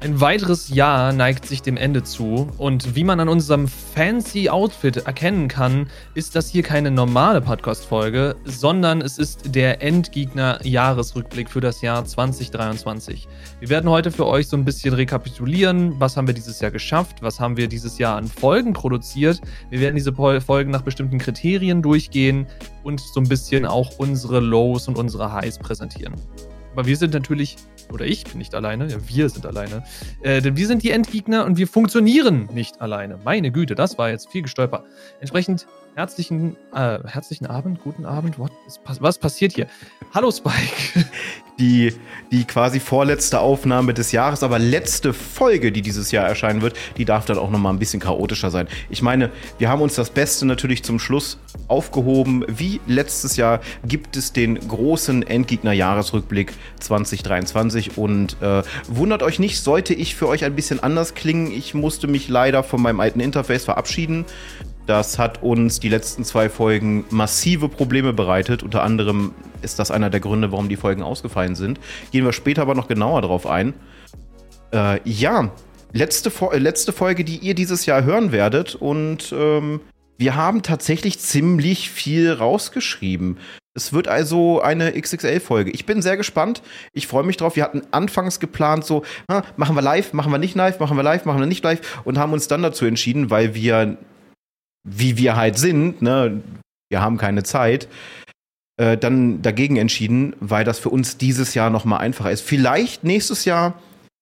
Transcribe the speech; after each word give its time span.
Ein 0.00 0.20
weiteres 0.20 0.68
Jahr 0.68 1.12
neigt 1.12 1.44
sich 1.44 1.60
dem 1.60 1.76
Ende 1.76 2.04
zu 2.04 2.48
und 2.56 2.94
wie 2.94 3.02
man 3.02 3.18
an 3.18 3.28
unserem 3.28 3.66
fancy 3.66 4.48
Outfit 4.48 4.98
erkennen 4.98 5.48
kann, 5.48 5.88
ist 6.14 6.36
das 6.36 6.48
hier 6.48 6.62
keine 6.62 6.92
normale 6.92 7.40
Podcast-Folge, 7.40 8.36
sondern 8.44 9.00
es 9.00 9.18
ist 9.18 9.56
der 9.56 9.82
Endgegner-Jahresrückblick 9.82 11.50
für 11.50 11.60
das 11.60 11.82
Jahr 11.82 12.04
2023. 12.04 13.26
Wir 13.58 13.70
werden 13.70 13.90
heute 13.90 14.12
für 14.12 14.26
euch 14.26 14.46
so 14.46 14.56
ein 14.56 14.64
bisschen 14.64 14.94
rekapitulieren, 14.94 15.98
was 15.98 16.16
haben 16.16 16.28
wir 16.28 16.34
dieses 16.34 16.60
Jahr 16.60 16.70
geschafft, 16.70 17.20
was 17.20 17.40
haben 17.40 17.56
wir 17.56 17.66
dieses 17.66 17.98
Jahr 17.98 18.18
an 18.18 18.28
Folgen 18.28 18.74
produziert. 18.74 19.40
Wir 19.68 19.80
werden 19.80 19.96
diese 19.96 20.12
Folgen 20.12 20.70
nach 20.70 20.82
bestimmten 20.82 21.18
Kriterien 21.18 21.82
durchgehen 21.82 22.46
und 22.84 23.00
so 23.00 23.18
ein 23.18 23.28
bisschen 23.28 23.66
auch 23.66 23.98
unsere 23.98 24.38
Lows 24.38 24.86
und 24.86 24.96
unsere 24.96 25.32
Highs 25.32 25.58
präsentieren. 25.58 26.14
Aber 26.72 26.86
wir 26.86 26.96
sind 26.96 27.14
natürlich 27.14 27.56
oder 27.92 28.06
ich 28.06 28.24
bin 28.24 28.38
nicht 28.38 28.54
alleine, 28.54 28.88
ja, 28.88 28.96
wir 29.06 29.28
sind 29.28 29.46
alleine. 29.46 29.84
Äh, 30.22 30.40
denn 30.40 30.56
wir 30.56 30.66
sind 30.66 30.82
die 30.82 30.90
Endgegner 30.90 31.44
und 31.44 31.56
wir 31.56 31.66
funktionieren 31.66 32.48
nicht 32.52 32.80
alleine. 32.80 33.18
Meine 33.24 33.50
Güte, 33.50 33.74
das 33.74 33.98
war 33.98 34.10
jetzt 34.10 34.30
viel 34.30 34.42
gestolpert. 34.42 34.84
Entsprechend 35.20 35.66
herzlichen, 35.98 36.56
äh, 36.72 37.00
herzlichen 37.04 37.46
Abend, 37.46 37.82
guten 37.82 38.06
Abend. 38.06 38.36
Is, 38.68 38.78
was 39.00 39.18
passiert 39.18 39.52
hier? 39.52 39.66
Hallo 40.14 40.30
Spike. 40.30 40.54
Die, 41.58 41.92
die 42.30 42.44
quasi 42.44 42.78
vorletzte 42.78 43.40
Aufnahme 43.40 43.92
des 43.92 44.12
Jahres, 44.12 44.44
aber 44.44 44.60
letzte 44.60 45.12
Folge, 45.12 45.72
die 45.72 45.82
dieses 45.82 46.12
Jahr 46.12 46.24
erscheinen 46.24 46.62
wird, 46.62 46.76
die 46.98 47.04
darf 47.04 47.24
dann 47.24 47.36
auch 47.36 47.50
nochmal 47.50 47.72
ein 47.72 47.80
bisschen 47.80 47.98
chaotischer 47.98 48.52
sein. 48.52 48.68
Ich 48.90 49.02
meine, 49.02 49.32
wir 49.58 49.68
haben 49.68 49.82
uns 49.82 49.96
das 49.96 50.10
Beste 50.10 50.46
natürlich 50.46 50.84
zum 50.84 51.00
Schluss 51.00 51.40
aufgehoben. 51.66 52.44
Wie 52.46 52.80
letztes 52.86 53.36
Jahr 53.36 53.58
gibt 53.84 54.16
es 54.16 54.32
den 54.32 54.56
großen 54.68 55.26
Endgegner-Jahresrückblick 55.26 56.52
2023 56.78 57.98
und 57.98 58.40
äh, 58.40 58.62
wundert 58.86 59.24
euch 59.24 59.40
nicht, 59.40 59.60
sollte 59.60 59.94
ich 59.94 60.14
für 60.14 60.28
euch 60.28 60.44
ein 60.44 60.54
bisschen 60.54 60.80
anders 60.80 61.14
klingen. 61.14 61.50
Ich 61.50 61.74
musste 61.74 62.06
mich 62.06 62.28
leider 62.28 62.62
von 62.62 62.80
meinem 62.80 63.00
alten 63.00 63.18
Interface 63.18 63.64
verabschieden. 63.64 64.26
Das 64.88 65.18
hat 65.18 65.42
uns 65.42 65.80
die 65.80 65.90
letzten 65.90 66.24
zwei 66.24 66.48
Folgen 66.48 67.04
massive 67.10 67.68
Probleme 67.68 68.14
bereitet. 68.14 68.62
Unter 68.62 68.82
anderem 68.82 69.34
ist 69.60 69.78
das 69.78 69.90
einer 69.90 70.08
der 70.08 70.20
Gründe, 70.20 70.50
warum 70.50 70.70
die 70.70 70.76
Folgen 70.76 71.02
ausgefallen 71.02 71.56
sind. 71.56 71.78
Gehen 72.10 72.24
wir 72.24 72.32
später 72.32 72.62
aber 72.62 72.74
noch 72.74 72.88
genauer 72.88 73.20
drauf 73.20 73.46
ein. 73.46 73.74
Äh, 74.72 74.98
ja, 75.04 75.52
letzte, 75.92 76.32
äh, 76.52 76.56
letzte 76.56 76.92
Folge, 76.92 77.22
die 77.22 77.36
ihr 77.36 77.54
dieses 77.54 77.84
Jahr 77.84 78.02
hören 78.02 78.32
werdet. 78.32 78.76
Und 78.76 79.30
ähm, 79.36 79.80
wir 80.16 80.36
haben 80.36 80.62
tatsächlich 80.62 81.18
ziemlich 81.18 81.90
viel 81.90 82.32
rausgeschrieben. 82.32 83.36
Es 83.74 83.92
wird 83.92 84.08
also 84.08 84.62
eine 84.62 84.98
XXL-Folge. 84.98 85.70
Ich 85.70 85.84
bin 85.84 86.00
sehr 86.00 86.16
gespannt. 86.16 86.62
Ich 86.94 87.06
freue 87.06 87.24
mich 87.24 87.36
drauf. 87.36 87.56
Wir 87.56 87.64
hatten 87.64 87.82
anfangs 87.90 88.40
geplant, 88.40 88.86
so, 88.86 89.02
na, 89.28 89.42
machen 89.58 89.76
wir 89.76 89.82
live, 89.82 90.14
machen 90.14 90.32
wir 90.32 90.38
nicht 90.38 90.56
live, 90.56 90.80
machen 90.80 90.96
wir 90.96 91.04
live, 91.04 91.26
machen 91.26 91.40
wir 91.40 91.46
nicht 91.46 91.62
live 91.62 92.00
und 92.04 92.16
haben 92.16 92.32
uns 92.32 92.48
dann 92.48 92.62
dazu 92.62 92.86
entschieden, 92.86 93.28
weil 93.28 93.54
wir 93.54 93.98
wie 94.84 95.16
wir 95.16 95.36
halt 95.36 95.58
sind, 95.58 96.02
ne, 96.02 96.42
wir 96.90 97.00
haben 97.00 97.18
keine 97.18 97.42
Zeit, 97.42 97.88
äh, 98.78 98.96
dann 98.96 99.42
dagegen 99.42 99.76
entschieden, 99.76 100.34
weil 100.40 100.64
das 100.64 100.78
für 100.78 100.90
uns 100.90 101.18
dieses 101.18 101.54
Jahr 101.54 101.70
noch 101.70 101.84
mal 101.84 101.98
einfacher 101.98 102.30
ist. 102.30 102.42
Vielleicht 102.42 103.04
nächstes 103.04 103.44
Jahr, 103.44 103.74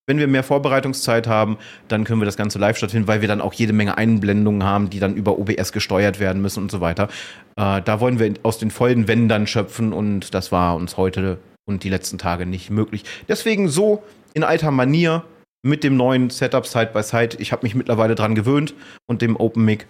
wenn 0.08 0.18
wir 0.18 0.28
mehr 0.28 0.42
Vorbereitungszeit 0.42 1.26
haben, 1.26 1.58
dann 1.88 2.04
können 2.04 2.20
wir 2.20 2.26
das 2.26 2.36
Ganze 2.36 2.58
live 2.58 2.76
stattfinden, 2.76 3.08
weil 3.08 3.20
wir 3.20 3.28
dann 3.28 3.40
auch 3.40 3.52
jede 3.52 3.72
Menge 3.72 3.98
Einblendungen 3.98 4.64
haben, 4.64 4.88
die 4.88 5.00
dann 5.00 5.14
über 5.14 5.38
OBS 5.38 5.72
gesteuert 5.72 6.20
werden 6.20 6.40
müssen 6.40 6.62
und 6.62 6.70
so 6.70 6.80
weiter. 6.80 7.08
Äh, 7.56 7.82
da 7.82 8.00
wollen 8.00 8.18
wir 8.18 8.34
aus 8.42 8.58
den 8.58 8.70
vollen 8.70 9.08
Wänden 9.08 9.46
schöpfen 9.46 9.92
und 9.92 10.34
das 10.34 10.52
war 10.52 10.76
uns 10.76 10.96
heute 10.96 11.38
und 11.68 11.84
die 11.84 11.90
letzten 11.90 12.18
Tage 12.18 12.46
nicht 12.46 12.70
möglich. 12.70 13.04
Deswegen 13.28 13.68
so 13.68 14.02
in 14.34 14.44
alter 14.44 14.70
Manier 14.70 15.24
mit 15.62 15.82
dem 15.82 15.96
neuen 15.96 16.30
Setup 16.30 16.66
Side 16.66 16.90
by 16.94 17.02
Side. 17.02 17.36
Ich 17.40 17.52
habe 17.52 17.64
mich 17.64 17.74
mittlerweile 17.74 18.14
dran 18.14 18.34
gewöhnt 18.34 18.74
und 19.06 19.20
dem 19.20 19.36
Open 19.36 19.64
Mic 19.64 19.86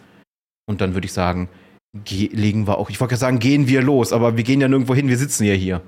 und 0.67 0.81
dann 0.81 0.95
würde 0.95 1.07
ich 1.07 1.13
sagen, 1.13 1.49
legen 2.11 2.67
wir 2.67 2.79
auch, 2.79 2.91
ich 2.91 3.01
wollte 3.01 3.13
gerade 3.13 3.21
sagen, 3.21 3.39
gehen 3.39 3.69
wir 3.69 3.83
los, 3.83 4.13
aber 4.13 4.37
wir 4.37 4.45
gehen 4.45 4.61
ja 4.61 4.69
nirgendwo 4.69 4.95
hin, 4.95 5.09
wir 5.09 5.17
sitzen 5.17 5.45
ja 5.45 5.55
hier. 5.55 5.81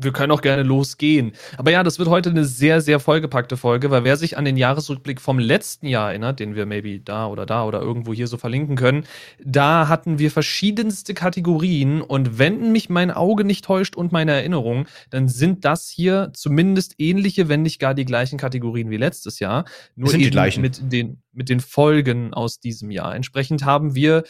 Wir 0.00 0.12
können 0.12 0.30
auch 0.30 0.42
gerne 0.42 0.62
losgehen. 0.62 1.32
Aber 1.56 1.72
ja, 1.72 1.82
das 1.82 1.98
wird 1.98 2.08
heute 2.08 2.30
eine 2.30 2.44
sehr, 2.44 2.80
sehr 2.80 3.00
vollgepackte 3.00 3.56
Folge, 3.56 3.90
weil 3.90 4.04
wer 4.04 4.16
sich 4.16 4.38
an 4.38 4.44
den 4.44 4.56
Jahresrückblick 4.56 5.20
vom 5.20 5.40
letzten 5.40 5.88
Jahr 5.88 6.10
erinnert, 6.10 6.38
den 6.38 6.54
wir 6.54 6.66
maybe 6.66 7.00
da 7.00 7.26
oder 7.26 7.46
da 7.46 7.64
oder 7.64 7.80
irgendwo 7.80 8.14
hier 8.14 8.28
so 8.28 8.36
verlinken 8.36 8.76
können, 8.76 9.04
da 9.44 9.88
hatten 9.88 10.20
wir 10.20 10.30
verschiedenste 10.30 11.14
Kategorien 11.14 12.00
und 12.00 12.38
wenn 12.38 12.70
mich 12.70 12.88
mein 12.88 13.10
Auge 13.10 13.42
nicht 13.42 13.64
täuscht 13.64 13.96
und 13.96 14.12
meine 14.12 14.32
Erinnerung, 14.32 14.86
dann 15.10 15.26
sind 15.26 15.64
das 15.64 15.88
hier 15.88 16.30
zumindest 16.32 16.94
ähnliche, 16.98 17.48
wenn 17.48 17.62
nicht 17.62 17.80
gar 17.80 17.94
die 17.94 18.04
gleichen 18.04 18.38
Kategorien 18.38 18.90
wie 18.90 18.98
letztes 18.98 19.40
Jahr. 19.40 19.64
Nur 19.96 20.10
sind 20.10 20.20
die 20.20 20.30
gleichen. 20.30 20.60
mit 20.60 20.92
den, 20.92 21.22
mit 21.32 21.48
den 21.48 21.58
Folgen 21.58 22.32
aus 22.32 22.60
diesem 22.60 22.92
Jahr. 22.92 23.16
Entsprechend 23.16 23.64
haben 23.64 23.96
wir 23.96 24.22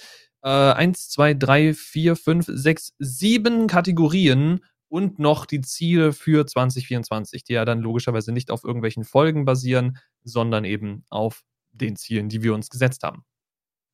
äh, 0.43 0.49
eins, 0.49 1.11
zwei, 1.11 1.35
drei, 1.35 1.75
vier, 1.75 2.17
fünf, 2.17 2.47
sechs, 2.49 2.95
sieben 2.99 3.67
Kategorien 3.67 4.61
und 4.89 5.19
noch 5.19 5.47
die 5.47 5.61
Ziele 5.61 6.13
für 6.13 6.47
2024, 6.47 7.45
die 7.45 7.55
ja 7.55 7.65
dann 7.65 7.81
logischerweise 7.81 8.33
nicht 8.33 8.51
auf 8.51 8.65
irgendwelchen 8.65 9.05
Folgen 9.05 9.45
basieren, 9.45 9.99
sondern 10.25 10.65
eben 10.65 11.05
auf 11.11 11.43
den 11.73 11.97
Zielen, 11.97 12.29
die 12.29 12.43
wir 12.43 12.55
uns 12.55 12.71
gesetzt 12.71 13.03
haben. 13.03 13.25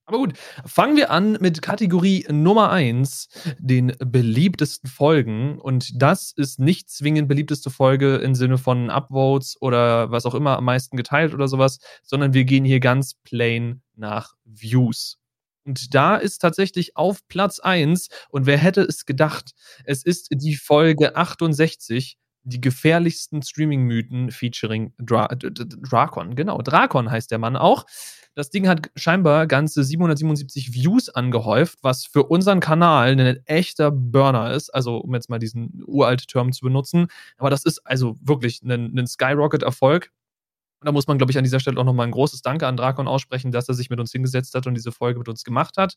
Aber 0.07 0.19
gut, 0.19 0.35
fangen 0.67 0.97
wir 0.97 1.11
an 1.11 1.39
mit 1.41 1.63
Kategorie 1.63 2.27
Nummer 2.31 2.71
1, 2.71 3.29
den 3.59 3.95
beliebtesten 3.99 4.91
Folgen. 4.91 5.59
Und 5.59 6.03
das 6.03 6.33
ist 6.37 6.59
nicht 6.59 6.91
zwingend 6.91 7.27
beliebteste 7.27 7.71
Folge 7.71 8.17
im 8.17 8.35
Sinne 8.35 8.59
von 8.59 8.91
Upvotes 8.91 9.57
oder 9.63 10.11
was 10.11 10.27
auch 10.27 10.35
immer 10.35 10.59
am 10.59 10.65
meisten 10.65 10.99
geteilt 10.99 11.33
oder 11.33 11.49
sowas, 11.49 11.79
sondern 12.03 12.35
wir 12.35 12.45
gehen 12.45 12.67
hier 12.67 12.81
ganz 12.81 13.15
plain 13.15 13.81
nach 13.97 14.35
Views. 14.45 15.19
Und 15.65 15.95
da 15.95 16.17
ist 16.17 16.39
tatsächlich 16.39 16.97
auf 16.97 17.27
Platz 17.29 17.59
1, 17.59 18.09
und 18.31 18.47
wer 18.47 18.59
hätte 18.59 18.83
es 18.83 19.07
gedacht, 19.07 19.53
es 19.85 20.03
ist 20.05 20.29
die 20.31 20.57
Folge 20.57 21.17
68, 21.17 22.19
die 22.45 22.61
gefährlichsten 22.61 23.43
Streaming-Mythen 23.43 24.31
featuring 24.31 24.93
Dra 24.99 25.29
Drakon. 25.29 26.37
Genau, 26.37 26.61
Drakon 26.61 27.11
heißt 27.11 27.31
der 27.31 27.39
Mann 27.39 27.57
auch. 27.57 27.87
Das 28.35 28.51
Ding 28.51 28.69
hat 28.69 28.91
scheinbar 28.97 29.47
ganze 29.47 29.85
777 29.85 30.75
Views 30.75 31.09
angehäuft, 31.09 31.79
was 31.83 32.05
für 32.05 32.25
unseren 32.25 32.61
Kanal 32.61 33.19
ein 33.19 33.39
echter 33.47 33.91
Burner 33.91 34.53
ist. 34.53 34.71
Also, 34.71 34.99
um 34.99 35.15
jetzt 35.15 35.31
mal 35.31 35.39
diesen 35.39 35.83
uralt 35.87 36.27
Term 36.29 36.53
zu 36.53 36.65
benutzen. 36.65 37.07
Aber 37.39 37.49
das 37.49 37.65
ist 37.65 37.87
also 37.87 38.17
wirklich 38.21 38.61
ein, 38.63 38.99
ein 38.99 39.07
Skyrocket-Erfolg. 39.07 40.11
Und 40.85 40.89
da 40.89 40.93
muss 40.93 41.07
man, 41.07 41.17
glaube 41.17 41.31
ich, 41.33 41.39
an 41.39 41.45
dieser 41.45 41.61
Stelle 41.61 41.81
auch 41.81 41.85
nochmal 41.85 42.07
ein 42.07 42.13
großes 42.13 42.43
Danke 42.43 42.67
an 42.67 42.77
Drakon 42.77 43.09
aussprechen, 43.09 43.53
dass 43.53 43.67
er 43.71 43.75
sich 43.75 43.89
mit 43.89 44.01
uns 44.01 44.13
hingesetzt 44.13 44.55
hat 44.55 44.67
und 44.67 44.75
diese 44.75 44.93
Folge 44.93 45.19
mit 45.19 45.31
uns 45.31 45.43
gemacht 45.43 45.79
hat. 45.79 45.95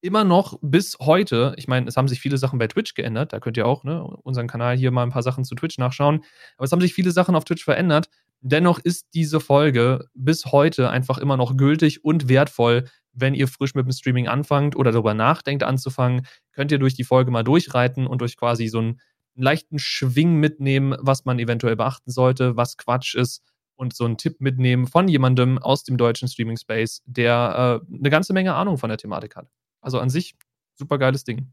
Immer 0.00 0.24
noch 0.24 0.58
bis 0.62 0.96
heute, 0.98 1.54
ich 1.56 1.68
meine, 1.68 1.86
es 1.86 1.96
haben 1.96 2.08
sich 2.08 2.18
viele 2.18 2.36
Sachen 2.36 2.58
bei 2.58 2.66
Twitch 2.66 2.94
geändert, 2.94 3.32
da 3.32 3.38
könnt 3.38 3.56
ihr 3.56 3.68
auch 3.68 3.84
ne, 3.84 4.02
unseren 4.02 4.48
Kanal 4.48 4.76
hier 4.76 4.90
mal 4.90 5.04
ein 5.04 5.10
paar 5.10 5.22
Sachen 5.22 5.44
zu 5.44 5.54
Twitch 5.54 5.78
nachschauen, 5.78 6.24
aber 6.56 6.64
es 6.64 6.72
haben 6.72 6.80
sich 6.80 6.92
viele 6.92 7.12
Sachen 7.12 7.36
auf 7.36 7.44
Twitch 7.44 7.62
verändert. 7.62 8.08
Dennoch 8.40 8.80
ist 8.80 9.06
diese 9.14 9.38
Folge 9.38 10.08
bis 10.12 10.46
heute 10.46 10.90
einfach 10.90 11.18
immer 11.18 11.36
noch 11.36 11.56
gültig 11.56 12.04
und 12.04 12.28
wertvoll, 12.28 12.88
wenn 13.12 13.32
ihr 13.32 13.46
frisch 13.46 13.76
mit 13.76 13.86
dem 13.86 13.92
Streaming 13.92 14.26
anfangt 14.26 14.74
oder 14.74 14.90
darüber 14.90 15.14
nachdenkt 15.14 15.62
anzufangen, 15.62 16.26
könnt 16.50 16.72
ihr 16.72 16.80
durch 16.80 16.94
die 16.94 17.04
Folge 17.04 17.30
mal 17.30 17.44
durchreiten 17.44 18.08
und 18.08 18.22
durch 18.22 18.36
quasi 18.36 18.66
so 18.66 18.78
einen 18.78 19.00
leichten 19.36 19.78
Schwing 19.78 20.34
mitnehmen, 20.34 20.96
was 20.98 21.26
man 21.26 21.38
eventuell 21.38 21.76
beachten 21.76 22.10
sollte, 22.10 22.56
was 22.56 22.76
Quatsch 22.76 23.14
ist 23.14 23.40
und 23.76 23.94
so 23.94 24.04
einen 24.04 24.16
Tipp 24.16 24.40
mitnehmen 24.40 24.86
von 24.86 25.08
jemandem 25.08 25.58
aus 25.58 25.84
dem 25.84 25.96
deutschen 25.96 26.28
Streaming-Space, 26.28 27.02
der 27.06 27.80
äh, 27.90 27.96
eine 27.96 28.10
ganze 28.10 28.32
Menge 28.32 28.54
Ahnung 28.54 28.78
von 28.78 28.88
der 28.88 28.98
Thematik 28.98 29.36
hat. 29.36 29.48
Also 29.80 30.00
an 30.00 30.10
sich 30.10 30.34
super 30.74 30.98
geiles 30.98 31.24
Ding. 31.24 31.52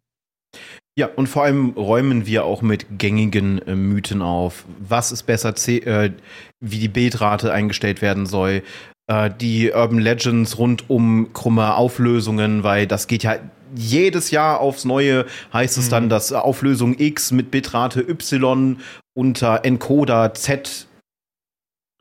Ja, 0.95 1.07
und 1.07 1.27
vor 1.27 1.43
allem 1.43 1.71
räumen 1.71 2.27
wir 2.27 2.45
auch 2.45 2.61
mit 2.61 2.99
gängigen 2.99 3.59
äh, 3.67 3.75
Mythen 3.75 4.21
auf. 4.21 4.65
Was 4.79 5.11
ist 5.11 5.23
besser, 5.23 5.55
äh, 5.67 6.11
wie 6.59 6.79
die 6.79 6.87
Bildrate 6.87 7.51
eingestellt 7.51 8.01
werden 8.01 8.27
soll, 8.27 8.61
äh, 9.07 9.31
die 9.31 9.71
Urban 9.71 9.99
Legends 9.99 10.57
rund 10.59 10.89
um 10.89 11.33
krumme 11.33 11.75
Auflösungen, 11.75 12.63
weil 12.63 12.85
das 12.85 13.07
geht 13.07 13.23
ja 13.23 13.37
jedes 13.75 14.29
Jahr 14.29 14.59
aufs 14.59 14.85
Neue, 14.85 15.25
heißt 15.51 15.79
es 15.79 15.87
mhm. 15.87 15.91
dann, 15.91 16.09
dass 16.09 16.31
Auflösung 16.31 16.95
X 16.99 17.31
mit 17.31 17.49
Bitrate 17.49 18.01
Y 18.01 18.77
unter 19.15 19.65
Encoder 19.65 20.35
Z 20.35 20.87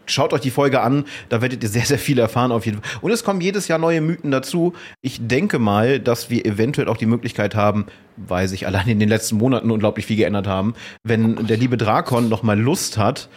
Schaut 0.07 0.33
euch 0.33 0.41
die 0.41 0.51
Folge 0.51 0.81
an, 0.81 1.05
da 1.29 1.43
werdet 1.43 1.63
ihr 1.63 1.69
sehr, 1.69 1.85
sehr 1.85 1.99
viel 1.99 2.19
erfahren 2.19 2.53
auf 2.53 2.67
jeden 2.67 2.83
Fall. 2.83 2.99
Und 3.01 3.13
es 3.13 3.25
kommen 3.25 3.41
jedes 3.41 3.69
Jahr 3.69 3.79
neue 3.79 4.01
Mythen 4.01 4.31
dazu. 4.31 4.73
Ich 5.01 5.27
denke 5.27 5.59
mal, 5.59 6.01
dass 6.01 6.31
wir 6.31 6.45
eventuell 6.45 6.89
auch 6.89 6.97
die 6.97 7.07
Möglichkeit 7.07 7.55
haben, 7.55 7.87
weil 8.17 8.49
sich 8.49 8.67
allein 8.67 8.89
in 8.89 9.01
den 9.01 9.09
letzten 9.09 9.37
Monaten 9.37 9.71
unglaublich 9.71 10.07
viel 10.07 10.17
geändert 10.17 10.47
haben, 10.47 10.75
wenn 11.05 11.47
der 11.47 11.57
liebe 11.57 11.77
Drakon 11.77 12.29
noch 12.29 12.43
mal 12.43 12.59
Lust 12.59 12.99
hat, 12.99 13.29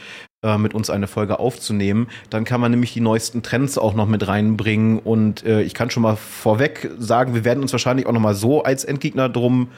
äh, 0.44 0.57
mit 0.57 0.73
uns 0.73 0.89
eine 0.89 1.07
Folge 1.07 1.39
aufzunehmen, 1.39 2.07
dann 2.29 2.45
kann 2.45 2.62
man 2.62 2.71
nämlich 2.71 2.94
die 2.94 3.01
neuesten 3.01 3.41
Trends 3.41 3.77
auch 3.77 3.94
noch 3.94 4.07
mit 4.07 4.27
reinbringen. 4.27 5.00
Und 5.00 5.44
äh, 5.44 5.61
ich 5.61 5.73
kann 5.73 5.89
schon 5.89 6.03
mal 6.03 6.15
vorweg 6.15 6.91
sagen, 7.00 7.33
wir 7.33 7.44
werden 7.44 7.61
uns 7.61 7.71
wahrscheinlich 7.71 8.06
auch 8.06 8.11
noch 8.11 8.21
mal 8.21 8.35
so 8.35 8.63
als 8.63 8.83
Endgegner 8.83 9.29
drum 9.29 9.69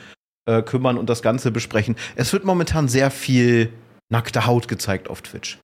äh, 0.45 0.61
kümmern 0.61 0.97
und 0.97 1.09
das 1.09 1.21
Ganze 1.21 1.51
besprechen. 1.51 1.95
Es 2.15 2.33
wird 2.33 2.43
momentan 2.43 2.87
sehr 2.87 3.11
viel 3.11 3.71
nackte 4.09 4.45
Haut 4.45 4.67
gezeigt 4.67 5.09
auf 5.09 5.21
Twitch. 5.21 5.59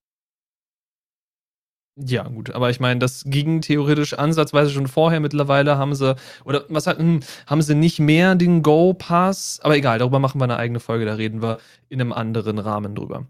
Ja, 1.96 2.24
gut, 2.28 2.50
aber 2.52 2.72
ich 2.72 2.80
meine, 2.80 3.00
das 3.00 3.24
ging 3.28 3.62
theoretisch 3.62 4.14
ansatzweise 4.16 4.72
schon 4.72 4.88
vorher. 4.88 5.20
Mittlerweile 5.20 5.78
haben 5.78 5.94
sie, 5.94 6.16
oder 6.44 6.66
was 6.70 6.88
hatten, 6.88 7.20
haben 7.46 7.62
sie 7.62 7.76
nicht 7.76 8.00
mehr 8.00 8.34
den 8.34 8.64
Go-Pass, 8.64 9.60
aber 9.62 9.76
egal, 9.76 10.00
darüber 10.00 10.18
machen 10.18 10.40
wir 10.42 10.46
eine 10.46 10.58
eigene 10.58 10.80
Folge, 10.80 11.06
da 11.06 11.14
reden 11.14 11.44
wir 11.44 11.60
in 11.90 12.02
einem 12.02 12.12
anderen 12.12 12.58
Rahmen 12.58 12.96
drüber. 12.96 13.28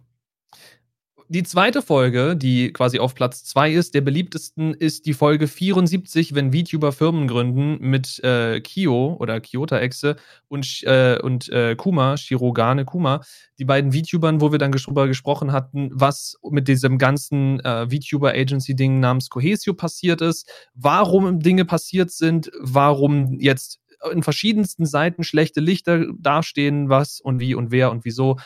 Die 1.30 1.44
zweite 1.44 1.81
Folge, 1.81 2.36
die 2.36 2.74
quasi 2.74 3.00
auf 3.00 3.16
Platz 3.16 3.44
2 3.46 3.72
ist, 3.72 3.96
der 3.96 4.02
beliebtesten, 4.02 4.74
ist 4.74 5.06
die 5.06 5.14
Folge 5.14 5.48
74, 5.48 6.36
wenn 6.36 6.52
VTuber 6.52 6.92
Firmen 6.92 7.28
gründen 7.28 7.78
mit 7.80 8.20
äh, 8.24 8.60
Kyo 8.60 9.16
oder 9.20 9.40
Kyota-Exe 9.40 10.18
und, 10.50 10.84
äh, 10.84 11.18
und 11.22 11.50
äh, 11.50 11.75
Kuma, 11.75 12.18
Shirogane 12.18 12.84
Kuma, 12.84 13.22
die 13.58 13.66
beiden 13.66 13.94
VTubern, 13.94 14.42
wo 14.42 14.52
wir 14.52 14.60
dann 14.60 14.74
darüber 14.74 15.08
gesprochen 15.08 15.54
hatten, 15.54 15.90
was 15.94 16.38
mit 16.50 16.68
diesem 16.68 16.98
ganzen 16.98 17.62
äh, 17.62 17.88
VTuber-Agency-Ding 17.90 19.00
namens 19.00 19.30
Cohesio 19.30 19.74
passiert 19.74 20.22
ist, 20.22 20.50
warum 20.74 21.40
Dinge 21.40 21.64
passiert 21.64 22.12
sind, 22.12 22.52
warum 22.60 23.40
jetzt 23.40 23.80
in 24.12 24.24
verschiedensten 24.24 24.86
Seiten 24.86 25.24
schlechte 25.24 25.62
Lichter 25.62 26.06
dastehen, 26.20 26.90
was 26.90 27.22
und 27.22 27.40
wie 27.40 27.56
und 27.56 27.72
wer 27.72 27.92
und 27.92 28.04
wieso. 28.04 28.38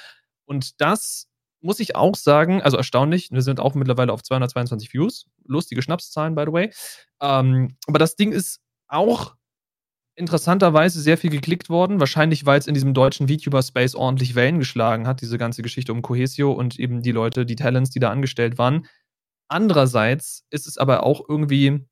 Und 0.45 0.79
das 0.79 1.26
muss 1.61 1.79
ich 1.79 1.95
auch 1.95 2.15
sagen, 2.15 2.61
also 2.61 2.77
erstaunlich, 2.77 3.31
wir 3.31 3.41
sind 3.41 3.59
auch 3.59 3.73
mittlerweile 3.75 4.13
auf 4.13 4.23
222 4.23 4.93
Views. 4.93 5.25
Lustige 5.45 5.81
Schnapszahlen, 5.81 6.35
by 6.35 6.43
the 6.45 6.53
way. 6.53 6.73
Ähm, 7.21 7.77
aber 7.87 7.99
das 7.99 8.15
Ding 8.15 8.31
ist 8.31 8.61
auch 8.87 9.35
interessanterweise 10.15 10.99
sehr 10.99 11.17
viel 11.17 11.29
geklickt 11.29 11.69
worden. 11.69 11.99
Wahrscheinlich, 11.99 12.45
weil 12.45 12.59
es 12.59 12.67
in 12.67 12.73
diesem 12.73 12.93
deutschen 12.93 13.27
VTuber-Space 13.27 13.95
ordentlich 13.95 14.35
Wellen 14.35 14.59
geschlagen 14.59 15.07
hat, 15.07 15.21
diese 15.21 15.37
ganze 15.37 15.61
Geschichte 15.61 15.91
um 15.91 16.01
Cohesio 16.01 16.51
und 16.51 16.79
eben 16.79 17.01
die 17.01 17.11
Leute, 17.11 17.45
die 17.45 17.55
Talents, 17.55 17.91
die 17.91 17.99
da 17.99 18.09
angestellt 18.09 18.57
waren. 18.57 18.87
Andererseits 19.47 20.45
ist 20.49 20.67
es 20.67 20.77
aber 20.77 21.03
auch 21.03 21.21
irgendwie 21.27 21.85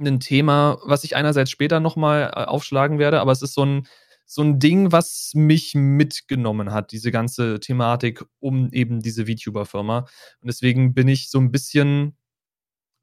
ein 0.00 0.20
Thema, 0.20 0.78
was 0.84 1.04
ich 1.04 1.16
einerseits 1.16 1.50
später 1.50 1.80
nochmal 1.80 2.32
äh, 2.34 2.44
aufschlagen 2.44 2.98
werde, 2.98 3.20
aber 3.20 3.32
es 3.32 3.42
ist 3.42 3.54
so 3.54 3.64
ein, 3.64 3.86
so 4.30 4.42
ein 4.42 4.58
Ding, 4.58 4.92
was 4.92 5.32
mich 5.34 5.74
mitgenommen 5.74 6.70
hat, 6.70 6.92
diese 6.92 7.10
ganze 7.10 7.60
Thematik 7.60 8.24
um 8.40 8.68
eben 8.72 9.00
diese 9.00 9.24
VTuber-Firma. 9.26 10.00
Und 10.00 10.46
deswegen 10.46 10.92
bin 10.92 11.08
ich 11.08 11.30
so 11.30 11.38
ein 11.38 11.50
bisschen, 11.50 12.14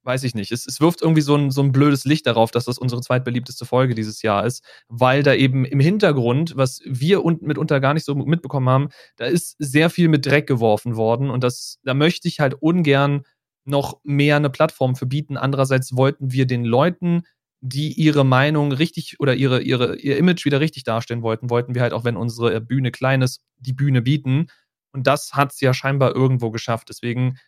weiß 0.04 0.24
ich 0.24 0.36
nicht, 0.36 0.52
es, 0.52 0.68
es 0.68 0.80
wirft 0.80 1.02
irgendwie 1.02 1.24
so 1.24 1.36
ein, 1.36 1.50
so 1.50 1.64
ein 1.64 1.72
blödes 1.72 2.06
Licht 2.06 2.28
darauf, 2.28 2.52
dass 2.52 2.66
das 2.66 2.78
unsere 2.78 3.02
zweitbeliebteste 3.02 3.66
Folge 3.66 3.96
dieses 3.96 4.22
Jahr 4.22 4.46
ist, 4.46 4.64
weil 4.88 5.24
da 5.24 5.34
eben 5.34 5.66
im 5.66 5.80
Hintergrund, 5.80 6.56
was 6.58 6.82
wir 6.86 7.26
und 7.26 7.42
mitunter 7.42 7.80
gar 7.80 7.96
nicht 7.96 8.06
so 8.06 8.14
mitbekommen 8.14 8.70
haben, 8.70 8.90
da 9.16 9.26
ist 9.26 9.56
sehr 9.58 9.90
viel 9.90 10.10
mit 10.10 10.28
Dreck 10.28 10.46
geworfen 10.46 10.96
worden 10.96 11.32
und 11.32 11.44
das, 11.44 11.80
da 11.84 11.96
möchte 11.96 12.28
ich 12.28 12.40
halt 12.40 12.54
ungern 12.54 13.24
noch 13.66 14.00
mehr 14.04 14.36
eine 14.36 14.52
Plattform 14.52 14.96
für 14.96 15.08
bieten. 15.08 15.38
Andererseits 15.38 15.96
wollten 15.96 16.32
wir 16.32 16.46
den 16.46 16.66
Leuten 16.66 17.24
die 17.68 17.94
ihre 17.94 18.24
Meinung 18.24 18.72
richtig 18.72 19.20
oder 19.20 19.34
ihre, 19.34 19.62
ihre, 19.62 19.96
ihr 19.98 20.18
Image 20.18 20.46
wieder 20.46 20.60
richtig 20.60 20.84
darstellen 20.84 21.24
wollten, 21.24 21.50
wollten 21.50 21.74
wir 21.74 21.82
halt 21.82 21.94
auch, 21.94 22.04
wenn 22.04 22.16
unsere 22.16 22.62
Bühne 22.62 22.92
klein 22.92 23.24
ist, 23.24 23.42
die 23.58 23.74
Bühne 23.74 24.04
bieten. 24.04 24.48
Und 24.94 25.08
das 25.08 25.34
hat 25.34 25.52
es 25.52 25.62
ja 25.62 25.74
scheinbar 25.74 26.16
irgendwo 26.16 26.52
geschafft. 26.52 26.90
Deswegen 26.90 27.40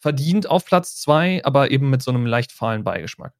verdient 0.00 0.48
auf 0.48 0.64
Platz 0.64 0.96
zwei, 0.96 1.44
aber 1.44 1.70
eben 1.70 1.90
mit 1.90 2.00
so 2.00 2.10
einem 2.10 2.24
leicht 2.24 2.52
fahlen 2.52 2.84
Beigeschmack. 2.84 3.34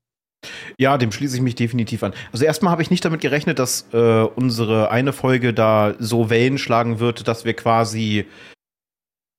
Ja, 0.78 0.98
dem 0.98 1.10
schließe 1.10 1.36
ich 1.36 1.42
mich 1.42 1.54
definitiv 1.54 2.02
an. 2.02 2.12
Also 2.32 2.44
erstmal 2.44 2.70
habe 2.70 2.82
ich 2.82 2.90
nicht 2.90 3.04
damit 3.04 3.22
gerechnet, 3.22 3.58
dass 3.58 3.86
äh, 3.92 4.22
unsere 4.22 4.90
eine 4.90 5.14
Folge 5.14 5.54
da 5.54 5.94
so 5.98 6.28
Wellen 6.28 6.58
schlagen 6.58 6.98
wird, 6.98 7.28
dass 7.28 7.46
wir 7.46 7.54
quasi, 7.54 8.26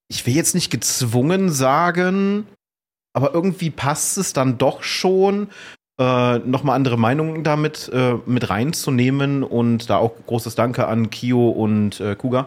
ich 0.08 0.26
will 0.26 0.34
jetzt 0.34 0.54
nicht 0.54 0.70
gezwungen 0.70 1.48
sagen, 1.48 2.48
aber 3.14 3.34
irgendwie 3.34 3.70
passt 3.70 4.18
es 4.18 4.32
dann 4.32 4.58
doch 4.58 4.82
schon, 4.82 5.48
äh, 5.98 6.38
nochmal 6.38 6.76
andere 6.76 6.96
Meinungen 6.96 7.44
damit 7.44 7.90
äh, 7.92 8.14
mit 8.26 8.48
reinzunehmen 8.50 9.42
und 9.42 9.90
da 9.90 9.98
auch 9.98 10.12
großes 10.26 10.54
Danke 10.54 10.86
an 10.86 11.10
Kio 11.10 11.50
und 11.50 12.00
äh, 12.00 12.16
Kuga. 12.16 12.46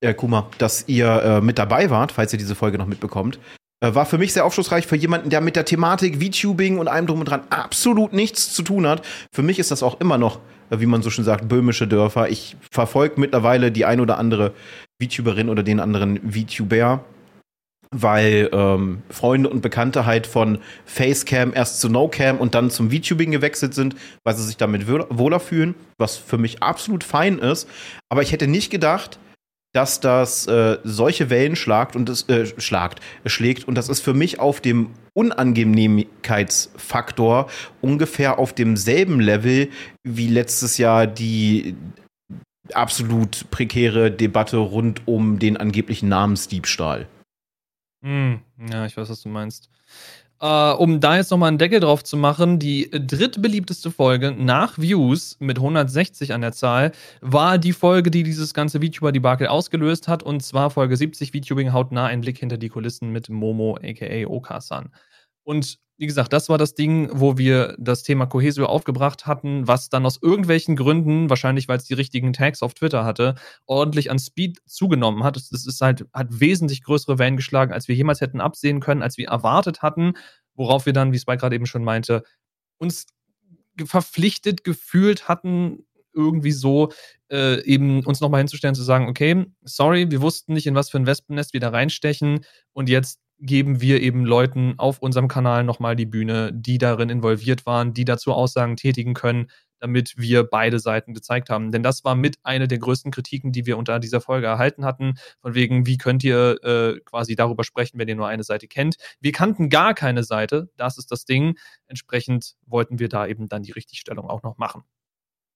Äh, 0.00 0.14
Kuma, 0.14 0.48
dass 0.58 0.88
ihr 0.88 1.22
äh, 1.22 1.40
mit 1.40 1.58
dabei 1.58 1.90
wart, 1.90 2.12
falls 2.12 2.32
ihr 2.32 2.38
diese 2.38 2.54
Folge 2.54 2.78
noch 2.78 2.86
mitbekommt. 2.86 3.38
Äh, 3.80 3.94
war 3.94 4.06
für 4.06 4.18
mich 4.18 4.32
sehr 4.32 4.44
aufschlussreich 4.44 4.86
für 4.86 4.96
jemanden, 4.96 5.30
der 5.30 5.40
mit 5.40 5.56
der 5.56 5.64
Thematik 5.64 6.22
VTubing 6.22 6.78
und 6.78 6.88
allem 6.88 7.06
drum 7.06 7.20
und 7.20 7.26
dran 7.26 7.42
absolut 7.50 8.12
nichts 8.12 8.52
zu 8.52 8.62
tun 8.62 8.86
hat. 8.86 9.02
Für 9.32 9.42
mich 9.42 9.58
ist 9.58 9.70
das 9.70 9.82
auch 9.82 10.00
immer 10.00 10.18
noch, 10.18 10.38
wie 10.70 10.86
man 10.86 11.02
so 11.02 11.10
schön 11.10 11.24
sagt, 11.24 11.48
böhmische 11.48 11.88
Dörfer. 11.88 12.28
Ich 12.28 12.56
verfolge 12.70 13.20
mittlerweile 13.20 13.72
die 13.72 13.84
ein 13.84 14.00
oder 14.00 14.18
andere 14.18 14.52
VTuberin 15.02 15.48
oder 15.48 15.62
den 15.62 15.80
anderen 15.80 16.20
VTuber 16.30 17.04
weil 17.90 18.50
ähm, 18.52 19.02
Freunde 19.10 19.48
und 19.48 19.62
Bekannte 19.62 20.06
halt 20.06 20.26
von 20.26 20.58
Facecam 20.84 21.52
erst 21.54 21.80
zu 21.80 21.88
NoCam 21.88 22.38
und 22.38 22.54
dann 22.54 22.70
zum 22.70 22.90
VTubing 22.90 23.30
gewechselt 23.30 23.74
sind, 23.74 23.96
weil 24.24 24.34
sie 24.34 24.44
sich 24.44 24.56
damit 24.56 24.88
wohler 24.88 25.40
fühlen, 25.40 25.74
was 25.98 26.16
für 26.16 26.38
mich 26.38 26.62
absolut 26.62 27.04
fein 27.04 27.38
ist. 27.38 27.68
Aber 28.08 28.22
ich 28.22 28.32
hätte 28.32 28.46
nicht 28.46 28.70
gedacht, 28.70 29.18
dass 29.76 30.00
das 30.00 30.46
äh, 30.46 30.78
solche 30.84 31.28
Wellen 31.28 31.54
schlagt 31.54 31.96
und 31.96 32.08
es 32.08 32.26
äh, 32.30 32.46
schlagt, 32.58 33.00
schlägt 33.26 33.68
und 33.68 33.74
das 33.74 33.90
ist 33.90 34.00
für 34.00 34.14
mich 34.14 34.40
auf 34.40 34.62
dem 34.62 34.92
Unangenehmigkeitsfaktor 35.12 37.50
ungefähr 37.82 38.38
auf 38.38 38.54
demselben 38.54 39.20
Level 39.20 39.68
wie 40.02 40.28
letztes 40.28 40.78
Jahr 40.78 41.06
die 41.06 41.76
absolut 42.72 43.50
prekäre 43.50 44.10
Debatte 44.10 44.56
rund 44.56 45.06
um 45.06 45.38
den 45.38 45.58
angeblichen 45.58 46.08
Namensdiebstahl. 46.08 47.06
Hm, 48.02 48.40
ja, 48.70 48.86
ich 48.86 48.96
weiß, 48.96 49.08
was 49.08 49.22
du 49.22 49.28
meinst. 49.28 49.68
Äh, 50.40 50.72
um 50.72 51.00
da 51.00 51.16
jetzt 51.16 51.30
nochmal 51.30 51.48
einen 51.48 51.58
Deckel 51.58 51.80
drauf 51.80 52.04
zu 52.04 52.16
machen, 52.16 52.58
die 52.58 52.90
drittbeliebteste 52.90 53.90
Folge 53.90 54.32
nach 54.32 54.78
Views 54.78 55.36
mit 55.40 55.58
160 55.58 56.34
an 56.34 56.42
der 56.42 56.52
Zahl 56.52 56.92
war 57.22 57.56
die 57.58 57.72
Folge, 57.72 58.10
die 58.10 58.22
dieses 58.22 58.52
ganze 58.52 58.80
VTuber-Debakel 58.80 59.46
ausgelöst 59.46 60.08
hat. 60.08 60.22
Und 60.22 60.42
zwar 60.42 60.70
Folge 60.70 60.96
70, 60.96 61.32
VTubing 61.32 61.72
hautnah, 61.72 62.06
ein 62.06 62.20
Blick 62.20 62.38
hinter 62.38 62.58
die 62.58 62.68
Kulissen 62.68 63.10
mit 63.12 63.30
Momo, 63.30 63.78
aka 63.82 64.26
Okasan. 64.26 64.90
Und 65.44 65.78
wie 65.98 66.06
gesagt, 66.06 66.32
das 66.32 66.48
war 66.48 66.58
das 66.58 66.74
Ding, 66.74 67.08
wo 67.12 67.38
wir 67.38 67.74
das 67.78 68.02
Thema 68.02 68.26
Cohesio 68.26 68.66
aufgebracht 68.66 69.26
hatten, 69.26 69.66
was 69.66 69.88
dann 69.88 70.04
aus 70.04 70.18
irgendwelchen 70.20 70.76
Gründen, 70.76 71.30
wahrscheinlich 71.30 71.68
weil 71.68 71.78
es 71.78 71.84
die 71.84 71.94
richtigen 71.94 72.34
Tags 72.34 72.62
auf 72.62 72.74
Twitter 72.74 73.04
hatte, 73.04 73.34
ordentlich 73.64 74.10
an 74.10 74.18
Speed 74.18 74.58
zugenommen 74.66 75.24
hat. 75.24 75.36
Es 75.38 75.50
ist 75.50 75.80
halt, 75.80 76.04
hat 76.12 76.28
wesentlich 76.40 76.82
größere 76.82 77.18
Wellen 77.18 77.36
geschlagen, 77.36 77.72
als 77.72 77.88
wir 77.88 77.94
jemals 77.94 78.20
hätten 78.20 78.42
absehen 78.42 78.80
können, 78.80 79.02
als 79.02 79.16
wir 79.16 79.28
erwartet 79.28 79.80
hatten, 79.80 80.14
worauf 80.54 80.84
wir 80.84 80.92
dann, 80.92 81.12
wie 81.12 81.18
Spike 81.18 81.38
gerade 81.38 81.56
eben 81.56 81.66
schon 81.66 81.84
meinte, 81.84 82.22
uns 82.78 83.06
verpflichtet 83.84 84.64
gefühlt 84.64 85.28
hatten, 85.28 85.86
irgendwie 86.12 86.52
so 86.52 86.92
äh, 87.30 87.62
eben 87.64 88.04
uns 88.04 88.20
nochmal 88.20 88.40
hinzustellen, 88.40 88.74
zu 88.74 88.82
sagen, 88.82 89.08
okay, 89.08 89.46
sorry, 89.62 90.10
wir 90.10 90.20
wussten 90.22 90.54
nicht, 90.54 90.66
in 90.66 90.74
was 90.74 90.90
für 90.90 90.98
ein 90.98 91.06
Wespennest 91.06 91.52
wir 91.52 91.60
da 91.60 91.68
reinstechen 91.68 92.44
und 92.72 92.88
jetzt 92.88 93.20
geben 93.38 93.80
wir 93.80 94.00
eben 94.00 94.24
Leuten 94.24 94.74
auf 94.78 94.98
unserem 94.98 95.28
Kanal 95.28 95.64
nochmal 95.64 95.96
die 95.96 96.06
Bühne, 96.06 96.52
die 96.52 96.78
darin 96.78 97.10
involviert 97.10 97.66
waren, 97.66 97.92
die 97.92 98.04
dazu 98.04 98.32
Aussagen 98.32 98.76
tätigen 98.76 99.14
können, 99.14 99.48
damit 99.78 100.14
wir 100.16 100.44
beide 100.44 100.78
Seiten 100.78 101.12
gezeigt 101.12 101.50
haben. 101.50 101.70
Denn 101.70 101.82
das 101.82 102.04
war 102.04 102.14
mit 102.14 102.36
eine 102.42 102.66
der 102.66 102.78
größten 102.78 103.10
Kritiken, 103.10 103.52
die 103.52 103.66
wir 103.66 103.76
unter 103.76 103.98
dieser 103.98 104.20
Folge 104.20 104.46
erhalten 104.46 104.84
hatten, 104.84 105.14
von 105.40 105.54
wegen, 105.54 105.86
wie 105.86 105.98
könnt 105.98 106.24
ihr 106.24 106.62
äh, 106.64 107.00
quasi 107.04 107.36
darüber 107.36 107.64
sprechen, 107.64 107.98
wenn 107.98 108.08
ihr 108.08 108.16
nur 108.16 108.28
eine 108.28 108.44
Seite 108.44 108.68
kennt. 108.68 108.96
Wir 109.20 109.32
kannten 109.32 109.68
gar 109.68 109.94
keine 109.94 110.24
Seite, 110.24 110.70
das 110.76 110.96
ist 110.96 111.10
das 111.10 111.24
Ding. 111.24 111.58
Entsprechend 111.88 112.54
wollten 112.64 112.98
wir 112.98 113.08
da 113.08 113.26
eben 113.26 113.48
dann 113.48 113.62
die 113.62 113.72
Richtigstellung 113.72 114.28
auch 114.28 114.42
noch 114.42 114.56
machen. 114.56 114.82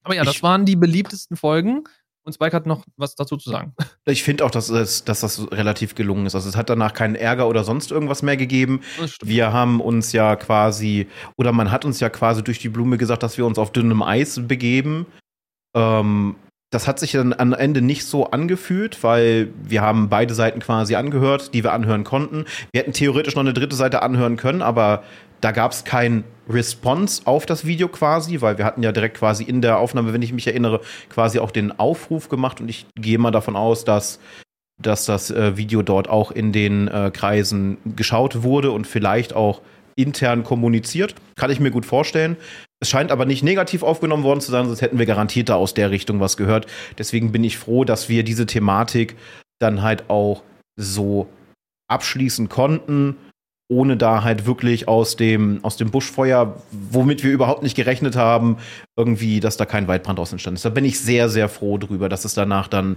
Aber 0.03 0.15
ja, 0.15 0.25
das 0.25 0.37
ich, 0.37 0.43
waren 0.43 0.65
die 0.65 0.77
beliebtesten 0.77 1.37
Folgen. 1.37 1.85
Und 2.25 2.35
Spike 2.35 2.55
hat 2.55 2.67
noch 2.67 2.85
was 2.97 3.15
dazu 3.15 3.37
zu 3.37 3.51
sagen. 3.51 3.75
Ich 4.07 4.25
finde 4.25 4.45
auch, 4.45 4.51
dass, 4.51 4.71
es, 4.71 5.05
dass 5.05 5.21
das 5.21 5.53
relativ 5.53 5.95
gelungen 5.95 6.27
ist. 6.27 6.35
Also 6.35 6.49
es 6.49 6.57
hat 6.57 6.69
danach 6.69 6.95
keinen 6.95 7.15
Ärger 7.15 7.49
oder 7.49 7.63
sonst 7.63 7.93
irgendwas 7.93 8.23
mehr 8.23 8.37
gegeben. 8.37 8.81
Wir 9.23 9.53
haben 9.53 9.81
uns 9.81 10.13
ja 10.13 10.35
quasi, 10.35 11.07
oder 11.37 11.53
man 11.53 11.71
hat 11.71 11.85
uns 11.85 12.01
ja 12.01 12.09
quasi 12.09 12.43
durch 12.43 12.59
die 12.59 12.71
Blume 12.71 12.99
gesagt, 12.99 13.23
dass 13.23 13.39
wir 13.39 13.47
uns 13.47 13.57
auf 13.57 13.71
dünnem 13.73 14.03
Eis 14.03 14.41
begeben. 14.49 15.07
Ähm, 15.77 16.35
das 16.71 16.87
hat 16.87 16.99
sich 17.01 17.13
dann 17.13 17.33
am 17.33 17.53
Ende 17.53 17.83
nicht 17.83 18.05
so 18.05 18.31
angefühlt, 18.31 19.03
weil 19.03 19.53
wir 19.63 19.83
haben 19.83 20.09
beide 20.09 20.35
Seiten 20.35 20.61
quasi 20.61 20.95
angehört, 20.95 21.53
die 21.53 21.65
wir 21.65 21.73
anhören 21.73 22.05
konnten. 22.05 22.47
Wir 22.73 22.83
hätten 22.83 22.93
theoretisch 22.93 23.35
noch 23.35 23.43
eine 23.43 23.53
dritte 23.53 23.77
Seite 23.77 24.03
anhören 24.03 24.37
können, 24.37 24.63
aber 24.63 25.03
da 25.41 25.53
gab 25.53 25.73
es 25.73 25.85
kein 25.85 26.25
Response 26.49 27.23
auf 27.25 27.47
das 27.47 27.65
Video 27.65 27.89
quasi, 27.89 28.41
weil 28.41 28.59
wir 28.59 28.65
hatten 28.65 28.83
ja 28.83 28.93
direkt 28.93 29.19
quasi 29.19 29.45
in 29.45 29.63
der 29.63 29.79
Aufnahme, 29.79 30.13
wenn 30.13 30.23
ich 30.23 30.33
mich 30.33 30.47
erinnere, 30.47 30.81
quasi 31.09 31.39
auch 31.39 31.51
den 31.51 31.79
Aufruf 31.79 32.29
gemacht 32.29 32.61
und 32.61 32.69
ich 32.69 32.87
gehe 32.95 33.19
mal 33.19 33.31
davon 33.31 33.57
aus, 33.57 33.85
dass 33.85 34.21
dass 34.81 35.05
das 35.05 35.31
äh, 35.31 35.59
Video 35.59 35.83
dort 35.83 36.09
auch 36.09 36.31
in 36.31 36.53
den 36.53 36.89
äh, 36.89 37.11
Kreisen 37.13 37.77
geschaut 37.97 38.43
wurde 38.43 38.71
und 38.71 38.87
vielleicht 38.87 39.35
auch 39.35 39.61
intern 39.95 40.43
kommuniziert. 40.43 41.15
Kann 41.37 41.51
ich 41.51 41.61
mir 41.61 41.71
gut 41.71 41.85
vorstellen. 41.85 42.37
Es 42.81 42.89
scheint 42.89 43.13
aber 43.13 43.27
nicht 43.27 43.43
negativ 43.43 43.83
aufgenommen 43.83 44.23
worden 44.23 44.41
zu 44.41 44.51
sein, 44.51 44.67
sonst 44.67 44.81
hätten 44.81 44.99
wir 44.99 45.05
garantiert 45.05 45.51
da 45.51 45.57
aus 45.57 45.75
der 45.75 45.91
Richtung 45.91 46.21
was 46.21 46.39
gehört. 46.39 46.67
Deswegen 46.97 47.31
bin 47.31 47.45
ich 47.45 47.59
froh, 47.59 47.85
dass 47.85 48.09
wir 48.09 48.23
diese 48.23 48.47
Thematik 48.47 49.17
dann 49.59 49.83
halt 49.83 50.09
auch 50.09 50.43
so 50.77 51.29
abschließen 51.89 52.49
konnten 52.49 53.17
ohne 53.71 53.97
da 53.97 54.25
halt 54.25 54.47
wirklich 54.47 54.89
aus 54.89 55.17
dem, 55.17 55.61
aus 55.63 55.77
dem 55.77 55.91
Buschfeuer, 55.91 56.61
womit 56.73 57.23
wir 57.23 57.31
überhaupt 57.31 57.63
nicht 57.63 57.77
gerechnet 57.77 58.17
haben, 58.17 58.59
irgendwie, 58.97 59.39
dass 59.39 59.57
da 59.57 59.65
kein 59.65 59.87
Waldbrand 59.87 60.19
aus 60.19 60.33
entstanden 60.33 60.57
ist. 60.57 60.65
Da 60.65 60.71
bin 60.71 60.85
ich 60.85 60.99
sehr, 60.99 61.29
sehr 61.29 61.49
froh 61.49 61.79
drüber, 61.79 62.09
dass 62.09 62.25
es 62.25 62.35
danach 62.35 62.67
dann 62.67 62.97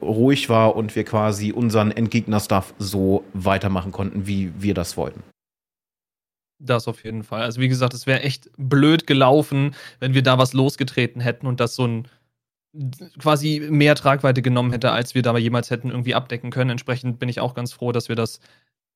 ruhig 0.00 0.48
war 0.48 0.76
und 0.76 0.94
wir 0.94 1.04
quasi 1.04 1.52
unseren 1.52 1.90
Endgegner-Stuff 1.90 2.74
so 2.78 3.24
weitermachen 3.32 3.90
konnten, 3.90 4.26
wie 4.26 4.52
wir 4.56 4.74
das 4.74 4.96
wollten. 4.96 5.22
Das 6.60 6.86
auf 6.86 7.02
jeden 7.02 7.24
Fall. 7.24 7.42
Also 7.42 7.60
wie 7.60 7.68
gesagt, 7.68 7.92
es 7.92 8.06
wäre 8.06 8.20
echt 8.20 8.50
blöd 8.56 9.08
gelaufen, 9.08 9.74
wenn 9.98 10.14
wir 10.14 10.22
da 10.22 10.38
was 10.38 10.52
losgetreten 10.52 11.20
hätten 11.20 11.46
und 11.46 11.58
das 11.58 11.74
so 11.74 11.86
ein 11.86 12.08
quasi 13.18 13.66
mehr 13.68 13.94
Tragweite 13.94 14.42
genommen 14.42 14.72
hätte, 14.72 14.90
als 14.92 15.14
wir 15.14 15.22
da 15.22 15.36
jemals 15.36 15.70
hätten 15.70 15.90
irgendwie 15.90 16.14
abdecken 16.14 16.50
können. 16.50 16.70
Entsprechend 16.70 17.18
bin 17.18 17.28
ich 17.28 17.40
auch 17.40 17.54
ganz 17.54 17.72
froh, 17.72 17.92
dass 17.92 18.08
wir 18.08 18.16
das 18.16 18.40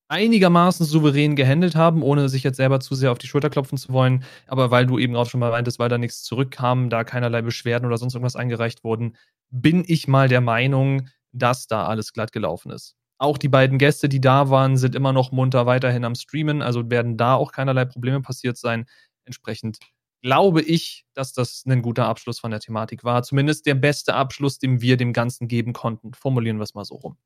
einigermaßen 0.09 0.87
souverän 0.87 1.37
gehandelt 1.37 1.77
haben, 1.77 2.03
ohne 2.03 2.29
sich 2.29 2.43
jetzt 2.43 2.57
selber 2.57 2.81
zu 2.81 2.95
sehr 2.95 3.13
auf 3.13 3.19
die 3.19 3.27
Schulter 3.27 3.51
klopfen 3.51 3.79
zu 3.79 3.93
wollen. 3.93 4.25
Aber 4.47 4.71
weil 4.71 4.87
du 4.87 4.99
eben 4.99 5.17
auch 5.17 5.29
schon 5.29 5.41
mal 5.41 5.51
meintest, 5.51 5.79
weil 5.79 5.89
da 5.89 5.99
nichts 5.99 6.23
zurückkam, 6.23 6.91
da 6.91 7.05
keinerlei 7.05 7.43
Beschwerden 7.43 7.87
oder 7.87 7.99
sonst 7.99 8.15
irgendwas 8.15 8.37
eingereicht 8.37 8.85
wurden, 8.85 9.17
bin 9.51 9.85
ich 9.87 10.09
mal 10.09 10.29
der 10.29 10.41
Meinung, 10.41 11.09
dass 11.33 11.67
da 11.67 11.87
alles 11.87 12.13
glatt 12.13 12.33
gelaufen 12.33 12.71
ist. 12.71 12.97
Auch 13.19 13.37
die 13.39 13.49
beiden 13.49 13.79
Gäste, 13.79 14.09
die 14.09 14.21
da 14.21 14.49
waren, 14.51 14.77
sind 14.77 14.95
immer 14.95 15.13
noch 15.13 15.33
munter 15.33 15.67
weiterhin 15.67 16.05
am 16.05 16.15
Streamen, 16.15 16.63
also 16.63 16.89
werden 16.91 17.17
da 17.17 17.35
auch 17.35 17.53
keinerlei 17.53 17.85
Probleme 17.85 18.21
passiert 18.23 18.57
sein. 18.57 18.87
Entsprechend 19.25 19.79
glaube 20.23 20.63
ich, 20.63 21.05
dass 21.15 21.33
das 21.33 21.65
ein 21.67 21.83
guter 21.83 22.07
Abschluss 22.07 22.41
von 22.41 22.51
der 22.51 22.61
Thematik 22.61 23.05
war. 23.05 23.23
Zumindest 23.23 23.67
der 23.67 23.75
beste 23.75 24.15
Abschluss, 24.15 24.59
den 24.59 24.81
wir 24.81 24.97
dem 24.97 25.13
Ganzen 25.13 25.49
geben 25.49 25.73
konnten. 25.73 26.13
Formulieren 26.15 26.59
wir 26.59 26.65
es 26.65 26.75
mal 26.75 26.85
so 26.85 26.97
rum. 26.97 27.17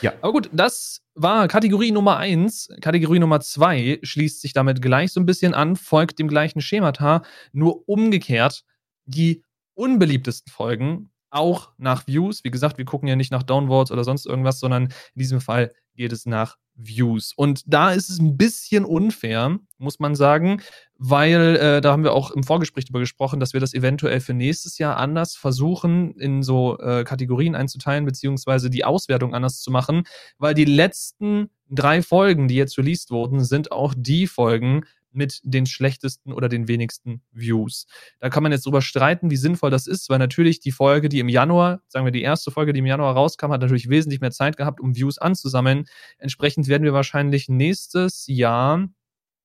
Ja. 0.00 0.12
Aber 0.20 0.32
gut, 0.32 0.50
das 0.52 1.02
war 1.14 1.48
Kategorie 1.48 1.92
Nummer 1.92 2.16
1. 2.16 2.68
Kategorie 2.80 3.18
Nummer 3.18 3.40
2 3.40 4.00
schließt 4.02 4.40
sich 4.40 4.52
damit 4.52 4.82
gleich 4.82 5.12
so 5.12 5.20
ein 5.20 5.26
bisschen 5.26 5.54
an, 5.54 5.76
folgt 5.76 6.18
dem 6.18 6.28
gleichen 6.28 6.60
Schemata, 6.60 7.22
nur 7.52 7.88
umgekehrt. 7.88 8.64
Die 9.06 9.44
unbeliebtesten 9.74 10.52
Folgen, 10.52 11.10
auch 11.30 11.72
nach 11.78 12.06
Views. 12.06 12.44
Wie 12.44 12.50
gesagt, 12.50 12.78
wir 12.78 12.84
gucken 12.84 13.08
ja 13.08 13.16
nicht 13.16 13.32
nach 13.32 13.42
Downvotes 13.42 13.90
oder 13.90 14.04
sonst 14.04 14.24
irgendwas, 14.26 14.60
sondern 14.60 14.84
in 14.84 15.18
diesem 15.18 15.40
Fall 15.40 15.72
geht 15.94 16.12
es 16.12 16.26
nach 16.26 16.56
Views. 16.76 17.32
Und 17.36 17.62
da 17.66 17.92
ist 17.92 18.10
es 18.10 18.18
ein 18.18 18.36
bisschen 18.36 18.84
unfair, 18.84 19.58
muss 19.78 19.98
man 19.98 20.14
sagen, 20.14 20.60
weil 20.96 21.56
äh, 21.56 21.80
da 21.80 21.92
haben 21.92 22.04
wir 22.04 22.12
auch 22.12 22.30
im 22.30 22.42
Vorgespräch 22.42 22.84
darüber 22.84 23.00
gesprochen, 23.00 23.40
dass 23.40 23.52
wir 23.52 23.60
das 23.60 23.74
eventuell 23.74 24.20
für 24.20 24.34
nächstes 24.34 24.78
Jahr 24.78 24.96
anders 24.96 25.36
versuchen, 25.36 26.14
in 26.18 26.42
so 26.42 26.78
äh, 26.78 27.04
Kategorien 27.04 27.54
einzuteilen, 27.54 28.04
beziehungsweise 28.04 28.70
die 28.70 28.84
Auswertung 28.84 29.34
anders 29.34 29.60
zu 29.60 29.70
machen, 29.70 30.04
weil 30.38 30.54
die 30.54 30.64
letzten 30.64 31.50
drei 31.70 32.02
Folgen, 32.02 32.48
die 32.48 32.56
jetzt 32.56 32.78
released 32.78 33.10
wurden, 33.10 33.44
sind 33.44 33.72
auch 33.72 33.94
die 33.96 34.26
Folgen, 34.26 34.84
mit 35.14 35.40
den 35.42 35.66
schlechtesten 35.66 36.32
oder 36.32 36.48
den 36.48 36.68
wenigsten 36.68 37.22
Views. 37.32 37.86
Da 38.20 38.30
kann 38.30 38.42
man 38.42 38.52
jetzt 38.52 38.66
drüber 38.66 38.82
streiten, 38.82 39.30
wie 39.30 39.36
sinnvoll 39.36 39.70
das 39.70 39.86
ist, 39.86 40.08
weil 40.08 40.18
natürlich 40.18 40.60
die 40.60 40.72
Folge, 40.72 41.08
die 41.08 41.20
im 41.20 41.28
Januar, 41.28 41.80
sagen 41.88 42.04
wir 42.04 42.12
die 42.12 42.22
erste 42.22 42.50
Folge, 42.50 42.72
die 42.72 42.80
im 42.80 42.86
Januar 42.86 43.14
rauskam, 43.14 43.52
hat 43.52 43.60
natürlich 43.60 43.88
wesentlich 43.88 44.20
mehr 44.20 44.30
Zeit 44.30 44.56
gehabt, 44.56 44.80
um 44.80 44.96
Views 44.96 45.18
anzusammeln. 45.18 45.84
Entsprechend 46.18 46.68
werden 46.68 46.84
wir 46.84 46.92
wahrscheinlich 46.92 47.48
nächstes 47.48 48.24
Jahr 48.26 48.88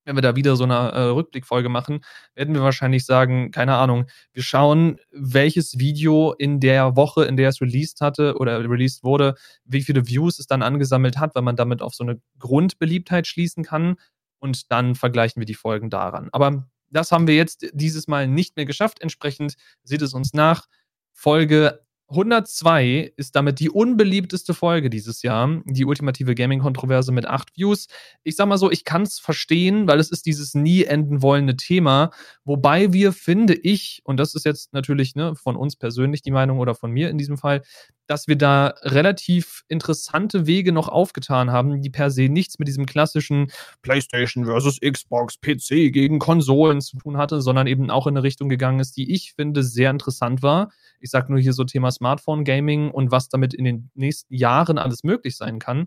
wenn 0.04 0.16
wir 0.16 0.22
da 0.22 0.36
wieder 0.36 0.56
so 0.56 0.64
eine 0.64 0.74
äh, 0.74 1.02
Rückblickfolge 1.02 1.68
machen, 1.68 2.00
werden 2.34 2.54
wir 2.54 2.62
wahrscheinlich 2.62 3.04
sagen, 3.04 3.50
keine 3.50 3.76
Ahnung, 3.76 4.06
wir 4.32 4.42
schauen, 4.42 4.98
welches 5.12 5.78
Video 5.78 6.32
in 6.32 6.58
der 6.60 6.96
Woche, 6.96 7.24
in 7.24 7.36
der 7.36 7.50
es 7.50 7.60
released 7.60 8.00
hatte 8.00 8.36
oder 8.36 8.58
released 8.68 9.04
wurde, 9.04 9.34
wie 9.64 9.82
viele 9.82 10.08
Views 10.08 10.38
es 10.38 10.46
dann 10.46 10.62
angesammelt 10.62 11.18
hat, 11.18 11.34
weil 11.34 11.42
man 11.42 11.56
damit 11.56 11.82
auf 11.82 11.94
so 11.94 12.04
eine 12.04 12.20
Grundbeliebtheit 12.38 13.26
schließen 13.26 13.62
kann 13.62 13.96
und 14.40 14.70
dann 14.72 14.94
vergleichen 14.94 15.40
wir 15.40 15.46
die 15.46 15.54
Folgen 15.54 15.90
daran. 15.90 16.28
Aber 16.32 16.68
das 16.90 17.12
haben 17.12 17.26
wir 17.26 17.36
jetzt 17.36 17.66
dieses 17.72 18.08
Mal 18.08 18.26
nicht 18.26 18.56
mehr 18.56 18.66
geschafft. 18.66 19.00
Entsprechend 19.00 19.54
seht 19.84 20.02
es 20.02 20.12
uns 20.12 20.34
nach. 20.34 20.66
Folge 21.12 21.80
102 22.10 23.12
ist 23.16 23.36
damit 23.36 23.60
die 23.60 23.70
unbeliebteste 23.70 24.52
Folge 24.52 24.90
dieses 24.90 25.22
Jahr, 25.22 25.62
die 25.64 25.84
ultimative 25.84 26.34
Gaming-Kontroverse 26.34 27.12
mit 27.12 27.24
acht 27.26 27.56
Views. 27.56 27.86
Ich 28.24 28.34
sag 28.34 28.48
mal 28.48 28.58
so, 28.58 28.70
ich 28.70 28.84
kann 28.84 29.02
es 29.02 29.20
verstehen, 29.20 29.86
weil 29.86 30.00
es 30.00 30.10
ist 30.10 30.26
dieses 30.26 30.54
nie 30.54 30.82
enden 30.82 31.22
wollende 31.22 31.56
Thema, 31.56 32.10
wobei 32.44 32.92
wir, 32.92 33.12
finde 33.12 33.54
ich, 33.54 34.00
und 34.04 34.18
das 34.18 34.34
ist 34.34 34.44
jetzt 34.44 34.72
natürlich 34.72 35.14
ne, 35.14 35.36
von 35.36 35.54
uns 35.54 35.76
persönlich 35.76 36.22
die 36.22 36.32
Meinung 36.32 36.58
oder 36.58 36.74
von 36.74 36.90
mir 36.90 37.10
in 37.10 37.18
diesem 37.18 37.38
Fall, 37.38 37.62
dass 38.10 38.26
wir 38.26 38.34
da 38.34 38.74
relativ 38.82 39.62
interessante 39.68 40.48
Wege 40.48 40.72
noch 40.72 40.88
aufgetan 40.88 41.52
haben, 41.52 41.80
die 41.80 41.90
per 41.90 42.10
se 42.10 42.28
nichts 42.28 42.58
mit 42.58 42.66
diesem 42.66 42.84
klassischen 42.84 43.52
PlayStation 43.82 44.46
versus 44.46 44.80
Xbox, 44.80 45.38
PC 45.40 45.92
gegen 45.92 46.18
Konsolen 46.18 46.80
zu 46.80 46.96
tun 46.96 47.18
hatte, 47.18 47.40
sondern 47.40 47.68
eben 47.68 47.88
auch 47.88 48.08
in 48.08 48.16
eine 48.16 48.24
Richtung 48.24 48.48
gegangen 48.48 48.80
ist, 48.80 48.96
die 48.96 49.14
ich 49.14 49.34
finde 49.34 49.62
sehr 49.62 49.92
interessant 49.92 50.42
war. 50.42 50.72
Ich 50.98 51.08
sage 51.10 51.30
nur 51.30 51.40
hier 51.40 51.52
so 51.52 51.62
Thema 51.62 51.92
Smartphone-Gaming 51.92 52.90
und 52.90 53.12
was 53.12 53.28
damit 53.28 53.54
in 53.54 53.64
den 53.64 53.90
nächsten 53.94 54.34
Jahren 54.34 54.78
alles 54.78 55.04
möglich 55.04 55.36
sein 55.36 55.60
kann. 55.60 55.86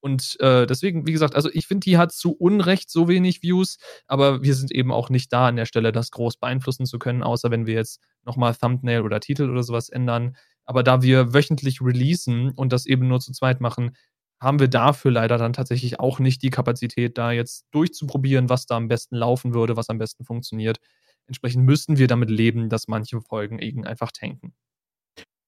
Und 0.00 0.38
äh, 0.40 0.66
deswegen, 0.66 1.06
wie 1.06 1.12
gesagt, 1.12 1.34
also 1.34 1.48
ich 1.52 1.66
finde, 1.66 1.84
die 1.84 1.96
hat 1.96 2.12
zu 2.12 2.32
Unrecht 2.32 2.90
so 2.90 3.08
wenig 3.08 3.42
Views, 3.42 3.78
aber 4.06 4.42
wir 4.42 4.54
sind 4.54 4.70
eben 4.70 4.92
auch 4.92 5.08
nicht 5.08 5.32
da 5.32 5.46
an 5.46 5.56
der 5.56 5.64
Stelle, 5.64 5.92
das 5.92 6.10
groß 6.10 6.36
beeinflussen 6.36 6.84
zu 6.84 6.98
können, 6.98 7.22
außer 7.22 7.50
wenn 7.50 7.64
wir 7.64 7.72
jetzt 7.72 8.00
nochmal 8.22 8.54
Thumbnail 8.54 9.00
oder 9.00 9.20
Titel 9.20 9.48
oder 9.48 9.62
sowas 9.62 9.88
ändern. 9.88 10.36
Aber 10.66 10.82
da 10.82 11.02
wir 11.02 11.34
wöchentlich 11.34 11.80
releasen 11.80 12.50
und 12.50 12.72
das 12.72 12.86
eben 12.86 13.08
nur 13.08 13.20
zu 13.20 13.32
zweit 13.32 13.60
machen, 13.60 13.96
haben 14.40 14.58
wir 14.58 14.68
dafür 14.68 15.10
leider 15.10 15.38
dann 15.38 15.52
tatsächlich 15.52 16.00
auch 16.00 16.18
nicht 16.18 16.42
die 16.42 16.50
Kapazität, 16.50 17.16
da 17.18 17.32
jetzt 17.32 17.66
durchzuprobieren, 17.70 18.48
was 18.48 18.66
da 18.66 18.76
am 18.76 18.88
besten 18.88 19.16
laufen 19.16 19.54
würde, 19.54 19.76
was 19.76 19.88
am 19.88 19.98
besten 19.98 20.24
funktioniert. 20.24 20.78
Entsprechend 21.26 21.64
müssen 21.64 21.96
wir 21.96 22.06
damit 22.06 22.30
leben, 22.30 22.68
dass 22.68 22.88
manche 22.88 23.20
Folgen 23.20 23.58
eben 23.58 23.84
einfach 23.84 24.12
tanken. 24.12 24.54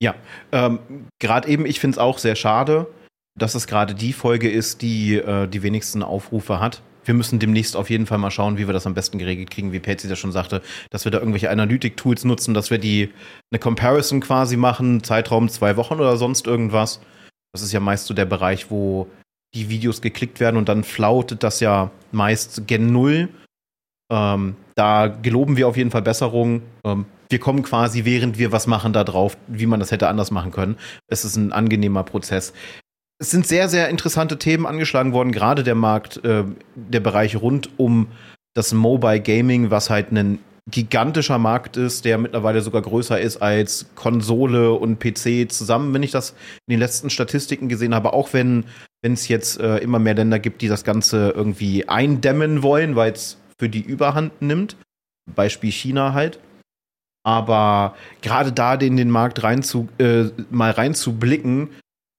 Ja, 0.02 0.14
ähm, 0.52 0.78
gerade 1.18 1.48
eben, 1.48 1.66
ich 1.66 1.80
finde 1.80 1.96
es 1.96 1.98
auch 1.98 2.18
sehr 2.18 2.36
schade, 2.36 2.86
dass 3.38 3.54
es 3.54 3.66
gerade 3.66 3.94
die 3.94 4.12
Folge 4.12 4.50
ist, 4.50 4.82
die 4.82 5.16
äh, 5.16 5.46
die 5.46 5.62
wenigsten 5.62 6.02
Aufrufe 6.02 6.60
hat 6.60 6.82
wir 7.06 7.14
müssen 7.14 7.38
demnächst 7.38 7.76
auf 7.76 7.88
jeden 7.88 8.06
Fall 8.06 8.18
mal 8.18 8.30
schauen, 8.30 8.58
wie 8.58 8.66
wir 8.66 8.72
das 8.72 8.86
am 8.86 8.94
besten 8.94 9.18
geregelt 9.18 9.50
kriegen, 9.50 9.72
wie 9.72 9.80
Patsy 9.80 10.08
das 10.08 10.18
schon 10.18 10.32
sagte, 10.32 10.62
dass 10.90 11.04
wir 11.04 11.12
da 11.12 11.18
irgendwelche 11.18 11.50
Analytik-Tools 11.50 12.24
nutzen, 12.24 12.52
dass 12.52 12.70
wir 12.70 12.78
die 12.78 13.10
eine 13.50 13.58
Comparison 13.58 14.20
quasi 14.20 14.56
machen, 14.56 15.02
Zeitraum 15.02 15.48
zwei 15.48 15.76
Wochen 15.76 15.94
oder 15.94 16.16
sonst 16.16 16.46
irgendwas. 16.46 17.00
Das 17.52 17.62
ist 17.62 17.72
ja 17.72 17.80
meist 17.80 18.06
so 18.06 18.14
der 18.14 18.26
Bereich, 18.26 18.70
wo 18.70 19.08
die 19.54 19.68
Videos 19.68 20.02
geklickt 20.02 20.40
werden 20.40 20.56
und 20.56 20.68
dann 20.68 20.84
flautet 20.84 21.42
das 21.42 21.60
ja 21.60 21.90
meist 22.12 22.66
gen 22.66 22.92
Null. 22.92 23.28
Ähm, 24.12 24.56
da 24.74 25.06
geloben 25.06 25.56
wir 25.56 25.68
auf 25.68 25.76
jeden 25.76 25.90
Fall 25.90 26.02
Besserung. 26.02 26.62
Ähm, 26.84 27.06
wir 27.30 27.40
kommen 27.40 27.62
quasi, 27.62 28.04
während 28.04 28.38
wir 28.38 28.52
was 28.52 28.66
machen, 28.66 28.92
da 28.92 29.02
drauf, 29.02 29.36
wie 29.48 29.66
man 29.66 29.80
das 29.80 29.90
hätte 29.90 30.08
anders 30.08 30.30
machen 30.30 30.52
können. 30.52 30.76
Es 31.08 31.24
ist 31.24 31.36
ein 31.36 31.52
angenehmer 31.52 32.04
Prozess 32.04 32.52
es 33.18 33.30
sind 33.30 33.46
sehr, 33.46 33.68
sehr 33.68 33.88
interessante 33.88 34.38
Themen 34.38 34.66
angeschlagen 34.66 35.12
worden, 35.12 35.32
gerade 35.32 35.62
der 35.62 35.74
Markt, 35.74 36.22
äh, 36.24 36.44
der 36.74 37.00
Bereich 37.00 37.36
rund 37.36 37.70
um 37.78 38.08
das 38.54 38.72
Mobile 38.72 39.20
Gaming, 39.20 39.70
was 39.70 39.90
halt 39.90 40.12
ein 40.12 40.38
gigantischer 40.68 41.38
Markt 41.38 41.76
ist, 41.76 42.04
der 42.04 42.18
mittlerweile 42.18 42.60
sogar 42.60 42.82
größer 42.82 43.20
ist 43.20 43.36
als 43.36 43.86
Konsole 43.94 44.72
und 44.72 44.98
PC 44.98 45.50
zusammen, 45.50 45.94
wenn 45.94 46.02
ich 46.02 46.10
das 46.10 46.30
in 46.66 46.72
den 46.72 46.80
letzten 46.80 47.08
Statistiken 47.08 47.68
gesehen 47.68 47.94
habe, 47.94 48.12
auch 48.12 48.32
wenn 48.32 48.64
es 49.02 49.28
jetzt 49.28 49.60
äh, 49.60 49.78
immer 49.78 50.00
mehr 50.00 50.14
Länder 50.14 50.40
gibt, 50.40 50.62
die 50.62 50.68
das 50.68 50.82
Ganze 50.82 51.30
irgendwie 51.30 51.88
eindämmen 51.88 52.62
wollen, 52.62 52.96
weil 52.96 53.12
es 53.12 53.38
für 53.58 53.68
die 53.68 53.80
Überhand 53.80 54.42
nimmt. 54.42 54.76
Beispiel 55.32 55.70
China 55.70 56.12
halt. 56.12 56.40
Aber 57.24 57.96
gerade 58.20 58.52
da 58.52 58.74
in 58.74 58.96
den 58.96 59.10
Markt 59.10 59.42
rein 59.42 59.62
zu, 59.62 59.88
äh, 59.98 60.24
mal 60.50 60.70
reinzublicken, 60.72 61.70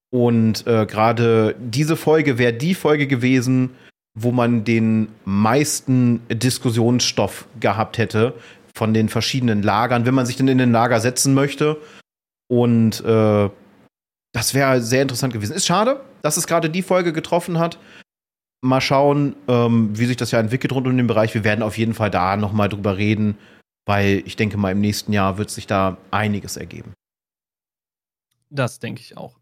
und 0.10 0.66
äh, 0.68 0.86
gerade 0.86 1.56
diese 1.60 1.96
Folge 1.96 2.38
wäre 2.38 2.54
die 2.54 2.76
Folge 2.76 3.08
gewesen, 3.08 3.72
wo 4.18 4.32
man 4.32 4.64
den 4.64 5.10
meisten 5.26 6.22
Diskussionsstoff 6.30 7.48
gehabt 7.60 7.98
hätte 7.98 8.34
von 8.74 8.94
den 8.94 9.10
verschiedenen 9.10 9.62
Lagern, 9.62 10.06
wenn 10.06 10.16
man 10.16 10.26
sich 10.26 10.38
denn 10.38 10.48
in 10.48 10.58
den 10.58 10.72
Lager 10.72 11.00
setzen 11.00 11.34
möchte. 11.34 11.78
Und 12.48 13.04
äh, 13.04 13.50
das 14.34 14.54
wäre 14.54 14.82
sehr 14.82 15.02
interessant 15.02 15.34
gewesen. 15.34 15.54
Ist 15.54 15.68
schade, 15.68 16.02
dass 16.22 16.38
es 16.38 16.48
gerade 16.48 16.70
die 16.70 16.82
Folge 16.82 17.14
getroffen 17.14 17.60
hat. 17.60 17.78
Mal 18.62 18.82
schauen, 18.82 19.36
ähm, 19.48 19.98
wie 19.98 20.06
sich 20.06 20.18
das 20.18 20.32
ja 20.32 20.40
entwickelt 20.40 20.74
rund 20.74 20.88
um 20.88 20.98
den 20.98 21.08
Bereich. 21.08 21.34
Wir 21.34 21.44
werden 21.44 21.62
auf 21.62 21.78
jeden 21.78 21.94
Fall 21.94 22.10
da 22.10 22.38
noch 22.38 22.54
mal 22.54 22.70
drüber 22.70 22.98
reden, 22.98 23.38
weil 23.86 24.24
ich 24.26 24.36
denke 24.36 24.58
mal, 24.58 24.72
im 24.72 24.82
nächsten 24.82 25.14
Jahr 25.14 25.38
wird 25.38 25.52
sich 25.52 25.68
da 25.68 25.98
einiges 26.12 26.58
ergeben. 26.58 26.94
Das 28.50 28.80
denke 28.80 29.02
ich 29.02 29.18
auch. 29.18 29.37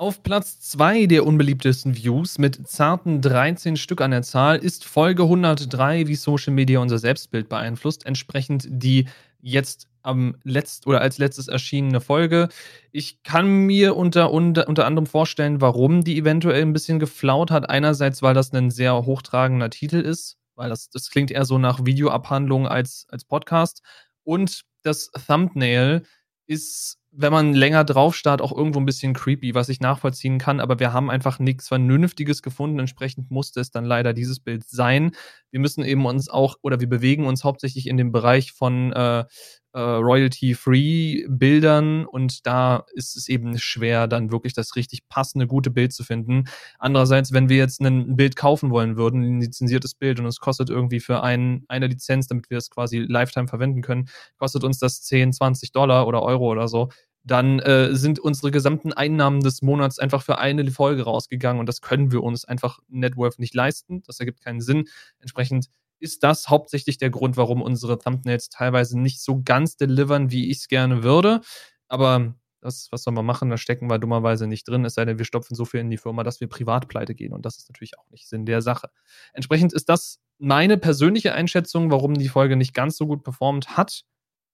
Auf 0.00 0.22
Platz 0.22 0.60
2 0.60 1.04
der 1.04 1.26
unbeliebtesten 1.26 1.94
Views 1.94 2.38
mit 2.38 2.66
zarten 2.66 3.20
13 3.20 3.76
Stück 3.76 4.00
an 4.00 4.12
der 4.12 4.22
Zahl 4.22 4.56
ist 4.56 4.86
Folge 4.86 5.24
103, 5.24 6.06
wie 6.06 6.14
Social 6.14 6.54
Media 6.54 6.78
unser 6.78 6.98
Selbstbild 6.98 7.50
beeinflusst. 7.50 8.06
Entsprechend 8.06 8.66
die 8.70 9.08
jetzt 9.42 9.88
am 10.00 10.36
letzt 10.42 10.86
oder 10.86 11.02
als 11.02 11.18
letztes 11.18 11.48
erschienene 11.48 12.00
Folge. 12.00 12.48
Ich 12.92 13.22
kann 13.24 13.66
mir 13.66 13.94
unter, 13.94 14.32
unter, 14.32 14.68
unter 14.68 14.86
anderem 14.86 15.04
vorstellen, 15.04 15.60
warum 15.60 16.02
die 16.02 16.16
eventuell 16.16 16.62
ein 16.62 16.72
bisschen 16.72 16.98
geflaut 16.98 17.50
hat. 17.50 17.68
Einerseits, 17.68 18.22
weil 18.22 18.32
das 18.32 18.54
ein 18.54 18.70
sehr 18.70 19.04
hochtragender 19.04 19.68
Titel 19.68 19.98
ist, 19.98 20.38
weil 20.54 20.70
das, 20.70 20.88
das 20.88 21.10
klingt 21.10 21.30
eher 21.30 21.44
so 21.44 21.58
nach 21.58 21.84
Videoabhandlung 21.84 22.66
als, 22.66 23.04
als 23.10 23.26
Podcast. 23.26 23.82
Und 24.24 24.62
das 24.82 25.10
Thumbnail 25.26 26.04
ist 26.46 26.99
wenn 27.12 27.32
man 27.32 27.54
länger 27.54 27.84
drauf 27.84 28.14
starrt, 28.14 28.40
auch 28.40 28.56
irgendwo 28.56 28.78
ein 28.78 28.86
bisschen 28.86 29.14
creepy, 29.14 29.54
was 29.54 29.68
ich 29.68 29.80
nachvollziehen 29.80 30.38
kann, 30.38 30.60
aber 30.60 30.78
wir 30.78 30.92
haben 30.92 31.10
einfach 31.10 31.38
nichts 31.38 31.66
Vernünftiges 31.68 32.42
gefunden. 32.42 32.78
Entsprechend 32.78 33.30
musste 33.30 33.60
es 33.60 33.70
dann 33.70 33.84
leider 33.84 34.12
dieses 34.12 34.38
Bild 34.40 34.64
sein. 34.68 35.12
Wir 35.50 35.60
müssen 35.60 35.84
eben 35.84 36.06
uns 36.06 36.28
auch, 36.28 36.56
oder 36.62 36.80
wir 36.80 36.88
bewegen 36.88 37.26
uns 37.26 37.42
hauptsächlich 37.42 37.88
in 37.88 37.96
dem 37.96 38.12
Bereich 38.12 38.52
von 38.52 38.92
äh, 38.92 39.24
äh, 39.72 39.80
Royalty-Free-Bildern 39.80 42.06
und 42.06 42.46
da 42.46 42.84
ist 42.94 43.16
es 43.16 43.28
eben 43.28 43.58
schwer, 43.58 44.08
dann 44.08 44.32
wirklich 44.32 44.54
das 44.54 44.76
richtig 44.76 45.08
passende, 45.08 45.46
gute 45.46 45.70
Bild 45.70 45.92
zu 45.92 46.04
finden. 46.04 46.44
Andererseits, 46.78 47.32
wenn 47.32 47.48
wir 47.48 47.56
jetzt 47.56 47.80
ein 47.80 48.16
Bild 48.16 48.36
kaufen 48.36 48.70
wollen 48.70 48.96
würden, 48.96 49.22
ein 49.22 49.40
lizenziertes 49.40 49.94
Bild 49.94 50.20
und 50.20 50.26
es 50.26 50.40
kostet 50.40 50.70
irgendwie 50.70 51.00
für 51.00 51.22
ein, 51.22 51.64
eine 51.68 51.86
Lizenz, 51.86 52.26
damit 52.26 52.50
wir 52.50 52.58
es 52.58 52.70
quasi 52.70 52.98
Lifetime 52.98 53.48
verwenden 53.48 53.82
können, 53.82 54.08
kostet 54.38 54.64
uns 54.64 54.78
das 54.78 55.02
10, 55.02 55.32
20 55.32 55.72
Dollar 55.72 56.06
oder 56.06 56.22
Euro 56.22 56.50
oder 56.50 56.68
so, 56.68 56.88
dann 57.22 57.58
äh, 57.60 57.94
sind 57.94 58.18
unsere 58.18 58.50
gesamten 58.50 58.92
Einnahmen 58.92 59.40
des 59.40 59.62
Monats 59.62 59.98
einfach 59.98 60.22
für 60.22 60.38
eine 60.38 60.70
Folge 60.70 61.02
rausgegangen 61.02 61.60
und 61.60 61.68
das 61.68 61.80
können 61.80 62.12
wir 62.12 62.22
uns 62.22 62.44
einfach 62.44 62.80
Networth 62.88 63.38
nicht 63.38 63.54
leisten. 63.54 64.02
Das 64.06 64.20
ergibt 64.20 64.42
keinen 64.42 64.60
Sinn. 64.60 64.84
Entsprechend 65.18 65.68
ist 66.00 66.22
das 66.22 66.48
hauptsächlich 66.48 66.98
der 66.98 67.10
Grund, 67.10 67.36
warum 67.36 67.62
unsere 67.62 67.98
Thumbnails 67.98 68.48
teilweise 68.48 68.98
nicht 68.98 69.22
so 69.22 69.42
ganz 69.42 69.76
delivern, 69.76 70.30
wie 70.30 70.50
ich 70.50 70.58
es 70.58 70.68
gerne 70.68 71.02
würde. 71.02 71.40
Aber 71.88 72.34
das, 72.60 72.88
was 72.90 73.02
soll 73.02 73.14
man 73.14 73.26
machen? 73.26 73.50
Da 73.50 73.56
stecken 73.56 73.88
wir 73.88 73.98
dummerweise 73.98 74.46
nicht 74.46 74.68
drin, 74.68 74.84
es 74.84 74.94
sei 74.94 75.04
denn, 75.04 75.18
wir 75.18 75.24
stopfen 75.24 75.54
so 75.54 75.64
viel 75.64 75.80
in 75.80 75.90
die 75.90 75.96
Firma, 75.96 76.22
dass 76.22 76.40
wir 76.40 76.48
privat 76.48 76.88
pleite 76.88 77.14
gehen. 77.14 77.32
Und 77.32 77.46
das 77.46 77.56
ist 77.58 77.68
natürlich 77.70 77.98
auch 77.98 78.08
nicht 78.10 78.28
Sinn 78.28 78.46
der 78.46 78.62
Sache. 78.62 78.90
Entsprechend 79.32 79.72
ist 79.72 79.88
das 79.88 80.20
meine 80.38 80.78
persönliche 80.78 81.34
Einschätzung, 81.34 81.90
warum 81.90 82.14
die 82.14 82.28
Folge 82.28 82.56
nicht 82.56 82.74
ganz 82.74 82.96
so 82.96 83.06
gut 83.06 83.22
performt 83.22 83.76
hat. 83.76 84.04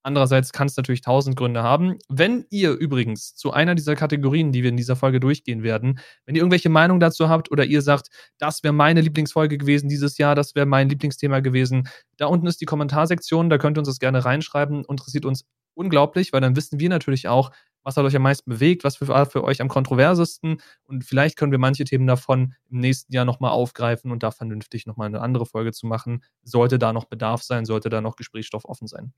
Andererseits 0.07 0.53
kann 0.53 0.69
es 0.69 0.77
natürlich 0.77 1.01
tausend 1.01 1.35
Gründe 1.35 1.65
haben. 1.65 1.99
Wenn 2.09 2.47
ihr 2.49 2.71
übrigens 2.71 3.35
zu 3.35 3.53
einer 3.53 3.75
dieser 3.75 3.97
Kategorien, 3.97 4.53
die 4.53 4.63
wir 4.63 4.71
in 4.71 4.77
dieser 4.77 4.95
Folge 4.95 5.19
durchgehen 5.19 5.65
werden, 5.65 5.99
wenn 6.27 6.37
ihr 6.37 6.43
irgendwelche 6.43 6.69
Meinung 6.69 7.01
dazu 7.01 7.29
habt 7.29 7.51
oder 7.51 7.65
ihr 7.65 7.83
sagt, 7.83 8.11
das 8.39 8.63
wäre 8.63 8.73
meine 8.73 9.01
Lieblingsfolge 9.01 9.59
gewesen 9.59 9.89
dieses 9.89 10.17
Jahr, 10.17 10.37
das 10.37 10.55
wäre 10.55 10.65
mein 10.65 10.89
Lieblingsthema 10.89 11.41
gewesen, 11.41 11.89
da 12.19 12.27
unten 12.27 12.47
ist 12.47 12.61
die 12.61 12.67
Kommentarsektion, 12.67 13.51
da 13.51 13.59
könnt 13.59 13.79
ihr 13.79 13.81
uns 13.81 13.89
das 13.89 13.99
gerne 13.99 14.25
reinschreiben. 14.25 14.85
Interessiert 14.85 15.25
uns 15.25 15.45
unglaublich, 15.75 16.33
weil 16.33 16.41
dann 16.41 16.55
wissen 16.55 16.79
wir 16.79 16.89
natürlich 16.89 17.27
auch, 17.27 17.51
was 17.83 17.97
hat 17.97 18.05
euch 18.05 18.15
am 18.15 18.23
meisten 18.23 18.49
bewegt, 18.49 18.85
was 18.85 19.01
war 19.09 19.27
für 19.27 19.43
euch 19.43 19.61
am 19.61 19.67
kontroversesten 19.67 20.63
und 20.85 21.05
vielleicht 21.05 21.37
können 21.37 21.51
wir 21.51 21.59
manche 21.59 21.83
Themen 21.83 22.07
davon 22.07 22.55
im 22.71 22.79
nächsten 22.79 23.13
Jahr 23.13 23.25
nochmal 23.25 23.51
aufgreifen 23.51 24.13
und 24.13 24.23
da 24.23 24.31
vernünftig 24.31 24.87
nochmal 24.87 25.09
eine 25.09 25.21
andere 25.21 25.47
Folge 25.47 25.73
zu 25.73 25.89
machen. 25.89 26.23
Sollte 26.45 26.79
da 26.79 26.93
noch 26.93 27.07
Bedarf 27.07 27.43
sein, 27.43 27.65
sollte 27.65 27.89
da 27.89 28.01
noch 28.01 28.15
Gesprächsstoff 28.15 28.67
offen 28.67 28.87
sein. 28.87 29.13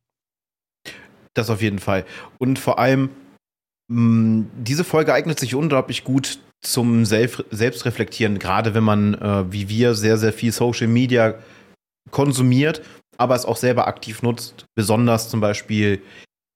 Das 1.39 1.51
auf 1.51 1.63
jeden 1.63 1.79
Fall. 1.79 2.05
Und 2.39 2.59
vor 2.59 2.81
allem, 2.81 3.11
mh, 3.87 4.47
diese 4.59 4.83
Folge 4.83 5.15
eignet 5.15 5.39
sich 5.39 5.55
unglaublich 5.55 6.03
gut 6.03 6.41
zum 6.61 7.05
Self 7.05 7.45
Selbstreflektieren, 7.53 8.41
gerade 8.41 8.75
wenn 8.75 8.83
man, 8.83 9.15
äh, 9.15 9.53
wie 9.53 9.69
wir, 9.69 9.95
sehr, 9.95 10.19
sehr 10.19 10.33
viel 10.33 10.51
Social 10.51 10.89
Media 10.89 11.37
konsumiert, 12.11 12.83
aber 13.19 13.37
es 13.37 13.45
auch 13.45 13.57
selber 13.57 13.87
aktiv 13.87 14.23
nutzt. 14.23 14.67
Besonders 14.75 15.31
zum 15.31 15.41
Beispiel 15.41 16.03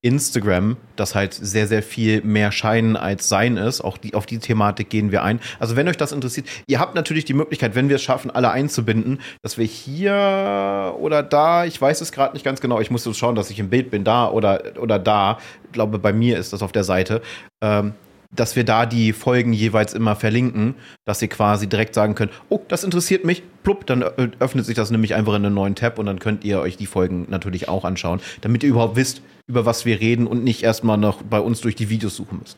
Instagram, 0.02 0.76
das 0.96 1.14
halt 1.14 1.32
sehr, 1.32 1.68
sehr 1.68 1.82
viel 1.82 2.22
mehr 2.22 2.50
Scheinen 2.50 2.96
als 2.96 3.28
Sein 3.28 3.56
ist. 3.56 3.80
Auch 3.80 3.96
die, 3.96 4.14
auf 4.14 4.26
die 4.26 4.38
Thematik 4.38 4.90
gehen 4.90 5.12
wir 5.12 5.22
ein. 5.22 5.40
Also 5.60 5.76
wenn 5.76 5.88
euch 5.88 5.96
das 5.96 6.10
interessiert, 6.10 6.48
ihr 6.66 6.80
habt 6.80 6.96
natürlich 6.96 7.24
die 7.24 7.34
Möglichkeit, 7.34 7.76
wenn 7.76 7.88
wir 7.88 7.96
es 7.96 8.02
schaffen, 8.02 8.30
alle 8.30 8.50
einzubinden, 8.50 9.20
dass 9.42 9.58
wir 9.58 9.64
hier 9.64 10.94
oder 10.98 11.22
da, 11.22 11.64
ich 11.64 11.80
weiß 11.80 12.00
es 12.00 12.10
gerade 12.10 12.34
nicht 12.34 12.44
ganz 12.44 12.60
genau, 12.60 12.80
ich 12.80 12.90
muss 12.90 13.08
schauen, 13.16 13.36
dass 13.36 13.50
ich 13.50 13.60
im 13.60 13.70
Bild 13.70 13.90
bin, 13.90 14.02
da 14.02 14.28
oder, 14.28 14.62
oder 14.80 14.98
da. 14.98 15.38
Ich 15.64 15.72
glaube, 15.72 15.98
bei 16.00 16.12
mir 16.12 16.38
ist 16.38 16.52
das 16.52 16.62
auf 16.62 16.72
der 16.72 16.84
Seite. 16.84 17.22
Ähm, 17.62 17.94
dass 18.34 18.56
wir 18.56 18.64
da 18.64 18.86
die 18.86 19.12
Folgen 19.12 19.52
jeweils 19.52 19.92
immer 19.92 20.16
verlinken, 20.16 20.74
dass 21.04 21.20
ihr 21.20 21.28
quasi 21.28 21.68
direkt 21.68 21.94
sagen 21.94 22.14
könnt, 22.14 22.32
oh, 22.48 22.60
das 22.68 22.82
interessiert 22.82 23.24
mich, 23.24 23.42
plupp, 23.62 23.86
dann 23.86 24.02
öffnet 24.02 24.64
sich 24.64 24.74
das 24.74 24.90
nämlich 24.90 25.14
einfach 25.14 25.34
in 25.34 25.44
einen 25.44 25.54
neuen 25.54 25.74
Tab 25.74 25.98
und 25.98 26.06
dann 26.06 26.18
könnt 26.18 26.44
ihr 26.44 26.60
euch 26.60 26.76
die 26.76 26.86
Folgen 26.86 27.26
natürlich 27.28 27.68
auch 27.68 27.84
anschauen, 27.84 28.20
damit 28.40 28.62
ihr 28.62 28.70
überhaupt 28.70 28.96
wisst, 28.96 29.22
über 29.46 29.66
was 29.66 29.84
wir 29.84 30.00
reden 30.00 30.26
und 30.26 30.44
nicht 30.44 30.62
erstmal 30.62 30.96
noch 30.96 31.22
bei 31.22 31.40
uns 31.40 31.60
durch 31.60 31.76
die 31.76 31.90
Videos 31.90 32.16
suchen 32.16 32.38
müsst. 32.38 32.56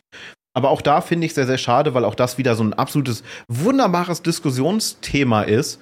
Aber 0.55 0.69
auch 0.69 0.81
da 0.81 1.01
finde 1.01 1.25
ich 1.25 1.33
sehr, 1.33 1.45
sehr 1.45 1.57
schade, 1.57 1.93
weil 1.93 2.05
auch 2.05 2.15
das 2.15 2.37
wieder 2.37 2.55
so 2.55 2.63
ein 2.63 2.73
absolutes, 2.73 3.23
wunderbares 3.49 4.21
Diskussionsthema 4.21 5.41
ist, 5.41 5.81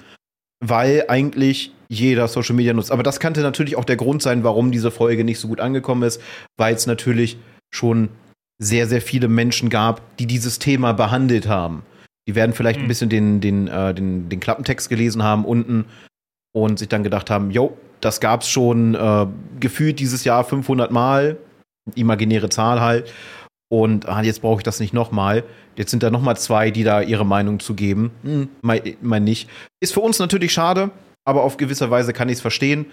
weil 0.65 1.06
eigentlich 1.10 1.71
jeder 1.89 2.27
Social 2.27 2.56
Media 2.56 2.73
nutzt. 2.73 2.91
Aber 2.91 3.03
das 3.03 3.19
könnte 3.19 3.41
natürlich 3.41 3.75
auch 3.75 3.86
der 3.86 3.97
Grund 3.97 4.23
sein, 4.23 4.43
warum 4.43 4.71
diese 4.71 4.89
Folge 4.89 5.23
nicht 5.23 5.39
so 5.39 5.47
gut 5.47 5.60
angekommen 5.60 6.01
ist, 6.01 6.19
weil 6.58 6.73
es 6.73 6.88
natürlich 6.88 7.38
schon 7.69 8.10
sehr, 8.59 8.87
sehr 8.87 9.01
viele 9.01 9.27
Menschen 9.27 9.69
gab, 9.69 10.01
die 10.17 10.27
dieses 10.27 10.59
Thema 10.59 10.93
behandelt 10.93 11.47
haben. 11.47 11.83
Die 12.27 12.35
werden 12.35 12.53
vielleicht 12.53 12.79
mhm. 12.79 12.85
ein 12.85 12.87
bisschen 12.87 13.09
den, 13.09 13.41
den, 13.41 13.67
äh, 13.67 13.93
den, 13.93 14.29
den 14.29 14.39
Klappentext 14.39 14.89
gelesen 14.89 15.23
haben 15.23 15.45
unten 15.45 15.85
und 16.55 16.79
sich 16.79 16.87
dann 16.87 17.03
gedacht 17.03 17.29
haben, 17.29 17.51
jo, 17.51 17.77
das 17.99 18.19
gab's 18.19 18.49
schon 18.49 18.95
äh, 18.95 19.27
gefühlt 19.59 19.99
dieses 19.99 20.23
Jahr 20.23 20.43
500 20.43 20.91
Mal, 20.91 21.37
imaginäre 21.95 22.49
Zahl 22.49 22.81
halt. 22.81 23.11
Und 23.69 24.07
ah, 24.07 24.21
jetzt 24.21 24.41
brauche 24.41 24.59
ich 24.59 24.63
das 24.63 24.79
nicht 24.79 24.93
nochmal. 24.93 25.43
Jetzt 25.75 25.91
sind 25.91 26.03
da 26.03 26.11
nochmal 26.11 26.37
zwei, 26.37 26.69
die 26.69 26.83
da 26.83 27.01
ihre 27.01 27.25
Meinung 27.25 27.59
zu 27.59 27.73
geben. 27.73 28.11
Hm, 28.23 28.49
mein, 28.61 28.81
mein 29.01 29.23
nicht. 29.23 29.49
Ist 29.81 29.93
für 29.93 30.01
uns 30.01 30.19
natürlich 30.19 30.53
schade, 30.53 30.91
aber 31.25 31.43
auf 31.43 31.57
gewisser 31.57 31.89
Weise 31.89 32.13
kann 32.13 32.29
ich 32.29 32.35
es 32.35 32.41
verstehen. 32.41 32.85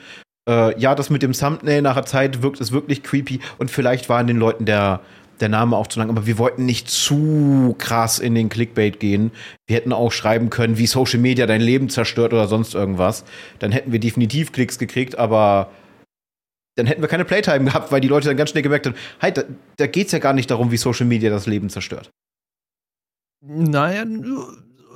Äh, 0.49 0.79
ja, 0.81 0.95
das 0.95 1.11
mit 1.11 1.23
dem 1.23 1.33
Thumbnail 1.33 1.83
nach 1.83 1.97
der 1.97 2.07
Zeit 2.07 2.43
wirkt 2.43 2.61
es 2.61 2.73
wirklich 2.73 3.03
creepy 3.03 3.41
und 3.59 3.71
vielleicht 3.71 4.09
war 4.09 4.21
in 4.21 4.27
den 4.27 4.39
Leuten 4.39 4.65
der, 4.65 5.01
der 5.41 5.49
Name 5.49 5.77
auch 5.77 5.87
zu 5.87 5.99
lang, 5.99 6.11
aber 6.11 6.27
wir 6.27 6.39
wollten 6.39 6.67
nicht 6.67 6.89
zu 6.89 7.75
krass 7.79 8.19
in 8.19 8.35
den 8.35 8.49
Clickbait 8.49 9.01
gehen. 9.01 9.33
Wir 9.67 9.77
hätten 9.77 9.93
auch 9.93 10.13
schreiben 10.13 10.51
können, 10.51 10.79
wie 10.79 10.87
Social 10.87 11.21
Media 11.21 11.47
dein 11.47 11.61
Leben 11.61 11.89
zerstört 11.89 12.33
oder 12.33 12.47
sonst 12.49 12.75
irgendwas. 12.75 13.25
Dann 13.59 13.73
hätten 13.73 13.93
wir 13.93 14.01
definitiv 14.01 14.53
Klicks 14.53 14.79
gekriegt, 14.79 15.19
aber 15.19 15.71
dann 16.77 16.87
hätten 16.87 17.03
wir 17.03 17.09
keine 17.09 17.25
Playtime 17.25 17.65
gehabt, 17.65 17.93
weil 17.93 18.01
die 18.01 18.09
Leute 18.09 18.29
dann 18.29 18.37
ganz 18.37 18.51
schnell 18.51 18.63
gemerkt 18.63 18.87
haben, 18.87 18.97
hey, 19.19 19.33
da, 19.33 19.43
da 19.77 19.87
geht 19.87 20.07
es 20.07 20.13
ja 20.13 20.19
gar 20.19 20.33
nicht 20.33 20.51
darum, 20.51 20.71
wie 20.71 20.77
Social 20.77 21.07
Media 21.07 21.31
das 21.31 21.47
Leben 21.47 21.69
zerstört. 21.69 22.11
Naja, 23.43 24.05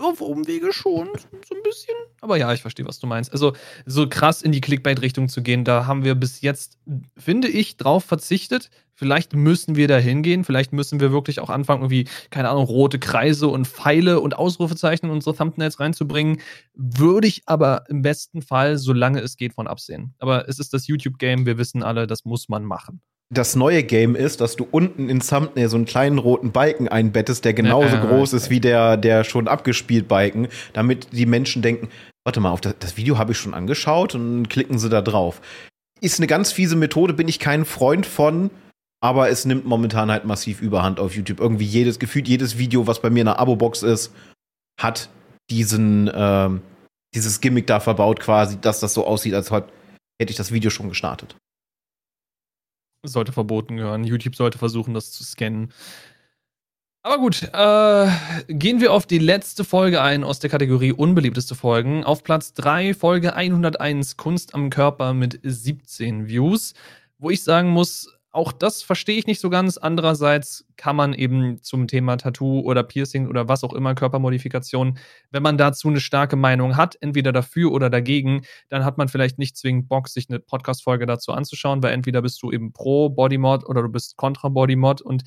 auf 0.05 0.21
Umwege 0.21 0.73
schon, 0.73 1.09
so 1.49 1.55
ein 1.55 1.63
bisschen. 1.63 1.95
Aber 2.21 2.37
ja, 2.37 2.53
ich 2.53 2.63
verstehe, 2.63 2.87
was 2.87 2.99
du 2.99 3.07
meinst. 3.07 3.33
Also, 3.33 3.55
so 3.87 4.09
krass 4.09 4.43
in 4.43 4.53
die 4.53 4.61
Clickbait-Richtung 4.61 5.29
zu 5.29 5.43
gehen, 5.43 5.65
da 5.65 5.87
haben 5.87 6.05
wir 6.05 6.15
bis 6.15 6.41
jetzt, 6.41 6.79
finde 7.17 7.49
ich, 7.49 7.77
drauf 7.77 8.05
verzichtet. 8.05 8.71
Vielleicht 8.95 9.35
müssen 9.35 9.75
wir 9.75 9.89
da 9.89 9.99
hingehen. 9.99 10.45
Vielleicht 10.45 10.73
müssen 10.73 11.01
wir 11.01 11.11
wirklich 11.11 11.41
auch 11.41 11.51
anfangen, 11.51 11.83
irgendwie, 11.83 12.09
keine 12.31 12.49
Ahnung, 12.49 12.65
rote 12.65 12.99
Kreise 12.99 13.49
und 13.49 13.67
Pfeile 13.67 14.21
und 14.21 14.37
Ausrufezeichen 14.37 15.07
in 15.07 15.13
unsere 15.13 15.35
Thumbnails 15.35 15.81
reinzubringen. 15.81 16.41
Würde 16.75 17.27
ich 17.27 17.43
aber 17.47 17.85
im 17.89 18.03
besten 18.03 18.41
Fall, 18.41 18.79
solange 18.79 19.21
es 19.21 19.37
geht, 19.37 19.55
von 19.55 19.67
absehen. 19.67 20.15
Aber 20.19 20.49
es 20.49 20.59
ist 20.59 20.73
das 20.73 20.87
YouTube-Game. 20.87 21.45
Wir 21.47 21.59
wissen 21.59 21.83
alle, 21.83 22.07
das 22.07 22.25
muss 22.25 22.49
man 22.49 22.65
machen 22.65 23.01
das 23.33 23.57
neue 23.57 23.83
Game 23.83 24.15
ist, 24.15 24.41
dass 24.41 24.57
du 24.57 24.67
unten 24.71 25.09
in 25.09 25.21
Thumbnail 25.21 25.69
so 25.69 25.77
einen 25.77 25.87
kleinen 25.87 26.19
roten 26.19 26.53
Balken 26.53 26.89
einbettest, 26.89 27.45
der 27.45 27.55
genauso 27.55 27.97
ja, 27.97 28.05
groß 28.05 28.33
ist 28.33 28.51
wie 28.51 28.61
der, 28.61 28.97
der 28.97 29.25
schon 29.25 29.49
abgespielt 29.49 30.09
Balken, 30.09 30.49
damit 30.73 31.09
die 31.13 31.27
Menschen 31.27 31.63
denken, 31.63 31.89
warte 32.25 32.41
mal, 32.41 32.51
auf 32.51 32.61
das, 32.61 32.75
das 32.79 32.97
Video 32.97 33.19
habe 33.19 33.33
ich 33.33 33.39
schon 33.39 33.55
angeschaut 33.55 34.15
und 34.15 34.49
klicken 34.49 34.79
sie 34.79 34.89
da 34.89 35.01
drauf. 35.01 35.41
Ist 36.01 36.21
eine 36.21 36.27
ganz 36.27 36.53
fiese 36.53 36.77
Methode, 36.77 37.15
bin 37.15 37.29
ich 37.29 37.39
kein 37.39 37.65
Freund 37.65 38.07
von, 38.07 38.51
aber 39.03 39.31
es 39.31 39.45
nimmt 39.45 39.65
momentan 39.65 40.11
halt 40.11 40.25
massiv 40.25 40.61
Überhand 40.61 41.01
auf 41.01 41.15
YouTube. 41.15 41.41
Irgendwie 41.41 41.65
jedes, 41.65 41.99
gefühlt 41.99 42.29
jedes 42.29 42.59
Video, 42.59 42.87
was 42.87 43.01
bei 43.01 43.11
mir 43.11 43.21
in 43.21 43.27
der 43.27 43.39
Abo-Box 43.39 43.83
ist, 43.83 44.13
hat 44.81 45.09
diesen, 45.51 46.09
äh, 46.09 46.51
dieses 47.15 47.41
Gimmick 47.41 47.67
da 47.67 47.81
verbaut 47.81 48.21
quasi, 48.21 48.61
dass 48.61 48.81
das 48.81 48.95
so 48.95 49.07
aussieht, 49.07 49.35
als 49.35 49.51
hätte 49.51 49.71
ich 50.29 50.37
das 50.37 50.53
Video 50.53 50.71
schon 50.71 50.89
gestartet 50.89 51.37
sollte 53.09 53.33
verboten 53.33 53.77
gehören. 53.77 54.05
YouTube 54.05 54.37
sollte 54.37 54.59
versuchen, 54.59 54.95
das 54.95 55.13
zu 55.13 55.25
scannen. 55.25 55.73
Aber 57.03 57.19
gut, 57.19 57.43
äh, 57.53 58.09
gehen 58.49 58.81
wir 58.81 58.93
auf 58.93 59.05
die 59.05 59.19
letzte 59.19 59.63
Folge 59.63 60.01
ein 60.01 60.25
aus 60.25 60.39
der 60.39 60.49
Kategorie 60.49 60.93
unbeliebteste 60.93 61.55
Folgen. 61.55 62.03
Auf 62.03 62.23
Platz 62.23 62.55
3 62.55 62.95
Folge 62.95 63.35
101 63.35 64.17
Kunst 64.17 64.55
am 64.55 64.71
Körper 64.71 65.13
mit 65.13 65.39
17 65.43 66.29
Views, 66.29 66.73
wo 67.19 67.29
ich 67.29 67.45
sagen 67.45 67.69
muss, 67.69 68.14
auch 68.35 68.51
das 68.51 68.83
verstehe 68.83 69.17
ich 69.17 69.29
nicht 69.29 69.41
so 69.41 69.49
ganz. 69.49 69.79
Andererseits 69.79 70.67
kann 70.77 70.97
man 70.97 71.15
eben 71.15 71.63
zum 71.63 71.87
Thema 71.87 72.17
Tattoo 72.17 72.61
oder 72.61 72.83
Piercing 72.83 73.29
oder 73.29 73.49
was 73.49 73.63
auch 73.63 73.73
immer, 73.73 73.95
Körpermodifikation, 73.95 74.99
wenn 75.31 75.43
man 75.43 75.57
dazu 75.57 75.87
eine 75.87 76.01
starke 76.01 76.35
Meinung 76.35 76.77
hat, 76.77 76.97
entweder 77.01 77.33
dafür 77.33 77.71
oder 77.71 77.91
dagegen, 77.91 78.45
dann 78.69 78.85
hat 78.85 78.99
man 78.99 79.07
vielleicht 79.07 79.39
nicht 79.39 79.57
zwingend 79.57 79.89
Bock, 79.89 80.09
sich 80.09 80.29
eine 80.29 80.41
Podcast-Folge 80.41 81.07
dazu 81.07 81.31
anzuschauen, 81.31 81.81
weil 81.85 81.93
entweder 81.93 82.23
bist 82.23 82.43
du 82.43 82.51
eben 82.51 82.73
pro 82.73 83.09
Bodymod 83.09 83.69
oder 83.69 83.83
du 83.83 83.89
bist 83.89 84.17
kontra 84.17 84.49
Bodymod 84.49 85.01
und 85.01 85.23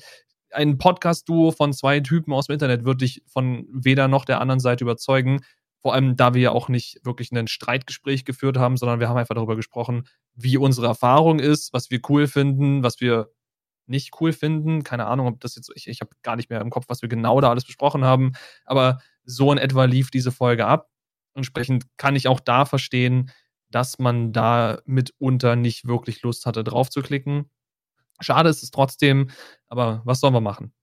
ein 0.50 0.76
Podcast-Duo 0.76 1.52
von 1.52 1.72
zwei 1.72 2.00
Typen 2.00 2.32
aus 2.34 2.46
dem 2.46 2.54
Internet 2.54 2.84
wird 2.84 3.00
dich 3.00 3.22
von 3.26 3.66
weder 3.70 4.08
noch 4.08 4.26
der 4.26 4.40
anderen 4.40 4.60
Seite 4.60 4.84
überzeugen. 4.84 5.40
Vor 5.88 5.94
allem, 5.94 6.16
da 6.16 6.34
wir 6.34 6.42
ja 6.42 6.50
auch 6.50 6.68
nicht 6.68 6.98
wirklich 7.02 7.32
ein 7.32 7.48
Streitgespräch 7.48 8.26
geführt 8.26 8.58
haben, 8.58 8.76
sondern 8.76 9.00
wir 9.00 9.08
haben 9.08 9.16
einfach 9.16 9.34
darüber 9.34 9.56
gesprochen, 9.56 10.06
wie 10.34 10.58
unsere 10.58 10.86
Erfahrung 10.86 11.38
ist, 11.38 11.72
was 11.72 11.90
wir 11.90 12.00
cool 12.10 12.26
finden, 12.26 12.82
was 12.82 13.00
wir 13.00 13.30
nicht 13.86 14.20
cool 14.20 14.34
finden. 14.34 14.84
Keine 14.84 15.06
Ahnung, 15.06 15.28
ob 15.28 15.40
das 15.40 15.56
jetzt, 15.56 15.72
ich, 15.74 15.88
ich 15.88 16.02
habe 16.02 16.10
gar 16.22 16.36
nicht 16.36 16.50
mehr 16.50 16.60
im 16.60 16.68
Kopf, 16.68 16.84
was 16.88 17.00
wir 17.00 17.08
genau 17.08 17.40
da 17.40 17.48
alles 17.48 17.64
besprochen 17.64 18.04
haben, 18.04 18.32
aber 18.66 18.98
so 19.24 19.50
in 19.50 19.56
etwa 19.56 19.86
lief 19.86 20.10
diese 20.10 20.30
Folge 20.30 20.66
ab. 20.66 20.90
Entsprechend 21.32 21.86
kann 21.96 22.14
ich 22.14 22.28
auch 22.28 22.40
da 22.40 22.66
verstehen, 22.66 23.30
dass 23.70 23.98
man 23.98 24.34
da 24.34 24.82
mitunter 24.84 25.56
nicht 25.56 25.86
wirklich 25.86 26.20
Lust 26.20 26.44
hatte, 26.44 26.64
drauf 26.64 26.90
zu 26.90 27.00
klicken. 27.00 27.48
Schade 28.20 28.50
ist 28.50 28.62
es 28.62 28.70
trotzdem, 28.70 29.30
aber 29.68 30.02
was 30.04 30.20
sollen 30.20 30.34
wir 30.34 30.42
machen? 30.42 30.74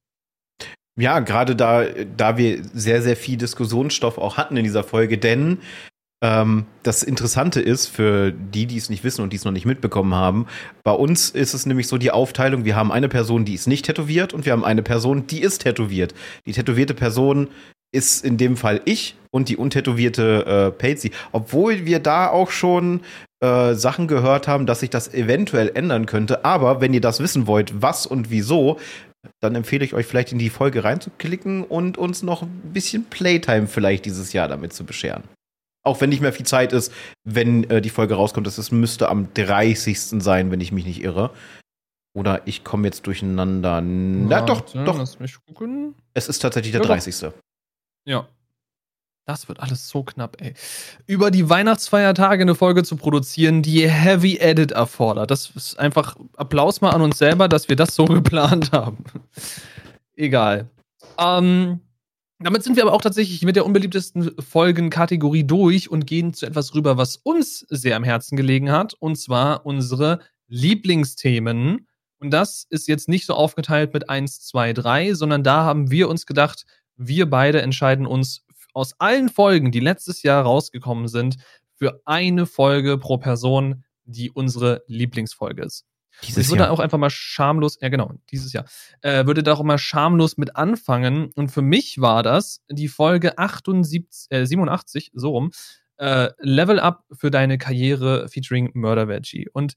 Ja, 0.98 1.20
gerade 1.20 1.56
da, 1.56 1.84
da 1.84 2.38
wir 2.38 2.64
sehr, 2.74 3.02
sehr 3.02 3.18
viel 3.18 3.38
Diskussionsstoff 3.38 4.18
auch 4.18 4.38
hatten 4.38 4.56
in 4.56 4.64
dieser 4.64 4.84
Folge, 4.84 5.18
denn 5.18 5.60
ähm, 6.24 6.66
das 6.84 7.04
Interessante 7.04 7.60
ist, 7.60 7.88
für 7.88 8.32
die, 8.32 8.66
die 8.66 8.78
es 8.78 8.90
nicht 8.90 9.04
wissen 9.04 9.22
und 9.22 9.34
die 9.34 9.38
es 9.38 9.44
noch 9.44 9.52
nicht 9.52 9.66
mitbekommen 9.66 10.16
haben, 10.16 10.48
bei 10.84 10.94
uns 10.94 11.30
ist 11.30 11.54
es 11.54 11.66
nämlich 11.66 11.88
so 11.88 11.98
die 11.98 12.12
Aufteilung, 12.12 12.64
wir 12.64 12.78
haben 12.78 12.92
eine 12.92 13.10
Person, 13.10 13.44
die 13.44 13.54
ist 13.54 13.68
nicht 13.68 13.86
tätowiert 13.86 14.34
und 14.34 14.46
wir 14.46 14.54
haben 14.54 14.64
eine 14.64 14.84
Person, 14.84 15.28
die 15.28 15.42
ist 15.42 15.64
tätowiert. 15.64 16.16
Die 16.46 16.54
tätowierte 16.54 16.94
Person 16.94 17.50
ist 17.92 18.26
in 18.26 18.38
dem 18.38 18.58
Fall 18.58 18.82
ich 18.86 19.16
und 19.32 19.50
die 19.50 19.58
untätowierte 19.58 20.46
äh, 20.46 20.72
Patsy. 20.72 21.12
Obwohl 21.32 21.86
wir 21.86 22.00
da 22.00 22.30
auch 22.30 22.52
schon 22.52 23.02
äh, 23.42 23.74
Sachen 23.74 24.08
gehört 24.08 24.48
haben, 24.48 24.66
dass 24.66 24.80
sich 24.80 24.90
das 24.90 25.14
eventuell 25.14 25.72
ändern 25.76 26.06
könnte. 26.06 26.44
Aber 26.44 26.82
wenn 26.82 26.94
ihr 26.94 27.02
das 27.02 27.20
wissen 27.20 27.48
wollt, 27.48 27.82
was 27.82 28.06
und 28.06 28.30
wieso, 28.32 28.80
dann 29.40 29.56
empfehle 29.56 29.86
ich 29.86 29.94
euch 29.94 30.06
vielleicht 30.06 30.32
in 30.32 30.40
die 30.40 30.50
Folge 30.50 30.84
reinzuklicken 30.84 31.64
und 31.64 31.98
uns 31.98 32.24
noch 32.24 32.42
ein 32.42 32.72
bisschen 32.74 33.06
Playtime 33.06 33.68
vielleicht 33.68 34.06
dieses 34.06 34.34
Jahr 34.34 34.48
damit 34.48 34.74
zu 34.74 34.86
bescheren. 34.86 35.24
Auch 35.84 36.02
wenn 36.02 36.10
nicht 36.10 36.22
mehr 36.22 36.34
viel 36.34 36.46
Zeit 36.46 36.74
ist, 36.74 36.92
wenn 37.24 37.70
äh, 37.70 37.82
die 37.82 37.92
Folge 37.92 38.16
rauskommt. 38.16 38.48
Das 38.48 38.72
müsste 38.72 39.10
am 39.10 39.34
30. 39.36 40.00
sein, 40.00 40.50
wenn 40.50 40.62
ich 40.62 40.72
mich 40.72 40.86
nicht 40.86 41.04
irre. 41.04 41.32
Oder 42.16 42.42
ich 42.46 42.64
komme 42.64 42.88
jetzt 42.88 43.06
durcheinander. 43.06 43.82
Na, 43.82 44.42
doch, 44.42 44.62
doch. 44.62 44.98
Lass 44.98 45.20
mich 45.20 45.36
gucken. 45.46 45.94
Es 46.14 46.28
ist 46.28 46.40
tatsächlich 46.40 46.72
der 46.72 46.82
ja, 46.82 46.88
30. 46.88 47.32
Ja, 48.06 48.28
das 49.26 49.48
wird 49.48 49.60
alles 49.60 49.90
so 49.90 50.04
knapp, 50.04 50.38
ey. 50.40 50.54
Über 51.08 51.32
die 51.32 51.50
Weihnachtsfeiertage 51.50 52.44
eine 52.44 52.56
Folge 52.56 52.84
zu 52.84 52.96
produzieren, 52.96 53.62
die 53.62 53.90
Heavy 53.90 54.38
Edit 54.38 54.72
erfordert. 54.72 55.32
Das 55.32 55.52
ist 55.56 55.80
einfach 55.80 56.16
Applaus 56.38 56.82
mal 56.82 56.92
an 56.92 57.02
uns 57.02 57.18
selber, 57.18 57.48
dass 57.48 57.68
wir 57.68 57.76
das 57.76 57.96
so 57.96 58.06
geplant 58.06 58.72
haben. 58.72 59.04
Egal. 60.16 60.70
Ähm, 61.18 61.80
damit 62.40 62.64
sind 62.64 62.76
wir 62.76 62.84
aber 62.84 62.94
auch 62.94 63.02
tatsächlich 63.02 63.42
mit 63.44 63.56
der 63.56 63.66
unbeliebtesten 63.66 64.32
Folgenkategorie 64.40 65.44
durch 65.44 65.90
und 65.90 66.06
gehen 66.06 66.34
zu 66.34 66.46
etwas 66.46 66.76
rüber, 66.76 66.98
was 66.98 67.18
uns 67.18 67.66
sehr 67.70 67.96
am 67.96 68.04
Herzen 68.04 68.36
gelegen 68.36 68.72
hat, 68.72 68.94
und 68.94 69.16
zwar 69.16 69.66
unsere 69.66 70.20
Lieblingsthemen. 70.48 71.88
Und 72.20 72.32
das 72.32 72.68
ist 72.70 72.88
jetzt 72.88 73.10
nicht 73.10 73.26
so 73.26 73.34
aufgeteilt 73.34 73.94
mit 73.94 74.10
1, 74.10 74.42
2, 74.42 74.74
3, 74.74 75.14
sondern 75.14 75.44
da 75.44 75.64
haben 75.64 75.90
wir 75.92 76.10
uns 76.10 76.26
gedacht, 76.26 76.66
wir 76.98 77.30
beide 77.30 77.62
entscheiden 77.62 78.06
uns 78.06 78.45
aus 78.76 78.94
allen 79.00 79.30
Folgen, 79.30 79.72
die 79.72 79.80
letztes 79.80 80.22
Jahr 80.22 80.44
rausgekommen 80.44 81.08
sind, 81.08 81.38
für 81.76 82.02
eine 82.06 82.46
Folge 82.46 82.98
pro 82.98 83.18
Person, 83.18 83.84
die 84.04 84.30
unsere 84.30 84.84
Lieblingsfolge 84.88 85.64
ist. 85.64 85.86
Dieses 86.24 86.46
ich 86.46 86.50
würde 86.50 86.64
Jahr. 86.64 86.72
auch 86.72 86.80
einfach 86.80 86.98
mal 86.98 87.10
schamlos, 87.10 87.78
ja 87.82 87.90
genau, 87.90 88.12
dieses 88.32 88.54
Jahr, 88.54 88.66
äh, 89.02 89.26
würde 89.26 89.44
da 89.44 89.54
auch 89.54 89.64
mal 89.64 89.78
schamlos 89.78 90.38
mit 90.38 90.56
anfangen. 90.56 91.32
Und 91.36 91.50
für 91.50 91.62
mich 91.62 92.00
war 92.00 92.24
das 92.24 92.64
die 92.70 92.88
Folge 92.88 93.38
78, 93.38 94.28
äh, 94.30 94.46
87, 94.46 95.12
so 95.14 95.32
rum, 95.32 95.52
äh, 95.98 96.30
Level 96.40 96.80
Up 96.80 97.04
für 97.12 97.32
deine 97.32 97.58
Karriere 97.58 98.30
featuring 98.30 98.72
Murder 98.74 99.08
Veggie. 99.08 99.50
Und 99.52 99.76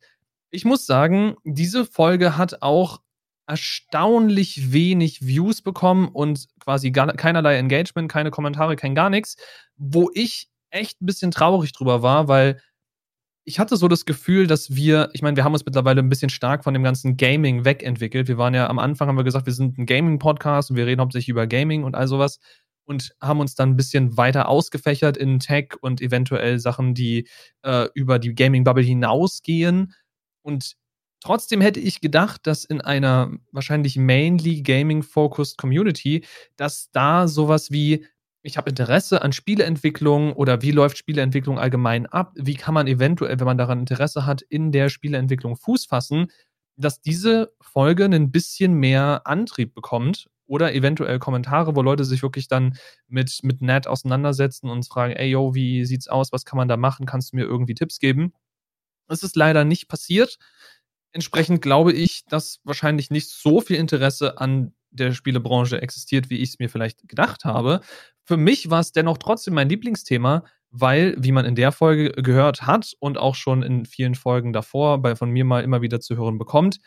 ich 0.51 0.65
muss 0.65 0.87
sagen, 0.87 1.37
diese 1.45 1.85
Folge 1.85 2.37
hat 2.37 2.63
auch 2.63 3.01
erstaunlich 3.49 4.73
wenig 4.73 5.27
Views 5.27 5.63
bekommen 5.63 6.09
und 6.09 6.47
quasi 6.61 6.91
gar, 6.91 7.13
keinerlei 7.15 7.57
Engagement, 7.57 8.11
keine 8.11 8.31
Kommentare, 8.31 8.77
kein 8.77 8.95
gar 8.95 9.11
nichts, 9.11 9.37
wo 9.77 10.11
ich 10.15 10.49
echt 10.71 11.01
ein 11.01 11.07
bisschen 11.07 11.31
traurig 11.31 11.73
drüber 11.73 12.03
war, 12.03 12.29
weil 12.29 12.61
ich 13.45 13.59
hatte 13.59 13.79
so 13.79 13.89
das 13.89 14.05
Gefühl, 14.05 14.47
dass 14.47 14.77
wir, 14.77 15.09
ich 15.15 15.23
meine, 15.23 15.37
wir 15.37 15.45
haben 15.45 15.55
uns 15.55 15.65
mittlerweile 15.65 16.03
ein 16.03 16.11
bisschen 16.11 16.29
stark 16.29 16.65
von 16.65 16.75
dem 16.75 16.83
ganzen 16.83 17.17
Gaming 17.17 17.65
wegentwickelt. 17.65 18.29
Wir 18.29 18.37
waren 18.37 18.53
ja 18.53 18.69
am 18.69 18.79
Anfang, 18.79 19.09
haben 19.09 19.17
wir 19.17 19.25
gesagt, 19.25 19.47
wir 19.47 19.55
sind 19.55 19.79
ein 19.79 19.87
Gaming-Podcast 19.87 20.71
und 20.71 20.77
wir 20.77 20.85
reden 20.85 21.01
hauptsächlich 21.01 21.31
über 21.31 21.47
Gaming 21.47 21.83
und 21.83 21.95
all 21.95 22.07
sowas 22.07 22.41
und 22.85 23.15
haben 23.23 23.41
uns 23.41 23.55
dann 23.55 23.71
ein 23.71 23.77
bisschen 23.77 24.19
weiter 24.19 24.49
ausgefächert 24.49 25.17
in 25.17 25.41
Tech 25.41 25.69
und 25.81 26.03
eventuell 26.03 26.59
Sachen, 26.59 26.93
die 26.93 27.27
äh, 27.63 27.89
über 27.95 28.19
die 28.19 28.35
Gaming-Bubble 28.35 28.83
hinausgehen. 28.83 29.95
Und 30.43 30.75
Trotzdem 31.21 31.61
hätte 31.61 31.81
ich 31.81 32.01
gedacht, 32.01 32.47
dass 32.47 32.65
in 32.65 32.81
einer 32.81 33.31
wahrscheinlich 33.51 33.97
mainly 33.97 34.63
gaming-focused 34.63 35.59
Community, 35.59 36.25
dass 36.57 36.91
da 36.93 37.27
sowas 37.27 37.71
wie 37.71 38.07
ich 38.43 38.57
habe 38.57 38.71
Interesse 38.71 39.21
an 39.23 39.33
Spieleentwicklung 39.33 40.33
oder 40.33 40.63
wie 40.63 40.71
läuft 40.71 40.97
Spieleentwicklung 40.97 41.59
allgemein 41.59 42.07
ab, 42.07 42.33
wie 42.37 42.55
kann 42.55 42.73
man 42.73 42.87
eventuell, 42.87 43.39
wenn 43.39 43.47
man 43.47 43.59
daran 43.59 43.81
Interesse 43.81 44.27
hat, 44.27 44.43
in 44.43 44.71
der 44.73 44.89
Spieleentwicklung 44.89 45.57
Fuß 45.57 45.87
fassen, 45.87 46.29
dass 46.77 47.01
diese 47.01 47.53
Folge 47.61 48.05
ein 48.05 48.31
bisschen 48.31 48.75
mehr 48.75 49.23
Antrieb 49.25 49.75
bekommt 49.75 50.29
oder 50.47 50.73
eventuell 50.73 51.19
Kommentare, 51.19 51.75
wo 51.75 51.83
Leute 51.83 52.05
sich 52.05 52.23
wirklich 52.23 52.49
dann 52.49 52.77
mit, 53.09 53.41
mit 53.43 53.61
Nat 53.61 53.87
auseinandersetzen 53.89 54.71
und 54.71 54.87
fragen, 54.87 55.13
ey 55.15 55.29
yo, 55.31 55.55
wie 55.55 55.85
sieht's 55.85 56.09
aus, 56.09 56.33
was 56.33 56.45
kann 56.45 56.57
man 56.57 56.69
da 56.69 56.77
machen, 56.77 57.07
kannst 57.07 57.33
du 57.33 57.37
mir 57.37 57.45
irgendwie 57.45 57.75
Tipps 57.75 57.99
geben? 57.99 58.33
Es 59.09 59.23
ist 59.23 59.37
leider 59.37 59.65
nicht 59.65 59.89
passiert. 59.89 60.39
Entsprechend 61.13 61.63
glaube 61.63 61.93
ich, 61.93 62.25
dass 62.27 62.61
wahrscheinlich 62.65 63.11
nicht 63.11 63.31
so 63.31 63.61
viel 63.61 63.77
Interesse 63.77 64.39
an 64.39 64.75
der 64.91 65.13
Spielebranche 65.13 65.81
existiert, 65.81 66.31
wie 66.31 66.39
ich 66.39 66.51
es 66.51 66.59
mir 66.59 66.69
vielleicht 66.69 67.07
gedacht 67.09 67.45
habe. 67.45 67.81
Für 68.25 68.37
mich 68.37 68.71
war 68.71 68.81
es 68.81 68.93
dennoch 68.93 69.19
trotzdem 69.19 69.55
mein 69.55 69.69
Lieblingsthema, 69.69 70.45
weil, 70.71 71.15
wie 71.19 71.33
man 71.33 71.45
in 71.47 71.55
der 71.55 71.73
Folge 71.73 72.11
gehört 72.11 72.63
hat 72.63 72.95
und 73.01 73.17
auch 73.19 73.35
schon 73.35 73.63
in 73.63 73.87
vielen 73.87 74.15
Folgen 74.15 74.53
davor 74.53 75.01
bei 75.01 75.17
von 75.17 75.31
mir 75.31 75.45
mal 75.45 75.65
immer 75.65 75.83
wieder 75.83 76.01
zu 76.01 76.17
hören 76.17 76.39
bekommt, 76.39 76.79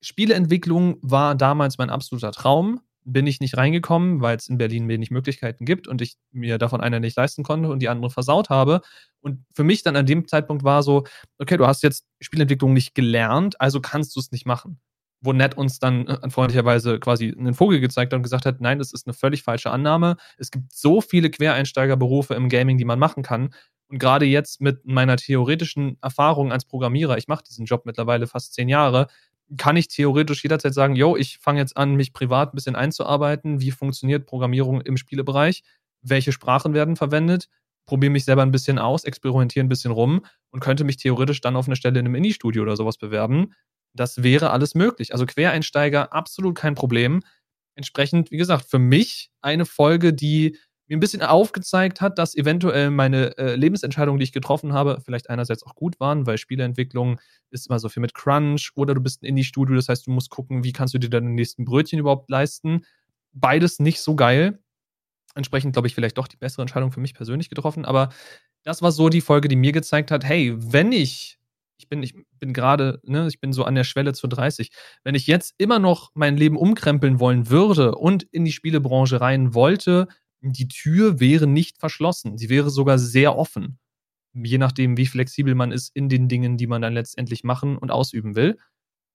Spieleentwicklung 0.00 0.98
war 1.02 1.34
damals 1.34 1.76
mein 1.78 1.90
absoluter 1.90 2.32
Traum 2.32 2.80
bin 3.12 3.26
ich 3.26 3.40
nicht 3.40 3.56
reingekommen, 3.56 4.20
weil 4.20 4.36
es 4.36 4.48
in 4.48 4.58
Berlin 4.58 4.88
wenig 4.88 5.10
Möglichkeiten 5.10 5.64
gibt 5.64 5.88
und 5.88 6.02
ich 6.02 6.16
mir 6.30 6.58
davon 6.58 6.80
eine 6.80 7.00
nicht 7.00 7.16
leisten 7.16 7.42
konnte 7.42 7.68
und 7.70 7.80
die 7.80 7.88
andere 7.88 8.10
versaut 8.10 8.50
habe. 8.50 8.82
Und 9.20 9.44
für 9.54 9.64
mich 9.64 9.82
dann 9.82 9.96
an 9.96 10.06
dem 10.06 10.28
Zeitpunkt 10.28 10.64
war 10.64 10.82
so, 10.82 11.04
okay, 11.38 11.56
du 11.56 11.66
hast 11.66 11.82
jetzt 11.82 12.04
Spielentwicklung 12.20 12.72
nicht 12.72 12.94
gelernt, 12.94 13.60
also 13.60 13.80
kannst 13.80 14.14
du 14.14 14.20
es 14.20 14.30
nicht 14.30 14.46
machen. 14.46 14.80
Wo 15.20 15.32
Ned 15.32 15.56
uns 15.56 15.80
dann 15.80 16.06
äh, 16.06 16.30
freundlicherweise 16.30 17.00
quasi 17.00 17.34
einen 17.36 17.54
Vogel 17.54 17.80
gezeigt 17.80 18.12
hat 18.12 18.18
und 18.18 18.22
gesagt 18.22 18.46
hat, 18.46 18.60
nein, 18.60 18.78
das 18.78 18.92
ist 18.92 19.06
eine 19.06 19.14
völlig 19.14 19.42
falsche 19.42 19.70
Annahme. 19.70 20.16
Es 20.36 20.50
gibt 20.50 20.72
so 20.72 21.00
viele 21.00 21.30
Quereinsteigerberufe 21.30 22.34
im 22.34 22.48
Gaming, 22.48 22.78
die 22.78 22.84
man 22.84 23.00
machen 23.00 23.22
kann. 23.24 23.50
Und 23.88 23.98
gerade 23.98 24.26
jetzt 24.26 24.60
mit 24.60 24.84
meiner 24.84 25.16
theoretischen 25.16 25.96
Erfahrung 26.02 26.52
als 26.52 26.66
Programmierer, 26.66 27.16
ich 27.16 27.26
mache 27.26 27.42
diesen 27.42 27.64
Job 27.64 27.84
mittlerweile 27.84 28.26
fast 28.26 28.54
zehn 28.54 28.68
Jahre, 28.68 29.08
kann 29.56 29.76
ich 29.76 29.88
theoretisch 29.88 30.42
jederzeit 30.42 30.74
sagen, 30.74 30.94
yo, 30.94 31.16
ich 31.16 31.38
fange 31.38 31.60
jetzt 31.60 31.76
an, 31.76 31.94
mich 31.94 32.12
privat 32.12 32.52
ein 32.52 32.56
bisschen 32.56 32.76
einzuarbeiten. 32.76 33.60
Wie 33.60 33.70
funktioniert 33.70 34.26
Programmierung 34.26 34.80
im 34.80 34.96
Spielebereich? 34.96 35.62
Welche 36.02 36.32
Sprachen 36.32 36.74
werden 36.74 36.96
verwendet? 36.96 37.48
Probiere 37.86 38.12
mich 38.12 38.24
selber 38.26 38.42
ein 38.42 38.50
bisschen 38.50 38.78
aus, 38.78 39.04
experimentiere 39.04 39.64
ein 39.64 39.70
bisschen 39.70 39.90
rum 39.90 40.24
und 40.50 40.60
könnte 40.60 40.84
mich 40.84 40.98
theoretisch 40.98 41.40
dann 41.40 41.56
auf 41.56 41.66
eine 41.66 41.76
Stelle 41.76 41.98
in 41.98 42.06
einem 42.06 42.14
Indie-Studio 42.14 42.62
oder 42.62 42.76
sowas 42.76 42.98
bewerben. 42.98 43.54
Das 43.94 44.22
wäre 44.22 44.50
alles 44.50 44.74
möglich. 44.74 45.12
Also 45.12 45.24
Quereinsteiger, 45.24 46.12
absolut 46.12 46.54
kein 46.54 46.74
Problem. 46.74 47.22
Entsprechend, 47.74 48.30
wie 48.30 48.36
gesagt, 48.36 48.66
für 48.68 48.78
mich 48.78 49.30
eine 49.40 49.64
Folge, 49.64 50.12
die 50.12 50.58
mir 50.88 50.96
ein 50.96 51.00
bisschen 51.00 51.22
aufgezeigt 51.22 52.00
hat, 52.00 52.18
dass 52.18 52.34
eventuell 52.34 52.90
meine 52.90 53.36
äh, 53.38 53.54
Lebensentscheidungen, 53.54 54.18
die 54.18 54.24
ich 54.24 54.32
getroffen 54.32 54.72
habe, 54.72 55.00
vielleicht 55.04 55.30
einerseits 55.30 55.62
auch 55.62 55.74
gut 55.74 56.00
waren, 56.00 56.26
weil 56.26 56.38
Spieleentwicklung 56.38 57.20
ist 57.50 57.68
immer 57.68 57.78
so 57.78 57.88
viel 57.88 58.00
mit 58.00 58.14
Crunch 58.14 58.72
oder 58.74 58.94
du 58.94 59.00
bist 59.00 59.22
ein 59.22 59.26
Indie-Studio, 59.26 59.76
das 59.76 59.88
heißt, 59.88 60.06
du 60.06 60.10
musst 60.10 60.30
gucken, 60.30 60.64
wie 60.64 60.72
kannst 60.72 60.94
du 60.94 60.98
dir 60.98 61.10
deine 61.10 61.30
nächsten 61.30 61.64
Brötchen 61.64 61.98
überhaupt 61.98 62.30
leisten. 62.30 62.84
Beides 63.32 63.78
nicht 63.78 64.00
so 64.00 64.16
geil. 64.16 64.58
Entsprechend 65.34 65.74
glaube 65.74 65.88
ich 65.88 65.94
vielleicht 65.94 66.18
doch 66.18 66.26
die 66.26 66.38
bessere 66.38 66.62
Entscheidung 66.62 66.90
für 66.90 67.00
mich 67.00 67.14
persönlich 67.14 67.50
getroffen, 67.50 67.84
aber 67.84 68.08
das 68.64 68.82
war 68.82 68.90
so 68.90 69.08
die 69.08 69.20
Folge, 69.20 69.48
die 69.48 69.56
mir 69.56 69.72
gezeigt 69.72 70.10
hat, 70.10 70.24
hey, 70.24 70.54
wenn 70.56 70.92
ich 70.92 71.38
ich 71.80 71.88
bin, 71.88 72.02
ich 72.02 72.14
bin 72.40 72.52
gerade, 72.52 73.00
ne, 73.04 73.28
ich 73.28 73.40
bin 73.40 73.52
so 73.52 73.62
an 73.62 73.76
der 73.76 73.84
Schwelle 73.84 74.12
zu 74.12 74.26
30. 74.26 74.72
Wenn 75.04 75.14
ich 75.14 75.28
jetzt 75.28 75.54
immer 75.58 75.78
noch 75.78 76.10
mein 76.14 76.36
Leben 76.36 76.56
umkrempeln 76.56 77.20
wollen 77.20 77.48
würde 77.50 77.94
und 77.94 78.24
in 78.24 78.44
die 78.44 78.52
Spielebranche 78.52 79.20
rein 79.20 79.54
wollte, 79.54 80.08
die 80.40 80.68
Tür 80.68 81.20
wäre 81.20 81.46
nicht 81.46 81.78
verschlossen. 81.78 82.38
Sie 82.38 82.48
wäre 82.48 82.70
sogar 82.70 82.98
sehr 82.98 83.36
offen. 83.36 83.78
Je 84.34 84.58
nachdem, 84.58 84.96
wie 84.96 85.06
flexibel 85.06 85.54
man 85.54 85.72
ist 85.72 85.94
in 85.96 86.08
den 86.08 86.28
Dingen, 86.28 86.56
die 86.56 86.66
man 86.66 86.82
dann 86.82 86.94
letztendlich 86.94 87.44
machen 87.44 87.76
und 87.78 87.90
ausüben 87.90 88.36
will. 88.36 88.58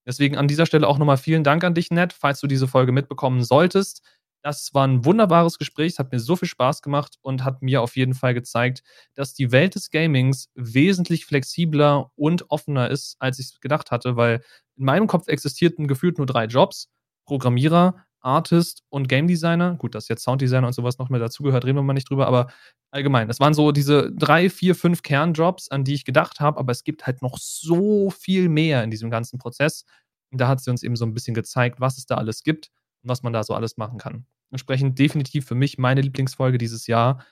Deswegen 0.06 0.38
an 0.38 0.48
dieser 0.48 0.66
Stelle 0.66 0.88
auch 0.88 0.98
nochmal 0.98 1.18
vielen 1.18 1.44
Dank 1.44 1.64
an 1.64 1.76
dich, 1.76 1.92
Ned, 1.92 2.14
falls 2.14 2.42
du 2.42 2.48
diese 2.48 2.68
Folge 2.68 2.92
mitbekommen 2.92 3.44
solltest. 3.44 4.04
Das 4.44 4.74
war 4.74 4.86
ein 4.86 5.06
wunderbares 5.06 5.58
Gespräch, 5.58 5.94
es 5.94 6.00
hat 6.00 6.12
mir 6.12 6.20
so 6.20 6.36
viel 6.36 6.50
Spaß 6.50 6.82
gemacht 6.82 7.18
und 7.22 7.46
hat 7.46 7.62
mir 7.62 7.82
auf 7.82 7.96
jeden 7.96 8.14
Fall 8.14 8.34
gezeigt, 8.34 8.84
dass 9.16 9.34
die 9.34 9.54
Welt 9.54 9.76
des 9.76 9.90
Gamings 9.90 10.50
wesentlich 10.56 11.26
flexibler 11.26 12.12
und 12.16 12.52
offener 12.52 12.90
ist, 12.90 13.16
als 13.20 13.40
ich 13.40 13.46
es 13.48 13.62
gedacht 13.62 13.92
hatte, 13.92 14.18
weil 14.18 14.44
in 14.76 14.84
meinem 14.86 15.08
Kopf 15.08 15.30
existierten 15.30 15.88
gefühlt 15.88 16.18
nur 16.18 16.28
drei 16.28 16.46
Jobs: 16.46 16.90
Programmierer, 17.26 17.96
Artist 18.24 18.84
und 18.90 19.08
Game 19.08 19.28
Designer. 19.28 19.76
Gut, 19.76 19.96
dass 19.96 20.08
jetzt 20.08 20.24
Sounddesigner 20.24 20.68
und 20.68 20.74
sowas 20.74 20.98
noch 20.98 21.10
mehr 21.10 21.20
dazugehört, 21.20 21.66
reden 21.66 21.78
wir 21.78 21.84
mal 21.84 21.94
nicht 21.94 22.10
drüber, 22.10 22.28
aber 22.28 22.48
allgemein. 22.92 23.28
Das 23.28 23.40
waren 23.40 23.54
so 23.54 23.72
diese 23.72 24.12
drei, 24.12 24.50
vier, 24.50 24.76
fünf 24.76 25.04
Kernjobs, 25.04 25.70
an 25.70 25.84
die 25.84 25.94
ich 25.94 26.06
gedacht 26.06 26.40
habe, 26.40 26.60
aber 26.60 26.72
es 26.72 26.84
gibt 26.84 27.06
halt 27.06 27.22
noch 27.22 27.38
so 27.38 28.10
viel 28.10 28.50
mehr 28.50 28.84
in 28.84 28.92
diesem 28.92 29.10
ganzen 29.10 29.40
Prozess. 29.40 29.86
Und 30.32 30.40
da 30.42 30.48
hat 30.48 30.62
sie 30.62 30.72
uns 30.72 30.84
eben 30.84 30.96
so 30.96 31.06
ein 31.06 31.14
bisschen 31.14 31.34
gezeigt, 31.34 31.80
was 31.80 31.98
es 31.98 32.06
da 32.06 32.16
alles 32.16 32.44
gibt 32.44 32.70
und 33.04 33.10
was 33.10 33.24
man 33.24 33.34
da 33.34 33.44
so 33.44 33.54
alles 33.54 33.78
machen 33.78 34.00
kann. 34.00 34.26
Entsprechend 34.52 34.98
definitiv 34.98 35.46
für 35.46 35.56
mich 35.56 35.78
meine 35.78 36.02
Lieblingsfolge 36.02 36.58
dieses 36.58 36.88
Jahr. 36.88 37.24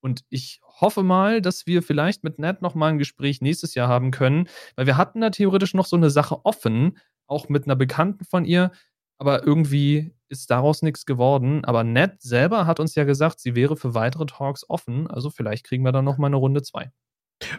Und 0.00 0.24
ich 0.28 0.60
hoffe 0.62 1.02
mal, 1.02 1.42
dass 1.42 1.66
wir 1.66 1.82
vielleicht 1.82 2.24
mit 2.24 2.38
Ned 2.38 2.62
noch 2.62 2.74
mal 2.74 2.88
ein 2.88 2.98
Gespräch 2.98 3.40
nächstes 3.40 3.74
Jahr 3.74 3.88
haben 3.88 4.12
können, 4.12 4.48
weil 4.76 4.86
wir 4.86 4.96
hatten 4.96 5.20
da 5.20 5.30
theoretisch 5.30 5.74
noch 5.74 5.86
so 5.86 5.96
eine 5.96 6.10
Sache 6.10 6.44
offen, 6.44 6.98
auch 7.26 7.48
mit 7.48 7.64
einer 7.64 7.76
Bekannten 7.76 8.24
von 8.24 8.44
ihr, 8.44 8.70
aber 9.18 9.44
irgendwie 9.44 10.14
ist 10.28 10.50
daraus 10.50 10.82
nichts 10.82 11.06
geworden. 11.06 11.64
Aber 11.64 11.84
Ned 11.84 12.20
selber 12.20 12.66
hat 12.66 12.80
uns 12.80 12.94
ja 12.94 13.04
gesagt, 13.04 13.40
sie 13.40 13.54
wäre 13.54 13.76
für 13.76 13.94
weitere 13.94 14.26
Talks 14.26 14.64
offen. 14.68 15.06
Also 15.08 15.30
vielleicht 15.30 15.64
kriegen 15.64 15.84
wir 15.84 15.92
dann 15.92 16.04
noch 16.04 16.18
mal 16.18 16.26
eine 16.28 16.36
Runde 16.36 16.62
zwei. 16.62 16.90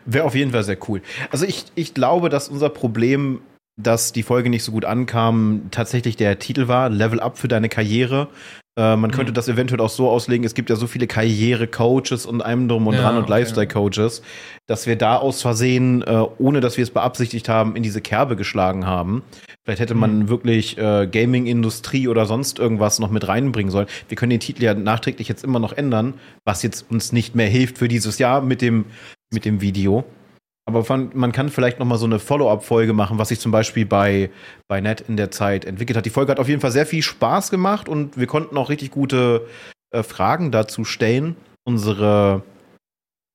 Wäre 0.05 0.25
auf 0.25 0.36
jeden 0.36 0.51
Fall 0.51 0.63
sehr 0.63 0.77
cool. 0.89 1.01
Also 1.32 1.45
ich, 1.45 1.65
ich 1.75 1.93
glaube, 1.93 2.29
dass 2.29 2.49
unser 2.49 2.69
Problem 2.69 3.41
dass 3.82 4.12
die 4.12 4.24
Folge 4.24 4.50
nicht 4.50 4.63
so 4.63 4.72
gut 4.72 4.86
ankam, 4.86 5.63
tatsächlich 5.72 6.18
der 6.18 6.38
Titel 6.38 6.68
war, 6.68 6.89
Level 6.89 7.20
Up 7.20 7.38
für 7.38 7.48
deine 7.48 7.70
Karriere. 7.70 8.28
Äh, 8.78 8.98
man 8.98 9.12
könnte 9.12 9.32
mhm. 9.32 9.36
das 9.36 9.48
eventuell 9.48 9.82
auch 9.82 9.89
so 9.89 10.10
auslegen, 10.10 10.46
es 10.46 10.54
gibt 10.54 10.70
ja 10.70 10.76
so 10.76 10.86
viele 10.86 11.08
Karriere-Coaches 11.08 12.26
und 12.26 12.42
einem 12.42 12.68
drum 12.68 12.88
und 12.88 12.96
ja, 12.96 13.02
dran 13.02 13.15
und 13.15 13.24
okay. 13.24 13.32
Lifestyle-Coaches, 13.32 14.22
dass 14.68 14.86
wir 14.86 14.98
da 14.98 15.15
aus 15.15 15.42
Versehen, 15.42 16.02
äh, 16.02 16.26
ohne 16.38 16.60
dass 16.60 16.78
wir 16.78 16.84
es 16.84 16.92
beabsichtigt 16.92 17.48
haben, 17.48 17.76
in 17.76 17.84
diese 17.84 18.02
Kerbe 18.02 18.36
geschlagen 18.36 18.86
haben. 18.86 19.24
Vielleicht 19.63 19.82
hätte 19.82 19.96
man 19.96 20.20
mhm. 20.20 20.30
wirklich 20.30 20.78
äh, 20.78 21.08
Gaming-Industrie 21.08 22.10
oder 22.10 22.26
sonst 22.26 22.60
irgendwas 22.60 23.00
noch 23.00 23.12
mit 23.12 23.28
reinbringen 23.28 23.72
sollen. 23.72 23.88
Wir 24.10 24.18
können 24.18 24.32
den 24.32 24.39
Titel 24.42 24.63
ja 24.63 24.74
nachträglich 24.74 25.30
jetzt 25.30 25.44
immer 25.44 25.60
noch 25.60 25.74
ändern, 25.74 26.15
was 26.44 26.63
jetzt 26.63 26.92
uns 26.92 27.12
nicht 27.12 27.36
mehr 27.36 27.48
hilft 27.48 27.78
für 27.78 27.88
dieses 27.88 28.20
Jahr 28.20 28.42
mit 28.42 28.62
dem, 28.62 28.86
mit 29.32 29.46
dem 29.46 29.62
Video. 29.62 30.04
Aber 30.69 30.86
von, 30.86 31.10
man 31.15 31.32
kann 31.32 31.49
vielleicht 31.49 31.79
noch 31.79 31.88
mal 31.88 31.97
so 31.97 32.05
eine 32.05 32.19
Follow-up-Folge 32.19 32.93
machen, 32.93 33.17
was 33.17 33.29
sich 33.29 33.39
zum 33.39 33.51
Beispiel 33.51 33.88
bei, 33.88 34.29
bei 34.67 34.82
Net 34.82 35.01
in 35.01 35.17
der 35.17 35.32
Zeit 35.32 35.65
entwickelt 35.65 35.97
hat. 35.97 36.05
Die 36.05 36.12
Folge 36.12 36.32
hat 36.32 36.39
auf 36.39 36.47
jeden 36.47 36.62
Fall 36.62 36.69
sehr 36.69 36.86
viel 36.86 37.01
Spaß 37.01 37.49
gemacht 37.49 37.89
und 37.89 38.17
wir 38.17 38.27
konnten 38.27 38.55
auch 38.55 38.69
richtig 38.69 38.91
gute 38.91 39.47
äh, 39.89 40.03
Fragen 40.03 40.51
dazu 40.51 40.86
stellen. 40.86 41.36
Unsere, 41.63 42.43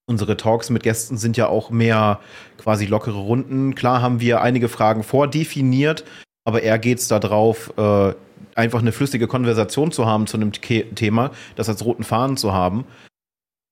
unsere 0.07 0.37
Talks 0.37 0.71
mit 0.71 0.85
Gästen 0.85 1.17
sind 1.17 1.37
ja 1.37 1.49
auch 1.49 1.71
mehr 1.71 2.21
quasi 2.57 2.87
lockere 2.87 3.19
Runden. 3.19 3.75
Klar 3.75 4.01
haben 4.01 4.21
wir 4.21 4.41
einige 4.41 4.69
Fragen 4.69 5.03
vordefiniert, 5.03 6.05
aber 6.47 6.63
eher 6.63 6.79
geht 6.79 7.01
es 7.01 7.09
darauf, 7.09 7.77
äh, 7.77 8.15
einfach 8.55 8.79
eine 8.79 8.93
flüssige 8.93 9.27
Konversation 9.27 9.91
zu 9.91 10.07
haben 10.07 10.29
zu 10.29 10.37
einem 10.37 10.53
Thema, 10.53 11.33
das 11.57 11.69
als 11.69 11.85
roten 11.85 12.05
Faden 12.05 12.37
zu 12.37 12.53
haben. 12.53 12.85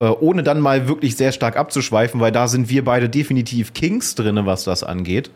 Äh, 0.03 0.07
ohne 0.07 0.43
dann 0.43 0.59
mal 0.59 0.89
wirklich 0.89 1.17
sehr 1.17 1.31
stark 1.31 1.57
abzuschweifen, 1.57 2.21
weil 2.21 2.33
da 2.33 2.49
sind 2.49 2.69
wir 2.69 2.85
beide 2.85 3.09
definitiv 3.09 3.73
Kings 3.73 4.17
drin, 4.17 4.45
was 4.45 4.65
das 4.65 4.83
angeht. 4.83 5.31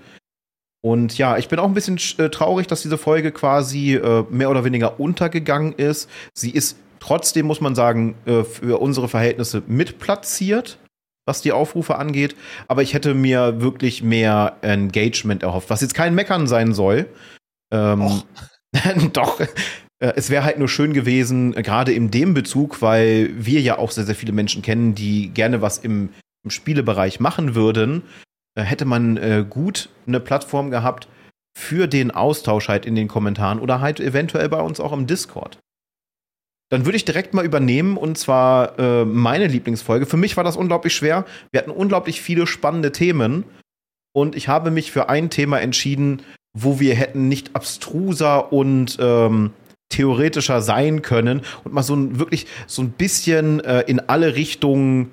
Und 0.85 1.16
ja, 1.18 1.37
ich 1.37 1.46
bin 1.46 1.61
auch 1.61 1.68
ein 1.68 1.74
bisschen 1.74 2.00
äh, 2.18 2.31
traurig, 2.31 2.66
dass 2.66 2.83
diese 2.83 2.98
Folge 2.98 3.31
quasi 3.31 3.94
äh, 3.94 4.24
mehr 4.29 4.50
oder 4.50 4.64
weniger 4.64 4.98
untergegangen 4.98 5.72
ist. 5.72 6.11
Sie 6.35 6.50
ist 6.50 6.76
trotzdem, 6.98 7.46
muss 7.46 7.61
man 7.61 7.76
sagen, 7.76 8.16
äh, 8.26 8.42
für 8.42 8.81
unsere 8.81 9.09
Verhältnisse 9.09 9.62
mitplatziert, 9.68 10.79
was 11.26 11.42
die 11.42 11.52
Aufrufe 11.52 11.96
angeht. 11.96 12.35
Aber 12.66 12.83
ich 12.83 12.92
hätte 12.92 13.14
mir 13.14 13.61
wirklich 13.61 14.02
mehr 14.02 14.57
Engagement 14.62 15.44
erhofft, 15.44 15.70
was 15.70 15.81
jetzt 15.81 15.94
kein 15.94 16.16
Meckern 16.16 16.48
sein 16.48 16.74
soll. 16.74 17.07
Ähm, 17.72 18.22
doch, 19.12 19.40
es 19.98 20.30
wäre 20.30 20.44
halt 20.44 20.59
nur 20.59 20.68
schön 20.68 20.92
gewesen, 20.92 21.56
äh, 21.56 21.62
gerade 21.62 21.92
in 21.92 22.11
dem 22.11 22.35
Bezug, 22.35 22.82
weil 22.82 23.30
wir 23.37 23.61
ja 23.61 23.78
auch 23.78 23.90
sehr, 23.90 24.04
sehr 24.04 24.14
viele 24.14 24.32
Menschen 24.32 24.62
kennen, 24.62 24.94
die 24.94 25.30
gerne 25.30 25.62
was 25.62 25.78
im, 25.78 26.11
im 26.44 26.50
Spielebereich 26.50 27.20
machen 27.20 27.54
würden, 27.54 28.02
äh, 28.56 28.62
hätte 28.62 28.85
man 28.85 29.16
äh, 29.16 29.44
gut 29.48 29.88
eine 30.06 30.20
Plattform 30.20 30.70
gehabt 30.70 31.09
für 31.56 31.87
den 31.87 32.11
Austausch 32.11 32.68
halt 32.68 32.85
in 32.85 32.94
den 32.94 33.09
Kommentaren 33.09 33.59
oder 33.61 33.80
halt 33.80 34.00
eventuell 34.00 34.48
bei 34.48 34.61
uns 34.61 34.80
auch 34.80 34.92
im 34.92 35.06
Discord. 35.06 35.59
Dann 36.68 36.85
würde 36.85 36.96
ich 36.96 37.04
direkt 37.04 37.32
mal 37.32 37.44
übernehmen 37.44 37.96
und 37.96 38.18
zwar 38.18 38.78
äh, 38.78 39.04
meine 39.04 39.46
Lieblingsfolge. 39.46 40.04
Für 40.04 40.16
mich 40.16 40.37
war 40.37 40.44
das 40.44 40.56
unglaublich 40.56 40.94
schwer. 40.94 41.24
Wir 41.52 41.61
hatten 41.61 41.70
unglaublich 41.70 42.20
viele 42.20 42.46
spannende 42.46 42.92
Themen 42.92 43.44
und 44.12 44.35
ich 44.35 44.48
habe 44.48 44.70
mich 44.70 44.90
für 44.90 45.09
ein 45.09 45.30
Thema 45.30 45.61
entschieden, 45.61 46.22
wo 46.52 46.80
wir 46.80 46.94
hätten 46.94 47.28
nicht 47.28 47.54
abstruser 47.54 48.52
und 48.52 48.96
ähm, 49.00 49.52
theoretischer 49.88 50.61
sein 50.61 51.03
können 51.03 51.42
und 51.64 51.72
mal 51.72 51.83
so 51.83 51.94
ein 51.94 52.18
wirklich 52.18 52.46
so 52.66 52.83
ein 52.83 52.90
bisschen 52.90 53.61
äh, 53.61 53.83
in 53.83 54.01
alle 54.01 54.35
Richtungen 54.35 55.12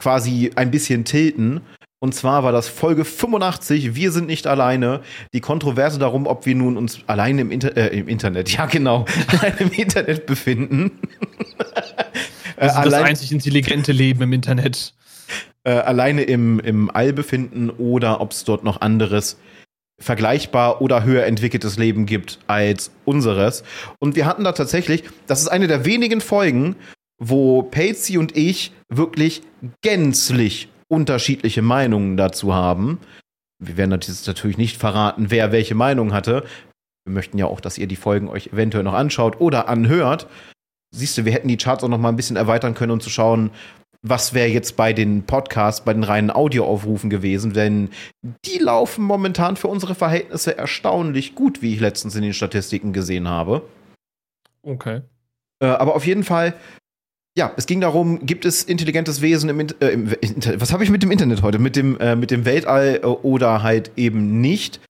quasi 0.00 0.50
ein 0.56 0.70
bisschen 0.70 1.04
tilten. 1.04 1.60
Und 2.02 2.14
zwar 2.14 2.42
war 2.42 2.52
das 2.52 2.66
Folge 2.66 3.04
85, 3.04 3.94
Wir 3.94 4.10
sind 4.10 4.26
nicht 4.26 4.46
alleine. 4.46 5.02
Die 5.34 5.40
Kontroverse 5.40 5.98
darum, 5.98 6.26
ob 6.26 6.46
wir 6.46 6.54
nun 6.54 6.78
uns 6.78 7.00
alleine 7.06 7.42
im, 7.42 7.50
Inter 7.50 7.76
äh, 7.76 7.98
im 7.98 8.08
Internet, 8.08 8.50
ja 8.50 8.64
genau, 8.66 9.04
im 9.58 9.70
Internet 9.70 10.24
befinden. 10.26 10.92
Das 12.56 12.74
das 12.74 12.94
einzig 12.94 13.32
intelligente 13.32 13.92
Leben 13.92 14.22
im 14.22 14.32
Internet. 14.32 14.94
Äh, 15.62 15.72
alleine 15.72 16.22
im, 16.22 16.58
im 16.60 16.90
All 16.90 17.12
befinden 17.12 17.68
oder 17.68 18.22
ob 18.22 18.32
es 18.32 18.44
dort 18.44 18.64
noch 18.64 18.80
anderes 18.80 19.38
vergleichbar 20.00 20.80
oder 20.80 21.04
höher 21.04 21.24
entwickeltes 21.24 21.78
Leben 21.78 22.06
gibt 22.06 22.38
als 22.46 22.90
unseres. 23.04 23.62
Und 23.98 24.16
wir 24.16 24.26
hatten 24.26 24.44
da 24.44 24.52
tatsächlich, 24.52 25.04
das 25.26 25.42
ist 25.42 25.48
eine 25.48 25.66
der 25.68 25.84
wenigen 25.84 26.20
Folgen, 26.20 26.76
wo 27.18 27.62
Patsy 27.62 28.16
und 28.16 28.36
ich 28.36 28.72
wirklich 28.88 29.42
gänzlich 29.82 30.68
unterschiedliche 30.88 31.62
Meinungen 31.62 32.16
dazu 32.16 32.54
haben. 32.54 32.98
Wir 33.62 33.76
werden 33.76 33.90
natürlich 33.90 34.56
nicht 34.56 34.78
verraten, 34.78 35.30
wer 35.30 35.52
welche 35.52 35.74
Meinung 35.74 36.14
hatte. 36.14 36.44
Wir 37.04 37.12
möchten 37.12 37.38
ja 37.38 37.46
auch, 37.46 37.60
dass 37.60 37.76
ihr 37.76 37.86
die 37.86 37.96
Folgen 37.96 38.28
euch 38.28 38.48
eventuell 38.48 38.84
noch 38.84 38.94
anschaut 38.94 39.40
oder 39.40 39.68
anhört. 39.68 40.26
Siehst 40.92 41.18
du, 41.18 41.24
wir 41.24 41.32
hätten 41.32 41.48
die 41.48 41.58
Charts 41.58 41.84
auch 41.84 41.88
noch 41.88 41.98
mal 41.98 42.08
ein 42.08 42.16
bisschen 42.16 42.36
erweitern 42.36 42.74
können, 42.74 42.92
um 42.92 43.00
zu 43.00 43.10
schauen, 43.10 43.50
was 44.02 44.32
wäre 44.32 44.48
jetzt 44.48 44.76
bei 44.76 44.92
den 44.92 45.24
Podcasts, 45.24 45.84
bei 45.84 45.92
den 45.92 46.04
reinen 46.04 46.30
Audioaufrufen 46.30 47.10
gewesen, 47.10 47.52
denn 47.52 47.90
die 48.46 48.58
laufen 48.58 49.04
momentan 49.04 49.56
für 49.56 49.68
unsere 49.68 49.94
Verhältnisse 49.94 50.56
erstaunlich 50.56 51.34
gut, 51.34 51.60
wie 51.60 51.74
ich 51.74 51.80
letztens 51.80 52.14
in 52.14 52.22
den 52.22 52.32
Statistiken 52.32 52.92
gesehen 52.92 53.28
habe. 53.28 53.62
Okay. 54.62 55.02
Äh, 55.62 55.66
aber 55.66 55.94
auf 55.94 56.06
jeden 56.06 56.24
Fall, 56.24 56.54
ja, 57.36 57.52
es 57.56 57.66
ging 57.66 57.80
darum, 57.80 58.24
gibt 58.24 58.44
es 58.44 58.62
intelligentes 58.62 59.20
Wesen 59.20 59.50
im, 59.50 59.60
äh, 59.60 59.88
im 59.88 60.10
was 60.56 60.72
habe 60.72 60.82
ich 60.82 60.90
mit 60.90 61.02
dem 61.02 61.10
Internet 61.10 61.42
heute? 61.42 61.58
Mit 61.58 61.76
dem, 61.76 61.98
äh, 62.00 62.16
mit 62.16 62.30
dem 62.30 62.44
Weltall 62.44 63.00
äh, 63.02 63.06
oder 63.06 63.62
halt 63.62 63.92
eben 63.96 64.40
nicht? 64.40 64.80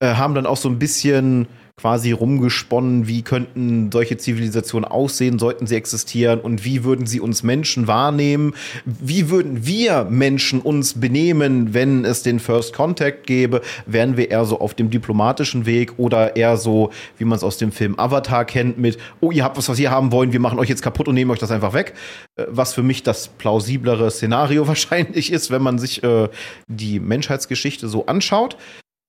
Äh, 0.00 0.14
haben 0.14 0.34
dann 0.34 0.46
auch 0.46 0.56
so 0.56 0.68
ein 0.68 0.78
bisschen 0.78 1.46
quasi 1.78 2.10
rumgesponnen, 2.10 3.06
wie 3.06 3.20
könnten 3.20 3.92
solche 3.92 4.16
Zivilisationen 4.16 4.86
aussehen, 4.86 5.38
sollten 5.38 5.66
sie 5.66 5.76
existieren 5.76 6.40
und 6.40 6.64
wie 6.64 6.84
würden 6.84 7.06
sie 7.06 7.20
uns 7.20 7.42
Menschen 7.42 7.86
wahrnehmen, 7.86 8.54
wie 8.86 9.28
würden 9.28 9.66
wir 9.66 10.04
Menschen 10.04 10.62
uns 10.62 10.98
benehmen, 10.98 11.74
wenn 11.74 12.06
es 12.06 12.22
den 12.22 12.40
First 12.40 12.72
Contact 12.72 13.26
gäbe, 13.26 13.60
wären 13.84 14.16
wir 14.16 14.30
eher 14.30 14.46
so 14.46 14.58
auf 14.58 14.72
dem 14.72 14.88
diplomatischen 14.88 15.66
Weg 15.66 15.98
oder 15.98 16.34
eher 16.34 16.56
so, 16.56 16.92
wie 17.18 17.26
man 17.26 17.36
es 17.36 17.44
aus 17.44 17.58
dem 17.58 17.72
Film 17.72 17.98
Avatar 17.98 18.46
kennt, 18.46 18.78
mit, 18.78 18.96
oh, 19.20 19.30
ihr 19.30 19.44
habt 19.44 19.58
was, 19.58 19.68
was 19.68 19.78
ihr 19.78 19.90
haben 19.90 20.12
wollen, 20.12 20.32
wir 20.32 20.40
machen 20.40 20.58
euch 20.58 20.70
jetzt 20.70 20.80
kaputt 20.80 21.08
und 21.08 21.14
nehmen 21.14 21.30
euch 21.30 21.40
das 21.40 21.50
einfach 21.50 21.74
weg, 21.74 21.92
äh, 22.36 22.46
was 22.48 22.72
für 22.72 22.82
mich 22.82 23.02
das 23.02 23.28
plausiblere 23.28 24.10
Szenario 24.10 24.66
wahrscheinlich 24.66 25.30
ist, 25.30 25.50
wenn 25.50 25.60
man 25.60 25.78
sich 25.78 26.02
äh, 26.02 26.30
die 26.68 27.00
Menschheitsgeschichte 27.00 27.86
so 27.88 28.06
anschaut. 28.06 28.56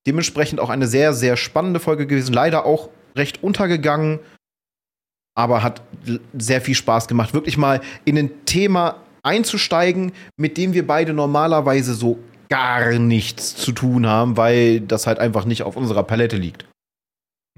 Dementsprechend 0.07 0.59
auch 0.59 0.69
eine 0.69 0.87
sehr, 0.87 1.13
sehr 1.13 1.37
spannende 1.37 1.79
Folge 1.79 2.07
gewesen. 2.07 2.33
Leider 2.33 2.65
auch 2.65 2.89
recht 3.15 3.43
untergegangen, 3.43 4.19
aber 5.35 5.61
hat 5.61 5.81
sehr 6.37 6.61
viel 6.61 6.75
Spaß 6.75 7.07
gemacht, 7.07 7.33
wirklich 7.33 7.57
mal 7.57 7.81
in 8.05 8.17
ein 8.17 8.45
Thema 8.45 8.95
einzusteigen, 9.23 10.13
mit 10.37 10.57
dem 10.57 10.73
wir 10.73 10.87
beide 10.87 11.13
normalerweise 11.13 11.93
so 11.93 12.17
gar 12.49 12.97
nichts 12.97 13.55
zu 13.55 13.71
tun 13.73 14.07
haben, 14.07 14.37
weil 14.37 14.79
das 14.79 15.05
halt 15.05 15.19
einfach 15.19 15.45
nicht 15.45 15.63
auf 15.63 15.75
unserer 15.75 16.03
Palette 16.03 16.37
liegt. 16.37 16.65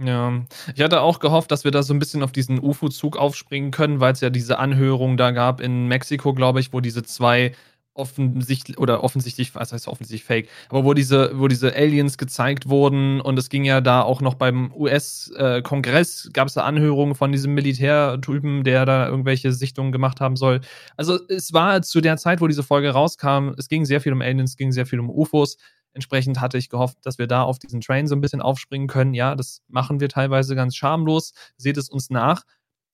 Ja, 0.02 0.42
ich 0.74 0.82
hatte 0.82 1.02
auch 1.02 1.20
gehofft, 1.20 1.52
dass 1.52 1.66
wir 1.66 1.72
da 1.72 1.84
so 1.84 1.94
ein 1.94 2.00
bisschen 2.00 2.24
auf 2.24 2.32
diesen 2.32 2.60
UFO-Zug 2.60 3.18
aufspringen 3.18 3.72
können, 3.72 4.00
weil 4.00 4.14
es 4.14 4.22
ja 4.22 4.30
diese 4.30 4.58
Anhörung 4.58 5.18
da 5.18 5.32
gab 5.32 5.60
in 5.60 5.88
Mexiko, 5.88 6.34
glaube 6.34 6.62
ich, 6.62 6.72
wo 6.72 6.80
diese 6.80 7.04
zwei 7.04 7.52
offensichtlich 8.00 8.78
oder 8.78 9.04
offensichtlich, 9.04 9.54
was 9.54 9.74
heißt 9.74 9.88
offensichtlich 9.88 10.24
fake, 10.24 10.50
aber 10.70 10.86
wo 10.86 10.94
diese, 10.94 11.32
wo 11.38 11.48
diese 11.48 11.76
Aliens 11.76 12.18
gezeigt 12.18 12.70
wurden 12.70 13.22
und 13.22 13.38
es 13.38 13.50
ging 13.50 13.66
ja 13.66 13.82
da 13.82 14.02
auch 14.02 14.22
noch 14.22 14.36
beim 14.36 14.74
US-Kongress, 14.74 16.26
äh, 16.26 16.30
gab 16.32 16.48
es 16.48 16.54
da 16.56 16.64
Anhörungen 16.64 17.16
von 17.16 17.32
diesem 17.32 17.54
Militärtypen, 17.54 18.64
der 18.64 18.86
da 18.86 19.08
irgendwelche 19.08 19.52
Sichtungen 19.52 19.92
gemacht 19.92 20.22
haben 20.22 20.36
soll. 20.36 20.62
Also 20.98 21.20
es 21.28 21.54
war 21.54 21.82
zu 21.82 22.02
der 22.02 22.18
Zeit, 22.18 22.42
wo 22.42 22.48
diese 22.48 22.64
Folge 22.64 22.90
rauskam, 22.90 23.50
es 23.58 23.68
ging 23.68 23.86
sehr 23.86 24.02
viel 24.02 24.14
um 24.14 24.22
Aliens, 24.22 24.52
es 24.52 24.58
ging 24.58 24.72
sehr 24.72 24.86
viel 24.86 25.00
um 25.00 25.10
UFOs. 25.10 25.58
Entsprechend 25.94 26.40
hatte 26.40 26.58
ich 26.58 26.70
gehofft, 26.70 26.98
dass 27.04 27.18
wir 27.18 27.28
da 27.28 27.44
auf 27.44 27.60
diesen 27.60 27.82
Train 27.82 28.08
so 28.08 28.16
ein 28.16 28.22
bisschen 28.22 28.42
aufspringen 28.42 28.88
können. 28.88 29.14
Ja, 29.14 29.36
das 29.36 29.62
machen 29.68 30.00
wir 30.00 30.08
teilweise 30.08 30.56
ganz 30.56 30.76
schamlos. 30.76 31.34
Seht 31.58 31.78
es 31.78 31.90
uns 31.90 32.10
nach. 32.10 32.44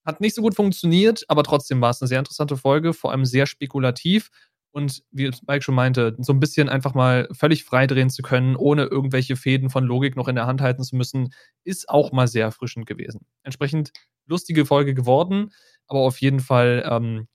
Hat 0.06 0.22
nicht 0.22 0.36
so 0.36 0.42
gut 0.42 0.56
funktioniert, 0.56 1.26
aber 1.28 1.44
trotzdem 1.44 1.82
war 1.82 1.90
es 1.90 2.02
eine 2.02 2.08
sehr 2.08 2.20
interessante 2.20 2.58
Folge, 2.58 2.94
vor 2.94 3.12
allem 3.12 3.26
sehr 3.26 3.48
spekulativ 3.48 4.30
und 4.76 5.04
wie 5.12 5.32
Mike 5.48 5.62
schon 5.62 5.74
meinte, 5.74 6.18
so 6.20 6.34
ein 6.34 6.42
bisschen 6.42 6.68
einfach 6.68 6.94
mal 6.94 7.30
völlig 7.32 7.64
frei 7.64 7.88
drehen 7.88 8.10
zu 8.10 8.22
können, 8.22 8.58
ohne 8.58 8.84
irgendwelche 8.84 9.38
Fäden 9.38 9.70
von 9.70 9.86
Logik 9.86 10.18
noch 10.18 10.28
in 10.28 10.36
der 10.36 10.48
Hand 10.48 10.60
halten 10.60 10.84
zu 10.84 10.98
müssen, 10.98 11.34
ist 11.64 11.88
auch 11.88 12.12
mal 12.12 12.28
sehr 12.28 12.44
erfrischend 12.44 12.86
gewesen. 12.86 13.26
Entsprechend 13.44 13.94
lustige 14.26 14.66
Folge 14.66 14.94
geworden, 14.94 15.54
aber 15.88 16.02
auf 16.02 16.20
jeden 16.20 16.42
Fall 16.42 16.86
ähm, 16.92 17.30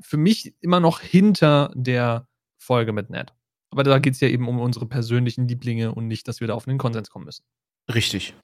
für 0.00 0.16
mich 0.16 0.54
immer 0.60 0.80
noch 0.80 1.00
hinter 1.00 1.70
der 1.74 2.26
Folge 2.56 2.94
mit 2.94 3.10
Ned. 3.10 3.34
Aber 3.70 3.82
da 3.82 3.98
geht 3.98 4.14
es 4.14 4.20
ja 4.20 4.28
eben 4.28 4.48
um 4.48 4.58
unsere 4.58 4.86
persönlichen 4.86 5.46
Lieblinge 5.46 5.94
und 5.94 6.06
nicht, 6.06 6.26
dass 6.28 6.40
wir 6.40 6.48
da 6.48 6.54
auf 6.54 6.66
einen 6.66 6.78
Konsens 6.78 7.10
kommen 7.10 7.26
müssen. 7.26 7.44
Richtig. 7.92 8.34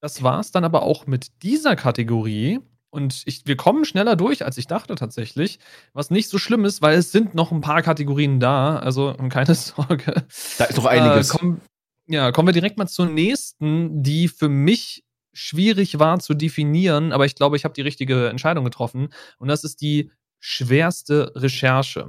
Das 0.00 0.24
war 0.24 0.40
es 0.40 0.50
dann 0.50 0.64
aber 0.64 0.82
auch 0.82 1.06
mit 1.06 1.44
dieser 1.44 1.76
Kategorie. 1.76 2.58
Und 2.96 3.24
ich, 3.26 3.42
wir 3.44 3.56
kommen 3.56 3.84
schneller 3.84 4.16
durch, 4.16 4.42
als 4.42 4.56
ich 4.56 4.66
dachte 4.66 4.94
tatsächlich. 4.94 5.58
Was 5.92 6.10
nicht 6.10 6.30
so 6.30 6.38
schlimm 6.38 6.64
ist, 6.64 6.80
weil 6.80 6.96
es 6.96 7.12
sind 7.12 7.34
noch 7.34 7.52
ein 7.52 7.60
paar 7.60 7.82
Kategorien 7.82 8.40
da. 8.40 8.78
Also 8.78 9.14
keine 9.28 9.54
Sorge. 9.54 10.24
Da 10.56 10.64
ist 10.64 10.78
noch 10.78 10.86
einiges. 10.86 11.28
Äh, 11.28 11.38
komm, 11.38 11.60
ja, 12.06 12.32
kommen 12.32 12.48
wir 12.48 12.54
direkt 12.54 12.78
mal 12.78 12.86
zur 12.86 13.04
nächsten, 13.04 14.02
die 14.02 14.28
für 14.28 14.48
mich 14.48 15.04
schwierig 15.34 15.98
war 15.98 16.18
zu 16.20 16.32
definieren, 16.32 17.12
aber 17.12 17.26
ich 17.26 17.34
glaube, 17.34 17.56
ich 17.56 17.64
habe 17.64 17.74
die 17.74 17.82
richtige 17.82 18.30
Entscheidung 18.30 18.64
getroffen. 18.64 19.10
Und 19.36 19.48
das 19.48 19.62
ist 19.62 19.82
die 19.82 20.10
schwerste 20.40 21.32
Recherche. 21.34 22.08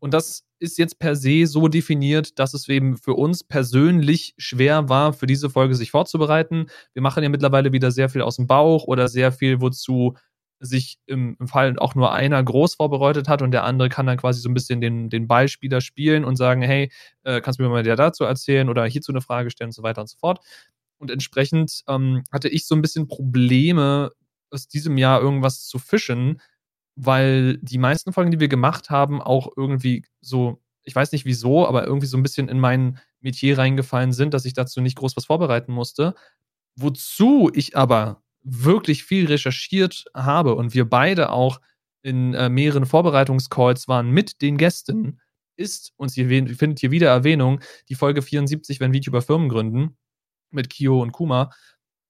Und 0.00 0.12
das 0.12 0.45
ist 0.58 0.78
jetzt 0.78 0.98
per 0.98 1.16
se 1.16 1.46
so 1.46 1.68
definiert, 1.68 2.38
dass 2.38 2.54
es 2.54 2.68
eben 2.68 2.96
für 2.96 3.14
uns 3.14 3.44
persönlich 3.44 4.34
schwer 4.38 4.88
war, 4.88 5.12
für 5.12 5.26
diese 5.26 5.50
Folge 5.50 5.74
sich 5.74 5.90
vorzubereiten. 5.90 6.66
Wir 6.94 7.02
machen 7.02 7.22
ja 7.22 7.28
mittlerweile 7.28 7.72
wieder 7.72 7.90
sehr 7.90 8.08
viel 8.08 8.22
aus 8.22 8.36
dem 8.36 8.46
Bauch 8.46 8.84
oder 8.84 9.08
sehr 9.08 9.32
viel, 9.32 9.60
wozu 9.60 10.14
sich 10.58 10.98
im, 11.06 11.36
im 11.38 11.48
Fall 11.48 11.78
auch 11.78 11.94
nur 11.94 12.12
einer 12.12 12.42
groß 12.42 12.76
vorbereitet 12.76 13.28
hat 13.28 13.42
und 13.42 13.50
der 13.50 13.64
andere 13.64 13.88
kann 13.88 14.06
dann 14.06 14.16
quasi 14.16 14.40
so 14.40 14.48
ein 14.48 14.54
bisschen 14.54 14.80
den, 14.80 15.10
den 15.10 15.28
Ballspieler 15.28 15.80
spielen 15.80 16.24
und 16.24 16.36
sagen, 16.36 16.62
hey, 16.62 16.90
äh, 17.24 17.40
kannst 17.40 17.58
du 17.58 17.62
mir 17.62 17.68
mal 17.68 17.82
der 17.82 17.96
dazu 17.96 18.24
erzählen 18.24 18.68
oder 18.68 18.84
hierzu 18.86 19.12
eine 19.12 19.20
Frage 19.20 19.50
stellen 19.50 19.68
und 19.68 19.74
so 19.74 19.82
weiter 19.82 20.00
und 20.00 20.08
so 20.08 20.16
fort. 20.18 20.40
Und 20.98 21.10
entsprechend 21.10 21.82
ähm, 21.88 22.24
hatte 22.32 22.48
ich 22.48 22.66
so 22.66 22.74
ein 22.74 22.80
bisschen 22.80 23.06
Probleme, 23.06 24.12
aus 24.50 24.68
diesem 24.68 24.96
Jahr 24.96 25.20
irgendwas 25.20 25.66
zu 25.66 25.78
fischen, 25.78 26.40
weil 26.96 27.58
die 27.58 27.78
meisten 27.78 28.12
Folgen, 28.12 28.30
die 28.30 28.40
wir 28.40 28.48
gemacht 28.48 28.90
haben, 28.90 29.22
auch 29.22 29.48
irgendwie 29.56 30.04
so, 30.20 30.60
ich 30.82 30.94
weiß 30.94 31.12
nicht 31.12 31.26
wieso, 31.26 31.68
aber 31.68 31.86
irgendwie 31.86 32.06
so 32.06 32.16
ein 32.16 32.22
bisschen 32.22 32.48
in 32.48 32.58
mein 32.58 32.98
Metier 33.20 33.58
reingefallen 33.58 34.12
sind, 34.12 34.34
dass 34.34 34.44
ich 34.44 34.54
dazu 34.54 34.80
nicht 34.80 34.96
groß 34.96 35.16
was 35.16 35.26
vorbereiten 35.26 35.72
musste. 35.72 36.14
Wozu 36.76 37.50
ich 37.54 37.76
aber 37.76 38.22
wirklich 38.42 39.04
viel 39.04 39.26
recherchiert 39.26 40.04
habe 40.14 40.54
und 40.54 40.74
wir 40.74 40.88
beide 40.88 41.30
auch 41.30 41.60
in 42.02 42.34
äh, 42.34 42.48
mehreren 42.48 42.86
Vorbereitungscalls 42.86 43.88
waren 43.88 44.10
mit 44.10 44.40
den 44.42 44.56
Gästen, 44.56 45.20
ist, 45.56 45.92
und 45.96 46.16
ihr 46.16 46.28
findet 46.28 46.78
hier 46.80 46.90
wieder 46.90 47.08
Erwähnung, 47.08 47.60
die 47.88 47.94
Folge 47.94 48.22
74, 48.22 48.78
wenn 48.80 48.94
VTuber 48.94 49.22
Firmen 49.22 49.48
gründen, 49.48 49.96
mit 50.50 50.70
Kio 50.70 51.02
und 51.02 51.12
Kuma, 51.12 51.50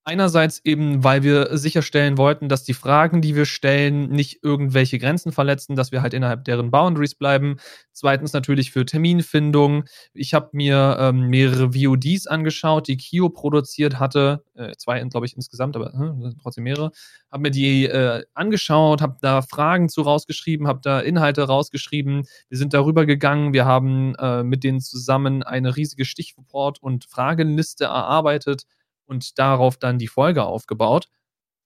Einerseits 0.09 0.61
eben, 0.62 1.03
weil 1.03 1.25
wir 1.25 1.59
sicherstellen 1.59 2.16
wollten, 2.16 2.49
dass 2.49 2.62
die 2.62 2.75
Fragen, 2.75 3.21
die 3.23 3.35
wir 3.35 3.45
stellen, 3.45 4.09
nicht 4.09 4.38
irgendwelche 4.40 5.01
Grenzen 5.01 5.33
verletzen, 5.33 5.75
dass 5.75 5.90
wir 5.90 6.01
halt 6.01 6.14
innerhalb 6.14 6.45
deren 6.45 6.71
Boundaries 6.71 7.16
bleiben. 7.16 7.57
Zweitens 7.90 8.33
natürlich 8.33 8.71
für 8.71 8.87
Terminfindung. 8.87 9.83
Ich 10.14 10.33
habe 10.33 10.51
mir 10.53 10.97
ähm, 11.01 11.27
mehrere 11.27 11.75
VODs 11.75 12.29
angeschaut, 12.29 12.87
die 12.87 12.99
Kio 12.99 13.31
produziert 13.31 13.99
hatte. 13.99 14.45
Äh, 14.55 14.77
zwei, 14.79 15.03
glaube 15.03 15.27
ich, 15.27 15.35
insgesamt, 15.35 15.75
aber 15.75 15.92
äh, 15.92 16.31
trotzdem 16.40 16.62
mehrere. 16.62 16.92
Habe 17.33 17.42
mir 17.42 17.51
die 17.51 17.87
äh, 17.87 18.23
angeschaut, 18.33 19.03
habe 19.03 19.16
da 19.23 19.42
Fragen 19.42 19.88
zu 19.88 20.03
rausgeschrieben, 20.03 20.69
habe 20.69 20.79
da 20.85 21.01
Inhalte 21.01 21.42
rausgeschrieben. 21.42 22.29
Wir 22.49 22.59
sind 22.59 22.75
darüber 22.75 23.07
gegangen. 23.07 23.53
Wir 23.53 23.64
haben 23.64 24.14
äh, 24.21 24.45
mit 24.45 24.62
denen 24.62 24.81
zusammen 24.81 25.42
eine 25.42 25.77
riesige 25.77 26.05
Stichwort- 26.05 26.81
und 26.81 27.07
Fragenliste 27.07 27.87
erarbeitet 27.87 28.66
und 29.07 29.38
darauf 29.38 29.77
dann 29.79 29.99
die 29.99 30.09
Folge 30.09 30.45
aufgebaut. 30.45 31.09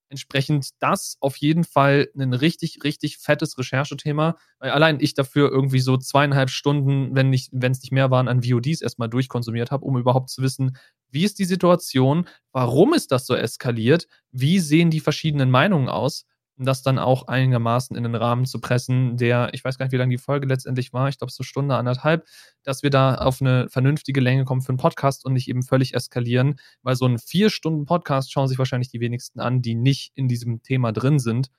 Entsprechend 0.08 0.70
das 0.80 1.16
auf 1.20 1.36
jeden 1.36 1.62
Fall 1.62 2.08
ein 2.18 2.32
richtig, 2.34 2.80
richtig 2.82 3.18
fettes 3.18 3.56
Recherchethema, 3.58 4.36
weil 4.58 4.72
allein 4.72 4.98
ich 5.00 5.14
dafür 5.14 5.50
irgendwie 5.52 5.78
so 5.78 5.96
zweieinhalb 5.96 6.50
Stunden, 6.50 7.14
wenn 7.14 7.30
nicht, 7.30 7.50
wenn 7.52 7.70
es 7.70 7.80
nicht 7.82 7.92
mehr 7.92 8.10
waren, 8.10 8.26
an 8.26 8.42
VODs 8.42 8.82
erstmal 8.82 9.08
durchkonsumiert 9.08 9.70
habe, 9.70 9.84
um 9.84 9.96
überhaupt 9.96 10.30
zu 10.30 10.42
wissen, 10.42 10.76
wie 11.10 11.24
ist 11.24 11.38
die 11.38 11.44
Situation, 11.44 12.26
warum 12.52 12.92
ist 12.92 13.12
das 13.12 13.24
so 13.26 13.34
eskaliert, 13.36 14.08
wie 14.32 14.58
sehen 14.58 14.90
die 14.90 15.00
verschiedenen 15.00 15.50
Meinungen 15.50 15.88
aus 15.88 16.26
das 16.64 16.82
dann 16.82 16.98
auch 16.98 17.28
einigermaßen 17.28 17.96
in 17.96 18.02
den 18.02 18.14
Rahmen 18.14 18.44
zu 18.44 18.60
pressen, 18.60 19.16
der, 19.16 19.50
ich 19.52 19.64
weiß 19.64 19.78
gar 19.78 19.86
nicht, 19.86 19.92
wie 19.92 19.96
lange 19.96 20.14
die 20.14 20.22
Folge 20.22 20.46
letztendlich 20.46 20.92
war, 20.92 21.08
ich 21.08 21.18
glaube 21.18 21.32
so 21.32 21.42
Stunde, 21.42 21.76
anderthalb, 21.76 22.26
dass 22.62 22.82
wir 22.82 22.90
da 22.90 23.14
auf 23.14 23.40
eine 23.40 23.68
vernünftige 23.68 24.20
Länge 24.20 24.44
kommen 24.44 24.60
für 24.60 24.70
einen 24.70 24.78
Podcast 24.78 25.24
und 25.24 25.32
nicht 25.32 25.48
eben 25.48 25.62
völlig 25.62 25.94
eskalieren, 25.94 26.58
weil 26.82 26.96
so 26.96 27.06
ein 27.06 27.18
vier 27.18 27.50
Stunden 27.50 27.84
Podcast 27.86 28.32
schauen 28.32 28.48
sich 28.48 28.58
wahrscheinlich 28.58 28.90
die 28.90 29.00
wenigsten 29.00 29.40
an, 29.40 29.62
die 29.62 29.74
nicht 29.74 30.12
in 30.14 30.28
diesem 30.28 30.62
Thema 30.62 30.92
drin 30.92 31.18
sind. 31.18 31.50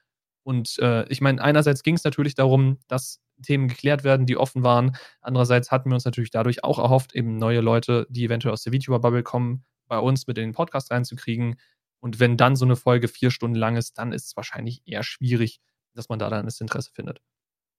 Und 0.44 0.78
äh, 0.80 1.08
ich 1.10 1.22
meine, 1.22 1.42
einerseits 1.42 1.84
ging 1.84 1.96
es 1.96 2.04
natürlich 2.04 2.36
darum, 2.36 2.78
dass 2.88 3.20
Themen 3.42 3.68
geklärt 3.68 4.04
werden, 4.04 4.26
die 4.26 4.38
offen 4.38 4.64
waren. 4.64 4.96
Andererseits 5.22 5.72
hatten 5.72 5.90
wir 5.90 5.96
uns 5.96 6.06
natürlich 6.06 6.32
dadurch 6.32 6.64
auch 6.64 6.80
erhofft, 6.80 7.14
eben 7.14 7.38
neue 7.38 7.62
Leute, 7.62 8.08
die 8.10 8.26
eventuell 8.26 8.54
aus 8.54 8.64
der 8.64 8.74
VTuber-Bubble 8.74 9.24
kommen, 9.24 9.64
bei 9.88 10.00
uns 10.00 10.28
mit 10.28 10.38
in 10.38 10.50
den 10.50 10.54
Podcast 10.54 10.92
reinzukriegen. 10.92 11.56
Und 12.02 12.20
wenn 12.20 12.36
dann 12.36 12.56
so 12.56 12.66
eine 12.66 12.76
Folge 12.76 13.08
vier 13.08 13.32
Stunden 13.32 13.56
lang 13.56 13.78
ist, 13.78 13.98
dann 13.98 14.12
ist 14.12 14.28
es 14.28 14.36
wahrscheinlich 14.36 14.82
eher 14.86 15.04
schwierig, 15.04 15.62
dass 15.94 16.10
man 16.10 16.20
da 16.20 16.30
dann 16.30 16.46
das 16.46 16.60
Interesse 16.60 16.92
findet. 16.94 17.22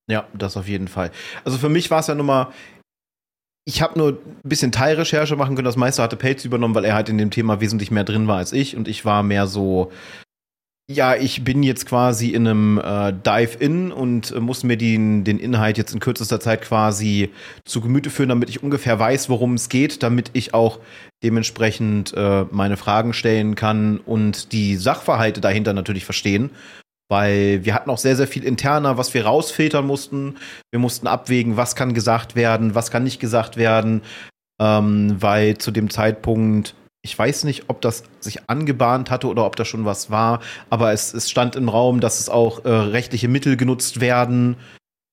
Ja, 0.08 0.26
das 0.34 0.56
auf 0.56 0.68
jeden 0.68 0.88
Fall. 0.88 1.10
Also 1.44 1.58
für 1.58 1.68
mich 1.68 1.90
war 1.90 2.00
es 2.00 2.06
ja 2.06 2.14
nun 2.14 2.26
mal, 2.26 2.52
ich 3.64 3.82
habe 3.82 3.98
nur 3.98 4.12
ein 4.12 4.48
bisschen 4.48 4.72
Teilrecherche 4.72 5.36
machen 5.36 5.54
können. 5.54 5.66
Das 5.66 5.76
meiste 5.76 6.02
hatte 6.02 6.16
Pelz 6.16 6.44
übernommen, 6.44 6.74
weil 6.74 6.84
er 6.84 6.94
halt 6.94 7.08
in 7.08 7.18
dem 7.18 7.30
Thema 7.30 7.60
wesentlich 7.60 7.90
mehr 7.90 8.04
drin 8.04 8.26
war 8.26 8.38
als 8.38 8.52
ich. 8.52 8.76
Und 8.76 8.88
ich 8.88 9.04
war 9.04 9.22
mehr 9.22 9.46
so, 9.46 9.92
ja, 10.92 11.14
ich 11.16 11.44
bin 11.44 11.62
jetzt 11.62 11.86
quasi 11.86 12.30
in 12.30 12.46
einem 12.46 12.78
äh, 12.78 13.12
Dive-In 13.12 13.92
und 13.92 14.30
äh, 14.30 14.40
muss 14.40 14.62
mir 14.62 14.76
den, 14.76 15.24
den 15.24 15.38
Inhalt 15.38 15.78
jetzt 15.78 15.92
in 15.92 16.00
kürzester 16.00 16.40
Zeit 16.40 16.62
quasi 16.62 17.30
zu 17.64 17.80
Gemüte 17.80 18.10
führen, 18.10 18.28
damit 18.28 18.48
ich 18.48 18.62
ungefähr 18.62 18.98
weiß, 18.98 19.28
worum 19.28 19.54
es 19.54 19.68
geht, 19.68 20.02
damit 20.02 20.30
ich 20.34 20.54
auch 20.54 20.78
dementsprechend 21.22 22.14
äh, 22.14 22.44
meine 22.50 22.76
Fragen 22.76 23.12
stellen 23.12 23.54
kann 23.54 23.98
und 23.98 24.52
die 24.52 24.76
Sachverhalte 24.76 25.40
dahinter 25.40 25.72
natürlich 25.72 26.04
verstehen. 26.04 26.50
Weil 27.10 27.64
wir 27.64 27.74
hatten 27.74 27.90
auch 27.90 27.98
sehr, 27.98 28.16
sehr 28.16 28.26
viel 28.26 28.44
interner, 28.44 28.96
was 28.96 29.12
wir 29.12 29.26
rausfiltern 29.26 29.86
mussten. 29.86 30.36
Wir 30.70 30.78
mussten 30.78 31.06
abwägen, 31.06 31.56
was 31.56 31.76
kann 31.76 31.94
gesagt 31.94 32.36
werden, 32.36 32.74
was 32.74 32.90
kann 32.90 33.04
nicht 33.04 33.20
gesagt 33.20 33.56
werden. 33.56 34.02
Ähm, 34.60 35.16
weil 35.18 35.58
zu 35.58 35.70
dem 35.70 35.90
Zeitpunkt 35.90 36.74
ich 37.02 37.18
weiß 37.18 37.44
nicht, 37.44 37.64
ob 37.68 37.80
das 37.80 38.04
sich 38.20 38.48
angebahnt 38.48 39.10
hatte 39.10 39.26
oder 39.26 39.44
ob 39.44 39.56
da 39.56 39.64
schon 39.64 39.84
was 39.84 40.10
war, 40.10 40.40
aber 40.70 40.92
es, 40.92 41.12
es 41.12 41.28
stand 41.28 41.56
im 41.56 41.68
Raum, 41.68 42.00
dass 42.00 42.20
es 42.20 42.28
auch 42.28 42.64
äh, 42.64 42.70
rechtliche 42.70 43.28
Mittel 43.28 43.56
genutzt 43.56 44.00
werden 44.00 44.56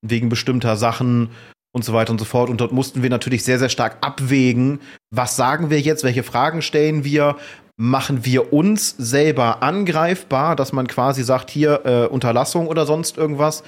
wegen 0.01 0.29
bestimmter 0.29 0.77
Sachen 0.77 1.29
und 1.71 1.83
so 1.83 1.93
weiter 1.93 2.11
und 2.11 2.19
so 2.19 2.25
fort. 2.25 2.49
Und 2.49 2.61
dort 2.61 2.71
mussten 2.71 3.01
wir 3.01 3.09
natürlich 3.09 3.43
sehr, 3.43 3.59
sehr 3.59 3.69
stark 3.69 3.97
abwägen, 4.01 4.79
was 5.11 5.35
sagen 5.35 5.71
wir 5.71 5.81
jetzt, 5.81 6.03
welche 6.03 6.23
Fragen 6.23 6.61
stellen 6.61 7.03
wir, 7.03 7.37
machen 7.75 8.23
wir 8.23 8.53
uns 8.53 8.95
selber 8.97 9.63
angreifbar, 9.63 10.55
dass 10.55 10.73
man 10.73 10.87
quasi 10.87 11.23
sagt, 11.23 11.49
hier 11.49 11.81
äh, 11.85 12.05
Unterlassung 12.07 12.67
oder 12.67 12.85
sonst 12.85 13.17
irgendwas. 13.17 13.63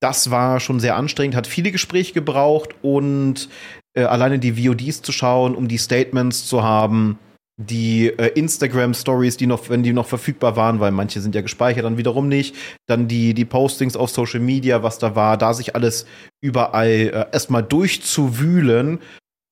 Das 0.00 0.30
war 0.30 0.60
schon 0.60 0.78
sehr 0.78 0.96
anstrengend, 0.96 1.34
hat 1.34 1.48
viele 1.48 1.72
Gespräche 1.72 2.12
gebraucht 2.12 2.70
und 2.82 3.48
äh, 3.94 4.04
alleine 4.04 4.38
die 4.38 4.64
VODs 4.64 5.02
zu 5.02 5.10
schauen, 5.10 5.56
um 5.56 5.66
die 5.66 5.78
Statements 5.78 6.46
zu 6.46 6.62
haben, 6.62 7.18
die 7.58 8.06
äh, 8.06 8.28
Instagram-Stories, 8.38 9.36
die 9.36 9.48
noch, 9.48 9.68
wenn 9.68 9.82
die 9.82 9.92
noch 9.92 10.06
verfügbar 10.06 10.54
waren, 10.54 10.78
weil 10.78 10.92
manche 10.92 11.20
sind 11.20 11.34
ja 11.34 11.40
gespeichert, 11.40 11.84
dann 11.84 11.98
wiederum 11.98 12.28
nicht. 12.28 12.54
Dann 12.86 13.08
die, 13.08 13.34
die 13.34 13.44
Postings 13.44 13.96
auf 13.96 14.10
Social 14.10 14.40
Media, 14.40 14.84
was 14.84 14.98
da 14.98 15.16
war, 15.16 15.36
da 15.36 15.52
sich 15.52 15.74
alles 15.74 16.06
überall 16.40 16.88
äh, 16.88 17.26
erstmal 17.32 17.64
durchzuwühlen, 17.64 19.00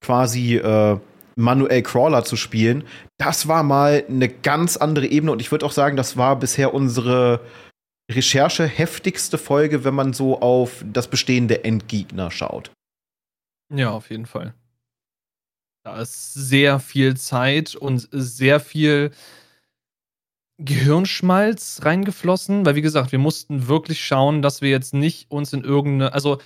quasi 0.00 0.54
äh, 0.56 0.98
manuell 1.34 1.82
Crawler 1.82 2.24
zu 2.24 2.36
spielen, 2.36 2.84
das 3.18 3.48
war 3.48 3.64
mal 3.64 4.04
eine 4.08 4.28
ganz 4.28 4.76
andere 4.76 5.06
Ebene 5.06 5.32
und 5.32 5.40
ich 5.40 5.50
würde 5.50 5.66
auch 5.66 5.72
sagen, 5.72 5.96
das 5.96 6.16
war 6.16 6.36
bisher 6.36 6.74
unsere 6.74 7.40
Recherche 8.10 8.66
heftigste 8.66 9.36
Folge, 9.36 9.84
wenn 9.84 9.94
man 9.94 10.12
so 10.12 10.40
auf 10.40 10.84
das 10.92 11.08
bestehende 11.08 11.64
Endgegner 11.64 12.30
schaut. 12.30 12.70
Ja, 13.74 13.90
auf 13.90 14.10
jeden 14.10 14.26
Fall. 14.26 14.54
Da 15.86 16.00
ist 16.00 16.34
sehr 16.34 16.80
viel 16.80 17.16
Zeit 17.16 17.76
und 17.76 18.08
sehr 18.10 18.58
viel 18.58 19.12
Gehirnschmalz 20.58 21.82
reingeflossen, 21.84 22.66
weil 22.66 22.74
wie 22.74 22.82
gesagt, 22.82 23.12
wir 23.12 23.20
mussten 23.20 23.68
wirklich 23.68 24.04
schauen, 24.04 24.42
dass 24.42 24.62
wir 24.62 24.70
jetzt 24.70 24.94
nicht 24.94 25.30
uns 25.30 25.52
in 25.52 25.62
irgendeine, 25.62 26.12
also 26.12 26.38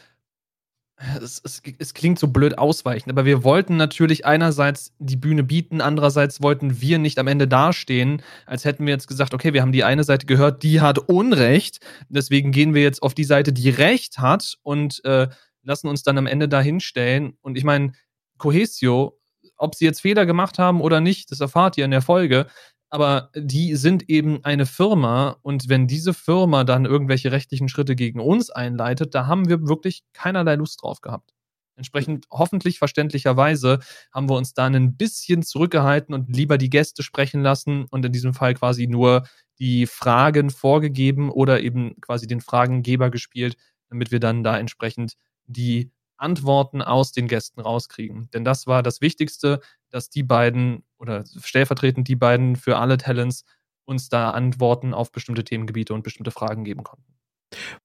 es, 1.22 1.40
es, 1.42 1.62
es, 1.78 1.94
klingt 1.94 2.18
so 2.18 2.28
blöd 2.28 2.58
ausweichend, 2.58 3.10
aber 3.10 3.24
wir 3.24 3.42
wollten 3.42 3.78
natürlich 3.78 4.26
einerseits 4.26 4.92
die 4.98 5.16
Bühne 5.16 5.42
bieten, 5.42 5.80
andererseits 5.80 6.42
wollten 6.42 6.82
wir 6.82 6.98
nicht 6.98 7.18
am 7.18 7.26
Ende 7.26 7.48
dastehen, 7.48 8.20
als 8.44 8.66
hätten 8.66 8.84
wir 8.84 8.92
jetzt 8.92 9.08
gesagt, 9.08 9.32
okay, 9.32 9.54
wir 9.54 9.62
haben 9.62 9.72
die 9.72 9.84
eine 9.84 10.04
Seite 10.04 10.26
gehört, 10.26 10.62
die 10.62 10.82
hat 10.82 10.98
Unrecht, 10.98 11.78
deswegen 12.10 12.52
gehen 12.52 12.74
wir 12.74 12.82
jetzt 12.82 13.02
auf 13.02 13.14
die 13.14 13.24
Seite, 13.24 13.54
die 13.54 13.70
Recht 13.70 14.18
hat 14.18 14.58
und 14.62 15.02
äh, 15.06 15.28
lassen 15.62 15.88
uns 15.88 16.02
dann 16.02 16.18
am 16.18 16.26
Ende 16.26 16.46
dahinstellen. 16.46 17.38
Und 17.40 17.56
ich 17.56 17.64
meine, 17.64 17.92
Cohesio 18.36 19.19
ob 19.60 19.74
sie 19.74 19.84
jetzt 19.84 20.00
Fehler 20.00 20.26
gemacht 20.26 20.58
haben 20.58 20.80
oder 20.80 21.00
nicht, 21.00 21.30
das 21.30 21.40
erfahrt 21.40 21.76
ihr 21.78 21.84
in 21.84 21.90
der 21.90 22.02
Folge. 22.02 22.46
Aber 22.88 23.30
die 23.36 23.76
sind 23.76 24.08
eben 24.08 24.44
eine 24.44 24.66
Firma 24.66 25.36
und 25.42 25.68
wenn 25.68 25.86
diese 25.86 26.12
Firma 26.12 26.64
dann 26.64 26.86
irgendwelche 26.86 27.30
rechtlichen 27.30 27.68
Schritte 27.68 27.94
gegen 27.94 28.18
uns 28.18 28.50
einleitet, 28.50 29.14
da 29.14 29.26
haben 29.26 29.48
wir 29.48 29.68
wirklich 29.68 30.02
keinerlei 30.12 30.56
Lust 30.56 30.82
drauf 30.82 31.00
gehabt. 31.00 31.30
Entsprechend 31.76 32.26
hoffentlich 32.30 32.78
verständlicherweise 32.78 33.78
haben 34.12 34.28
wir 34.28 34.36
uns 34.36 34.54
dann 34.54 34.74
ein 34.74 34.96
bisschen 34.96 35.42
zurückgehalten 35.42 36.14
und 36.14 36.34
lieber 36.34 36.58
die 36.58 36.68
Gäste 36.68 37.02
sprechen 37.02 37.42
lassen 37.42 37.86
und 37.90 38.04
in 38.04 38.12
diesem 38.12 38.34
Fall 38.34 38.54
quasi 38.54 38.86
nur 38.86 39.24
die 39.60 39.86
Fragen 39.86 40.50
vorgegeben 40.50 41.30
oder 41.30 41.60
eben 41.60 41.94
quasi 42.00 42.26
den 42.26 42.40
Fragengeber 42.40 43.10
gespielt, 43.10 43.56
damit 43.88 44.10
wir 44.10 44.20
dann 44.20 44.42
da 44.42 44.58
entsprechend 44.58 45.14
die 45.46 45.90
Antworten 46.20 46.82
aus 46.82 47.12
den 47.12 47.28
Gästen 47.28 47.60
rauskriegen. 47.60 48.28
Denn 48.32 48.44
das 48.44 48.66
war 48.66 48.82
das 48.82 49.00
Wichtigste, 49.00 49.60
dass 49.90 50.10
die 50.10 50.22
beiden 50.22 50.84
oder 50.98 51.24
stellvertretend 51.42 52.06
die 52.08 52.16
beiden 52.16 52.56
für 52.56 52.78
alle 52.78 52.98
Talents 52.98 53.44
uns 53.84 54.08
da 54.08 54.30
Antworten 54.30 54.94
auf 54.94 55.12
bestimmte 55.12 55.44
Themengebiete 55.44 55.94
und 55.94 56.02
bestimmte 56.02 56.30
Fragen 56.30 56.64
geben 56.64 56.84
konnten. 56.84 57.12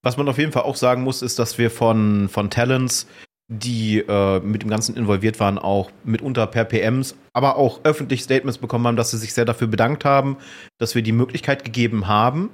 Was 0.02 0.18
man 0.18 0.30
auf 0.30 0.38
jeden 0.38 0.52
Fall 0.52 0.64
auch 0.64 0.76
sagen 0.76 1.02
muss, 1.04 1.22
ist, 1.22 1.40
dass 1.40 1.58
wir 1.58 1.72
von, 1.72 2.30
von 2.30 2.50
Talents, 2.50 3.08
die 3.48 4.00
äh, 4.00 4.40
mit 4.40 4.62
dem 4.62 4.70
Ganzen 4.70 4.96
involviert 4.96 5.40
waren, 5.40 5.58
auch 5.58 5.92
mitunter 6.04 6.46
per 6.48 6.66
PMs, 6.66 7.16
aber 7.34 7.58
auch 7.58 7.80
öffentlich 7.84 8.24
Statements 8.24 8.60
bekommen 8.60 8.86
haben, 8.86 8.96
dass 8.96 9.12
sie 9.12 9.18
sich 9.18 9.34
sehr 9.34 9.46
dafür 9.46 9.68
bedankt 9.68 10.06
haben, 10.06 10.38
dass 10.78 10.94
wir 10.94 11.02
die 11.02 11.12
Möglichkeit 11.12 11.64
gegeben 11.64 12.08
haben, 12.08 12.52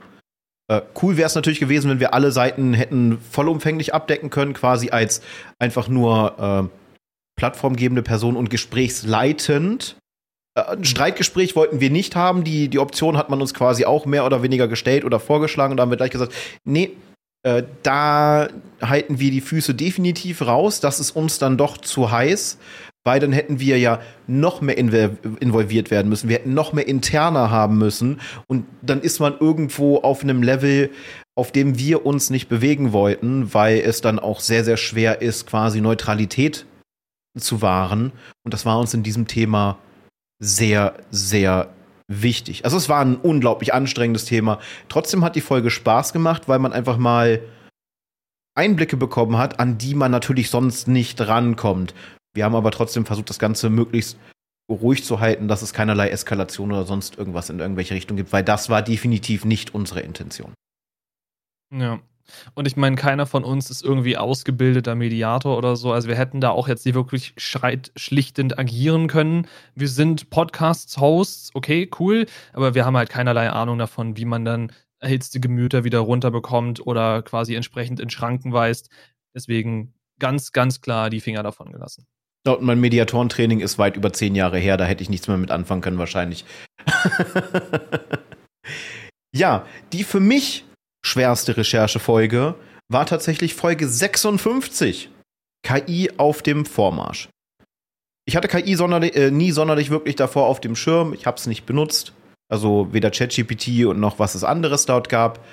cool 1.01 1.17
wäre 1.17 1.27
es 1.27 1.35
natürlich 1.35 1.59
gewesen, 1.59 1.89
wenn 1.89 1.99
wir 1.99 2.13
alle 2.13 2.31
Seiten 2.31 2.73
hätten 2.73 3.19
vollumfänglich 3.19 3.93
abdecken 3.93 4.29
können, 4.29 4.53
quasi 4.53 4.91
als 4.91 5.21
einfach 5.59 5.87
nur 5.87 6.69
äh, 6.71 6.77
plattformgebende 7.35 8.03
Person 8.03 8.35
und 8.35 8.49
gesprächsleitend. 8.49 9.97
Äh, 10.55 10.61
ein 10.61 10.85
Streitgespräch 10.85 11.55
wollten 11.55 11.79
wir 11.79 11.89
nicht 11.89 12.15
haben. 12.15 12.43
Die, 12.43 12.67
die 12.69 12.79
Option 12.79 13.17
hat 13.17 13.29
man 13.29 13.41
uns 13.41 13.53
quasi 13.53 13.85
auch 13.85 14.05
mehr 14.05 14.25
oder 14.25 14.43
weniger 14.43 14.67
gestellt 14.67 15.03
oder 15.03 15.19
vorgeschlagen. 15.19 15.71
Und 15.71 15.77
da 15.77 15.83
haben 15.83 15.91
wir 15.91 15.97
gleich 15.97 16.11
gesagt, 16.11 16.33
nee, 16.63 16.91
äh, 17.43 17.63
da 17.83 18.47
halten 18.81 19.19
wir 19.19 19.31
die 19.31 19.41
Füße 19.41 19.73
definitiv 19.73 20.41
raus. 20.41 20.79
Das 20.79 20.99
ist 20.99 21.11
uns 21.11 21.39
dann 21.39 21.57
doch 21.57 21.77
zu 21.77 22.11
heiß 22.11 22.57
weil 23.03 23.19
dann 23.19 23.31
hätten 23.31 23.59
wir 23.59 23.79
ja 23.79 23.99
noch 24.27 24.61
mehr 24.61 24.77
involviert 24.77 25.89
werden 25.89 26.09
müssen. 26.09 26.29
Wir 26.29 26.37
hätten 26.37 26.53
noch 26.53 26.73
mehr 26.73 26.87
interner 26.87 27.49
haben 27.49 27.77
müssen. 27.77 28.21
Und 28.47 28.65
dann 28.81 29.01
ist 29.01 29.19
man 29.19 29.37
irgendwo 29.39 29.97
auf 29.97 30.23
einem 30.23 30.43
Level, 30.43 30.91
auf 31.35 31.51
dem 31.51 31.79
wir 31.79 32.05
uns 32.05 32.29
nicht 32.29 32.47
bewegen 32.47 32.93
wollten, 32.93 33.53
weil 33.53 33.79
es 33.79 34.01
dann 34.01 34.19
auch 34.19 34.39
sehr, 34.39 34.63
sehr 34.63 34.77
schwer 34.77 35.21
ist, 35.21 35.47
quasi 35.47 35.81
Neutralität 35.81 36.65
zu 37.37 37.61
wahren. 37.61 38.11
Und 38.43 38.53
das 38.53 38.65
war 38.65 38.79
uns 38.79 38.93
in 38.93 39.03
diesem 39.03 39.27
Thema 39.27 39.79
sehr, 40.39 40.95
sehr 41.09 41.69
wichtig. 42.07 42.65
Also 42.65 42.77
es 42.77 42.89
war 42.89 43.01
ein 43.01 43.15
unglaublich 43.15 43.73
anstrengendes 43.73 44.25
Thema. 44.25 44.59
Trotzdem 44.89 45.23
hat 45.23 45.35
die 45.35 45.41
Folge 45.41 45.71
Spaß 45.71 46.13
gemacht, 46.13 46.47
weil 46.47 46.59
man 46.59 46.73
einfach 46.73 46.97
mal 46.97 47.41
Einblicke 48.53 48.97
bekommen 48.97 49.37
hat, 49.37 49.59
an 49.59 49.77
die 49.77 49.95
man 49.95 50.11
natürlich 50.11 50.49
sonst 50.49 50.87
nicht 50.87 51.21
rankommt. 51.21 51.95
Wir 52.33 52.45
haben 52.45 52.55
aber 52.55 52.71
trotzdem 52.71 53.05
versucht, 53.05 53.29
das 53.29 53.39
Ganze 53.39 53.69
möglichst 53.69 54.17
ruhig 54.69 55.03
zu 55.03 55.19
halten, 55.19 55.47
dass 55.47 55.61
es 55.61 55.73
keinerlei 55.73 56.09
Eskalation 56.09 56.71
oder 56.71 56.85
sonst 56.85 57.17
irgendwas 57.17 57.49
in 57.49 57.59
irgendwelche 57.59 57.93
Richtung 57.93 58.17
gibt, 58.17 58.31
weil 58.31 58.43
das 58.43 58.69
war 58.69 58.81
definitiv 58.81 59.43
nicht 59.43 59.73
unsere 59.73 59.99
Intention. 60.01 60.53
Ja. 61.73 61.99
Und 62.53 62.65
ich 62.67 62.77
meine, 62.77 62.95
keiner 62.95 63.25
von 63.25 63.43
uns 63.43 63.69
ist 63.69 63.83
irgendwie 63.83 64.15
ausgebildeter 64.15 64.95
Mediator 64.95 65.57
oder 65.57 65.75
so. 65.75 65.91
Also 65.91 66.07
wir 66.07 66.15
hätten 66.15 66.39
da 66.39 66.51
auch 66.51 66.69
jetzt 66.69 66.85
nicht 66.85 66.95
wirklich 66.95 67.33
schlichtend 67.37 68.57
agieren 68.57 69.07
können. 69.07 69.47
Wir 69.75 69.89
sind 69.89 70.29
Podcasts-Hosts, 70.29 71.51
okay, 71.55 71.89
cool, 71.99 72.25
aber 72.53 72.73
wir 72.73 72.85
haben 72.85 72.95
halt 72.95 73.09
keinerlei 73.09 73.49
Ahnung 73.49 73.77
davon, 73.77 74.15
wie 74.15 74.25
man 74.25 74.45
dann 74.45 74.71
erhitzte 74.99 75.39
Gemüter 75.39 75.83
wieder 75.83 75.99
runterbekommt 75.99 76.85
oder 76.85 77.21
quasi 77.23 77.55
entsprechend 77.55 77.99
in 77.99 78.09
Schranken 78.09 78.53
weist. 78.53 78.89
Deswegen 79.35 79.93
ganz, 80.19 80.51
ganz 80.51 80.79
klar 80.79 81.09
die 81.09 81.21
Finger 81.21 81.43
davon 81.43 81.71
gelassen. 81.71 82.05
Und 82.47 82.63
mein 82.63 82.79
Mediatorentraining 82.79 83.59
ist 83.59 83.77
weit 83.77 83.97
über 83.97 84.13
zehn 84.13 84.35
Jahre 84.35 84.57
her, 84.57 84.77
da 84.77 84.85
hätte 84.85 85.03
ich 85.03 85.09
nichts 85.09 85.27
mehr 85.27 85.37
mit 85.37 85.51
anfangen 85.51 85.81
können, 85.81 85.99
wahrscheinlich. 85.99 86.43
ja, 89.35 89.65
die 89.93 90.03
für 90.03 90.19
mich 90.19 90.65
schwerste 91.05 91.57
Recherchefolge 91.57 92.55
war 92.89 93.05
tatsächlich 93.05 93.53
Folge 93.53 93.87
56. 93.87 95.09
KI 95.63 96.11
auf 96.17 96.41
dem 96.41 96.65
Vormarsch. 96.65 97.29
Ich 98.25 98.35
hatte 98.35 98.47
KI 98.47 98.75
sonderlich, 98.75 99.15
äh, 99.15 99.29
nie 99.29 99.51
sonderlich 99.51 99.89
wirklich 99.89 100.15
davor 100.15 100.47
auf 100.47 100.59
dem 100.59 100.75
Schirm. 100.75 101.13
Ich 101.13 101.25
habe 101.25 101.37
es 101.37 101.47
nicht 101.47 101.65
benutzt. 101.65 102.13
Also 102.49 102.91
weder 102.91 103.11
ChatGPT 103.11 103.85
und 103.85 103.99
noch 103.99 104.19
was 104.19 104.35
es 104.35 104.43
anderes 104.43 104.85
dort 104.85 105.09
gab, 105.09 105.45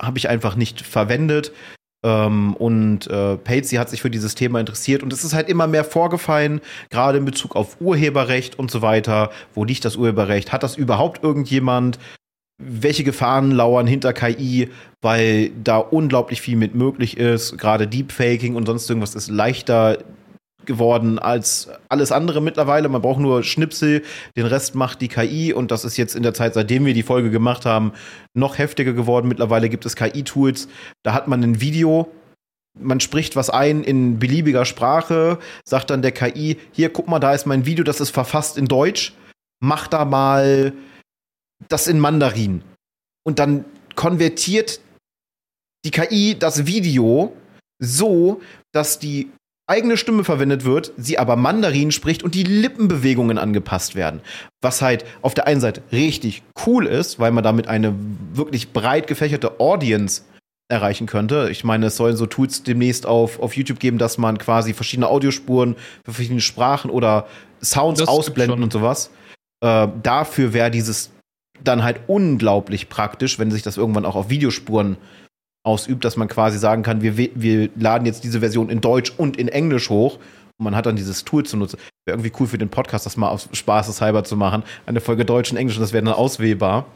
habe 0.00 0.18
ich 0.18 0.28
einfach 0.28 0.56
nicht 0.56 0.82
verwendet. 0.82 1.52
Ähm, 2.02 2.54
und 2.54 3.06
äh, 3.08 3.36
Patsy 3.36 3.76
hat 3.76 3.88
sich 3.90 4.02
für 4.02 4.10
dieses 4.10 4.34
Thema 4.34 4.58
interessiert 4.58 5.02
und 5.02 5.12
es 5.12 5.24
ist 5.24 5.34
halt 5.34 5.48
immer 5.48 5.66
mehr 5.66 5.84
vorgefallen, 5.84 6.60
gerade 6.90 7.18
in 7.18 7.24
Bezug 7.24 7.54
auf 7.54 7.80
Urheberrecht 7.80 8.58
und 8.58 8.70
so 8.70 8.82
weiter. 8.82 9.30
Wo 9.54 9.64
liegt 9.64 9.84
das 9.84 9.96
Urheberrecht? 9.96 10.52
Hat 10.52 10.62
das 10.62 10.76
überhaupt 10.76 11.22
irgendjemand? 11.22 11.98
Welche 12.58 13.02
Gefahren 13.02 13.50
lauern 13.50 13.86
hinter 13.86 14.12
KI, 14.12 14.68
weil 15.00 15.50
da 15.62 15.78
unglaublich 15.78 16.40
viel 16.40 16.56
mit 16.56 16.74
möglich 16.74 17.16
ist. 17.16 17.58
Gerade 17.58 17.88
Deepfaking 17.88 18.54
und 18.54 18.66
sonst 18.66 18.88
irgendwas 18.88 19.14
ist 19.14 19.30
leichter 19.30 19.98
geworden 20.66 21.18
als 21.18 21.68
alles 21.88 22.12
andere 22.12 22.40
mittlerweile. 22.40 22.88
Man 22.88 23.02
braucht 23.02 23.20
nur 23.20 23.42
Schnipsel, 23.42 24.02
den 24.36 24.46
Rest 24.46 24.74
macht 24.74 25.00
die 25.00 25.08
KI 25.08 25.52
und 25.52 25.70
das 25.70 25.84
ist 25.84 25.96
jetzt 25.96 26.14
in 26.14 26.22
der 26.22 26.34
Zeit, 26.34 26.54
seitdem 26.54 26.84
wir 26.84 26.94
die 26.94 27.02
Folge 27.02 27.30
gemacht 27.30 27.66
haben, 27.66 27.92
noch 28.34 28.58
heftiger 28.58 28.92
geworden. 28.92 29.28
Mittlerweile 29.28 29.68
gibt 29.68 29.86
es 29.86 29.96
KI-Tools, 29.96 30.68
da 31.02 31.14
hat 31.14 31.28
man 31.28 31.42
ein 31.42 31.60
Video, 31.60 32.10
man 32.78 33.00
spricht 33.00 33.36
was 33.36 33.50
ein 33.50 33.84
in 33.84 34.18
beliebiger 34.18 34.64
Sprache, 34.64 35.38
sagt 35.64 35.90
dann 35.90 36.02
der 36.02 36.12
KI, 36.12 36.58
hier, 36.72 36.90
guck 36.90 37.08
mal, 37.08 37.18
da 37.18 37.34
ist 37.34 37.46
mein 37.46 37.66
Video, 37.66 37.84
das 37.84 38.00
ist 38.00 38.10
verfasst 38.10 38.56
in 38.56 38.66
Deutsch, 38.66 39.14
mach 39.60 39.88
da 39.88 40.04
mal 40.04 40.72
das 41.68 41.86
in 41.86 42.00
Mandarin. 42.00 42.62
Und 43.24 43.38
dann 43.38 43.64
konvertiert 43.94 44.80
die 45.84 45.90
KI 45.90 46.36
das 46.38 46.66
Video 46.66 47.36
so, 47.78 48.40
dass 48.72 48.98
die 48.98 49.30
eigene 49.66 49.96
Stimme 49.96 50.24
verwendet 50.24 50.64
wird, 50.64 50.92
sie 50.96 51.18
aber 51.18 51.36
Mandarin 51.36 51.92
spricht 51.92 52.22
und 52.22 52.34
die 52.34 52.42
Lippenbewegungen 52.42 53.38
angepasst 53.38 53.94
werden. 53.94 54.20
Was 54.60 54.82
halt 54.82 55.04
auf 55.22 55.34
der 55.34 55.46
einen 55.46 55.60
Seite 55.60 55.82
richtig 55.92 56.42
cool 56.66 56.86
ist, 56.86 57.18
weil 57.18 57.32
man 57.32 57.44
damit 57.44 57.68
eine 57.68 57.94
wirklich 58.32 58.72
breit 58.72 59.06
gefächerte 59.06 59.60
Audience 59.60 60.22
erreichen 60.68 61.06
könnte. 61.06 61.48
Ich 61.50 61.64
meine, 61.64 61.86
es 61.86 61.96
sollen 61.96 62.16
so 62.16 62.26
Tools 62.26 62.62
demnächst 62.62 63.06
auf, 63.06 63.40
auf 63.40 63.56
YouTube 63.56 63.78
geben, 63.78 63.98
dass 63.98 64.18
man 64.18 64.38
quasi 64.38 64.72
verschiedene 64.72 65.08
Audiospuren 65.08 65.76
für 66.04 66.12
verschiedene 66.12 66.40
Sprachen 66.40 66.90
oder 66.90 67.26
Sounds 67.62 68.00
das 68.00 68.08
ausblenden 68.08 68.62
und 68.62 68.72
sowas. 68.72 69.10
Äh, 69.62 69.88
dafür 70.02 70.52
wäre 70.52 70.70
dieses 70.70 71.10
dann 71.62 71.84
halt 71.84 72.00
unglaublich 72.08 72.88
praktisch, 72.88 73.38
wenn 73.38 73.50
sich 73.50 73.62
das 73.62 73.76
irgendwann 73.76 74.04
auch 74.04 74.16
auf 74.16 74.30
Videospuren 74.30 74.96
ausübt, 75.64 76.04
dass 76.04 76.16
man 76.16 76.28
quasi 76.28 76.58
sagen 76.58 76.82
kann, 76.82 77.02
wir, 77.02 77.16
wir 77.16 77.70
laden 77.76 78.06
jetzt 78.06 78.24
diese 78.24 78.40
Version 78.40 78.68
in 78.68 78.80
Deutsch 78.80 79.12
und 79.16 79.36
in 79.36 79.48
Englisch 79.48 79.90
hoch 79.90 80.14
Und 80.58 80.64
man 80.64 80.76
hat 80.76 80.86
dann 80.86 80.96
dieses 80.96 81.24
Tool 81.24 81.44
zu 81.44 81.56
nutzen. 81.56 81.78
Wäre 82.04 82.16
irgendwie 82.16 82.32
cool 82.40 82.46
für 82.46 82.58
den 82.58 82.68
Podcast, 82.68 83.06
das 83.06 83.16
mal 83.16 83.28
aus 83.28 83.48
Spaßeshalber 83.52 84.24
zu 84.24 84.36
machen. 84.36 84.64
Eine 84.86 85.00
Folge 85.00 85.24
Deutsch 85.24 85.52
und 85.52 85.56
Englisch, 85.56 85.76
und 85.76 85.82
das 85.82 85.92
wäre 85.92 86.04
dann 86.04 86.14
auswählbar. 86.14 86.86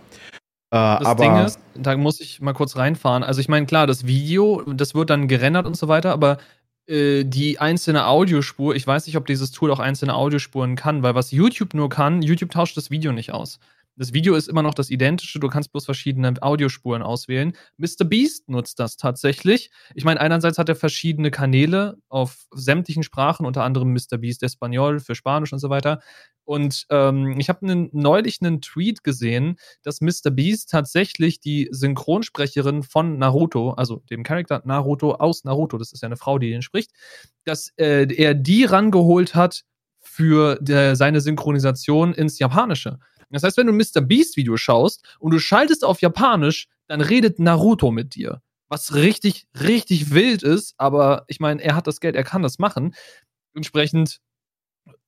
Äh, 0.70 0.76
das 0.76 1.06
aber 1.06 1.24
Ding 1.24 1.36
ist, 1.44 1.60
da 1.74 1.96
muss 1.96 2.20
ich 2.20 2.40
mal 2.40 2.54
kurz 2.54 2.76
reinfahren. 2.76 3.22
Also 3.22 3.40
ich 3.40 3.48
meine, 3.48 3.66
klar, 3.66 3.86
das 3.86 4.06
Video, 4.06 4.62
das 4.62 4.94
wird 4.94 5.10
dann 5.10 5.28
gerendert 5.28 5.66
und 5.66 5.76
so 5.76 5.86
weiter, 5.86 6.12
aber 6.12 6.38
äh, 6.88 7.24
die 7.24 7.60
einzelne 7.60 8.06
Audiospur, 8.06 8.74
ich 8.74 8.86
weiß 8.86 9.06
nicht, 9.06 9.16
ob 9.16 9.26
dieses 9.26 9.52
Tool 9.52 9.70
auch 9.70 9.78
einzelne 9.78 10.14
Audiospuren 10.14 10.76
kann, 10.76 11.02
weil 11.02 11.14
was 11.14 11.30
YouTube 11.30 11.74
nur 11.74 11.88
kann, 11.88 12.22
YouTube 12.22 12.50
tauscht 12.50 12.76
das 12.76 12.90
Video 12.90 13.12
nicht 13.12 13.32
aus. 13.32 13.60
Das 13.98 14.12
Video 14.12 14.34
ist 14.34 14.48
immer 14.48 14.62
noch 14.62 14.74
das 14.74 14.90
identische, 14.90 15.40
du 15.40 15.48
kannst 15.48 15.72
bloß 15.72 15.86
verschiedene 15.86 16.34
Audiospuren 16.42 17.02
auswählen. 17.02 17.56
Mr. 17.78 18.04
Beast 18.04 18.46
nutzt 18.48 18.78
das 18.78 18.98
tatsächlich. 18.98 19.70
Ich 19.94 20.04
meine, 20.04 20.20
einerseits 20.20 20.58
hat 20.58 20.68
er 20.68 20.76
verschiedene 20.76 21.30
Kanäle 21.30 21.96
auf 22.10 22.46
sämtlichen 22.52 23.02
Sprachen, 23.02 23.46
unter 23.46 23.64
anderem 23.64 23.94
Mr. 23.94 24.18
Beast 24.18 24.42
Espanol 24.42 25.00
für 25.00 25.14
Spanisch 25.14 25.52
und 25.54 25.60
so 25.60 25.70
weiter. 25.70 26.00
Und 26.44 26.86
ähm, 26.90 27.40
ich 27.40 27.48
habe 27.48 27.88
neulich 27.92 28.38
einen 28.42 28.60
Tweet 28.60 29.02
gesehen, 29.02 29.56
dass 29.82 30.02
Mr. 30.02 30.30
Beast 30.30 30.70
tatsächlich 30.70 31.40
die 31.40 31.68
Synchronsprecherin 31.70 32.82
von 32.82 33.16
Naruto, 33.18 33.70
also 33.70 34.02
dem 34.10 34.22
Charakter 34.22 34.60
Naruto 34.66 35.12
aus 35.14 35.44
Naruto, 35.44 35.78
das 35.78 35.92
ist 35.92 36.02
ja 36.02 36.06
eine 36.06 36.16
Frau, 36.16 36.38
die 36.38 36.50
den 36.50 36.62
spricht, 36.62 36.90
dass 37.44 37.72
äh, 37.76 38.06
er 38.14 38.34
die 38.34 38.64
rangeholt 38.64 39.34
hat 39.34 39.62
für 40.00 40.56
der, 40.60 40.96
seine 40.96 41.20
Synchronisation 41.20 42.12
ins 42.12 42.38
Japanische. 42.38 42.98
Das 43.30 43.42
heißt, 43.42 43.56
wenn 43.56 43.66
du 43.66 43.72
ein 43.72 43.76
Mr. 43.76 44.00
Beast 44.00 44.36
Video 44.36 44.56
schaust 44.56 45.04
und 45.18 45.32
du 45.32 45.38
schaltest 45.38 45.84
auf 45.84 46.00
Japanisch, 46.00 46.68
dann 46.86 47.00
redet 47.00 47.38
Naruto 47.38 47.90
mit 47.90 48.14
dir. 48.14 48.42
Was 48.68 48.94
richtig, 48.94 49.46
richtig 49.60 50.12
wild 50.12 50.42
ist, 50.42 50.74
aber 50.76 51.24
ich 51.28 51.40
meine, 51.40 51.62
er 51.62 51.76
hat 51.76 51.86
das 51.86 52.00
Geld, 52.00 52.16
er 52.16 52.24
kann 52.24 52.42
das 52.42 52.58
machen. 52.58 52.94
Entsprechend 53.54 54.20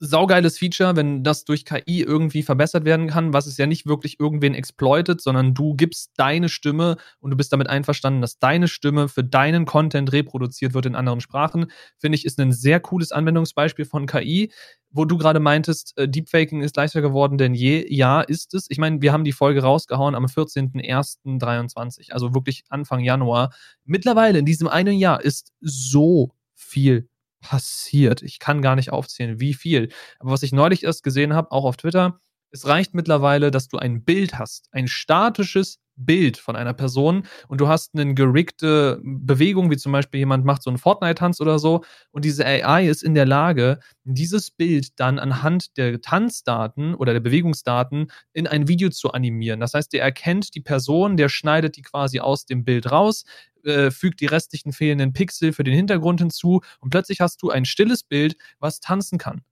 saugeiles 0.01 0.59
Feature, 0.59 0.97
wenn 0.97 1.25
das 1.25 1.45
durch 1.45 1.65
KI 1.65 2.03
irgendwie 2.03 2.43
verbessert 2.43 2.85
werden 2.85 3.09
kann, 3.09 3.33
was 3.33 3.47
es 3.47 3.57
ja 3.57 3.67
nicht 3.67 3.87
wirklich 3.87 4.21
irgendwen 4.21 4.55
exploitet, 4.55 5.21
sondern 5.21 5.55
du 5.55 5.75
gibst 5.75 6.13
deine 6.17 6.49
Stimme 6.49 6.97
und 7.21 7.31
du 7.31 7.37
bist 7.37 7.53
damit 7.53 7.69
einverstanden, 7.69 8.21
dass 8.21 8.39
deine 8.39 8.69
Stimme 8.69 9.09
für 9.09 9.25
deinen 9.25 9.65
Content 9.65 10.13
reproduziert 10.13 10.75
wird 10.75 10.87
in 10.87 10.95
anderen 10.95 11.21
Sprachen, 11.21 11.71
finde 11.99 12.17
ich, 12.17 12.25
ist 12.25 12.39
ein 12.39 12.53
sehr 12.53 12.81
cooles 12.81 13.11
Anwendungsbeispiel 13.13 13.85
von 13.85 14.07
KI, 14.07 14.53
wo 14.91 15.05
du 15.05 15.19
gerade 15.19 15.41
meintest, 15.41 15.99
äh, 15.99 16.09
Deepfaking 16.09 16.63
ist 16.63 16.77
leichter 16.77 17.03
geworden 17.03 17.37
denn 17.37 17.55
je. 17.55 17.85
Ja, 17.89 18.21
ist 18.21 18.55
es. 18.55 18.67
Ich 18.71 18.79
meine, 18.79 19.03
wir 19.03 19.13
haben 19.13 19.25
die 19.25 19.33
Folge 19.33 19.63
rausgehauen 19.63 20.15
am 20.15 20.27
14.01.23, 20.27 22.13
also 22.13 22.35
wirklich 22.35 22.65
Anfang 22.69 23.01
Januar. 23.01 23.53
Mittlerweile 23.85 24.39
in 24.39 24.47
diesem 24.47 24.69
einen 24.69 24.97
Jahr 24.97 25.23
ist 25.23 25.53
so 25.61 26.31
viel 26.55 27.09
passiert. 27.41 28.23
Ich 28.23 28.39
kann 28.39 28.63
gar 28.63 28.77
nicht 28.77 28.93
aufzählen, 28.93 29.41
wie 29.41 29.55
viel. 29.55 29.91
Aber 30.19 30.33
was 30.33 30.43
ich 30.43 30.53
neulich 30.53 30.85
erst 30.85 31.03
gesehen 31.03 31.35
habe, 31.35 31.53
auch 31.53 31.65
auf 31.65 31.77
Twitter, 31.77 32.21
es 32.51 32.67
reicht 32.67 32.95
mittlerweile, 32.95 33.51
dass 33.51 33.69
du 33.69 33.79
ein 33.79 34.05
Bild 34.05 34.39
hast, 34.39 34.69
ein 34.73 34.89
statisches 34.89 35.79
Bild 35.99 36.37
von 36.39 36.57
einer 36.57 36.75
Person 36.75 37.25
und 37.49 37.61
du 37.61 37.69
hast 37.69 37.95
eine 37.95 38.15
geriggte 38.15 39.01
Bewegung, 39.03 39.71
wie 39.71 39.77
zum 39.77 39.93
Beispiel 39.93 40.21
jemand 40.21 40.45
macht 40.45 40.63
so 40.63 40.71
einen 40.71 40.79
Fortnite-Tanz 40.79 41.41
oder 41.41 41.59
so 41.59 41.83
und 42.13 42.25
diese 42.25 42.47
AI 42.47 42.89
ist 42.89 43.03
in 43.03 43.15
der 43.15 43.27
Lage, 43.27 43.81
dieses 44.05 44.51
Bild 44.51 44.99
dann 45.01 45.19
anhand 45.19 45.77
der 45.77 46.01
Tanzdaten 46.01 46.95
oder 46.95 47.13
der 47.13 47.21
Bewegungsdaten 47.21 48.11
in 48.33 48.47
ein 48.47 48.69
Video 48.69 48.91
zu 48.91 49.11
animieren. 49.11 49.61
Das 49.61 49.75
heißt, 49.75 49.93
der 49.93 50.03
erkennt 50.03 50.55
die 50.55 50.61
Person, 50.61 51.17
der 51.17 51.29
schneidet 51.29 51.77
die 51.77 51.83
quasi 51.83 52.21
aus 52.21 52.47
dem 52.47 52.65
Bild 52.65 52.91
raus, 52.91 53.25
äh, 53.69 53.91
fügt 53.91 54.21
die 54.21 54.27
restlichen 54.27 54.73
fehlenden 54.73 55.13
Pixel 55.13 55.53
für 55.53 55.65
den 55.65 55.75
Hintergrund 55.75 56.21
hinzu 56.21 56.61
und 56.81 56.91
plötzlich 56.91 57.21
hast 57.21 57.43
du 57.43 57.51
ein 57.51 57.65
stilles 57.65 58.03
Bild, 58.03 58.37
was 58.59 58.81
tanzen 58.81 59.19
kann. 59.19 59.43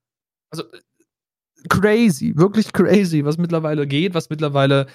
Also 0.50 0.64
äh, 0.64 0.80
crazy, 1.68 2.36
wirklich 2.36 2.72
crazy, 2.72 3.24
was 3.24 3.38
mittlerweile 3.38 3.86
geht, 3.86 4.14
was 4.14 4.30
mittlerweile 4.30 4.86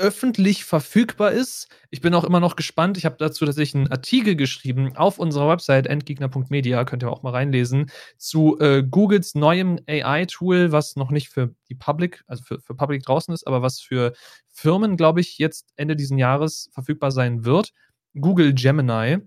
öffentlich 0.00 0.64
verfügbar 0.64 1.32
ist. 1.32 1.68
Ich 1.90 2.00
bin 2.00 2.14
auch 2.14 2.24
immer 2.24 2.40
noch 2.40 2.56
gespannt. 2.56 2.96
Ich 2.96 3.04
habe 3.04 3.16
dazu 3.18 3.44
tatsächlich 3.44 3.74
einen 3.74 3.92
Artikel 3.92 4.34
geschrieben 4.34 4.96
auf 4.96 5.18
unserer 5.18 5.48
Website 5.48 5.86
endgegner.media, 5.86 6.84
könnt 6.84 7.02
ihr 7.02 7.10
auch 7.10 7.22
mal 7.22 7.30
reinlesen, 7.30 7.90
zu 8.16 8.58
äh, 8.60 8.82
Googles 8.82 9.34
neuem 9.34 9.78
AI-Tool, 9.86 10.72
was 10.72 10.96
noch 10.96 11.10
nicht 11.10 11.28
für 11.28 11.54
die 11.68 11.74
Public, 11.74 12.24
also 12.26 12.42
für, 12.42 12.60
für 12.60 12.74
Public 12.74 13.02
draußen 13.02 13.32
ist, 13.34 13.46
aber 13.46 13.60
was 13.60 13.80
für 13.80 14.14
Firmen, 14.48 14.96
glaube 14.96 15.20
ich, 15.20 15.38
jetzt 15.38 15.72
Ende 15.76 15.96
diesen 15.96 16.18
Jahres 16.18 16.70
verfügbar 16.72 17.10
sein 17.10 17.44
wird. 17.44 17.72
Google 18.18 18.54
Gemini 18.54 19.18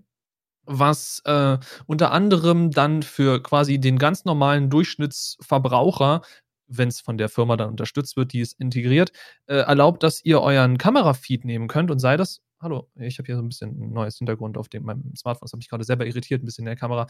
was 0.66 1.20
äh, 1.26 1.58
unter 1.86 2.10
anderem 2.12 2.70
dann 2.70 3.02
für 3.02 3.42
quasi 3.42 3.78
den 3.78 3.98
ganz 3.98 4.24
normalen 4.24 4.70
Durchschnittsverbraucher 4.70 6.22
wenn 6.66 6.88
es 6.88 7.00
von 7.00 7.18
der 7.18 7.28
Firma 7.28 7.56
dann 7.56 7.70
unterstützt 7.70 8.16
wird, 8.16 8.32
die 8.32 8.40
es 8.40 8.52
integriert, 8.54 9.12
äh, 9.46 9.56
erlaubt, 9.56 10.02
dass 10.02 10.24
ihr 10.24 10.40
euren 10.40 10.78
Kamerafeed 10.78 11.44
nehmen 11.44 11.68
könnt 11.68 11.90
und 11.90 11.98
sei 11.98 12.16
das 12.16 12.40
Hallo, 12.60 12.88
ich 12.96 13.18
habe 13.18 13.26
hier 13.26 13.36
so 13.36 13.42
ein 13.42 13.48
bisschen 13.48 13.70
ein 13.78 13.92
neues 13.92 14.16
Hintergrund 14.16 14.56
auf 14.56 14.68
dem 14.68 14.84
meinem 14.84 15.14
Smartphone. 15.16 15.46
Das 15.46 15.52
hat 15.52 15.58
mich 15.58 15.68
gerade 15.68 15.84
selber 15.84 16.06
irritiert, 16.06 16.42
ein 16.42 16.46
bisschen 16.46 16.62
in 16.62 16.66
der 16.66 16.76
Kamera. 16.76 17.06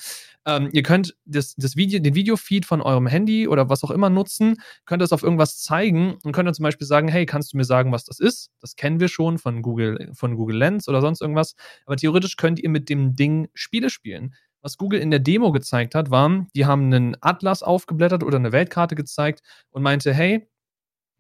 Ähm, 0.47 0.70
ihr 0.72 0.82
könnt 0.82 1.16
das, 1.26 1.55
das 1.55 1.76
Video, 1.76 2.01
den 2.01 2.14
Videofeed 2.14 2.66
von 2.66 2.80
eurem 2.82 3.07
Handy 3.07 3.47
oder 3.47 3.68
was 3.68 3.84
auch 3.84 3.90
immer 3.92 4.11
nutzen, 4.11 4.57
könnt 4.84 5.01
das 5.01 5.12
auf 5.12 5.22
irgendwas 5.22 5.61
zeigen 5.61 6.16
und 6.24 6.32
könnt 6.32 6.49
dann 6.49 6.55
zum 6.55 6.64
Beispiel 6.64 6.86
sagen, 6.86 7.07
hey, 7.09 7.24
kannst 7.24 7.53
du 7.53 7.57
mir 7.57 7.64
sagen, 7.64 7.92
was 7.92 8.05
das 8.05 8.18
ist? 8.18 8.51
Das 8.61 8.74
kennen 8.74 8.99
wir 8.99 9.09
schon 9.09 9.38
von 9.38 9.62
Google, 9.62 10.11
von 10.14 10.34
Google 10.34 10.57
Lens 10.57 10.88
oder 10.88 11.01
sonst 11.01 11.20
irgendwas. 11.20 11.55
Aber 11.86 11.97
theoretisch 11.97 12.36
könnt 12.36 12.59
ihr 12.59 12.70
mit 12.70 12.88
dem 12.88 13.14
Ding 13.14 13.49
Spiele 13.55 13.90
spielen. 13.90 14.34
Was 14.61 14.78
Google 14.78 14.99
in 14.99 15.11
der 15.11 15.20
Demo 15.20 15.53
gezeigt 15.53 15.95
hat, 15.95 16.11
war, 16.11 16.47
die 16.57 16.66
haben 16.66 16.86
einen 16.86 17.16
Atlas 17.20 17.62
aufgeblättert 17.62 18.24
oder 18.24 18.38
eine 18.38 18.51
Weltkarte 18.51 18.95
gezeigt 18.97 19.40
und 19.70 19.82
meinte, 19.82 20.12
hey, 20.14 20.49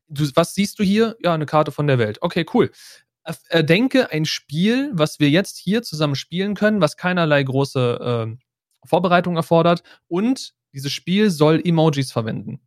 du, 0.08 0.24
was 0.34 0.54
siehst 0.54 0.78
du 0.78 0.82
hier? 0.82 1.16
Ja, 1.22 1.34
eine 1.34 1.46
Karte 1.46 1.70
von 1.72 1.86
der 1.86 1.98
Welt. 1.98 2.18
Okay, 2.20 2.46
cool. 2.54 2.70
Erdenke 3.48 4.10
ein 4.10 4.24
Spiel, 4.24 4.90
was 4.92 5.18
wir 5.18 5.30
jetzt 5.30 5.58
hier 5.58 5.82
zusammen 5.82 6.14
spielen 6.14 6.54
können, 6.54 6.80
was 6.80 6.96
keinerlei 6.96 7.42
große 7.42 8.28
äh, 8.30 8.36
Vorbereitung 8.86 9.36
erfordert 9.36 9.82
und 10.08 10.54
dieses 10.74 10.92
Spiel 10.92 11.30
soll 11.30 11.62
Emojis 11.64 12.12
verwenden. 12.12 12.60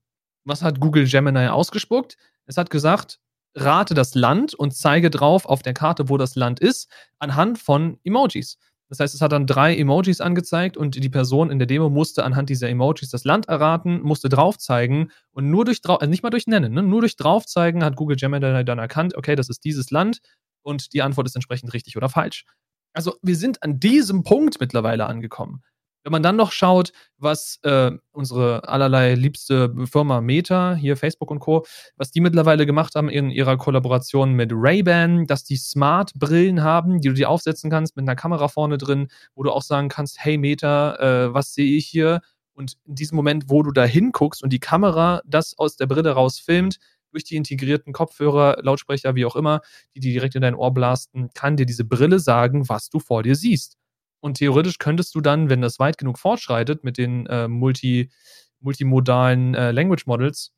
Was 0.46 0.62
hat 0.62 0.80
Google 0.80 1.06
Gemini 1.06 1.48
ausgespuckt? 1.48 2.18
Es 2.46 2.58
hat 2.58 2.70
gesagt, 2.70 3.20
rate 3.54 3.94
das 3.94 4.16
Land 4.16 4.54
und 4.54 4.74
zeige 4.74 5.10
drauf 5.10 5.46
auf 5.46 5.62
der 5.62 5.74
Karte, 5.74 6.10
wo 6.10 6.18
das 6.18 6.36
Land 6.36 6.60
ist, 6.60 6.90
anhand 7.20 7.60
von 7.60 8.00
Emojis. 8.04 8.58
Das 8.90 9.02
heißt, 9.02 9.14
es 9.14 9.22
hat 9.22 9.34
dann 9.34 9.48
drei 9.48 9.76
Emojis 9.76 10.22
angezeigt 10.22 10.78
und 10.78 10.96
die 10.96 11.10
Person 11.10 11.52
in 11.52 11.60
der 11.60 11.66
Demo 11.66 11.90
musste 11.90 12.24
anhand 12.24 12.50
dieser 12.50 12.70
Emojis 12.70 13.10
das 13.10 13.26
Land 13.26 13.50
erraten, 13.50 14.02
musste 14.02 14.30
drauf 14.30 14.58
zeigen 14.58 15.12
und 15.32 15.50
nur 15.50 15.66
durch 15.66 15.82
drauf, 15.82 16.00
also 16.00 16.10
nicht 16.10 16.24
mal 16.24 16.30
durch 16.30 16.48
Nennen, 16.48 16.74
ne? 16.74 16.84
nur 16.84 17.02
durch 17.02 17.18
drauf 17.18 17.46
zeigen 17.46 17.84
hat 17.84 17.98
Google 17.98 18.16
Gemini 18.16 18.64
dann 18.64 18.80
erkannt, 18.80 19.16
okay, 19.16 19.36
das 19.36 19.50
ist 19.50 19.66
dieses 19.66 19.92
Land 19.92 20.20
und 20.68 20.94
die 20.94 21.02
Antwort 21.02 21.26
ist 21.28 21.36
entsprechend 21.36 21.74
richtig 21.74 21.96
oder 21.96 22.10
falsch. 22.10 22.46
Also 22.94 23.16
wir 23.22 23.38
sind 23.38 23.64
an 23.64 23.80
diesem 23.80 24.24
Punkt 24.24 24.60
mittlerweile 24.60 25.06
angekommen. 25.06 25.64
Wenn 26.04 26.12
man 26.12 26.24
dann 26.24 26.36
noch 26.36 26.52
schaut, 26.52 26.92
was 27.18 27.60
äh, 27.64 27.92
unsere 28.12 28.68
allerlei 28.68 29.16
liebste 29.16 29.74
Firma 29.86 30.22
Meta, 30.22 30.74
hier 30.76 30.96
Facebook 30.96 31.32
und 31.32 31.40
Co., 31.40 31.66
was 31.96 32.12
die 32.12 32.22
mittlerweile 32.22 32.66
gemacht 32.66 32.96
haben 32.96 33.10
in 33.10 33.30
ihrer 33.30 33.58
Kollaboration 33.58 34.34
mit 34.34 34.52
Ray-Ban, 34.54 35.26
dass 35.26 35.44
die 35.44 35.58
Smart-Brillen 35.58 36.64
haben, 36.64 37.02
die 37.02 37.10
du 37.10 37.14
dir 37.14 37.30
aufsetzen 37.30 37.70
kannst 37.70 37.96
mit 37.96 38.04
einer 38.04 38.16
Kamera 38.16 38.48
vorne 38.48 38.78
drin, 38.78 39.10
wo 39.36 39.44
du 39.44 39.52
auch 39.52 39.64
sagen 39.64 39.90
kannst, 39.90 40.18
hey 40.20 40.38
Meta, 40.38 40.96
äh, 40.96 41.34
was 41.34 41.54
sehe 41.54 41.78
ich 41.78 41.88
hier? 41.88 42.22
Und 42.54 42.78
in 42.86 42.96
diesem 42.96 43.16
Moment, 43.16 43.50
wo 43.50 43.62
du 43.62 43.72
da 43.72 43.84
hinguckst 43.84 44.42
und 44.42 44.52
die 44.52 44.60
Kamera 44.60 45.22
das 45.26 45.58
aus 45.58 45.76
der 45.76 45.88
Brille 45.88 46.12
raus 46.12 46.40
filmt, 46.40 46.78
durch 47.18 47.24
die 47.24 47.36
integrierten 47.36 47.94
Kopfhörer, 47.94 48.60
Lautsprecher, 48.62 49.16
wie 49.16 49.26
auch 49.26 49.36
immer, 49.36 49.62
die, 49.96 50.00
die 50.00 50.14
direkt 50.14 50.36
in 50.36 50.44
dein 50.44 50.54
Ohr 50.54 50.72
blasten, 50.72 51.30
kann 51.34 51.58
dir 51.58 51.66
diese 51.66 51.84
Brille 51.84 52.20
sagen, 52.20 52.70
was 52.70 52.90
du 52.90 53.00
vor 53.00 53.24
dir 53.24 53.36
siehst. 53.36 53.76
Und 54.20 54.36
theoretisch 54.36 54.78
könntest 54.78 55.16
du 55.16 55.22
dann, 55.22 55.50
wenn 55.50 55.62
das 55.62 55.80
weit 55.80 55.98
genug 55.98 56.20
fortschreitet 56.20 56.84
mit 56.84 57.00
den 57.00 57.26
äh, 57.26 57.48
multi, 57.48 58.12
multimodalen 58.60 59.56
äh, 59.56 59.72
Language 59.72 60.06
Models, 60.06 60.52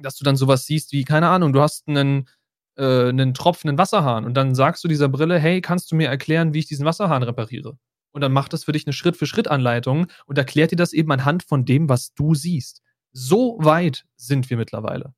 dass 0.00 0.16
du 0.16 0.24
dann 0.24 0.36
sowas 0.36 0.64
siehst 0.64 0.92
wie, 0.92 1.04
keine 1.04 1.28
Ahnung, 1.28 1.52
du 1.52 1.60
hast 1.60 1.88
einen, 1.88 2.26
äh, 2.76 3.08
einen 3.08 3.34
tropfenden 3.34 3.76
Wasserhahn 3.76 4.24
und 4.24 4.34
dann 4.34 4.54
sagst 4.54 4.82
du 4.84 4.88
dieser 4.88 5.10
Brille, 5.10 5.38
hey, 5.38 5.60
kannst 5.60 5.92
du 5.92 5.96
mir 5.96 6.08
erklären, 6.08 6.54
wie 6.54 6.60
ich 6.60 6.66
diesen 6.66 6.86
Wasserhahn 6.86 7.22
repariere? 7.22 7.76
Und 8.12 8.22
dann 8.22 8.32
macht 8.32 8.54
das 8.54 8.64
für 8.64 8.72
dich 8.72 8.86
eine 8.86 8.94
Schritt-für-Schritt-Anleitung 8.94 10.06
und 10.26 10.38
erklärt 10.38 10.70
dir 10.70 10.76
das 10.76 10.94
eben 10.94 11.12
anhand 11.12 11.42
von 11.42 11.66
dem, 11.66 11.88
was 11.88 12.14
du 12.14 12.34
siehst. 12.34 12.82
So 13.12 13.58
weit 13.60 14.06
sind 14.16 14.48
wir 14.48 14.56
mittlerweile. 14.56 15.14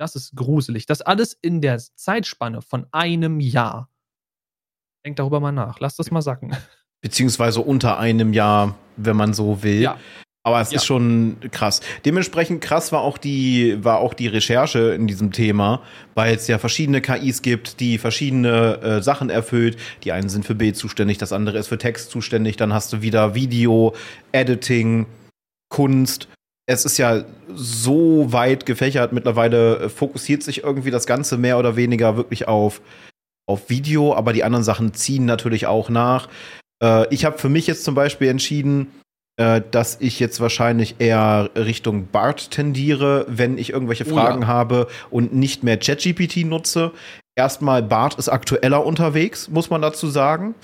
Das 0.00 0.16
ist 0.16 0.34
gruselig. 0.34 0.86
Das 0.86 1.02
alles 1.02 1.36
in 1.42 1.60
der 1.60 1.78
Zeitspanne 1.78 2.62
von 2.62 2.86
einem 2.90 3.38
Jahr. 3.38 3.90
Denk 5.04 5.16
darüber 5.16 5.40
mal 5.40 5.52
nach. 5.52 5.78
Lass 5.78 5.96
das 5.96 6.10
mal 6.10 6.22
sacken. 6.22 6.56
Beziehungsweise 7.02 7.60
unter 7.60 7.98
einem 7.98 8.32
Jahr, 8.32 8.76
wenn 8.96 9.16
man 9.16 9.34
so 9.34 9.62
will. 9.62 9.82
Ja. 9.82 9.98
Aber 10.42 10.62
es 10.62 10.70
ja. 10.70 10.76
ist 10.76 10.86
schon 10.86 11.36
krass. 11.50 11.82
Dementsprechend 12.06 12.62
krass 12.62 12.92
war 12.92 13.02
auch 13.02 13.18
die, 13.18 13.84
war 13.84 13.98
auch 13.98 14.14
die 14.14 14.26
Recherche 14.26 14.94
in 14.94 15.06
diesem 15.06 15.32
Thema, 15.32 15.82
weil 16.14 16.34
es 16.34 16.48
ja 16.48 16.56
verschiedene 16.56 17.02
KIs 17.02 17.42
gibt, 17.42 17.78
die 17.78 17.98
verschiedene 17.98 18.80
äh, 18.80 19.02
Sachen 19.02 19.28
erfüllt. 19.28 19.76
Die 20.04 20.12
einen 20.12 20.30
sind 20.30 20.46
für 20.46 20.54
Bild 20.54 20.76
zuständig, 20.76 21.18
das 21.18 21.34
andere 21.34 21.58
ist 21.58 21.68
für 21.68 21.76
Text 21.76 22.10
zuständig. 22.10 22.56
Dann 22.56 22.72
hast 22.72 22.90
du 22.94 23.02
wieder 23.02 23.34
Video, 23.34 23.94
Editing, 24.32 25.04
Kunst. 25.68 26.28
Es 26.70 26.84
ist 26.84 26.98
ja 26.98 27.24
so 27.52 28.32
weit 28.32 28.64
gefächert. 28.64 29.12
Mittlerweile 29.12 29.76
äh, 29.76 29.88
fokussiert 29.88 30.44
sich 30.44 30.62
irgendwie 30.62 30.92
das 30.92 31.04
Ganze 31.04 31.36
mehr 31.36 31.58
oder 31.58 31.74
weniger 31.74 32.16
wirklich 32.16 32.46
auf, 32.46 32.80
auf 33.48 33.68
Video, 33.70 34.14
aber 34.14 34.32
die 34.32 34.44
anderen 34.44 34.62
Sachen 34.62 34.94
ziehen 34.94 35.24
natürlich 35.24 35.66
auch 35.66 35.88
nach. 35.88 36.28
Äh, 36.80 37.12
ich 37.12 37.24
habe 37.24 37.38
für 37.38 37.48
mich 37.48 37.66
jetzt 37.66 37.82
zum 37.82 37.96
Beispiel 37.96 38.28
entschieden, 38.28 38.86
äh, 39.36 39.62
dass 39.68 40.00
ich 40.00 40.20
jetzt 40.20 40.38
wahrscheinlich 40.38 40.94
eher 41.00 41.50
Richtung 41.56 42.06
Bart 42.06 42.52
tendiere, 42.52 43.26
wenn 43.26 43.58
ich 43.58 43.70
irgendwelche 43.70 44.04
Fragen 44.04 44.38
oh 44.38 44.42
ja. 44.42 44.46
habe 44.46 44.86
und 45.10 45.34
nicht 45.34 45.64
mehr 45.64 45.76
ChatGPT 45.76 46.44
nutze. 46.44 46.92
Erstmal, 47.36 47.82
Bart 47.82 48.14
ist 48.14 48.28
aktueller 48.28 48.86
unterwegs, 48.86 49.48
muss 49.48 49.70
man 49.70 49.82
dazu 49.82 50.06
sagen. 50.06 50.54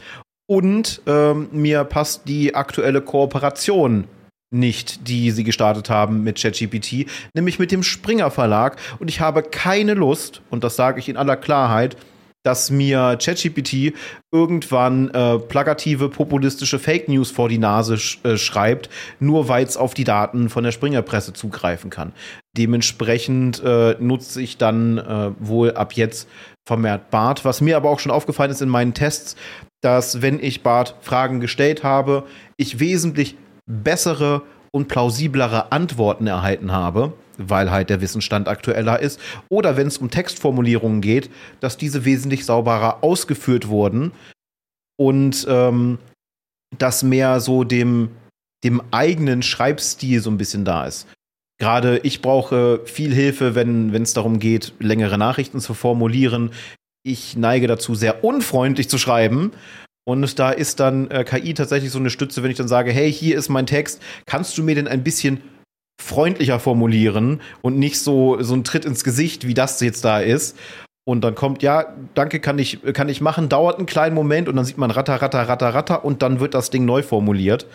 Und 0.49 1.03
ähm, 1.09 1.49
mir 1.51 1.83
passt 1.83 2.29
die 2.29 2.55
aktuelle 2.55 3.01
Kooperation 3.01 4.05
nicht, 4.51 5.09
die 5.09 5.31
sie 5.31 5.45
gestartet 5.45 5.91
haben 5.91 6.23
mit 6.23 6.41
ChatGPT, 6.41 7.07
nämlich 7.35 7.59
mit 7.59 7.73
dem 7.73 7.83
Springer 7.83 8.31
Verlag. 8.31 8.77
Und 8.99 9.09
ich 9.09 9.21
habe 9.21 9.43
keine 9.43 9.95
Lust, 9.95 10.43
und 10.51 10.65
das 10.65 10.77
sage 10.77 11.01
ich 11.01 11.09
in 11.09 11.17
aller 11.17 11.37
Klarheit, 11.37 11.97
dass 12.47 12.71
mir 12.71 13.19
ChatGPT 13.21 13.93
irgendwann 14.31 15.11
äh, 15.11 15.41
plakative, 15.41 16.09
populistische 16.09 16.79
Fake 16.79 17.09
News 17.09 17.33
vor 17.33 17.49
die 17.49 17.59
Nase 17.59 17.99
sch 17.99 18.25
äh, 18.25 18.37
schreibt, 18.37 18.89
nur 19.19 19.49
weil 19.49 19.65
es 19.65 19.77
auf 19.77 19.95
die 19.95 20.05
Daten 20.05 20.49
von 20.49 20.63
der 20.63 20.71
Springerpresse 20.71 21.33
zugreifen 21.33 21.91
kann. 21.91 22.13
Dementsprechend 22.57 23.61
äh, 23.65 23.97
nutze 23.99 24.41
ich 24.41 24.59
dann 24.59 24.99
äh, 24.99 25.33
wohl 25.41 25.73
ab 25.73 25.95
jetzt 25.95 26.29
vermehrt 26.65 27.11
Bart. 27.11 27.45
Was 27.45 27.61
mir 27.61 27.77
aber 27.77 27.91
auch 27.91 27.99
schon 27.99 28.13
aufgefallen 28.13 28.53
ist 28.53 28.63
in 28.63 28.69
meinen 28.69 28.95
Tests, 28.95 29.35
dass 29.81 30.23
wenn 30.23 30.39
ich 30.39 30.63
Bart 30.63 30.95
Fragen 31.01 31.41
gestellt 31.41 31.83
habe, 31.83 32.27
ich 32.57 32.79
wesentlich 32.79 33.37
bessere 33.67 34.43
und 34.71 34.89
plausiblere 34.89 35.73
Antworten 35.73 36.27
erhalten 36.27 36.73
habe, 36.73 37.14
weil 37.39 37.71
halt 37.71 37.91
der 37.91 38.01
Wissensstand 38.01 38.49
aktueller 38.49 39.01
ist. 39.01 39.21
Oder 39.49 39.77
wenn 39.77 39.87
es 39.87 39.99
um 39.99 40.11
Textformulierungen 40.11 41.01
geht, 41.01 41.31
dass 41.61 41.77
diese 41.77 42.05
wesentlich 42.05 42.45
sauberer 42.45 43.03
ausgeführt 43.03 43.69
wurden 43.69 44.12
und 44.99 45.47
ähm, 45.49 45.99
dass 46.77 47.03
mehr 47.03 47.41
so 47.41 47.64
dem, 47.64 48.11
dem 48.64 48.83
eigenen 48.91 49.43
Schreibstil 49.43 50.21
so 50.21 50.31
ein 50.31 50.39
bisschen 50.39 50.64
da 50.64 50.87
ist. 50.87 51.07
Gerade 51.59 51.99
ich 52.03 52.21
brauche 52.21 52.83
viel 52.85 53.14
Hilfe, 53.14 53.55
wenn 53.55 53.95
es 53.95 54.12
darum 54.12 54.39
geht, 54.39 54.75
längere 54.79 55.17
Nachrichten 55.17 55.61
zu 55.61 55.73
formulieren. 55.73 56.51
Ich 57.03 57.37
neige 57.37 57.67
dazu, 57.67 57.95
sehr 57.95 58.25
unfreundlich 58.25 58.91
zu 58.91 58.99
schreiben. 58.99 59.53
Und 60.09 60.39
da 60.39 60.51
ist 60.51 60.79
dann 60.79 61.11
äh, 61.11 61.25
KI 61.25 61.53
tatsächlich 61.55 61.91
so 61.91 61.99
eine 61.99 62.11
Stütze, 62.11 62.43
wenn 62.43 62.51
ich 62.51 62.57
dann 62.57 62.69
sage, 62.69 62.93
hey, 62.93 63.13
hier 63.13 63.37
ist 63.37 63.49
mein 63.49 63.67
Text, 63.67 64.01
kannst 64.25 64.57
du 64.57 64.63
mir 64.63 64.77
denn 64.77 64.87
ein 64.87 65.03
bisschen 65.03 65.43
freundlicher 66.01 66.61
formulieren 66.61 67.41
und 67.63 67.79
nicht 67.79 67.99
so, 67.99 68.41
so 68.43 68.55
ein 68.55 68.63
Tritt 68.63 68.85
ins 68.85 69.03
Gesicht, 69.03 69.47
wie 69.47 69.55
das 69.55 69.81
jetzt 69.81 70.05
da 70.05 70.21
ist. 70.21 70.57
Und 71.09 71.23
dann 71.23 71.35
kommt, 71.35 71.63
ja, 71.63 71.87
danke, 72.15 72.41
kann 72.41 72.59
ich, 72.59 72.81
kann 72.93 73.09
ich 73.09 73.21
machen, 73.21 73.49
dauert 73.49 73.79
einen 73.79 73.87
kleinen 73.87 74.15
Moment 74.15 74.49
und 74.49 74.57
dann 74.57 74.65
sieht 74.65 74.79
man 74.79 74.91
ratter, 74.91 75.21
ratter, 75.21 75.49
ratter, 75.49 75.75
ratter 75.75 76.05
und 76.05 76.23
dann 76.23 76.41
wird 76.41 76.55
das 76.55 76.71
Ding 76.71 76.85
neu 76.85 77.03
formuliert, 77.03 77.67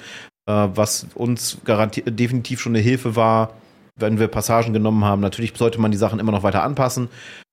äh, 0.47 0.67
was 0.73 1.07
uns 1.15 1.57
definitiv 1.65 2.61
schon 2.61 2.73
eine 2.73 2.83
Hilfe 2.83 3.15
war, 3.15 3.53
wenn 3.97 4.19
wir 4.19 4.27
Passagen 4.27 4.73
genommen 4.73 5.03
haben. 5.03 5.21
Natürlich 5.21 5.53
sollte 5.55 5.81
man 5.81 5.91
die 5.91 5.97
Sachen 5.97 6.19
immer 6.19 6.31
noch 6.31 6.43
weiter 6.43 6.63
anpassen, 6.63 7.09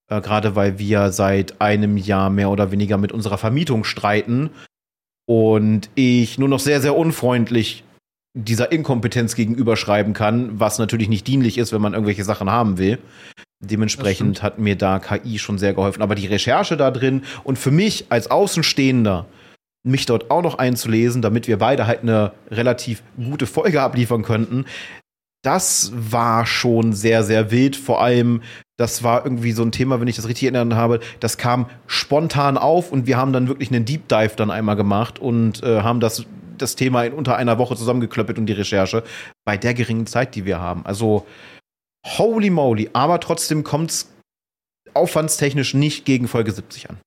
äh, 0.09 0.21
gerade 0.21 0.57
weil 0.57 0.79
wir 0.79 1.11
seit 1.13 1.61
einem 1.61 1.97
Jahr 1.97 2.31
mehr 2.31 2.51
oder 2.51 2.71
weniger 2.71 2.99
mit 2.99 3.13
unserer 3.13 3.39
Vermietung 3.39 3.85
streiten 3.85 4.51
und 5.29 5.91
ich 5.95 6.39
nur 6.39 6.49
noch 6.49 6.59
sehr, 6.59 6.81
sehr 6.81 6.97
unfreundlich 6.97 7.85
dieser 8.33 8.73
Inkompetenz 8.73 9.35
gegenüberschreiben 9.35 10.15
kann, 10.15 10.59
was 10.59 10.79
natürlich 10.79 11.11
nicht 11.11 11.27
dienlich 11.27 11.59
ist, 11.59 11.73
wenn 11.73 11.83
man 11.83 11.93
irgendwelche 11.93 12.25
Sachen 12.25 12.51
haben 12.51 12.79
will. 12.79 12.99
Dementsprechend 13.61 14.43
hat 14.43 14.59
mir 14.59 14.77
da 14.77 14.99
KI 14.99 15.39
schon 15.39 15.59
sehr 15.59 15.75
geholfen. 15.75 16.01
Aber 16.01 16.15
die 16.15 16.27
Recherche 16.27 16.79
da 16.79 16.91
drin 16.91 17.25
und 17.45 17.59
für 17.59 17.71
mich 17.71 18.07
als 18.09 18.31
Außenstehender, 18.31 19.27
mich 19.83 20.07
dort 20.07 20.31
auch 20.31 20.43
noch 20.43 20.57
einzulesen, 20.57 21.21
damit 21.21 21.47
wir 21.47 21.59
beide 21.59 21.87
halt 21.87 22.03
eine 22.03 22.33
relativ 22.51 23.03
gute 23.17 23.47
Folge 23.47 23.83
abliefern 23.83 24.23
könnten, 24.23 24.65
das 25.43 25.93
war 25.95 26.47
schon 26.47 26.95
sehr, 26.95 27.23
sehr 27.23 27.51
wild. 27.51 27.77
Vor 27.77 28.01
allem, 28.01 28.43
das 28.79 29.03
war 29.03 29.25
irgendwie 29.25 29.53
so 29.53 29.63
ein 29.63 29.73
Thema, 29.73 30.01
wenn 30.01 30.09
ich 30.09 30.17
das 30.17 30.29
richtig 30.29 30.45
erinnern 30.45 30.77
habe, 30.77 31.01
das 31.21 31.37
kam 31.37 31.69
spontan 31.87 32.57
auf 32.57 32.93
und 32.93 33.07
wir 33.07 33.17
haben 33.17 33.33
dann 33.33 33.49
wirklich 33.49 33.71
einen 33.71 33.85
Deep 33.85 34.09
Dive 34.09 34.37
dann 34.37 34.51
einmal 34.51 34.77
gemacht 34.77 35.19
und 35.19 35.63
äh, 35.63 35.83
haben 35.83 36.01
das 36.01 36.25
das 36.57 36.75
Thema 36.75 37.05
in 37.05 37.13
unter 37.13 37.37
einer 37.37 37.59
Woche 37.59 37.77
zusammengeklöppelt 37.77 38.37
und 38.37 38.47
die 38.47 38.53
Recherche 38.53 39.05
bei 39.45 39.57
der 39.57 39.75
geringen 39.75 40.07
Zeit, 40.07 40.35
die 40.35 40.45
wir 40.45 40.59
haben. 40.59 40.85
Also 40.87 41.27
holy 42.05 42.51
moly, 42.51 42.91
aber 42.93 43.21
trotzdem 43.21 43.63
kommt 43.63 43.91
es 43.91 44.13
aufwandstechnisch 44.95 45.75
nicht 45.75 46.05
gegen 46.05 46.27
Folge 46.27 46.51
70 46.53 46.91
an. 46.91 46.99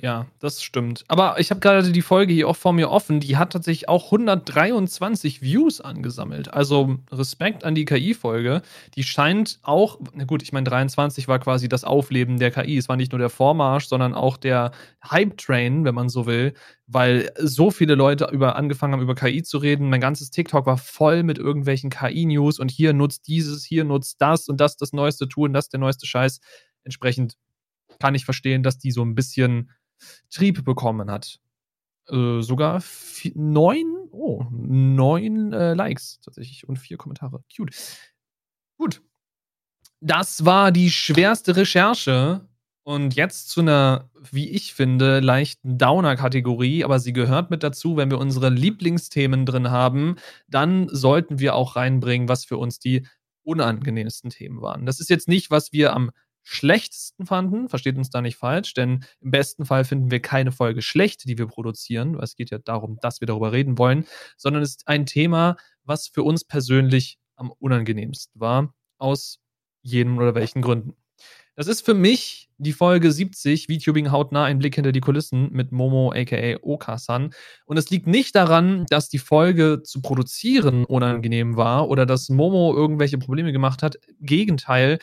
Ja, 0.00 0.26
das 0.38 0.62
stimmt. 0.62 1.04
Aber 1.08 1.38
ich 1.38 1.50
habe 1.50 1.60
gerade 1.60 1.90
die 1.92 2.02
Folge 2.02 2.32
hier 2.32 2.48
auch 2.48 2.56
vor 2.56 2.72
mir 2.72 2.90
offen. 2.90 3.20
Die 3.20 3.36
hat 3.36 3.52
tatsächlich 3.52 3.88
auch 3.88 4.06
123 4.06 5.42
Views 5.42 5.80
angesammelt. 5.80 6.52
Also 6.52 6.96
Respekt 7.10 7.64
an 7.64 7.74
die 7.74 7.84
KI-Folge. 7.84 8.62
Die 8.94 9.02
scheint 9.02 9.58
auch, 9.62 9.98
na 10.14 10.24
gut, 10.24 10.42
ich 10.42 10.52
meine, 10.52 10.64
23 10.68 11.28
war 11.28 11.38
quasi 11.38 11.68
das 11.68 11.84
Aufleben 11.84 12.38
der 12.38 12.50
KI. 12.50 12.76
Es 12.76 12.88
war 12.88 12.96
nicht 12.96 13.12
nur 13.12 13.18
der 13.18 13.30
Vormarsch, 13.30 13.86
sondern 13.86 14.14
auch 14.14 14.36
der 14.36 14.72
Hype-Train, 15.08 15.84
wenn 15.84 15.94
man 15.94 16.08
so 16.08 16.26
will, 16.26 16.54
weil 16.86 17.30
so 17.38 17.70
viele 17.70 17.94
Leute 17.94 18.28
über, 18.32 18.56
angefangen 18.56 18.94
haben, 18.94 19.02
über 19.02 19.14
KI 19.14 19.42
zu 19.42 19.58
reden. 19.58 19.90
Mein 19.90 20.00
ganzes 20.00 20.30
TikTok 20.30 20.66
war 20.66 20.78
voll 20.78 21.22
mit 21.22 21.38
irgendwelchen 21.38 21.90
KI-News 21.90 22.58
und 22.58 22.70
hier 22.70 22.92
nutzt 22.92 23.26
dieses, 23.28 23.64
hier 23.64 23.84
nutzt 23.84 24.20
das 24.20 24.48
und 24.48 24.60
das 24.60 24.76
das 24.76 24.92
neueste 24.92 25.28
Tool 25.28 25.48
und 25.48 25.54
das 25.54 25.68
der 25.68 25.80
neueste 25.80 26.06
Scheiß. 26.06 26.40
Entsprechend 26.84 27.36
kann 27.98 28.14
ich 28.14 28.24
verstehen, 28.24 28.62
dass 28.62 28.78
die 28.78 28.90
so 28.90 29.04
ein 29.04 29.14
bisschen 29.14 29.70
Trieb 30.30 30.64
bekommen 30.64 31.10
hat. 31.10 31.40
Äh, 32.08 32.40
sogar 32.40 32.82
neun, 33.34 34.08
oh, 34.10 34.44
neun 34.50 35.52
äh, 35.52 35.74
Likes 35.74 36.20
tatsächlich 36.20 36.68
und 36.68 36.78
vier 36.78 36.96
Kommentare. 36.96 37.42
Cute. 37.54 37.74
Gut. 38.78 39.02
Das 40.00 40.44
war 40.44 40.70
die 40.72 40.90
schwerste 40.90 41.56
Recherche. 41.56 42.48
Und 42.84 43.16
jetzt 43.16 43.50
zu 43.50 43.60
einer, 43.60 44.08
wie 44.30 44.48
ich 44.48 44.72
finde, 44.72 45.20
leichten 45.20 45.76
Downer-Kategorie, 45.76 46.84
aber 46.84 46.98
sie 47.00 47.12
gehört 47.12 47.50
mit 47.50 47.62
dazu, 47.62 47.98
wenn 47.98 48.10
wir 48.10 48.16
unsere 48.16 48.48
Lieblingsthemen 48.48 49.44
drin 49.44 49.70
haben, 49.70 50.16
dann 50.46 50.88
sollten 50.88 51.38
wir 51.38 51.54
auch 51.54 51.76
reinbringen, 51.76 52.30
was 52.30 52.46
für 52.46 52.56
uns 52.56 52.78
die 52.78 53.06
unangenehmsten 53.42 54.30
Themen 54.30 54.62
waren. 54.62 54.86
Das 54.86 55.00
ist 55.00 55.10
jetzt 55.10 55.28
nicht, 55.28 55.50
was 55.50 55.70
wir 55.70 55.92
am 55.92 56.12
schlechtesten 56.50 57.26
fanden, 57.26 57.68
versteht 57.68 57.98
uns 57.98 58.08
da 58.08 58.22
nicht 58.22 58.36
falsch, 58.36 58.72
denn 58.72 59.04
im 59.20 59.30
besten 59.30 59.66
Fall 59.66 59.84
finden 59.84 60.10
wir 60.10 60.20
keine 60.20 60.50
Folge 60.50 60.80
schlecht, 60.80 61.28
die 61.28 61.36
wir 61.36 61.46
produzieren, 61.46 62.16
weil 62.16 62.24
es 62.24 62.36
geht 62.36 62.50
ja 62.50 62.58
darum, 62.58 62.98
dass 63.02 63.20
wir 63.20 63.26
darüber 63.26 63.52
reden 63.52 63.76
wollen, 63.76 64.06
sondern 64.38 64.62
es 64.62 64.70
ist 64.70 64.88
ein 64.88 65.04
Thema, 65.04 65.56
was 65.84 66.08
für 66.08 66.22
uns 66.22 66.44
persönlich 66.44 67.18
am 67.36 67.52
unangenehmsten 67.58 68.40
war, 68.40 68.74
aus 68.96 69.40
jedem 69.82 70.16
oder 70.16 70.34
welchen 70.34 70.62
Gründen. 70.62 70.96
Das 71.54 71.66
ist 71.66 71.84
für 71.84 71.94
mich 71.94 72.48
die 72.56 72.72
Folge 72.72 73.12
70, 73.12 73.66
VTubing 73.66 74.10
hautnah, 74.10 74.44
ein 74.44 74.58
Blick 74.58 74.76
hinter 74.76 74.92
die 74.92 75.00
Kulissen 75.00 75.50
mit 75.52 75.70
Momo 75.70 76.12
aka 76.12 76.56
Okasan. 76.62 77.34
Und 77.66 77.76
es 77.76 77.90
liegt 77.90 78.06
nicht 78.06 78.34
daran, 78.34 78.86
dass 78.88 79.08
die 79.08 79.18
Folge 79.18 79.82
zu 79.82 80.00
produzieren 80.00 80.84
unangenehm 80.84 81.56
war 81.56 81.88
oder 81.88 82.06
dass 82.06 82.28
Momo 82.30 82.74
irgendwelche 82.74 83.18
Probleme 83.18 83.52
gemacht 83.52 83.82
hat. 83.82 83.98
Gegenteil, 84.20 84.98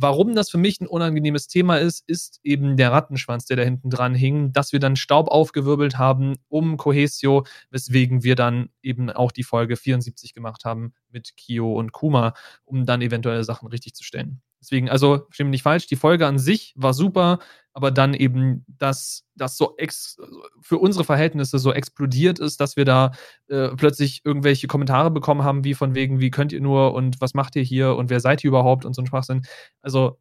Warum 0.00 0.36
das 0.36 0.48
für 0.48 0.58
mich 0.58 0.80
ein 0.80 0.86
unangenehmes 0.86 1.48
Thema 1.48 1.78
ist, 1.78 2.08
ist 2.08 2.38
eben 2.44 2.76
der 2.76 2.92
Rattenschwanz, 2.92 3.46
der 3.46 3.56
da 3.56 3.64
hinten 3.64 3.90
dran 3.90 4.14
hing, 4.14 4.52
dass 4.52 4.72
wir 4.72 4.78
dann 4.78 4.94
Staub 4.94 5.26
aufgewirbelt 5.26 5.98
haben 5.98 6.36
um 6.48 6.76
Cohesio, 6.76 7.44
weswegen 7.70 8.22
wir 8.22 8.36
dann 8.36 8.68
eben 8.80 9.10
auch 9.10 9.32
die 9.32 9.42
Folge 9.42 9.76
74 9.76 10.34
gemacht 10.34 10.64
haben 10.64 10.94
mit 11.10 11.32
Kyo 11.36 11.74
und 11.74 11.90
Kuma, 11.90 12.34
um 12.64 12.86
dann 12.86 13.02
eventuelle 13.02 13.42
Sachen 13.42 13.66
richtig 13.66 13.94
zu 13.94 14.04
stellen. 14.04 14.40
Deswegen, 14.60 14.88
also, 14.88 15.26
stimme 15.30 15.50
nicht 15.50 15.62
falsch, 15.62 15.86
die 15.86 15.96
Folge 15.96 16.26
an 16.26 16.38
sich 16.38 16.74
war 16.76 16.92
super, 16.92 17.38
aber 17.72 17.90
dann 17.92 18.12
eben, 18.12 18.64
dass 18.66 19.24
das 19.36 19.56
so 19.56 19.76
ex 19.76 20.16
für 20.60 20.78
unsere 20.78 21.04
Verhältnisse 21.04 21.58
so 21.60 21.72
explodiert 21.72 22.40
ist, 22.40 22.60
dass 22.60 22.76
wir 22.76 22.84
da 22.84 23.12
äh, 23.48 23.68
plötzlich 23.76 24.22
irgendwelche 24.24 24.66
Kommentare 24.66 25.10
bekommen 25.12 25.44
haben, 25.44 25.62
wie 25.64 25.74
von 25.74 25.94
wegen, 25.94 26.18
wie 26.20 26.30
könnt 26.30 26.52
ihr 26.52 26.60
nur 26.60 26.94
und 26.94 27.20
was 27.20 27.34
macht 27.34 27.54
ihr 27.56 27.62
hier 27.62 27.94
und 27.94 28.10
wer 28.10 28.20
seid 28.20 28.42
ihr 28.42 28.48
überhaupt 28.48 28.84
und 28.84 28.94
so 28.94 29.02
ein 29.02 29.06
Schwachsinn. 29.06 29.42
Also, 29.80 30.18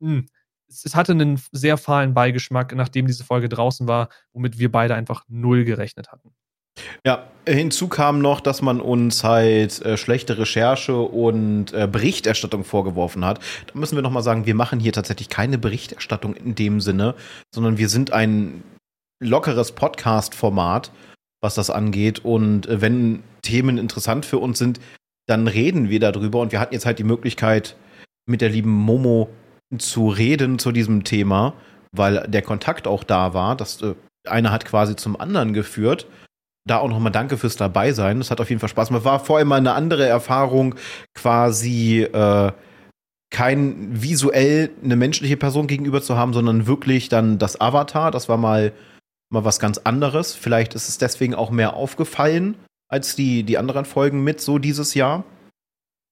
mh, 0.00 0.10
hm, 0.10 0.26
es, 0.68 0.84
es 0.86 0.94
hatte 0.94 1.12
einen 1.12 1.40
sehr 1.52 1.76
fahlen 1.76 2.14
Beigeschmack, 2.14 2.74
nachdem 2.74 3.06
diese 3.06 3.24
Folge 3.24 3.48
draußen 3.48 3.86
war, 3.88 4.08
womit 4.32 4.58
wir 4.58 4.72
beide 4.72 4.94
einfach 4.94 5.24
null 5.28 5.64
gerechnet 5.64 6.10
hatten. 6.12 6.34
Ja, 7.06 7.28
hinzu 7.46 7.88
kam 7.88 8.20
noch, 8.20 8.40
dass 8.40 8.62
man 8.62 8.80
uns 8.80 9.22
halt 9.24 9.80
äh, 9.82 9.96
schlechte 9.96 10.38
Recherche 10.38 10.96
und 10.96 11.72
äh, 11.72 11.86
Berichterstattung 11.90 12.64
vorgeworfen 12.64 13.24
hat. 13.24 13.40
Da 13.66 13.78
müssen 13.78 13.96
wir 13.96 14.02
nochmal 14.02 14.22
sagen, 14.22 14.46
wir 14.46 14.54
machen 14.54 14.80
hier 14.80 14.92
tatsächlich 14.92 15.28
keine 15.28 15.58
Berichterstattung 15.58 16.34
in 16.34 16.54
dem 16.54 16.80
Sinne, 16.80 17.14
sondern 17.54 17.78
wir 17.78 17.88
sind 17.88 18.12
ein 18.12 18.62
lockeres 19.22 19.72
Podcast-Format, 19.72 20.90
was 21.42 21.54
das 21.54 21.70
angeht. 21.70 22.24
Und 22.24 22.66
äh, 22.66 22.80
wenn 22.80 23.22
Themen 23.42 23.78
interessant 23.78 24.24
für 24.26 24.38
uns 24.38 24.58
sind, 24.58 24.80
dann 25.26 25.46
reden 25.46 25.88
wir 25.88 26.00
darüber. 26.00 26.40
Und 26.40 26.52
wir 26.52 26.60
hatten 26.60 26.74
jetzt 26.74 26.86
halt 26.86 26.98
die 26.98 27.04
Möglichkeit, 27.04 27.76
mit 28.26 28.40
der 28.40 28.48
lieben 28.48 28.70
Momo 28.70 29.28
zu 29.78 30.08
reden 30.08 30.58
zu 30.58 30.72
diesem 30.72 31.04
Thema, 31.04 31.54
weil 31.92 32.26
der 32.28 32.42
Kontakt 32.42 32.86
auch 32.86 33.04
da 33.04 33.34
war. 33.34 33.56
Das 33.56 33.82
äh, 33.82 33.94
eine 34.26 34.50
hat 34.50 34.64
quasi 34.64 34.96
zum 34.96 35.20
anderen 35.20 35.52
geführt. 35.52 36.06
Da 36.66 36.78
auch 36.78 36.88
nochmal 36.88 37.12
danke 37.12 37.36
fürs 37.36 37.56
Dabeisein. 37.56 38.18
Das 38.18 38.30
hat 38.30 38.40
auf 38.40 38.48
jeden 38.48 38.60
Fall 38.60 38.70
Spaß 38.70 38.88
gemacht. 38.88 39.04
War 39.04 39.20
vorher 39.20 39.44
mal 39.44 39.56
eine 39.56 39.74
andere 39.74 40.06
Erfahrung, 40.06 40.74
quasi 41.14 42.02
äh, 42.02 42.52
kein 43.30 44.00
visuell 44.02 44.70
eine 44.82 44.96
menschliche 44.96 45.36
Person 45.36 45.66
gegenüber 45.66 46.00
zu 46.00 46.16
haben, 46.16 46.32
sondern 46.32 46.66
wirklich 46.66 47.08
dann 47.08 47.38
das 47.38 47.60
Avatar. 47.60 48.10
Das 48.10 48.28
war 48.28 48.38
mal, 48.38 48.72
mal 49.30 49.44
was 49.44 49.58
ganz 49.58 49.78
anderes. 49.78 50.34
Vielleicht 50.34 50.74
ist 50.74 50.88
es 50.88 50.98
deswegen 50.98 51.34
auch 51.34 51.50
mehr 51.50 51.74
aufgefallen 51.74 52.56
als 52.88 53.16
die, 53.16 53.42
die 53.42 53.58
anderen 53.58 53.84
Folgen 53.84 54.22
mit 54.24 54.40
so 54.40 54.58
dieses 54.58 54.94
Jahr. 54.94 55.24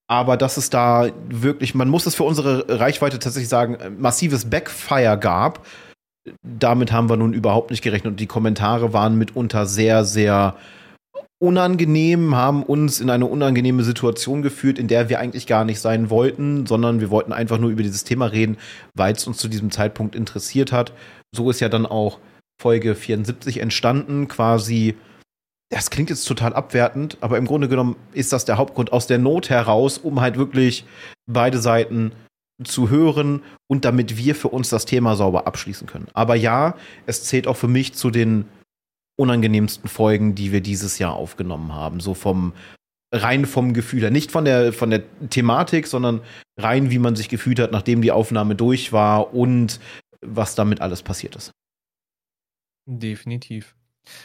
Aber 0.08 0.36
dass 0.36 0.56
es 0.56 0.68
da 0.68 1.08
wirklich, 1.28 1.74
man 1.74 1.88
muss 1.88 2.06
es 2.06 2.14
für 2.14 2.24
unsere 2.24 2.80
Reichweite 2.80 3.18
tatsächlich 3.18 3.48
sagen, 3.48 3.78
massives 3.98 4.50
Backfire 4.50 5.16
gab. 5.16 5.64
Damit 6.42 6.92
haben 6.92 7.08
wir 7.08 7.16
nun 7.16 7.32
überhaupt 7.32 7.70
nicht 7.70 7.82
gerechnet. 7.82 8.12
Und 8.12 8.20
die 8.20 8.26
Kommentare 8.26 8.92
waren 8.92 9.18
mitunter 9.18 9.66
sehr, 9.66 10.04
sehr 10.04 10.56
unangenehm, 11.40 12.36
haben 12.36 12.62
uns 12.62 13.00
in 13.00 13.10
eine 13.10 13.26
unangenehme 13.26 13.82
Situation 13.82 14.42
geführt, 14.42 14.78
in 14.78 14.86
der 14.86 15.08
wir 15.08 15.18
eigentlich 15.18 15.48
gar 15.48 15.64
nicht 15.64 15.80
sein 15.80 16.08
wollten, 16.08 16.66
sondern 16.66 17.00
wir 17.00 17.10
wollten 17.10 17.32
einfach 17.32 17.58
nur 17.58 17.70
über 17.70 17.82
dieses 17.82 18.04
Thema 18.04 18.26
reden, 18.26 18.58
weil 18.94 19.14
es 19.14 19.26
uns 19.26 19.38
zu 19.38 19.48
diesem 19.48 19.72
Zeitpunkt 19.72 20.14
interessiert 20.14 20.70
hat. 20.70 20.92
So 21.34 21.50
ist 21.50 21.60
ja 21.60 21.68
dann 21.68 21.84
auch 21.84 22.20
Folge 22.60 22.94
74 22.94 23.58
entstanden, 23.58 24.28
quasi 24.28 24.94
das 25.72 25.88
klingt 25.88 26.10
jetzt 26.10 26.26
total 26.26 26.52
abwertend, 26.52 27.16
aber 27.22 27.38
im 27.38 27.46
Grunde 27.46 27.66
genommen 27.66 27.96
ist 28.12 28.32
das 28.32 28.44
der 28.44 28.58
Hauptgrund 28.58 28.92
aus 28.92 29.06
der 29.06 29.18
Not 29.18 29.48
heraus, 29.48 29.96
um 29.96 30.20
halt 30.20 30.36
wirklich 30.36 30.84
beide 31.26 31.58
Seiten 31.58 32.12
zu 32.64 32.90
hören 32.90 33.42
und 33.66 33.84
damit 33.84 34.16
wir 34.16 34.34
für 34.34 34.48
uns 34.48 34.68
das 34.68 34.84
Thema 34.84 35.16
sauber 35.16 35.46
abschließen 35.46 35.86
können. 35.86 36.08
Aber 36.14 36.34
ja, 36.34 36.76
es 37.06 37.24
zählt 37.24 37.46
auch 37.46 37.56
für 37.56 37.68
mich 37.68 37.94
zu 37.94 38.10
den 38.10 38.46
unangenehmsten 39.16 39.88
Folgen, 39.88 40.34
die 40.34 40.52
wir 40.52 40.60
dieses 40.60 40.98
Jahr 40.98 41.14
aufgenommen 41.14 41.74
haben. 41.74 42.00
So 42.00 42.14
vom 42.14 42.52
rein 43.12 43.46
vom 43.46 43.74
Gefühl 43.74 44.00
her. 44.02 44.10
Nicht 44.10 44.32
von 44.32 44.44
der, 44.44 44.72
von 44.72 44.90
der 44.90 45.02
Thematik, 45.28 45.86
sondern 45.86 46.22
rein, 46.56 46.90
wie 46.90 46.98
man 46.98 47.14
sich 47.14 47.28
gefühlt 47.28 47.58
hat, 47.58 47.72
nachdem 47.72 48.02
die 48.02 48.12
Aufnahme 48.12 48.54
durch 48.54 48.92
war 48.92 49.34
und 49.34 49.80
was 50.22 50.54
damit 50.54 50.80
alles 50.80 51.02
passiert 51.02 51.36
ist. 51.36 51.50
Definitiv. 52.86 53.74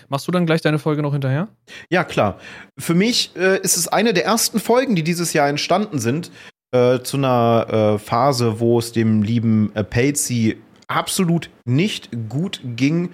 Machst 0.09 0.27
du 0.27 0.31
dann 0.31 0.45
gleich 0.45 0.61
deine 0.61 0.79
Folge 0.79 1.01
noch 1.01 1.11
hinterher? 1.11 1.49
Ja, 1.89 2.03
klar. 2.03 2.39
Für 2.79 2.95
mich 2.95 3.35
äh, 3.35 3.59
ist 3.61 3.77
es 3.77 3.87
eine 3.87 4.13
der 4.13 4.25
ersten 4.25 4.59
Folgen, 4.59 4.95
die 4.95 5.03
dieses 5.03 5.33
Jahr 5.33 5.49
entstanden 5.49 5.99
sind, 5.99 6.31
äh, 6.71 6.99
zu 6.99 7.17
einer 7.17 7.95
äh, 7.95 7.99
Phase, 7.99 8.59
wo 8.59 8.79
es 8.79 8.91
dem 8.91 9.23
lieben 9.23 9.71
äh, 9.75 9.83
Pelzi 9.83 10.57
absolut 10.87 11.49
nicht 11.65 12.09
gut 12.29 12.61
ging. 12.63 13.09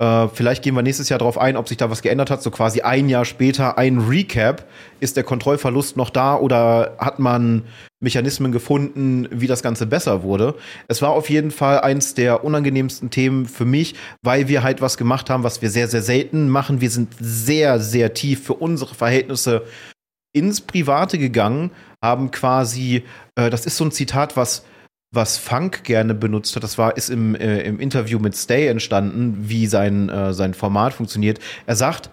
Äh, 0.00 0.28
vielleicht 0.28 0.62
gehen 0.62 0.74
wir 0.74 0.82
nächstes 0.82 1.10
Jahr 1.10 1.18
darauf 1.18 1.36
ein, 1.36 1.56
ob 1.56 1.68
sich 1.68 1.76
da 1.76 1.90
was 1.90 2.00
geändert 2.00 2.30
hat. 2.30 2.42
So 2.42 2.50
quasi 2.50 2.80
ein 2.80 3.08
Jahr 3.08 3.26
später 3.26 3.76
ein 3.76 3.98
Recap. 3.98 4.66
Ist 4.98 5.16
der 5.16 5.24
Kontrollverlust 5.24 5.96
noch 5.96 6.08
da 6.08 6.36
oder 6.36 6.96
hat 6.98 7.18
man 7.18 7.64
Mechanismen 8.00 8.50
gefunden, 8.50 9.28
wie 9.30 9.46
das 9.46 9.62
Ganze 9.62 9.86
besser 9.86 10.22
wurde? 10.22 10.54
Es 10.88 11.02
war 11.02 11.10
auf 11.10 11.28
jeden 11.28 11.50
Fall 11.50 11.80
eins 11.80 12.14
der 12.14 12.44
unangenehmsten 12.44 13.10
Themen 13.10 13.46
für 13.46 13.66
mich, 13.66 13.94
weil 14.22 14.48
wir 14.48 14.62
halt 14.62 14.80
was 14.80 14.96
gemacht 14.96 15.28
haben, 15.28 15.44
was 15.44 15.60
wir 15.60 15.68
sehr, 15.68 15.86
sehr 15.86 16.02
selten 16.02 16.48
machen. 16.48 16.80
Wir 16.80 16.90
sind 16.90 17.14
sehr, 17.20 17.78
sehr 17.78 18.14
tief 18.14 18.42
für 18.42 18.54
unsere 18.54 18.94
Verhältnisse 18.94 19.64
ins 20.32 20.60
Private 20.60 21.18
gegangen, 21.18 21.70
haben 22.02 22.30
quasi, 22.30 23.04
äh, 23.34 23.50
das 23.50 23.66
ist 23.66 23.76
so 23.76 23.84
ein 23.84 23.92
Zitat, 23.92 24.36
was 24.36 24.64
was 25.12 25.38
Funk 25.38 25.82
gerne 25.84 26.14
benutzt 26.14 26.54
hat, 26.54 26.62
das 26.62 26.78
war, 26.78 26.96
ist 26.96 27.10
im, 27.10 27.34
äh, 27.34 27.62
im 27.62 27.80
Interview 27.80 28.18
mit 28.18 28.36
Stay 28.36 28.68
entstanden, 28.68 29.48
wie 29.48 29.66
sein, 29.66 30.08
äh, 30.08 30.32
sein 30.32 30.54
Format 30.54 30.94
funktioniert. 30.94 31.40
Er 31.66 31.76
sagt, 31.76 32.10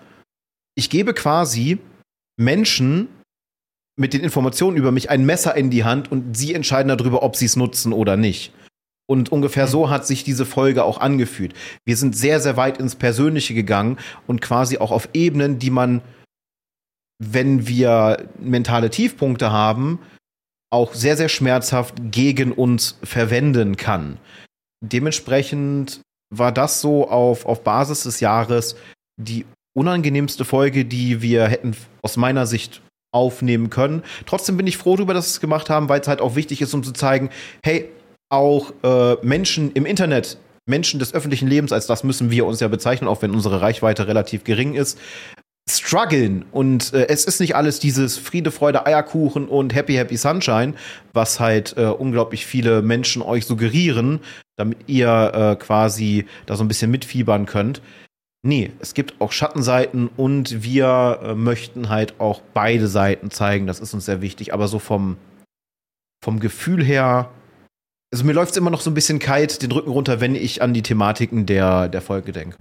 ich 0.75 0.89
gebe 0.89 1.13
quasi 1.13 1.77
Menschen 2.37 3.07
mit 3.99 4.13
den 4.13 4.21
Informationen 4.21 4.77
über 4.77 4.91
mich 4.91 5.09
ein 5.09 5.25
Messer 5.25 5.55
in 5.55 5.69
die 5.69 5.83
Hand 5.83 6.11
und 6.11 6.35
sie 6.35 6.53
entscheiden 6.53 6.95
darüber, 6.95 7.23
ob 7.23 7.35
sie 7.35 7.45
es 7.45 7.55
nutzen 7.55 7.93
oder 7.93 8.17
nicht. 8.17 8.53
Und 9.09 9.31
ungefähr 9.31 9.67
so 9.67 9.89
hat 9.89 10.05
sich 10.05 10.23
diese 10.23 10.45
Folge 10.45 10.83
auch 10.83 10.99
angefühlt. 10.99 11.53
Wir 11.85 11.95
sind 11.95 12.15
sehr, 12.15 12.39
sehr 12.39 12.57
weit 12.57 12.77
ins 12.77 12.95
Persönliche 12.95 13.53
gegangen 13.53 13.97
und 14.27 14.41
quasi 14.41 14.79
auch 14.79 14.91
auf 14.91 15.09
Ebenen, 15.13 15.59
die 15.59 15.69
man, 15.69 16.01
wenn 17.19 17.67
wir 17.67 18.29
mentale 18.39 18.89
Tiefpunkte 18.89 19.51
haben, 19.51 19.99
auch 20.71 20.93
sehr, 20.93 21.17
sehr 21.17 21.29
schmerzhaft 21.29 21.95
gegen 22.11 22.51
uns 22.51 22.97
verwenden 23.03 23.77
kann. 23.77 24.19
Dementsprechend 24.83 26.01
war 26.33 26.51
das 26.51 26.81
so 26.81 27.09
auf, 27.09 27.45
auf 27.45 27.63
Basis 27.63 28.03
des 28.03 28.19
Jahres 28.19 28.75
die 29.19 29.45
unangenehmste 29.75 30.45
Folge, 30.45 30.85
die 30.85 31.21
wir 31.21 31.47
hätten 31.47 31.75
aus 32.01 32.17
meiner 32.17 32.45
Sicht 32.45 32.81
aufnehmen 33.13 33.69
können. 33.69 34.03
Trotzdem 34.25 34.57
bin 34.57 34.67
ich 34.67 34.77
froh 34.77 34.95
darüber, 34.95 35.13
dass 35.13 35.25
wir 35.25 35.31
es 35.31 35.39
gemacht 35.39 35.69
haben, 35.69 35.89
weil 35.89 36.01
es 36.01 36.07
halt 36.07 36.19
auch 36.19 36.35
wichtig 36.35 36.61
ist, 36.61 36.73
um 36.73 36.83
zu 36.83 36.91
zeigen, 36.91 37.29
hey, 37.63 37.89
auch 38.29 38.73
äh, 38.83 39.15
Menschen 39.25 39.71
im 39.71 39.85
Internet, 39.85 40.37
Menschen 40.65 40.99
des 40.99 41.13
öffentlichen 41.13 41.47
Lebens, 41.47 41.71
als 41.71 41.87
das 41.87 42.03
müssen 42.03 42.29
wir 42.29 42.45
uns 42.45 42.59
ja 42.59 42.67
bezeichnen, 42.67 43.07
auch 43.07 43.21
wenn 43.21 43.31
unsere 43.31 43.61
Reichweite 43.61 44.07
relativ 44.07 44.43
gering 44.43 44.73
ist, 44.73 44.99
strugglen 45.69 46.45
und 46.51 46.93
äh, 46.93 47.07
es 47.09 47.25
ist 47.25 47.39
nicht 47.39 47.55
alles 47.55 47.79
dieses 47.79 48.17
Friede, 48.17 48.51
Freude, 48.51 48.85
Eierkuchen 48.85 49.47
und 49.47 49.75
Happy, 49.75 49.95
Happy 49.95 50.15
Sunshine, 50.15 50.73
was 51.13 51.39
halt 51.39 51.75
äh, 51.77 51.85
unglaublich 51.85 52.45
viele 52.45 52.81
Menschen 52.81 53.21
euch 53.21 53.45
suggerieren, 53.45 54.21
damit 54.55 54.77
ihr 54.87 55.31
äh, 55.33 55.55
quasi 55.57 56.25
da 56.45 56.55
so 56.55 56.63
ein 56.63 56.69
bisschen 56.69 56.89
mitfiebern 56.89 57.45
könnt. 57.45 57.81
Nee, 58.43 58.71
es 58.79 58.93
gibt 58.93 59.19
auch 59.19 59.33
Schattenseiten 59.33 60.09
und 60.15 60.63
wir 60.63 61.19
äh, 61.21 61.35
möchten 61.35 61.89
halt 61.89 62.19
auch 62.19 62.41
beide 62.53 62.87
Seiten 62.87 63.29
zeigen, 63.29 63.67
das 63.67 63.79
ist 63.81 63.93
uns 63.93 64.05
sehr 64.05 64.21
wichtig, 64.21 64.53
aber 64.53 64.69
so 64.69 64.79
vom, 64.79 65.17
vom 66.23 66.39
Gefühl 66.39 66.83
her, 66.83 67.29
also 68.13 68.23
mir 68.23 68.33
läuft 68.33 68.51
es 68.51 68.57
immer 68.57 68.69
noch 68.69 68.79
so 68.79 68.89
ein 68.89 68.93
bisschen 68.93 69.19
kalt 69.19 69.61
den 69.61 69.71
Rücken 69.73 69.91
runter, 69.91 70.21
wenn 70.21 70.33
ich 70.33 70.61
an 70.61 70.73
die 70.73 70.81
Thematiken 70.81 71.45
der, 71.45 71.89
der 71.89 72.01
Folge 72.01 72.31
denke. 72.31 72.57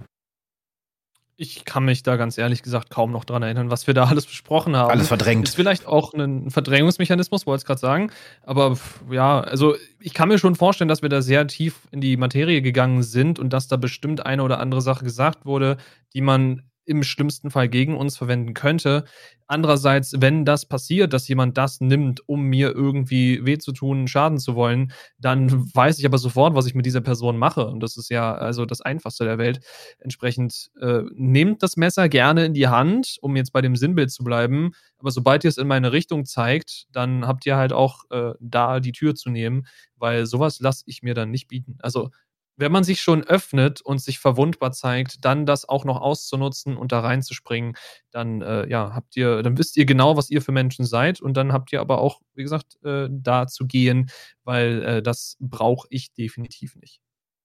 Ich 1.39 1.65
kann 1.65 1.85
mich 1.85 2.01
da 2.01 2.15
ganz 2.15 2.39
ehrlich 2.39 2.63
gesagt 2.63 2.89
kaum 2.89 3.11
noch 3.11 3.23
dran 3.23 3.43
erinnern, 3.43 3.69
was 3.69 3.85
wir 3.85 3.93
da 3.93 4.05
alles 4.05 4.25
besprochen 4.25 4.75
haben. 4.75 4.89
Alles 4.89 5.07
verdrängt. 5.07 5.47
Ist 5.47 5.55
vielleicht 5.55 5.85
auch 5.85 6.15
ein 6.15 6.49
Verdrängungsmechanismus, 6.49 7.45
wollte 7.45 7.61
ich 7.61 7.65
gerade 7.67 7.79
sagen. 7.79 8.11
Aber 8.41 8.75
ja, 9.11 9.41
also 9.41 9.75
ich 9.99 10.15
kann 10.15 10.29
mir 10.29 10.39
schon 10.39 10.55
vorstellen, 10.55 10.87
dass 10.87 11.03
wir 11.03 11.09
da 11.09 11.21
sehr 11.21 11.45
tief 11.45 11.87
in 11.91 12.01
die 12.01 12.17
Materie 12.17 12.63
gegangen 12.63 13.03
sind 13.03 13.37
und 13.37 13.53
dass 13.53 13.67
da 13.67 13.77
bestimmt 13.77 14.25
eine 14.25 14.41
oder 14.41 14.59
andere 14.59 14.81
Sache 14.81 15.03
gesagt 15.03 15.45
wurde, 15.45 15.77
die 16.15 16.21
man 16.21 16.63
im 16.87 17.03
schlimmsten 17.03 17.51
Fall 17.51 17.67
gegen 17.69 17.95
uns 17.95 18.17
verwenden 18.17 18.53
könnte. 18.53 19.03
Andererseits, 19.45 20.13
wenn 20.17 20.45
das 20.45 20.65
passiert, 20.65 21.13
dass 21.13 21.27
jemand 21.27 21.57
das 21.57 21.79
nimmt, 21.79 22.27
um 22.27 22.43
mir 22.43 22.73
irgendwie 22.73 23.45
weh 23.45 23.57
zu 23.57 23.71
tun, 23.71 24.07
schaden 24.07 24.39
zu 24.39 24.55
wollen, 24.55 24.91
dann 25.19 25.73
weiß 25.73 25.99
ich 25.99 26.05
aber 26.05 26.17
sofort, 26.17 26.55
was 26.55 26.65
ich 26.65 26.75
mit 26.75 26.85
dieser 26.85 27.01
Person 27.01 27.37
mache. 27.37 27.67
Und 27.67 27.81
das 27.81 27.97
ist 27.97 28.09
ja 28.09 28.33
also 28.33 28.65
das 28.65 28.81
Einfachste 28.81 29.25
der 29.25 29.37
Welt. 29.37 29.59
Entsprechend 29.99 30.69
äh, 30.81 31.03
nehmt 31.13 31.61
das 31.63 31.77
Messer 31.77 32.09
gerne 32.09 32.45
in 32.45 32.53
die 32.53 32.67
Hand, 32.67 33.17
um 33.21 33.35
jetzt 33.35 33.53
bei 33.53 33.61
dem 33.61 33.75
Sinnbild 33.75 34.11
zu 34.11 34.23
bleiben. 34.23 34.71
Aber 34.97 35.11
sobald 35.11 35.43
ihr 35.43 35.49
es 35.49 35.57
in 35.57 35.67
meine 35.67 35.91
Richtung 35.91 36.25
zeigt, 36.25 36.87
dann 36.91 37.27
habt 37.27 37.45
ihr 37.45 37.57
halt 37.57 37.73
auch 37.73 38.03
äh, 38.09 38.33
da 38.39 38.79
die 38.79 38.91
Tür 38.91 39.15
zu 39.15 39.29
nehmen, 39.29 39.67
weil 39.95 40.25
sowas 40.25 40.59
lasse 40.59 40.83
ich 40.87 41.03
mir 41.03 41.13
dann 41.13 41.31
nicht 41.31 41.47
bieten. 41.47 41.77
Also 41.79 42.09
wenn 42.57 42.71
man 42.71 42.83
sich 42.83 43.01
schon 43.01 43.23
öffnet 43.23 43.81
und 43.81 44.01
sich 44.01 44.19
verwundbar 44.19 44.71
zeigt, 44.71 45.23
dann 45.23 45.45
das 45.45 45.69
auch 45.69 45.85
noch 45.85 46.01
auszunutzen 46.01 46.75
und 46.75 46.91
da 46.91 46.99
reinzuspringen, 46.99 47.75
dann 48.11 48.41
äh, 48.41 48.67
ja, 48.67 48.93
habt 48.93 49.15
ihr, 49.15 49.43
dann 49.43 49.57
wisst 49.57 49.77
ihr 49.77 49.85
genau, 49.85 50.17
was 50.17 50.29
ihr 50.29 50.41
für 50.41 50.51
Menschen 50.51 50.85
seid 50.85 51.21
und 51.21 51.37
dann 51.37 51.53
habt 51.53 51.71
ihr 51.71 51.79
aber 51.79 51.99
auch, 51.99 52.21
wie 52.33 52.43
gesagt, 52.43 52.83
äh, 52.83 53.07
da 53.09 53.47
zu 53.47 53.67
gehen, 53.67 54.09
weil 54.43 54.83
äh, 54.83 55.01
das 55.01 55.37
brauche 55.39 55.87
ich 55.91 56.13
definitiv 56.13 56.75
nicht. 56.75 56.99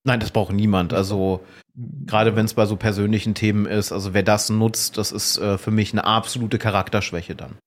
Nein, 0.05 0.19
das 0.19 0.33
braucht 0.33 0.53
niemand. 0.53 0.93
Also 0.93 1.45
gerade 1.75 2.35
wenn 2.35 2.47
es 2.47 2.55
bei 2.55 2.67
so 2.67 2.77
persönlichen 2.77 3.35
Themen 3.35 3.67
ist, 3.67 3.93
also 3.93 4.15
wer 4.15 4.25
das 4.25 4.51
nutzt, 4.51 4.99
das 4.99 5.13
ist 5.13 5.39
äh, 5.39 5.59
für 5.59 5.71
mich 5.71 5.93
eine 5.93 6.05
absolute 6.05 6.59
Charakterschwäche 6.59 7.37
dann. 7.37 7.59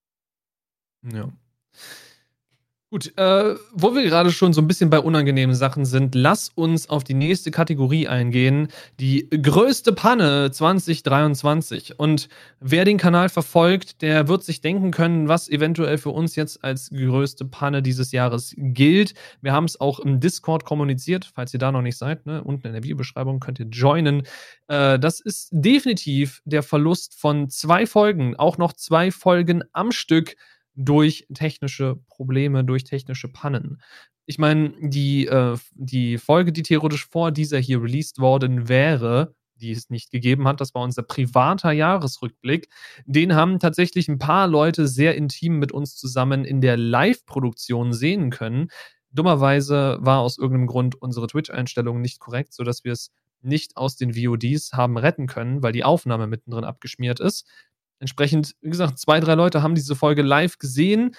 Ja. 1.04 1.30
Gut, 2.96 3.12
äh, 3.18 3.56
wo 3.74 3.93
wir 3.93 4.04
gerade 4.04 4.32
schon 4.32 4.54
so 4.54 4.62
ein 4.62 4.70
bisschen 4.70 4.89
bei 4.89 5.00
unangenehmen 5.00 5.54
Sachen 5.54 5.84
sind, 5.84 6.16
lass 6.16 6.48
uns 6.48 6.89
auf 6.89 7.04
die 7.04 7.14
nächste 7.14 7.52
Kategorie 7.52 8.08
eingehen. 8.08 8.70
Die 9.02 9.30
größte 9.30 9.91
Panne 9.91 10.50
2023. 10.50 12.00
Und 12.00 12.30
wer 12.62 12.86
den 12.86 12.98
Kanal 12.98 13.28
verfolgt, 13.28 14.02
der 14.02 14.30
wird 14.30 14.46
sich 14.46 14.62
denken 14.62 14.91
können, 14.91 15.28
was 15.28 15.50
eventuell 15.50 15.98
für 15.98 16.12
uns 16.12 16.38
jetzt 16.38 16.64
als 16.64 16.89
größte 16.89 17.43
Panne 17.43 17.82
dieses 17.82 18.14
Jahres 18.14 18.56
gilt. 18.56 19.14
Wir 19.41 19.52
haben 19.52 19.66
es 19.66 19.78
auch 19.82 20.00
im 20.00 20.22
Discord 20.22 20.64
kommuniziert, 20.64 21.30
falls 21.36 21.54
ihr 21.54 21.60
da 21.60 21.74
noch 21.74 21.82
nicht 21.82 21.98
seid. 21.98 22.26
Ne? 22.26 22.41
Unten 22.46 22.68
in 22.68 22.72
der 22.72 22.84
Videobeschreibung 22.84 23.41
könnt 23.41 23.60
ihr 23.60 23.66
joinen. 23.66 24.24
Äh, 24.70 25.00
das 25.00 25.20
ist 25.20 25.50
definitiv 25.52 26.41
der 26.46 26.64
Verlust 26.64 27.20
von 27.20 27.50
zwei 27.50 27.88
Folgen, 27.88 28.38
auch 28.38 28.58
noch 28.58 28.72
zwei 28.72 29.12
Folgen 29.12 29.66
am 29.74 29.91
Stück 29.91 30.38
durch 30.76 31.28
technische 31.34 31.98
Probleme, 32.08 32.64
durch 32.64 32.84
technische 32.84 33.28
Pannen. 33.28 33.82
Ich 34.26 34.40
meine, 34.40 34.74
die, 34.82 35.28
äh, 35.28 35.58
die 35.74 36.18
Folge, 36.18 36.52
die 36.52 36.64
theoretisch 36.64 37.08
vor 37.08 37.32
dieser 37.32 37.60
hier 37.60 37.82
released 37.82 38.20
worden 38.20 38.68
wäre, 38.68 39.36
die 39.58 39.72
es 39.72 39.90
nicht 39.90 40.12
gegeben 40.12 40.48
hat, 40.48 40.60
das 40.60 40.74
war 40.74 40.82
unser 40.82 41.04
privater 41.04 41.72
Jahresrückblick. 41.72 42.68
Den 43.06 43.36
haben 43.36 43.60
tatsächlich 43.60 44.08
ein 44.08 44.20
paar 44.20 44.48
Leute 44.48 44.88
sehr 44.88 45.16
intim 45.16 45.60
mit 45.60 45.72
uns 45.72 45.96
zusammen 45.96 46.44
in 46.44 46.60
der 46.62 46.76
Live-Produktion 46.78 47.94
sehen 47.94 48.32
können. 48.32 48.70
Dummerweise 49.12 49.98
war 50.02 50.20
aus 50.20 50.38
irgendeinem 50.38 50.68
Grund 50.68 51.02
unsere 51.02 51.28
Twitch-Einstellung 51.28 52.02
nicht 52.02 52.20
korrekt, 52.20 52.54
sodass 52.54 52.84
wir 52.84 52.92
es 52.92 53.12
nicht 53.42 53.78
aus 53.78 53.96
den 53.96 54.14
VODs 54.16 54.74
haben 54.74 54.98
retten 54.98 55.28
können, 55.28 55.64
weil 55.64 55.72
die 55.72 55.84
Aufnahme 55.84 56.28
mittendrin 56.28 56.66
abgeschmiert 56.66 57.20
ist. 57.20 57.48
Entsprechend, 58.00 58.56
wie 58.62 58.70
gesagt, 58.70 59.00
zwei, 59.00 59.20
drei 59.20 59.36
Leute 59.36 59.64
haben 59.64 59.76
diese 59.76 59.96
Folge 59.96 60.22
live 60.22 60.58
gesehen. 60.58 61.16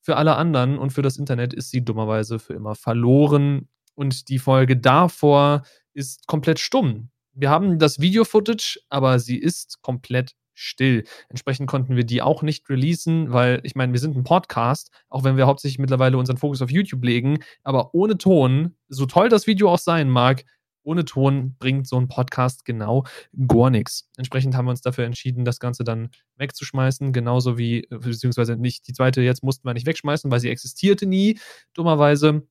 Für 0.00 0.16
alle 0.16 0.36
anderen 0.36 0.78
und 0.78 0.90
für 0.92 1.02
das 1.02 1.18
Internet 1.18 1.52
ist 1.52 1.70
sie 1.70 1.84
dummerweise 1.84 2.38
für 2.38 2.54
immer 2.54 2.74
verloren. 2.74 3.68
Und 3.94 4.28
die 4.28 4.38
Folge 4.38 4.76
davor 4.76 5.62
ist 5.92 6.26
komplett 6.26 6.60
stumm. 6.60 7.10
Wir 7.32 7.50
haben 7.50 7.78
das 7.78 8.00
Video-Footage, 8.00 8.78
aber 8.88 9.18
sie 9.18 9.36
ist 9.38 9.80
komplett 9.82 10.34
still. 10.54 11.04
Entsprechend 11.28 11.68
konnten 11.68 11.96
wir 11.96 12.04
die 12.04 12.20
auch 12.20 12.42
nicht 12.42 12.68
releasen, 12.68 13.32
weil 13.32 13.60
ich 13.62 13.76
meine, 13.76 13.92
wir 13.92 14.00
sind 14.00 14.16
ein 14.16 14.24
Podcast, 14.24 14.90
auch 15.08 15.24
wenn 15.24 15.36
wir 15.36 15.46
hauptsächlich 15.46 15.78
mittlerweile 15.78 16.18
unseren 16.18 16.36
Fokus 16.36 16.60
auf 16.62 16.70
YouTube 16.70 17.04
legen, 17.04 17.38
aber 17.62 17.94
ohne 17.94 18.18
Ton, 18.18 18.76
so 18.88 19.06
toll 19.06 19.28
das 19.28 19.46
Video 19.46 19.70
auch 19.70 19.78
sein 19.78 20.10
mag, 20.10 20.44
ohne 20.88 21.04
Ton 21.04 21.54
bringt 21.58 21.86
so 21.86 22.00
ein 22.00 22.08
Podcast 22.08 22.64
genau 22.64 23.04
gar 23.46 23.68
nichts. 23.70 24.08
Entsprechend 24.16 24.56
haben 24.56 24.64
wir 24.64 24.70
uns 24.70 24.80
dafür 24.80 25.04
entschieden, 25.04 25.44
das 25.44 25.60
Ganze 25.60 25.84
dann 25.84 26.08
wegzuschmeißen, 26.36 27.12
genauso 27.12 27.58
wie, 27.58 27.86
beziehungsweise 27.90 28.56
nicht, 28.56 28.88
die 28.88 28.94
zweite 28.94 29.20
jetzt 29.20 29.44
mussten 29.44 29.68
wir 29.68 29.74
nicht 29.74 29.86
wegschmeißen, 29.86 30.30
weil 30.30 30.40
sie 30.40 30.48
existierte 30.48 31.06
nie, 31.06 31.38
dummerweise. 31.74 32.42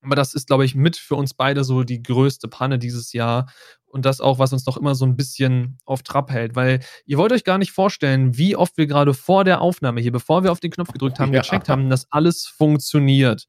Aber 0.00 0.16
das 0.16 0.34
ist, 0.34 0.46
glaube 0.46 0.64
ich, 0.64 0.74
mit 0.74 0.96
für 0.96 1.14
uns 1.14 1.34
beide 1.34 1.64
so 1.64 1.82
die 1.82 2.02
größte 2.02 2.48
Panne 2.48 2.78
dieses 2.78 3.12
Jahr. 3.12 3.50
Und 3.86 4.04
das 4.04 4.20
auch, 4.20 4.38
was 4.38 4.52
uns 4.52 4.66
noch 4.66 4.76
immer 4.76 4.94
so 4.94 5.06
ein 5.06 5.16
bisschen 5.16 5.78
auf 5.84 6.02
Trab 6.02 6.30
hält. 6.30 6.56
Weil 6.56 6.80
ihr 7.06 7.16
wollt 7.16 7.32
euch 7.32 7.44
gar 7.44 7.58
nicht 7.58 7.72
vorstellen, 7.72 8.36
wie 8.36 8.56
oft 8.56 8.76
wir 8.76 8.86
gerade 8.86 9.14
vor 9.14 9.44
der 9.44 9.60
Aufnahme 9.60 10.00
hier, 10.00 10.12
bevor 10.12 10.42
wir 10.42 10.52
auf 10.52 10.60
den 10.60 10.72
Knopf 10.72 10.92
gedrückt 10.92 11.20
haben, 11.20 11.32
ja. 11.32 11.40
gecheckt 11.40 11.68
haben, 11.68 11.88
dass 11.88 12.10
alles 12.12 12.46
funktioniert. 12.46 13.46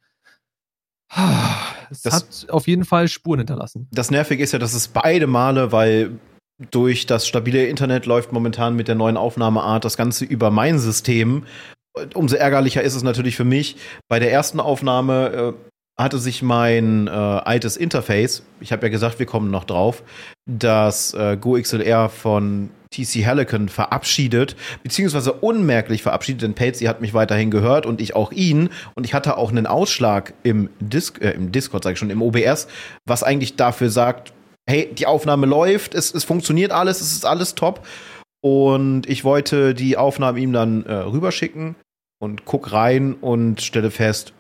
Es 1.90 2.02
das, 2.02 2.14
hat 2.14 2.50
auf 2.50 2.68
jeden 2.68 2.86
Fall 2.86 3.08
Spuren 3.08 3.40
hinterlassen. 3.40 3.88
Das 3.92 4.12
Nervige 4.12 4.44
ist 4.44 4.52
ja, 4.52 4.60
dass 4.60 4.74
es 4.74 4.88
beide 4.88 5.28
Male, 5.28 5.72
weil 5.72 6.20
durch 6.72 7.06
das 7.06 7.28
stabile 7.28 7.66
Internet 7.66 8.06
läuft 8.06 8.32
momentan 8.32 8.76
mit 8.76 8.88
der 8.88 8.96
neuen 8.96 9.18
Aufnahmeart 9.18 9.84
das 9.84 9.98
Ganze 9.98 10.26
über 10.26 10.52
mein 10.52 10.80
System. 10.80 11.46
Umso 12.14 12.36
ärgerlicher 12.36 12.82
ist 12.82 12.96
es 12.96 13.04
natürlich 13.04 13.36
für 13.36 13.46
mich. 13.46 13.78
Bei 14.10 14.20
der 14.20 14.32
ersten 14.32 14.60
Aufnahme 14.60 15.54
äh, 15.54 15.54
hatte 15.98 16.20
sich 16.20 16.42
mein 16.42 17.08
äh, 17.08 17.12
altes 17.12 17.78
Interface, 17.78 18.44
ich 18.60 18.72
habe 18.72 18.88
ja 18.88 18.90
gesagt, 18.90 19.20
wir 19.20 19.26
kommen 19.26 19.50
noch 19.50 19.64
drauf, 19.64 20.04
das 20.46 21.14
äh, 21.14 21.38
GoXLR 21.40 22.10
von 22.10 22.70
TC 22.92 23.26
Helicon 23.26 23.70
verabschiedet, 23.70 24.56
beziehungsweise 24.84 25.34
unmerklich 25.34 26.04
verabschiedet, 26.04 26.42
denn 26.42 26.54
Patsy 26.54 26.86
hat 26.86 27.02
mich 27.02 27.14
weiterhin 27.14 27.50
gehört 27.50 27.86
und 27.86 28.02
ich 28.02 28.16
auch 28.16 28.32
ihn. 28.32 28.70
Und 28.96 29.06
ich 29.06 29.14
hatte 29.14 29.38
auch 29.38 29.52
einen 29.52 29.68
Ausschlag 29.68 30.34
im, 30.44 30.70
Dis 30.80 31.14
äh, 31.20 31.32
im 31.32 31.52
Discord, 31.52 31.84
sage 31.84 31.94
ich 31.94 32.00
schon, 32.00 32.10
im 32.10 32.22
OBS, 32.22 32.68
was 33.06 33.24
eigentlich 33.24 33.56
dafür 33.56 33.90
sagt, 33.90 34.34
hey, 34.70 34.90
die 34.94 35.06
Aufnahme 35.06 35.46
läuft, 35.46 35.94
es, 35.96 36.14
es 36.14 36.24
funktioniert 36.24 36.72
alles, 36.72 37.02
es 37.02 37.14
ist 37.14 37.26
alles 37.26 37.56
top. 37.56 37.86
Und 38.42 39.10
ich 39.10 39.24
wollte 39.24 39.74
die 39.74 39.98
Aufnahme 39.98 40.40
ihm 40.40 40.54
dann 40.54 40.86
äh, 40.86 40.94
rüberschicken 40.94 41.76
und 42.20 42.46
guck 42.46 42.72
rein 42.72 43.14
und 43.14 43.62
stelle 43.62 43.92
fest, 43.92 44.34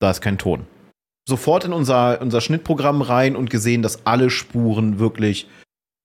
da 0.00 0.10
ist 0.10 0.20
kein 0.20 0.36
Ton 0.36 0.66
sofort 1.28 1.64
in 1.64 1.72
unser, 1.72 2.20
unser 2.20 2.40
Schnittprogramm 2.40 3.02
rein 3.02 3.36
und 3.36 3.50
gesehen, 3.50 3.82
dass 3.82 4.06
alle 4.06 4.30
Spuren 4.30 4.98
wirklich 4.98 5.48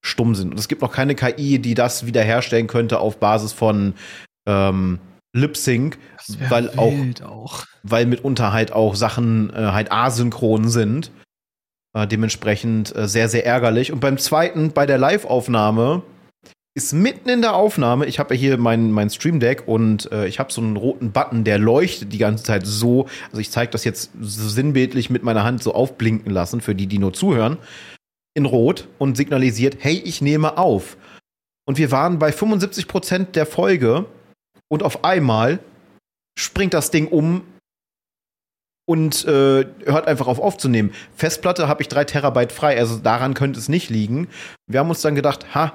stumm 0.03 0.35
sind. 0.35 0.51
Und 0.51 0.59
es 0.59 0.67
gibt 0.67 0.81
noch 0.81 0.91
keine 0.91 1.15
KI, 1.15 1.59
die 1.59 1.73
das 1.73 2.05
wiederherstellen 2.05 2.67
könnte 2.67 2.99
auf 2.99 3.17
Basis 3.17 3.53
von 3.53 3.95
ähm, 4.47 4.99
Lip 5.35 5.57
Sync, 5.57 5.97
weil 6.49 6.69
auch, 6.77 6.93
auch, 7.25 7.65
weil 7.83 8.05
mitunter 8.05 8.53
halt 8.53 8.71
auch 8.71 8.95
Sachen 8.95 9.51
äh, 9.51 9.57
halt 9.57 9.91
asynchron 9.91 10.69
sind. 10.69 11.11
Äh, 11.95 12.07
dementsprechend 12.07 12.95
äh, 12.95 13.07
sehr, 13.07 13.29
sehr 13.29 13.45
ärgerlich. 13.45 13.91
Und 13.91 13.99
beim 13.99 14.17
zweiten, 14.17 14.71
bei 14.71 14.85
der 14.85 14.97
Live-Aufnahme, 14.97 16.03
ist 16.75 16.91
mitten 16.91 17.29
in 17.29 17.41
der 17.41 17.55
Aufnahme, 17.55 18.05
ich 18.05 18.19
habe 18.19 18.35
ja 18.35 18.39
hier 18.39 18.57
mein, 18.57 18.91
mein 18.91 19.09
Stream 19.09 19.39
Deck 19.39 19.65
und 19.65 20.11
äh, 20.11 20.27
ich 20.27 20.39
habe 20.39 20.51
so 20.51 20.59
einen 20.59 20.75
roten 20.75 21.13
Button, 21.13 21.45
der 21.45 21.57
leuchtet 21.57 22.11
die 22.11 22.17
ganze 22.17 22.43
Zeit 22.43 22.67
so. 22.67 23.07
Also 23.27 23.39
ich 23.39 23.49
zeige 23.49 23.71
das 23.71 23.85
jetzt 23.85 24.11
so 24.19 24.49
sinnbildlich 24.49 25.09
mit 25.09 25.23
meiner 25.23 25.45
Hand 25.45 25.63
so 25.63 25.73
aufblinken 25.73 26.31
lassen, 26.31 26.59
für 26.59 26.75
die, 26.75 26.87
die 26.87 26.99
nur 26.99 27.13
zuhören, 27.13 27.57
in 28.33 28.45
Rot 28.45 28.89
und 28.97 29.15
signalisiert, 29.15 29.77
hey, 29.79 30.01
ich 30.03 30.21
nehme 30.21 30.57
auf. 30.57 30.97
Und 31.65 31.77
wir 31.77 31.91
waren 31.91 32.19
bei 32.19 32.33
75 32.33 32.89
Prozent 32.89 33.37
der 33.37 33.45
Folge 33.45 34.05
und 34.67 34.83
auf 34.83 35.05
einmal 35.05 35.59
springt 36.37 36.73
das 36.73 36.91
Ding 36.91 37.07
um 37.07 37.43
und 38.85 39.23
äh, 39.23 39.65
hört 39.85 40.07
einfach 40.07 40.27
auf 40.27 40.39
aufzunehmen. 40.39 40.93
Festplatte 41.15 41.69
habe 41.69 41.81
ich 41.81 41.87
drei 41.87 42.03
Terabyte 42.03 42.51
frei, 42.51 42.77
also 42.77 42.97
daran 42.97 43.33
könnte 43.33 43.59
es 43.59 43.69
nicht 43.69 43.89
liegen. 43.89 44.27
Wir 44.67 44.81
haben 44.81 44.89
uns 44.89 45.01
dann 45.01 45.15
gedacht, 45.15 45.55
ha, 45.55 45.73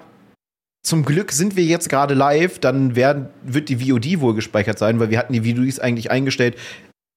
zum 0.82 1.04
Glück 1.04 1.32
sind 1.32 1.56
wir 1.56 1.64
jetzt 1.64 1.88
gerade 1.88 2.14
live, 2.14 2.58
dann 2.58 2.96
werden, 2.96 3.28
wird 3.44 3.68
die 3.68 3.76
VOD 3.76 4.20
wohl 4.20 4.34
gespeichert 4.34 4.78
sein, 4.78 4.98
weil 4.98 5.10
wir 5.10 5.18
hatten 5.18 5.32
die 5.32 5.42
VODs 5.42 5.78
eigentlich 5.78 6.10
eingestellt, 6.10 6.56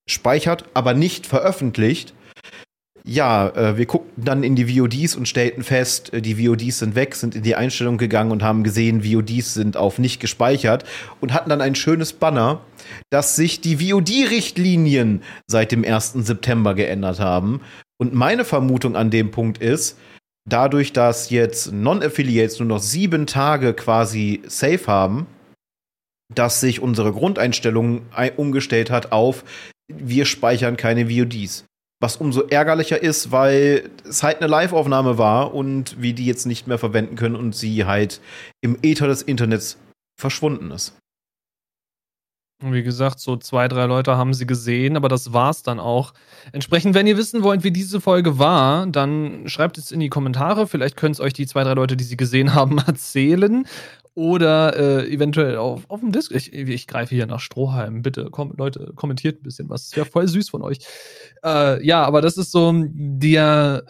speichert, 0.08 0.66
aber 0.74 0.94
nicht 0.94 1.26
veröffentlicht. 1.26 2.14
Ja, 3.06 3.50
äh, 3.50 3.78
wir 3.78 3.86
guckten 3.86 4.24
dann 4.24 4.44
in 4.44 4.56
die 4.56 4.80
VODs 4.80 5.16
und 5.16 5.28
stellten 5.28 5.64
fest, 5.64 6.14
äh, 6.14 6.22
die 6.22 6.36
VODs 6.36 6.80
sind 6.80 6.96
weg, 6.96 7.16
sind 7.16 7.36
in 7.36 7.44
die 7.44 7.56
Einstellung 7.56 7.98
gegangen 7.98 8.32
und 8.32 8.44
haben 8.44 8.64
gesehen, 8.64 9.04
VODs 9.04 9.54
sind 9.54 9.76
auf 9.76 10.00
nicht 10.00 10.22
gespeichert 10.22 10.86
und 11.20 11.34
hatten 11.34 11.50
dann 11.50 11.60
ein 11.60 11.76
schönes 11.76 12.14
Banner, 12.14 12.62
dass 13.10 13.36
sich 13.36 13.60
die 13.60 13.78
VOD-Richtlinien 13.78 15.22
seit 15.48 15.74
dem 15.74 15.84
1. 15.84 16.14
September 16.26 16.76
geändert 16.76 17.20
haben. 17.20 17.60
Und 17.98 18.14
meine 18.14 18.46
Vermutung 18.46 18.96
an 18.96 19.10
dem 19.10 19.32
Punkt 19.32 19.58
ist, 19.58 19.98
dadurch, 20.50 20.94
dass 20.94 21.30
jetzt 21.30 21.72
Non-Affiliates 21.72 22.60
nur 22.60 22.68
noch 22.68 22.80
sieben 22.80 23.28
Tage 23.28 23.74
quasi 23.74 24.42
safe 24.48 24.88
haben, 24.88 25.28
dass 26.34 26.60
sich 26.60 26.82
unsere 26.82 27.14
Grundeinstellung 27.14 28.04
umgestellt 28.38 28.90
hat 28.90 29.12
auf, 29.12 29.44
wir 29.88 30.26
speichern 30.26 30.78
keine 30.78 31.10
VODs. 31.10 31.66
Was 32.02 32.18
umso 32.18 32.42
ärgerlicher 32.42 33.02
ist, 33.02 33.32
weil 33.32 33.90
es 34.08 34.24
halt 34.24 34.38
eine 34.38 34.48
Live-Aufnahme 34.48 35.18
war 35.18 35.54
und 35.54 36.02
wir 36.02 36.14
die 36.14 36.26
jetzt 36.26 36.46
nicht 36.46 36.68
mehr 36.68 36.78
verwenden 36.78 37.16
können 37.16 37.36
und 37.36 37.56
sie 37.56 37.86
halt 37.86 38.20
im 38.62 38.78
Äther 38.82 39.08
des 39.08 39.22
Internets 39.22 39.78
verschwunden 40.20 40.72
ist. 40.72 40.98
Wie 42.72 42.84
gesagt, 42.84 43.20
so 43.20 43.36
zwei, 43.36 43.68
drei 43.68 43.86
Leute 43.86 44.16
haben 44.16 44.34
sie 44.34 44.46
gesehen, 44.46 44.96
aber 44.96 45.10
das 45.10 45.34
war's 45.34 45.64
dann 45.64 45.80
auch. 45.80 46.14
Entsprechend, 46.52 46.96
wenn 46.96 47.08
ihr 47.08 47.18
wissen 47.18 47.44
wollt, 47.44 47.64
wie 47.64 47.72
diese 47.72 48.00
Folge 48.00 48.40
war, 48.40 48.88
dann 48.88 49.48
schreibt 49.48 49.78
es 49.78 49.92
in 49.92 50.00
die 50.00 50.10
Kommentare. 50.10 50.68
Vielleicht 50.68 50.96
können 50.96 51.14
es 51.14 51.20
euch 51.20 51.34
die 51.34 51.48
zwei, 51.48 51.64
drei 51.64 51.74
Leute, 51.74 51.98
die 51.98 52.04
sie 52.04 52.18
gesehen 52.18 52.54
haben, 52.54 52.78
erzählen. 52.88 53.66
Oder 54.16 54.78
äh, 54.78 55.12
eventuell 55.12 55.58
auf, 55.58 55.90
auf 55.90 56.00
dem 56.00 56.12
Disc. 56.12 56.32
Ich, 56.32 56.54
ich 56.54 56.88
greife 56.88 57.16
hier 57.16 57.26
nach 57.26 57.40
Strohhalm. 57.40 58.04
Bitte, 58.04 58.30
komm, 58.30 58.54
Leute, 58.56 58.92
kommentiert 58.96 59.42
ein 59.42 59.44
bisschen 59.44 59.70
was. 59.70 59.90
Das 59.90 59.98
wäre 59.98 60.06
voll 60.06 60.28
süß 60.28 60.50
von 60.50 60.62
euch. 60.62 60.78
Äh, 61.44 61.84
ja, 61.86 62.04
aber 62.04 62.22
das 62.22 62.38
ist 62.38 62.52
so 62.52 62.72
der 62.86 63.84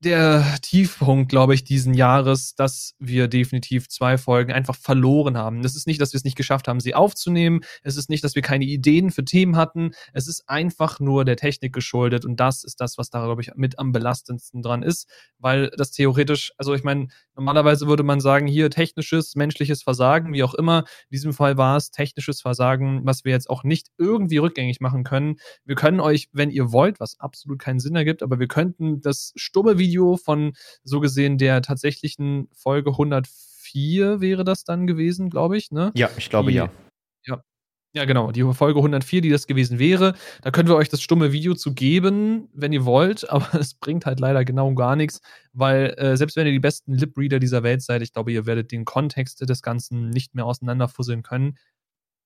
der 0.00 0.44
Tiefpunkt, 0.60 1.30
glaube 1.30 1.54
ich, 1.54 1.64
diesen 1.64 1.94
Jahres, 1.94 2.54
dass 2.54 2.94
wir 2.98 3.28
definitiv 3.28 3.88
zwei 3.88 4.18
Folgen 4.18 4.52
einfach 4.52 4.76
verloren 4.76 5.38
haben. 5.38 5.60
Es 5.60 5.74
ist 5.74 5.86
nicht, 5.86 6.00
dass 6.00 6.12
wir 6.12 6.18
es 6.18 6.24
nicht 6.24 6.36
geschafft 6.36 6.68
haben, 6.68 6.80
sie 6.80 6.94
aufzunehmen. 6.94 7.60
Es 7.82 7.96
ist 7.96 8.10
nicht, 8.10 8.22
dass 8.22 8.34
wir 8.34 8.42
keine 8.42 8.66
Ideen 8.66 9.10
für 9.10 9.24
Themen 9.24 9.56
hatten. 9.56 9.92
Es 10.12 10.28
ist 10.28 10.48
einfach 10.48 11.00
nur 11.00 11.24
der 11.24 11.36
Technik 11.36 11.72
geschuldet. 11.72 12.26
Und 12.26 12.40
das 12.40 12.62
ist 12.62 12.80
das, 12.80 12.98
was 12.98 13.08
da, 13.08 13.24
glaube 13.24 13.40
ich, 13.40 13.52
mit 13.56 13.78
am 13.78 13.92
belastendsten 13.92 14.60
dran 14.60 14.82
ist, 14.82 15.08
weil 15.38 15.70
das 15.76 15.92
theoretisch, 15.92 16.52
also 16.58 16.74
ich 16.74 16.84
meine, 16.84 17.08
normalerweise 17.34 17.86
würde 17.86 18.02
man 18.02 18.20
sagen, 18.20 18.46
hier 18.46 18.68
technisches, 18.68 19.34
menschliches 19.34 19.82
Versagen, 19.82 20.32
wie 20.34 20.42
auch 20.42 20.54
immer. 20.54 20.80
In 21.08 21.14
diesem 21.14 21.32
Fall 21.32 21.56
war 21.56 21.76
es 21.76 21.90
technisches 21.90 22.42
Versagen, 22.42 23.00
was 23.04 23.24
wir 23.24 23.32
jetzt 23.32 23.48
auch 23.48 23.64
nicht 23.64 23.88
irgendwie 23.96 24.38
rückgängig 24.38 24.80
machen 24.80 25.04
können. 25.04 25.36
Wir 25.64 25.74
können 25.74 26.00
euch, 26.00 26.28
wenn 26.32 26.50
ihr 26.50 26.70
wollt, 26.70 27.00
was 27.00 27.18
absolut 27.18 27.58
keinen 27.58 27.80
Sinn 27.80 27.96
ergibt, 27.96 28.22
aber 28.22 28.38
wir 28.38 28.48
könnten 28.48 29.00
das 29.00 29.32
stumme 29.36 29.78
Video 29.78 29.95
Video 29.96 30.16
von 30.16 30.52
so 30.84 31.00
gesehen 31.00 31.38
der 31.38 31.62
tatsächlichen 31.62 32.48
Folge 32.52 32.90
104 32.90 34.20
wäre 34.20 34.44
das 34.44 34.64
dann 34.64 34.86
gewesen, 34.86 35.30
glaube 35.30 35.56
ich, 35.56 35.70
ne? 35.70 35.90
Ja, 35.94 36.10
ich 36.18 36.28
glaube 36.28 36.50
die, 36.50 36.58
ja. 36.58 36.70
Ja. 37.24 37.42
Ja, 37.94 38.04
genau, 38.04 38.30
die 38.30 38.42
Folge 38.52 38.78
104, 38.78 39.22
die 39.22 39.30
das 39.30 39.46
gewesen 39.46 39.78
wäre. 39.78 40.14
Da 40.42 40.50
können 40.50 40.68
wir 40.68 40.76
euch 40.76 40.90
das 40.90 41.00
stumme 41.00 41.32
Video 41.32 41.54
zu 41.54 41.72
geben, 41.72 42.50
wenn 42.52 42.74
ihr 42.74 42.84
wollt, 42.84 43.28
aber 43.30 43.58
es 43.58 43.72
bringt 43.72 44.04
halt 44.04 44.20
leider 44.20 44.44
genau 44.44 44.74
gar 44.74 44.96
nichts, 44.96 45.22
weil 45.54 45.94
äh, 45.96 46.14
selbst 46.18 46.36
wenn 46.36 46.46
ihr 46.46 46.52
die 46.52 46.60
besten 46.60 46.92
Lip-Reader 46.92 47.38
dieser 47.38 47.62
Welt 47.62 47.80
seid, 47.80 48.02
ich 48.02 48.12
glaube, 48.12 48.32
ihr 48.32 48.44
werdet 48.44 48.70
den 48.70 48.84
Kontext 48.84 49.48
des 49.48 49.62
Ganzen 49.62 50.10
nicht 50.10 50.34
mehr 50.34 50.44
auseinanderfusseln 50.44 51.22
können 51.22 51.56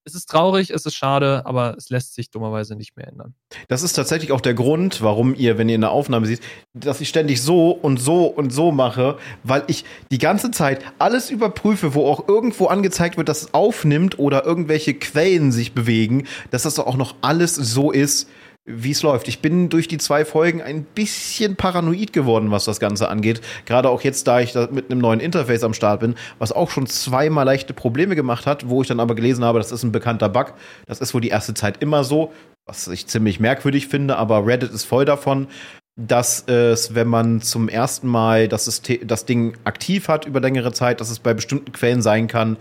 es 0.05 0.15
ist 0.15 0.31
traurig, 0.31 0.71
es 0.71 0.87
ist 0.87 0.95
schade, 0.95 1.45
aber 1.45 1.75
es 1.77 1.91
lässt 1.91 2.15
sich 2.15 2.31
dummerweise 2.31 2.75
nicht 2.75 2.97
mehr 2.97 3.09
ändern. 3.09 3.35
Das 3.69 3.83
ist 3.83 3.93
tatsächlich 3.93 4.33
auch 4.33 4.41
der 4.41 4.55
Grund, 4.55 5.03
warum 5.03 5.35
ihr, 5.35 5.59
wenn 5.59 5.69
ihr 5.69 5.75
in 5.75 5.83
der 5.83 5.91
Aufnahme 5.91 6.27
seht, 6.27 6.41
dass 6.73 7.01
ich 7.01 7.09
ständig 7.09 7.43
so 7.43 7.71
und 7.71 7.99
so 7.99 8.27
und 8.27 8.53
so 8.53 8.73
mache, 8.73 9.19
weil 9.45 9.65
ich 9.67 9.85
die 10.11 10.19
ganze 10.19 10.51
Zeit 10.51 10.85
alles 10.99 11.31
überprüfe, 11.31 11.95
wo 11.95 12.07
auch 12.07 12.29
irgendwo 12.29 12.67
angezeigt 12.67 13.17
wird, 13.17 13.29
dass 13.29 13.43
es 13.43 13.55
aufnimmt 13.55 14.19
oder 14.19 14.45
irgendwelche 14.45 14.95
Quellen 14.95 15.53
sich 15.53 15.73
bewegen, 15.73 16.27
dass 16.51 16.63
das 16.63 16.79
auch 16.79 16.97
noch 16.97 17.15
alles 17.21 17.55
so 17.55 17.91
ist, 17.91 18.29
wie 18.75 18.91
es 18.91 19.03
läuft. 19.03 19.29
Ich 19.29 19.41
bin 19.41 19.69
durch 19.69 19.89
die 19.89 19.99
zwei 19.99 20.25
Folgen 20.25 20.63
ein 20.63 20.85
bisschen 20.85 21.57
paranoid 21.57 22.13
geworden, 22.13 22.51
was 22.51 22.65
das 22.65 22.81
Ganze 22.81 23.09
angeht. 23.09 23.41
Gerade 23.67 23.89
auch 23.89 24.03
jetzt, 24.03 24.27
da 24.27 24.41
ich 24.41 24.53
da 24.53 24.69
mit 24.71 24.91
einem 24.91 25.01
neuen 25.01 25.21
Interface 25.21 25.65
am 25.65 25.75
Start 25.75 26.01
bin, 26.01 26.15
was 26.39 26.53
auch 26.53 26.71
schon 26.71 26.87
zweimal 26.87 27.45
leichte 27.45 27.75
Probleme 27.75 28.17
gemacht 28.17 28.47
hat, 28.47 28.69
wo 28.69 28.83
ich 28.83 28.89
dann 28.89 29.01
aber 29.01 29.15
gelesen 29.15 29.45
habe, 29.45 29.59
das 29.59 29.73
ist 29.73 29.83
ein 29.83 29.93
bekannter 29.93 30.29
Bug. 30.29 30.55
Das 30.87 31.01
ist 31.01 31.15
wohl 31.15 31.21
die 31.21 31.29
erste 31.29 31.55
Zeit 31.55 31.83
immer 31.83 32.05
so, 32.05 32.33
was 32.67 32.89
ich 32.89 33.07
ziemlich 33.07 33.41
merkwürdig 33.41 33.89
finde, 33.89 34.17
aber 34.17 34.47
Reddit 34.47 34.73
ist 34.73 34.85
voll 34.85 35.05
davon 35.05 35.49
dass 35.97 36.45
es, 36.49 36.95
wenn 36.95 37.09
man 37.09 37.43
zum 37.43 37.69
ersten 37.69 38.09
Mal 38.09 38.49
das, 38.49 38.65
System, 38.65 39.07
das 39.07 39.27
Ding 39.27 39.57
aktiv 39.65 40.09
hat 40.09 40.25
über 40.25 40.41
längere 40.41 40.73
Zeit, 40.73 41.01
dass 41.01 41.11
es 41.11 41.19
bei 41.19 41.35
bestimmten 41.35 41.73
Quellen 41.73 42.01
sein 42.01 42.27
kann, 42.27 42.57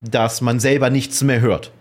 dass 0.00 0.40
man 0.40 0.60
selber 0.60 0.90
nichts 0.90 1.22
mehr 1.22 1.40
hört. 1.40 1.72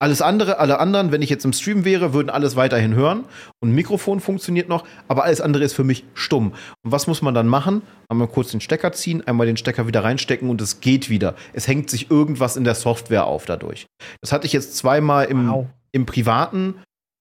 Alles 0.00 0.20
andere, 0.20 0.58
alle 0.58 0.80
anderen, 0.80 1.12
wenn 1.12 1.22
ich 1.22 1.30
jetzt 1.30 1.44
im 1.44 1.52
Stream 1.52 1.84
wäre, 1.84 2.12
würden 2.12 2.28
alles 2.28 2.56
weiterhin 2.56 2.94
hören 2.94 3.24
und 3.60 3.70
ein 3.70 3.74
Mikrofon 3.74 4.20
funktioniert 4.20 4.68
noch, 4.68 4.84
aber 5.08 5.24
alles 5.24 5.40
andere 5.40 5.64
ist 5.64 5.72
für 5.72 5.84
mich 5.84 6.04
stumm. 6.14 6.52
Und 6.82 6.92
was 6.92 7.06
muss 7.06 7.22
man 7.22 7.32
dann 7.32 7.46
machen? 7.46 7.82
Einmal 8.08 8.28
kurz 8.28 8.50
den 8.50 8.60
Stecker 8.60 8.92
ziehen, 8.92 9.26
einmal 9.26 9.46
den 9.46 9.56
Stecker 9.56 9.86
wieder 9.86 10.02
reinstecken 10.02 10.50
und 10.50 10.60
es 10.60 10.80
geht 10.80 11.10
wieder. 11.10 11.36
Es 11.52 11.68
hängt 11.68 11.90
sich 11.90 12.10
irgendwas 12.10 12.56
in 12.56 12.64
der 12.64 12.74
Software 12.74 13.26
auf 13.26 13.46
dadurch. 13.46 13.86
Das 14.20 14.32
hatte 14.32 14.46
ich 14.46 14.52
jetzt 14.52 14.76
zweimal 14.76 15.26
im, 15.26 15.48
wow. 15.48 15.66
im 15.92 16.06
Privaten, 16.06 16.74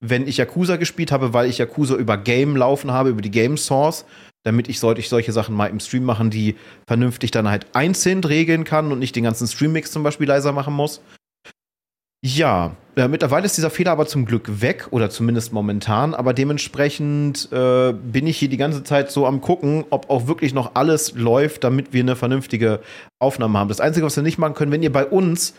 wenn 0.04 0.28
ich 0.28 0.38
Yakuza 0.38 0.76
gespielt 0.76 1.12
habe, 1.12 1.32
weil 1.34 1.50
ich 1.50 1.60
Yakuza 1.60 1.96
über 1.96 2.18
Game 2.18 2.58
laufen 2.58 2.92
habe, 2.92 3.10
über 3.10 3.22
die 3.22 3.32
Game 3.32 3.56
Source, 3.56 4.04
damit 4.44 4.68
ich, 4.68 4.80
sollte 4.80 5.00
ich 5.00 5.10
solche 5.10 5.32
Sachen 5.32 5.56
mal 5.56 5.68
im 5.68 5.80
Stream 5.80 6.04
machen, 6.04 6.30
die 6.30 6.56
vernünftig 6.88 7.32
dann 7.32 7.48
halt 7.50 7.68
einzeln 7.74 8.24
regeln 8.24 8.66
kann 8.66 8.92
und 8.92 9.00
nicht 9.00 9.16
den 9.16 9.24
ganzen 9.24 9.48
Streammix 9.48 9.92
zum 9.92 10.04
Beispiel 10.04 10.28
leiser 10.28 10.52
machen 10.52 10.74
muss. 10.74 11.02
Ja, 12.26 12.78
äh, 12.96 13.10
mittlerweile 13.10 13.46
ist 13.46 13.58
dieser 13.58 13.70
Fehler 13.70 13.92
aber 13.92 14.08
zum 14.08 14.26
Glück 14.26 14.62
weg 14.62 14.88
oder 14.92 15.10
zumindest 15.10 15.52
momentan, 15.52 16.14
aber 16.14 16.34
dementsprechend 16.34 17.52
äh, 17.52 17.92
bin 17.92 18.28
ich 18.28 18.38
hier 18.38 18.48
die 18.48 18.56
ganze 18.56 18.86
Zeit 18.86 19.12
so 19.12 19.26
am 19.26 19.42
gucken, 19.42 19.84
ob 19.90 20.10
auch 20.10 20.26
wirklich 20.26 20.54
noch 20.54 20.76
alles 20.76 21.16
läuft, 21.16 21.66
damit 21.66 21.92
wir 21.92 22.02
eine 22.02 22.16
vernünftige 22.16 22.80
Aufnahme 23.20 23.60
haben. 23.60 23.68
Das 23.68 23.82
Einzige, 23.82 24.06
was 24.06 24.16
wir 24.16 24.24
nicht 24.24 24.38
machen 24.38 24.54
können, 24.54 24.72
wenn 24.72 24.84
ihr 24.84 24.92
bei 24.94 25.06
uns 25.06 25.54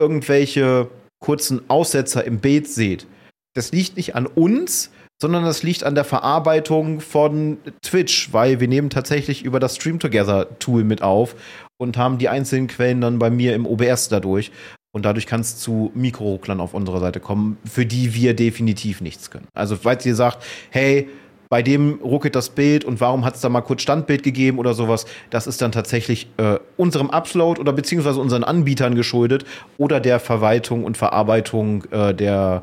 irgendwelche 0.00 0.88
kurzen 1.20 1.62
Aussetzer 1.70 2.24
im 2.24 2.40
Bild 2.40 2.66
seht, 2.66 3.06
das 3.54 3.70
liegt 3.70 3.96
nicht 3.96 4.16
an 4.16 4.26
uns, 4.26 4.90
sondern 5.22 5.44
das 5.44 5.62
liegt 5.62 5.84
an 5.84 5.94
der 5.94 6.02
Verarbeitung 6.02 7.00
von 7.00 7.58
Twitch, 7.82 8.32
weil 8.32 8.58
wir 8.58 8.66
nehmen 8.66 8.90
tatsächlich 8.90 9.44
über 9.44 9.60
das 9.60 9.76
Stream 9.76 10.00
Together 10.00 10.58
Tool 10.58 10.82
mit 10.82 11.02
auf 11.02 11.36
und 11.78 11.96
haben 11.96 12.18
die 12.18 12.28
einzelnen 12.28 12.66
Quellen 12.66 13.00
dann 13.00 13.20
bei 13.20 13.30
mir 13.30 13.54
im 13.54 13.64
OBS 13.64 14.08
dadurch. 14.08 14.50
Und 14.94 15.04
dadurch 15.04 15.26
kann 15.26 15.40
es 15.40 15.58
zu 15.58 15.90
Mikrorucklern 15.94 16.60
auf 16.60 16.72
unserer 16.72 17.00
Seite 17.00 17.18
kommen, 17.18 17.58
für 17.64 17.84
die 17.84 18.14
wir 18.14 18.32
definitiv 18.34 19.00
nichts 19.00 19.28
können. 19.28 19.48
Also, 19.52 19.74
falls 19.74 20.06
ihr 20.06 20.14
sagt, 20.14 20.44
hey, 20.70 21.08
bei 21.48 21.62
dem 21.62 22.00
ruckelt 22.02 22.34
das 22.36 22.48
Bild 22.48 22.84
und 22.84 23.00
warum 23.00 23.24
hat 23.24 23.34
es 23.34 23.40
da 23.40 23.48
mal 23.48 23.60
kurz 23.60 23.82
Standbild 23.82 24.22
gegeben 24.22 24.58
oder 24.58 24.72
sowas, 24.72 25.04
das 25.30 25.46
ist 25.46 25.60
dann 25.60 25.72
tatsächlich 25.72 26.28
äh, 26.36 26.58
unserem 26.76 27.10
Upload 27.10 27.60
oder 27.60 27.72
beziehungsweise 27.72 28.20
unseren 28.20 28.44
Anbietern 28.44 28.94
geschuldet 28.94 29.44
oder 29.78 30.00
der 30.00 30.20
Verwaltung 30.20 30.84
und 30.84 30.96
Verarbeitung 30.96 31.84
äh, 31.90 32.14
der 32.14 32.62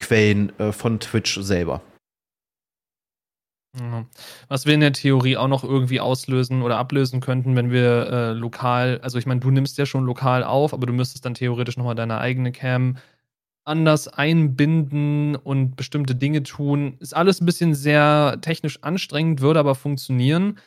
Quellen 0.00 0.52
äh, 0.58 0.72
von 0.72 0.98
Twitch 0.98 1.40
selber. 1.40 1.82
Was 4.48 4.66
wir 4.66 4.74
in 4.74 4.80
der 4.80 4.92
Theorie 4.92 5.36
auch 5.36 5.46
noch 5.46 5.62
irgendwie 5.62 6.00
auslösen 6.00 6.62
oder 6.62 6.76
ablösen 6.78 7.20
könnten, 7.20 7.54
wenn 7.54 7.70
wir 7.70 8.06
äh, 8.10 8.32
lokal, 8.32 8.98
also 9.02 9.16
ich 9.18 9.26
meine, 9.26 9.40
du 9.40 9.50
nimmst 9.50 9.78
ja 9.78 9.86
schon 9.86 10.04
lokal 10.04 10.42
auf, 10.42 10.74
aber 10.74 10.86
du 10.86 10.92
müsstest 10.92 11.24
dann 11.24 11.34
theoretisch 11.34 11.76
nochmal 11.76 11.94
deine 11.94 12.18
eigene 12.18 12.50
Cam 12.50 12.96
anders 13.64 14.08
einbinden 14.08 15.36
und 15.36 15.76
bestimmte 15.76 16.16
Dinge 16.16 16.42
tun. 16.42 16.96
Ist 17.00 17.14
alles 17.16 17.40
ein 17.40 17.46
bisschen 17.46 17.74
sehr 17.74 18.38
technisch 18.42 18.82
anstrengend, 18.82 19.40
würde 19.40 19.60
aber 19.60 19.76
funktionieren. 19.76 20.58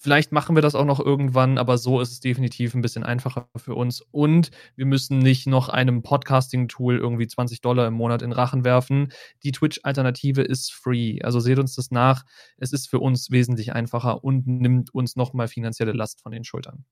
Vielleicht 0.00 0.30
machen 0.30 0.56
wir 0.56 0.62
das 0.62 0.76
auch 0.76 0.84
noch 0.84 1.00
irgendwann, 1.00 1.58
aber 1.58 1.76
so 1.76 2.00
ist 2.00 2.12
es 2.12 2.20
definitiv 2.20 2.72
ein 2.72 2.82
bisschen 2.82 3.02
einfacher 3.02 3.48
für 3.56 3.74
uns. 3.74 4.00
Und 4.12 4.52
wir 4.76 4.86
müssen 4.86 5.18
nicht 5.18 5.48
noch 5.48 5.68
einem 5.68 6.02
Podcasting-Tool 6.02 6.98
irgendwie 6.98 7.26
20 7.26 7.60
Dollar 7.62 7.88
im 7.88 7.94
Monat 7.94 8.22
in 8.22 8.30
Rachen 8.30 8.64
werfen. 8.64 9.10
Die 9.42 9.50
Twitch-Alternative 9.50 10.42
ist 10.42 10.72
free. 10.72 11.18
Also 11.22 11.40
seht 11.40 11.58
uns 11.58 11.74
das 11.74 11.90
nach. 11.90 12.24
Es 12.58 12.72
ist 12.72 12.88
für 12.88 13.00
uns 13.00 13.32
wesentlich 13.32 13.72
einfacher 13.72 14.22
und 14.22 14.46
nimmt 14.46 14.94
uns 14.94 15.16
nochmal 15.16 15.48
finanzielle 15.48 15.92
Last 15.92 16.22
von 16.22 16.30
den 16.30 16.44
Schultern. 16.44 16.84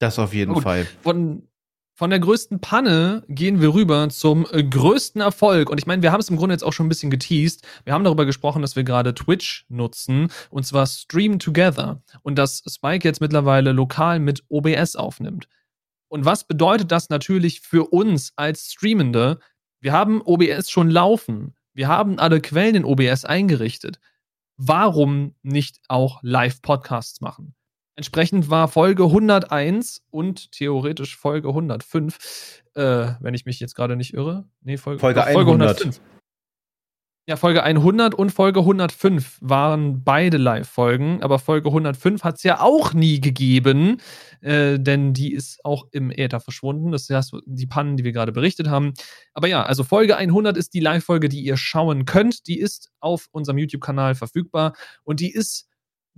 Das 0.00 0.18
auf 0.18 0.34
jeden 0.34 0.54
Gut. 0.54 0.64
Fall. 0.64 0.84
Von, 1.00 1.48
von 1.94 2.10
der 2.10 2.20
größten 2.20 2.60
Panne 2.60 3.22
gehen 3.28 3.60
wir 3.60 3.74
rüber 3.74 4.08
zum 4.08 4.46
äh, 4.50 4.64
größten 4.64 5.20
Erfolg. 5.20 5.68
Und 5.68 5.78
ich 5.78 5.86
meine, 5.86 6.02
wir 6.02 6.10
haben 6.10 6.20
es 6.20 6.30
im 6.30 6.36
Grunde 6.36 6.54
jetzt 6.54 6.64
auch 6.64 6.72
schon 6.72 6.86
ein 6.86 6.88
bisschen 6.88 7.10
geteased. 7.10 7.66
Wir 7.84 7.92
haben 7.92 8.04
darüber 8.04 8.24
gesprochen, 8.24 8.62
dass 8.62 8.76
wir 8.76 8.84
gerade 8.84 9.14
Twitch 9.14 9.66
nutzen, 9.68 10.28
und 10.50 10.64
zwar 10.64 10.86
Stream 10.86 11.38
Together. 11.38 12.02
Und 12.22 12.36
dass 12.36 12.62
Spike 12.66 13.06
jetzt 13.06 13.20
mittlerweile 13.20 13.72
lokal 13.72 14.20
mit 14.20 14.42
OBS 14.48 14.96
aufnimmt. 14.96 15.48
Und 16.08 16.24
was 16.24 16.44
bedeutet 16.44 16.92
das 16.92 17.10
natürlich 17.10 17.60
für 17.60 17.92
uns 17.92 18.32
als 18.36 18.72
Streamende? 18.72 19.38
Wir 19.80 19.92
haben 19.92 20.22
OBS 20.22 20.70
schon 20.70 20.90
laufen. 20.90 21.54
Wir 21.74 21.88
haben 21.88 22.18
alle 22.18 22.40
Quellen 22.40 22.74
in 22.74 22.84
OBS 22.84 23.24
eingerichtet. 23.24 23.98
Warum 24.56 25.34
nicht 25.42 25.80
auch 25.88 26.20
Live-Podcasts 26.22 27.20
machen? 27.20 27.54
Entsprechend 27.94 28.48
war 28.48 28.68
Folge 28.68 29.04
101 29.04 30.02
und 30.10 30.52
theoretisch 30.52 31.16
Folge 31.16 31.48
105, 31.48 32.62
äh, 32.74 32.80
wenn 33.20 33.34
ich 33.34 33.44
mich 33.44 33.60
jetzt 33.60 33.74
gerade 33.74 33.96
nicht 33.96 34.14
irre. 34.14 34.48
Nee, 34.62 34.78
Folge, 34.78 35.00
Folge, 35.00 35.20
doch, 35.20 35.28
Folge 35.28 35.50
105. 35.52 36.00
Ja, 37.28 37.36
Folge 37.36 37.62
100 37.62 38.16
und 38.16 38.30
Folge 38.30 38.60
105 38.60 39.38
waren 39.40 40.02
beide 40.02 40.38
Live-Folgen, 40.38 41.22
aber 41.22 41.38
Folge 41.38 41.68
105 41.68 42.24
hat 42.24 42.38
es 42.38 42.42
ja 42.42 42.60
auch 42.60 42.94
nie 42.94 43.20
gegeben, 43.20 43.98
äh, 44.40 44.76
denn 44.80 45.12
die 45.12 45.32
ist 45.32 45.64
auch 45.64 45.86
im 45.92 46.10
Äther 46.10 46.40
verschwunden. 46.40 46.90
Das 46.90 47.08
ist 47.08 47.32
die 47.46 47.66
Pannen, 47.68 47.96
die 47.96 48.02
wir 48.02 48.10
gerade 48.10 48.32
berichtet 48.32 48.68
haben. 48.68 48.94
Aber 49.34 49.46
ja, 49.46 49.62
also 49.62 49.84
Folge 49.84 50.16
100 50.16 50.56
ist 50.56 50.74
die 50.74 50.80
Live-Folge, 50.80 51.28
die 51.28 51.42
ihr 51.42 51.56
schauen 51.56 52.06
könnt. 52.06 52.48
Die 52.48 52.58
ist 52.58 52.90
auf 52.98 53.28
unserem 53.30 53.58
YouTube-Kanal 53.58 54.16
verfügbar 54.16 54.74
und 55.04 55.20
die 55.20 55.30
ist 55.30 55.68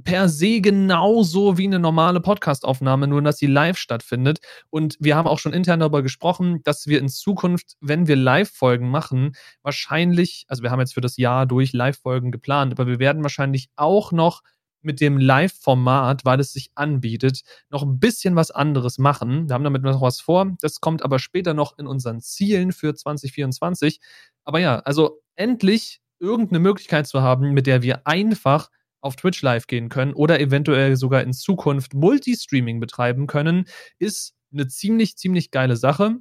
per 0.03 0.29
se 0.29 0.61
genauso 0.61 1.57
wie 1.57 1.67
eine 1.67 1.79
normale 1.79 2.21
Podcastaufnahme, 2.21 3.07
nur 3.07 3.23
dass 3.23 3.39
sie 3.39 3.47
live 3.47 3.79
stattfindet. 3.79 4.41
Und 4.71 4.97
wir 4.99 5.17
haben 5.17 5.29
auch 5.29 5.39
schon 5.39 5.53
intern 5.53 5.81
darüber 5.81 6.03
gesprochen, 6.03 6.61
dass 6.65 6.87
wir 6.87 6.99
in 6.99 7.09
Zukunft, 7.09 7.77
wenn 7.81 8.09
wir 8.09 8.17
Live-Folgen 8.17 8.91
machen, 8.91 9.37
wahrscheinlich, 9.63 10.47
also 10.49 10.63
wir 10.63 10.71
haben 10.71 10.81
jetzt 10.81 10.95
für 10.95 11.01
das 11.01 11.17
Jahr 11.17 11.47
durch 11.47 11.73
Live-Folgen 11.73 12.33
geplant, 12.33 12.73
aber 12.73 12.87
wir 12.87 12.99
werden 12.99 13.23
wahrscheinlich 13.23 13.69
auch 13.77 14.11
noch 14.11 14.43
mit 14.85 15.01
dem 15.01 15.17
Live-Format, 15.17 16.25
weil 16.25 16.41
es 16.41 16.53
sich 16.53 16.71
anbietet, 16.75 17.43
noch 17.71 17.83
ein 17.83 17.99
bisschen 17.99 18.37
was 18.37 18.51
anderes 18.51 18.99
machen. 18.99 19.49
Wir 19.49 19.55
haben 19.55 19.65
damit 19.65 19.83
noch 19.83 20.03
was 20.03 20.21
vor. 20.21 20.53
Das 20.61 20.81
kommt 20.81 21.03
aber 21.03 21.19
später 21.19 21.55
noch 21.55 21.79
in 21.79 21.87
unseren 21.87 22.21
Zielen 22.21 22.73
für 22.73 22.95
2024. 22.95 24.01
Aber 24.45 24.59
ja, 24.59 24.81
also 24.81 25.23
endlich 25.37 26.01
irgendeine 26.21 26.59
Möglichkeit 26.59 27.07
zu 27.07 27.23
haben, 27.23 27.53
mit 27.53 27.67
der 27.67 27.83
wir 27.83 28.07
einfach 28.07 28.69
auf 29.05 29.17
Twitch 29.17 29.43
live 29.43 29.67
gehen 29.67 29.89
können 29.89 30.15
oder 30.15 30.41
eventuell 30.41 30.97
sogar 30.97 31.23
in 31.23 31.33
Zukunft 31.33 31.95
Multistreaming 31.95 32.81
betreiben 32.81 33.27
können, 33.27 33.67
ist 33.99 34.35
eine 34.53 34.67
ziemlich, 34.69 35.17
ziemlich 35.17 35.51
geile 35.51 35.77
Sache. 35.77 36.17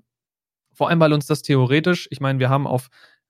Vor 0.74 0.90
allem, 0.90 1.00
weil 1.00 1.14
uns 1.14 1.28
das 1.28 1.44
theoretisch, 1.44 2.08
ich 2.12 2.20
meine, 2.20 2.40
wir 2.40 2.50
haben 2.50 2.68
auf 2.68 2.90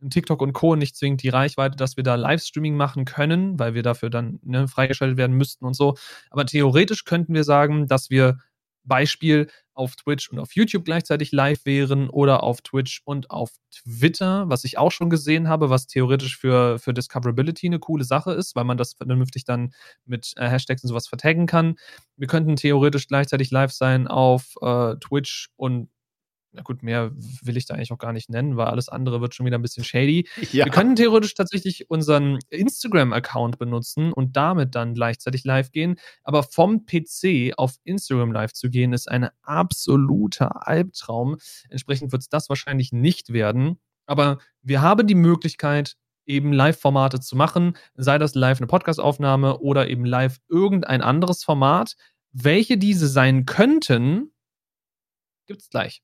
TikTok 0.10 0.42
und 0.42 0.54
Co. 0.54 0.76
nicht 0.76 0.96
zwingend 0.96 1.24
die 1.24 1.30
Reichweite, 1.30 1.76
dass 1.76 1.98
wir 1.98 2.04
da 2.04 2.16
Livestreaming 2.16 2.76
machen 2.76 3.06
können, 3.06 3.60
weil 3.60 3.74
wir 3.74 3.84
dafür 3.84 4.10
dann 4.10 4.40
ne, 4.44 4.68
freigeschaltet 4.68 5.18
werden 5.18 5.38
müssten 5.38 5.66
und 5.66 5.76
so. 5.76 5.96
Aber 6.30 6.46
theoretisch 6.46 7.06
könnten 7.06 7.34
wir 7.34 7.44
sagen, 7.44 7.88
dass 7.88 8.10
wir 8.10 8.40
Beispiel 8.84 9.48
auf 9.74 9.96
Twitch 9.96 10.30
und 10.30 10.40
auf 10.40 10.56
YouTube 10.56 10.86
gleichzeitig 10.86 11.32
live 11.32 11.66
wären 11.66 12.10
oder 12.10 12.44
auf 12.44 12.62
Twitch 12.62 13.02
und 13.06 13.30
auf 13.30 13.52
Twitter, 13.72 14.50
was 14.50 14.64
ich 14.64 14.78
auch 14.78 14.92
schon 14.92 15.10
gesehen 15.10 15.48
habe, 15.48 15.70
was 15.70 15.88
theoretisch 15.88 16.38
für, 16.38 16.80
für 16.80 16.94
Discoverability 16.94 17.68
eine 17.68 17.80
coole 17.80 18.04
Sache 18.04 18.32
ist, 18.34 18.56
weil 18.56 18.64
man 18.66 18.78
das 18.78 18.94
vernünftig 18.94 19.46
dann 19.46 19.74
mit 20.06 20.34
äh, 20.38 20.48
Hashtags 20.48 20.84
und 20.84 20.90
sowas 20.90 21.08
vertaggen 21.08 21.48
kann. 21.48 21.76
Wir 22.18 22.28
könnten 22.28 22.56
theoretisch 22.56 23.08
gleichzeitig 23.08 23.52
live 23.52 23.72
sein 23.72 24.08
auf 24.08 24.56
äh, 24.62 24.96
Twitch 24.98 25.50
und 25.56 25.90
na 26.54 26.62
gut, 26.62 26.84
mehr 26.84 27.12
will 27.42 27.58
ich 27.58 27.66
da 27.66 27.74
eigentlich 27.74 27.92
auch 27.92 27.98
gar 27.98 28.14
nicht 28.14 28.30
nennen, 28.30 28.58
weil 28.58 28.68
alles 28.68 28.88
andere 28.88 29.22
wird 29.22 29.34
schon 29.34 29.46
wieder 29.46 29.58
ein 29.58 29.62
bisschen 29.62 29.84
shady. 29.84 30.28
Ja. 30.52 30.66
Wir 30.66 30.72
können 30.72 30.96
theoretisch 30.96 31.34
tatsächlich 31.34 31.90
unseren 31.90 32.40
Instagram-Account 32.50 33.58
benutzen 33.58 34.14
und 34.14 34.38
damit 34.38 34.76
dann 34.76 34.94
gleichzeitig 34.94 35.44
live 35.44 35.72
gehen. 35.72 35.96
Aber 36.24 36.44
vom 36.44 36.86
PC 36.86 37.54
auf 37.58 37.76
Instagram 37.84 38.32
live 38.32 38.54
zu 38.54 38.70
gehen, 38.70 38.94
ist 38.94 39.10
ein 39.10 39.30
absoluter 39.42 40.68
Albtraum. 40.68 41.38
Entsprechend 41.70 42.12
wird 42.12 42.22
es 42.22 42.30
das 42.30 42.50
wahrscheinlich 42.50 42.92
nicht 42.92 43.34
werden. 43.34 43.80
Aber 44.06 44.38
wir 44.62 44.82
haben 44.82 45.08
die 45.08 45.16
Möglichkeit, 45.16 45.96
eben 46.26 46.54
Live-Formate 46.54 47.20
zu 47.20 47.36
machen, 47.36 47.76
sei 47.96 48.18
das 48.18 48.36
live 48.36 48.60
eine 48.60 48.68
Podcast-Aufnahme 48.68 49.60
oder 49.60 49.90
eben 49.90 50.06
live 50.06 50.40
irgendein 50.48 51.02
anderes 51.02 51.44
Format. 51.44 51.96
Welche 52.32 52.78
diese 52.78 53.08
sein 53.08 53.46
könnten, 53.46 54.32
gibt 55.48 55.62
es 55.62 55.70
gleich. 55.70 56.02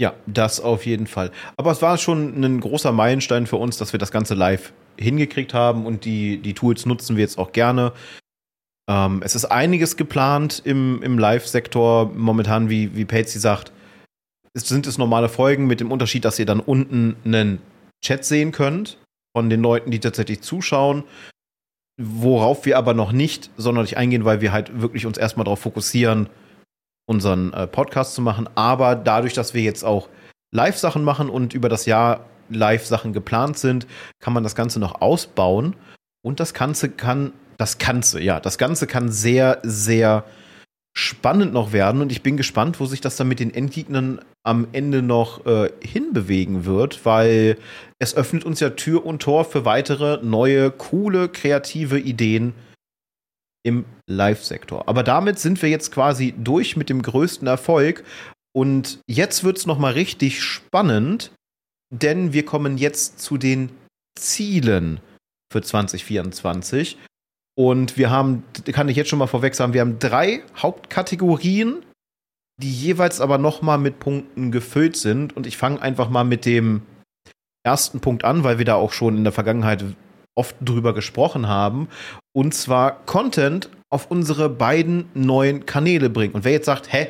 Ja, 0.00 0.14
das 0.26 0.60
auf 0.60 0.86
jeden 0.86 1.06
Fall. 1.06 1.30
Aber 1.58 1.72
es 1.72 1.82
war 1.82 1.98
schon 1.98 2.42
ein 2.42 2.60
großer 2.60 2.90
Meilenstein 2.90 3.46
für 3.46 3.56
uns, 3.56 3.76
dass 3.76 3.92
wir 3.92 3.98
das 3.98 4.10
Ganze 4.10 4.32
live 4.32 4.72
hingekriegt 4.98 5.52
haben 5.52 5.84
und 5.84 6.06
die, 6.06 6.38
die 6.38 6.54
Tools 6.54 6.86
nutzen 6.86 7.16
wir 7.16 7.22
jetzt 7.22 7.36
auch 7.36 7.52
gerne. 7.52 7.92
Ähm, 8.88 9.20
es 9.22 9.34
ist 9.34 9.44
einiges 9.44 9.98
geplant 9.98 10.62
im, 10.64 11.02
im 11.02 11.18
Live-Sektor 11.18 12.12
momentan, 12.14 12.70
wie, 12.70 12.96
wie 12.96 13.04
Patsy 13.04 13.38
sagt. 13.38 13.72
Es 14.54 14.66
sind 14.66 14.86
es 14.86 14.96
normale 14.96 15.28
Folgen 15.28 15.66
mit 15.66 15.80
dem 15.80 15.92
Unterschied, 15.92 16.24
dass 16.24 16.38
ihr 16.38 16.46
dann 16.46 16.60
unten 16.60 17.16
einen 17.26 17.60
Chat 18.02 18.24
sehen 18.24 18.52
könnt 18.52 18.96
von 19.36 19.50
den 19.50 19.60
Leuten, 19.60 19.90
die 19.90 20.00
tatsächlich 20.00 20.40
zuschauen. 20.40 21.04
Worauf 22.00 22.64
wir 22.64 22.78
aber 22.78 22.94
noch 22.94 23.12
nicht 23.12 23.50
sonderlich 23.58 23.98
eingehen, 23.98 24.24
weil 24.24 24.40
wir 24.40 24.50
halt 24.50 24.80
wirklich 24.80 25.04
uns 25.04 25.18
erstmal 25.18 25.44
darauf 25.44 25.60
fokussieren, 25.60 26.30
unseren 27.10 27.52
äh, 27.52 27.66
Podcast 27.66 28.14
zu 28.14 28.22
machen. 28.22 28.48
Aber 28.54 28.94
dadurch, 28.94 29.34
dass 29.34 29.52
wir 29.52 29.62
jetzt 29.62 29.84
auch 29.84 30.08
Live-Sachen 30.54 31.02
machen 31.02 31.28
und 31.28 31.54
über 31.54 31.68
das 31.68 31.84
Jahr 31.84 32.24
Live-Sachen 32.50 33.12
geplant 33.12 33.58
sind, 33.58 33.88
kann 34.20 34.32
man 34.32 34.44
das 34.44 34.54
Ganze 34.54 34.78
noch 34.78 35.00
ausbauen. 35.00 35.74
Und 36.22 36.38
das 36.38 36.54
Ganze 36.54 36.88
kann, 36.88 37.32
das 37.58 37.78
Ganze, 37.78 38.20
ja, 38.22 38.38
das 38.38 38.58
Ganze 38.58 38.86
kann 38.86 39.10
sehr, 39.10 39.58
sehr 39.64 40.24
spannend 40.96 41.52
noch 41.52 41.72
werden. 41.72 42.00
Und 42.00 42.12
ich 42.12 42.22
bin 42.22 42.36
gespannt, 42.36 42.78
wo 42.78 42.86
sich 42.86 43.00
das 43.00 43.16
dann 43.16 43.26
mit 43.26 43.40
den 43.40 43.52
Endgegnern 43.52 44.20
am 44.44 44.68
Ende 44.70 45.02
noch 45.02 45.44
äh, 45.46 45.70
hinbewegen 45.82 46.64
wird, 46.64 47.04
weil 47.04 47.58
es 47.98 48.14
öffnet 48.14 48.44
uns 48.44 48.60
ja 48.60 48.70
Tür 48.70 49.04
und 49.04 49.20
Tor 49.20 49.44
für 49.44 49.64
weitere 49.64 50.24
neue, 50.24 50.70
coole, 50.70 51.28
kreative 51.28 51.98
Ideen 51.98 52.54
im 53.62 53.84
Live-Sektor. 54.08 54.88
Aber 54.88 55.02
damit 55.02 55.38
sind 55.38 55.60
wir 55.62 55.68
jetzt 55.68 55.92
quasi 55.92 56.34
durch 56.36 56.76
mit 56.76 56.88
dem 56.88 57.02
größten 57.02 57.46
Erfolg. 57.46 58.04
Und 58.52 59.00
jetzt 59.06 59.44
wird 59.44 59.58
es 59.58 59.66
nochmal 59.66 59.92
richtig 59.92 60.42
spannend, 60.42 61.32
denn 61.92 62.32
wir 62.32 62.44
kommen 62.44 62.78
jetzt 62.78 63.20
zu 63.20 63.36
den 63.36 63.70
Zielen 64.18 65.00
für 65.52 65.62
2024. 65.62 66.98
Und 67.56 67.96
wir 67.96 68.10
haben, 68.10 68.44
kann 68.72 68.88
ich 68.88 68.96
jetzt 68.96 69.10
schon 69.10 69.18
mal 69.18 69.26
vorweg 69.26 69.54
sagen, 69.54 69.74
wir 69.74 69.82
haben 69.82 69.98
drei 69.98 70.42
Hauptkategorien, 70.56 71.84
die 72.60 72.72
jeweils 72.72 73.20
aber 73.20 73.38
nochmal 73.38 73.78
mit 73.78 73.98
Punkten 73.98 74.50
gefüllt 74.50 74.96
sind. 74.96 75.36
Und 75.36 75.46
ich 75.46 75.56
fange 75.56 75.82
einfach 75.82 76.08
mal 76.08 76.24
mit 76.24 76.46
dem 76.46 76.82
ersten 77.62 78.00
Punkt 78.00 78.24
an, 78.24 78.44
weil 78.44 78.58
wir 78.58 78.64
da 78.64 78.76
auch 78.76 78.92
schon 78.92 79.16
in 79.16 79.24
der 79.24 79.32
Vergangenheit 79.32 79.84
oft 80.36 80.56
drüber 80.60 80.94
gesprochen 80.94 81.48
haben. 81.48 81.88
Und 82.32 82.54
zwar 82.54 83.04
Content 83.06 83.68
auf 83.90 84.10
unsere 84.10 84.48
beiden 84.48 85.08
neuen 85.14 85.66
Kanäle 85.66 86.10
bringen. 86.10 86.34
Und 86.34 86.44
wer 86.44 86.52
jetzt 86.52 86.66
sagt, 86.66 86.92
hä, 86.92 87.08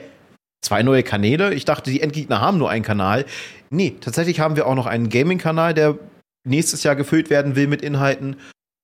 zwei 0.64 0.82
neue 0.82 1.02
Kanäle? 1.02 1.54
Ich 1.54 1.64
dachte, 1.64 1.90
die 1.90 2.00
Endgegner 2.00 2.40
haben 2.40 2.58
nur 2.58 2.70
einen 2.70 2.84
Kanal. 2.84 3.26
Nee, 3.70 3.96
tatsächlich 4.00 4.40
haben 4.40 4.56
wir 4.56 4.66
auch 4.66 4.74
noch 4.74 4.86
einen 4.86 5.08
Gaming-Kanal, 5.08 5.74
der 5.74 5.98
nächstes 6.44 6.82
Jahr 6.82 6.96
gefüllt 6.96 7.30
werden 7.30 7.56
will 7.56 7.66
mit 7.66 7.82
Inhalten. 7.82 8.36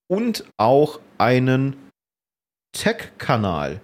Und 0.08 0.44
auch 0.56 1.00
einen 1.18 1.76
Tech-Kanal. 2.72 3.80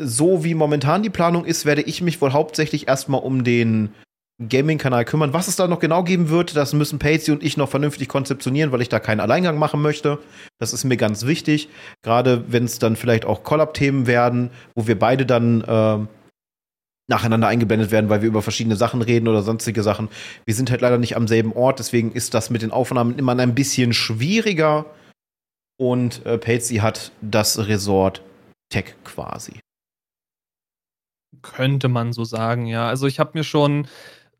So 0.00 0.44
wie 0.44 0.54
momentan 0.54 1.02
die 1.02 1.10
Planung 1.10 1.44
ist, 1.44 1.66
werde 1.66 1.82
ich 1.82 2.00
mich 2.00 2.20
wohl 2.20 2.32
hauptsächlich 2.32 2.88
erstmal 2.88 3.22
um 3.22 3.44
den 3.44 3.92
Gaming-Kanal 4.48 5.04
kümmern. 5.04 5.32
Was 5.32 5.48
es 5.48 5.56
da 5.56 5.68
noch 5.68 5.78
genau 5.78 6.02
geben 6.02 6.28
wird, 6.28 6.56
das 6.56 6.72
müssen 6.72 6.98
Patsy 6.98 7.32
und 7.32 7.42
ich 7.42 7.56
noch 7.56 7.68
vernünftig 7.68 8.08
konzeptionieren, 8.08 8.72
weil 8.72 8.82
ich 8.82 8.88
da 8.88 9.00
keinen 9.00 9.20
Alleingang 9.20 9.58
machen 9.58 9.82
möchte. 9.82 10.18
Das 10.58 10.72
ist 10.72 10.84
mir 10.84 10.96
ganz 10.96 11.26
wichtig. 11.26 11.68
Gerade 12.02 12.44
wenn 12.48 12.64
es 12.64 12.78
dann 12.78 12.96
vielleicht 12.96 13.24
auch 13.24 13.42
Collab-Themen 13.42 14.06
werden, 14.06 14.50
wo 14.74 14.86
wir 14.86 14.98
beide 14.98 15.26
dann 15.26 15.62
äh, 15.62 16.06
nacheinander 17.08 17.48
eingeblendet 17.48 17.90
werden, 17.90 18.08
weil 18.08 18.22
wir 18.22 18.28
über 18.28 18.42
verschiedene 18.42 18.76
Sachen 18.76 19.02
reden 19.02 19.28
oder 19.28 19.42
sonstige 19.42 19.82
Sachen. 19.82 20.08
Wir 20.46 20.54
sind 20.54 20.70
halt 20.70 20.80
leider 20.80 20.98
nicht 20.98 21.16
am 21.16 21.28
selben 21.28 21.52
Ort, 21.52 21.78
deswegen 21.78 22.12
ist 22.12 22.34
das 22.34 22.50
mit 22.50 22.62
den 22.62 22.70
Aufnahmen 22.70 23.18
immer 23.18 23.36
ein 23.36 23.54
bisschen 23.54 23.92
schwieriger. 23.92 24.86
Und 25.78 26.24
äh, 26.26 26.38
Patsy 26.38 26.76
hat 26.76 27.12
das 27.20 27.66
Resort 27.66 28.22
Tech 28.70 28.94
quasi. 29.04 29.60
Könnte 31.42 31.88
man 31.88 32.12
so 32.12 32.24
sagen, 32.24 32.66
ja. 32.66 32.88
Also 32.88 33.06
ich 33.06 33.18
habe 33.18 33.32
mir 33.34 33.44
schon 33.44 33.88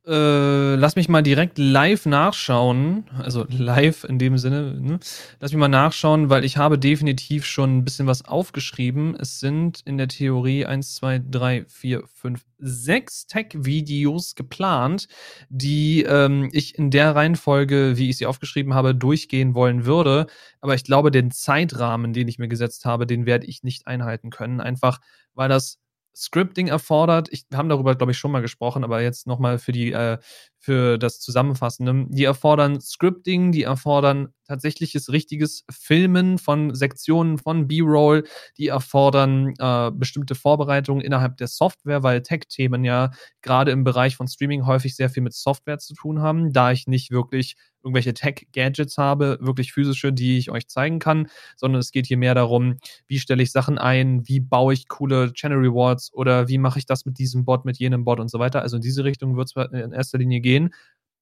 äh, 0.05 0.75
lass 0.75 0.97
mich 0.97 1.09
mal 1.09 1.23
direkt 1.23 1.59
live 1.59 2.07
nachschauen. 2.07 3.05
Also 3.19 3.47
live 3.49 4.03
in 4.03 4.19
dem 4.19 4.37
Sinne. 4.37 4.75
Ne? 4.81 4.99
Lass 5.39 5.53
mich 5.53 5.61
mal 5.61 5.69
nachschauen, 5.69 6.29
weil 6.29 6.45
ich 6.45 6.57
habe 6.57 6.79
definitiv 6.79 7.47
schon 7.47 7.79
ein 7.79 7.85
bisschen 7.85 8.09
was 8.09 8.25
aufgeschrieben. 8.25 9.15
Es 9.15 9.39
sind 9.39 9.81
in 9.85 9.99
der 9.99 10.09
Theorie 10.09 10.67
1, 10.67 10.97
2, 10.97 11.23
3, 11.31 11.65
4, 11.69 12.03
5, 12.07 12.45
6 12.59 13.27
Tech-Videos 13.27 14.35
geplant, 14.35 15.07
die 15.49 16.03
ähm, 16.03 16.49
ich 16.53 16.77
in 16.77 16.91
der 16.91 17.15
Reihenfolge, 17.15 17.97
wie 17.97 18.11
ich 18.11 18.17
sie 18.17 18.27
aufgeschrieben 18.27 18.75
habe, 18.75 18.97
durchgehen 18.97 19.55
wollen 19.55 19.85
würde. 19.85 20.27
Aber 20.61 20.75
ich 20.75 20.83
glaube, 20.83 21.13
den 21.13 21.31
Zeitrahmen, 21.31 22.13
den 22.13 22.27
ich 22.27 22.39
mir 22.39 22.49
gesetzt 22.49 22.85
habe, 22.85 23.07
den 23.07 23.25
werde 23.27 23.47
ich 23.47 23.63
nicht 23.63 23.87
einhalten 23.87 24.31
können. 24.31 24.61
Einfach, 24.61 25.01
weil 25.35 25.49
das 25.49 25.79
Scripting 26.15 26.69
erfordert. 26.69 27.29
Ich, 27.31 27.45
haben 27.55 27.69
darüber, 27.69 27.95
glaube 27.95 28.13
ich, 28.13 28.19
schon 28.19 28.33
mal 28.33 28.43
gesprochen, 28.43 28.85
aber 28.85 29.01
jetzt 29.03 29.27
nochmal 29.27 29.59
für 29.59 29.73
die, 29.73 29.93
äh, 29.93 30.19
für 30.63 30.97
das 30.97 31.19
Zusammenfassende. 31.19 32.07
Die 32.09 32.23
erfordern 32.23 32.81
Scripting, 32.81 33.51
die 33.51 33.65
erfordern 33.65 34.29
tatsächliches 34.47 35.11
richtiges 35.11 35.65
Filmen 35.71 36.39
von 36.39 36.75
Sektionen 36.75 37.39
von 37.39 37.67
B-Roll, 37.67 38.25
die 38.59 38.69
erfordern 38.69 39.55
äh, 39.59 39.91
bestimmte 39.93 40.35
Vorbereitungen 40.35 41.03
innerhalb 41.03 41.37
der 41.39 41.49
Software, 41.49 42.03
weil 42.03 42.23
Tech-Themen 42.23 42.85
ja 42.85 43.11
gerade 43.41 43.73
im 43.73 43.83
Bereich 43.83 44.17
von 44.17 44.29
Streaming 44.29 44.67
häufig 44.67 44.95
sehr 44.95 45.11
viel 45.11 45.23
mit 45.23 45.35
Software 45.35 45.79
zu 45.79 45.95
tun 45.95 46.21
haben, 46.21 46.53
da 46.53 46.71
ich 46.71 46.87
nicht 46.87 47.11
wirklich 47.11 47.57
irgendwelche 47.83 48.15
Tech-Gadgets 48.15 48.97
habe, 48.99 49.39
wirklich 49.41 49.73
physische, 49.73 50.13
die 50.13 50.39
ich 50.39 50.51
euch 50.51 50.69
zeigen 50.69 50.99
kann, 50.99 51.29
sondern 51.57 51.81
es 51.81 51.91
geht 51.91 52.07
hier 52.07 52.17
mehr 52.17 52.35
darum, 52.35 52.79
wie 53.09 53.19
stelle 53.19 53.43
ich 53.43 53.51
Sachen 53.51 53.79
ein, 53.79 54.23
wie 54.29 54.39
baue 54.41 54.75
ich 54.75 54.89
coole 54.89 55.33
Channel 55.33 55.59
Rewards 55.59 56.13
oder 56.13 56.49
wie 56.49 56.59
mache 56.59 56.79
ich 56.79 56.87
das 56.87 57.05
mit 57.07 57.19
diesem 57.19 57.45
Bot, 57.45 57.65
mit 57.65 57.79
jenem 57.79 58.05
Bot 58.05 58.21
und 58.21 58.31
so 58.31 58.39
weiter. 58.39 58.63
Also 58.63 58.77
in 58.77 58.83
diese 58.83 59.03
Richtung 59.05 59.37
wird 59.37 59.51
es 59.55 59.71
in 59.73 59.93
erster 59.93 60.19
Linie 60.19 60.41
gehen. 60.41 60.52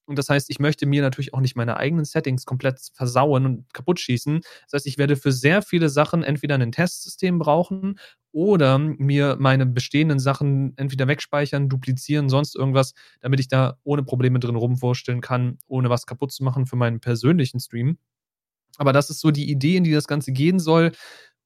Und 0.07 0.19
das 0.19 0.29
heißt, 0.29 0.51
ich 0.51 0.59
möchte 0.59 0.87
mir 0.87 1.03
natürlich 1.03 1.35
auch 1.35 1.41
nicht 1.41 1.55
meine 1.55 1.77
eigenen 1.77 2.05
Settings 2.05 2.45
komplett 2.45 2.81
versauen 2.95 3.47
und 3.47 3.73
kaputt 3.73 4.01
schießen. 4.01 4.41
Das 4.65 4.73
heißt, 4.73 4.87
ich 4.89 4.99
werde 4.99 5.15
für 5.15 5.31
sehr 5.31 5.63
viele 5.63 5.89
Sachen 5.89 6.25
entweder 6.25 6.57
ein 6.57 6.73
Testsystem 6.73 7.39
brauchen 7.39 7.97
oder 8.33 8.77
mir 8.79 9.37
meine 9.39 9.67
bestehenden 9.67 10.19
Sachen 10.19 10.73
entweder 10.77 11.07
wegspeichern, 11.07 11.69
duplizieren, 11.69 12.29
sonst 12.29 12.57
irgendwas, 12.57 12.95
damit 13.21 13.39
ich 13.39 13.47
da 13.47 13.79
ohne 13.85 14.03
Probleme 14.03 14.41
drin 14.41 14.57
rumvorstellen 14.57 15.21
kann, 15.21 15.59
ohne 15.69 15.91
was 15.91 16.07
kaputt 16.07 16.33
zu 16.33 16.43
machen 16.43 16.67
für 16.67 16.77
meinen 16.77 16.99
persönlichen 17.01 17.61
Stream. 17.61 17.97
Aber 18.79 18.93
das 18.93 19.11
ist 19.11 19.21
so 19.21 19.31
die 19.31 19.51
Idee, 19.51 19.77
in 19.77 19.85
die 19.85 19.93
das 19.93 20.09
Ganze 20.09 20.33
gehen 20.33 20.59
soll. 20.59 20.93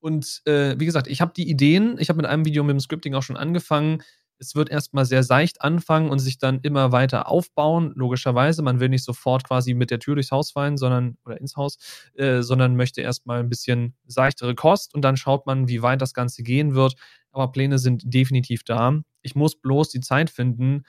Und 0.01 0.43
äh, 0.47 0.79
wie 0.79 0.87
gesagt, 0.87 1.07
ich 1.09 1.21
habe 1.21 1.33
die 1.37 1.49
Ideen, 1.49 1.97
ich 1.99 2.09
habe 2.09 2.19
mit 2.19 2.27
einem 2.27 2.45
Video 2.45 2.63
mit 2.65 2.75
dem 2.75 2.81
Scripting 2.81 3.15
auch 3.15 3.23
schon 3.23 3.37
angefangen. 3.37 4.03
Es 4.39 4.55
wird 4.55 4.71
erstmal 4.71 5.05
sehr 5.05 5.23
seicht 5.23 5.63
anfangen 5.63 6.11
und 6.11 6.19
sich 6.19 6.39
dann 6.39 6.61
immer 6.61 6.93
weiter 6.93 7.29
aufbauen, 7.29 7.93
logischerweise. 7.95 8.63
Man 8.63 8.81
will 8.81 8.89
nicht 8.89 9.05
sofort 9.05 9.45
quasi 9.45 9.75
mit 9.75 9.91
der 9.91 10.01
Tür 10.01 10.15
durchs 10.15 10.31
Haus 10.31 10.51
fallen, 10.51 10.77
sondern, 10.77 11.17
oder 11.25 11.41
ins 11.41 11.57
Haus, 11.57 11.79
äh, 12.15 12.43
sondern 12.43 12.77
möchte 12.77 13.01
erstmal 13.01 13.41
ein 13.41 13.49
bisschen 13.49 13.95
seichtere 14.07 14.55
Kost 14.55 14.95
und 14.95 15.03
dann 15.03 15.17
schaut 15.17 15.47
man, 15.47 15.69
wie 15.69 15.83
weit 15.83 16.03
das 16.03 16.15
Ganze 16.15 16.43
gehen 16.43 16.75
wird. 16.75 16.95
Aber 17.33 17.51
Pläne 17.53 17.79
sind 17.79 18.03
definitiv 18.05 18.65
da. 18.65 19.01
Ich 19.23 19.35
muss 19.35 19.57
bloß 19.61 19.89
die 19.91 20.01
Zeit 20.01 20.31
finden 20.31 20.85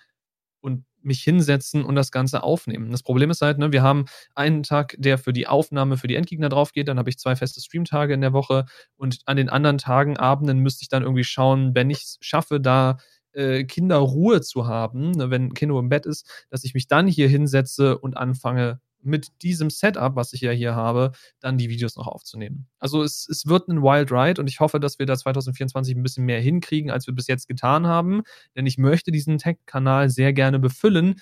und 0.61 0.83
mich 1.01 1.21
hinsetzen 1.21 1.83
und 1.85 1.95
das 1.95 2.11
Ganze 2.11 2.43
aufnehmen. 2.43 2.91
Das 2.91 3.03
Problem 3.03 3.29
ist 3.29 3.41
halt, 3.41 3.59
ne, 3.59 3.71
wir 3.71 3.83
haben 3.83 4.05
einen 4.33 4.63
Tag, 4.63 4.95
der 4.97 5.17
für 5.19 5.33
die 5.33 5.47
Aufnahme 5.47 5.97
für 5.97 6.07
die 6.07 6.15
Endgegner 6.15 6.49
drauf 6.49 6.71
geht, 6.71 6.87
dann 6.87 6.97
habe 6.97 7.09
ich 7.09 7.19
zwei 7.19 7.35
feste 7.35 7.61
Streamtage 7.61 8.13
in 8.13 8.21
der 8.21 8.33
Woche 8.33 8.65
und 8.97 9.19
an 9.25 9.37
den 9.37 9.49
anderen 9.49 9.77
Tagen, 9.77 10.17
Abenden 10.17 10.59
müsste 10.59 10.81
ich 10.81 10.89
dann 10.89 11.03
irgendwie 11.03 11.23
schauen, 11.23 11.75
wenn 11.75 11.91
ich 11.91 11.99
es 11.99 12.17
schaffe, 12.21 12.59
da 12.59 12.97
äh, 13.35 13.63
Kinder 13.65 13.97
Ruhe 13.97 14.41
zu 14.41 14.67
haben, 14.67 15.11
ne, 15.11 15.29
wenn 15.29 15.53
Kinder 15.53 15.77
im 15.79 15.89
Bett 15.89 16.05
ist, 16.05 16.45
dass 16.49 16.63
ich 16.63 16.73
mich 16.73 16.87
dann 16.87 17.07
hier 17.07 17.27
hinsetze 17.27 17.97
und 17.97 18.17
anfange 18.17 18.79
mit 19.05 19.43
diesem 19.43 19.69
Setup, 19.69 20.15
was 20.15 20.33
ich 20.33 20.41
ja 20.41 20.51
hier 20.51 20.75
habe, 20.75 21.11
dann 21.39 21.57
die 21.57 21.69
Videos 21.69 21.95
noch 21.95 22.07
aufzunehmen. 22.07 22.67
Also 22.79 23.03
es, 23.03 23.27
es 23.29 23.45
wird 23.45 23.67
ein 23.69 23.81
Wild 23.81 24.11
Ride 24.11 24.41
und 24.41 24.47
ich 24.47 24.59
hoffe, 24.59 24.79
dass 24.79 24.99
wir 24.99 25.05
da 25.05 25.15
2024 25.15 25.95
ein 25.95 26.03
bisschen 26.03 26.25
mehr 26.25 26.41
hinkriegen, 26.41 26.89
als 26.89 27.05
wir 27.07 27.13
bis 27.13 27.27
jetzt 27.27 27.47
getan 27.47 27.85
haben, 27.85 28.23
denn 28.55 28.65
ich 28.65 28.77
möchte 28.77 29.11
diesen 29.11 29.37
Tech-Kanal 29.37 30.09
sehr 30.09 30.33
gerne 30.33 30.59
befüllen. 30.59 31.21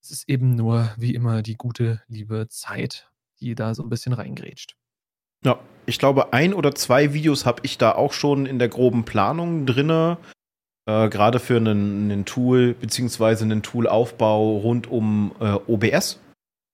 Es 0.00 0.10
ist 0.10 0.28
eben 0.28 0.54
nur, 0.54 0.90
wie 0.96 1.14
immer, 1.14 1.42
die 1.42 1.56
gute, 1.56 2.02
liebe 2.06 2.46
Zeit, 2.48 3.10
die 3.40 3.54
da 3.54 3.74
so 3.74 3.82
ein 3.82 3.88
bisschen 3.88 4.12
reingrätscht. 4.12 4.76
Ja, 5.44 5.58
ich 5.84 5.98
glaube, 5.98 6.32
ein 6.32 6.54
oder 6.54 6.74
zwei 6.74 7.12
Videos 7.12 7.44
habe 7.44 7.60
ich 7.64 7.76
da 7.76 7.92
auch 7.92 8.14
schon 8.14 8.46
in 8.46 8.58
der 8.58 8.68
groben 8.68 9.04
Planung 9.04 9.66
drinne. 9.66 10.16
Äh, 10.86 11.08
Gerade 11.08 11.38
für 11.38 11.56
einen, 11.56 12.10
einen, 12.10 12.24
Tool 12.24 12.74
beziehungsweise 12.74 13.44
einen 13.44 13.62
Toolaufbau 13.62 14.58
rund 14.58 14.90
um 14.90 15.32
äh, 15.40 15.54
OBS 15.66 16.20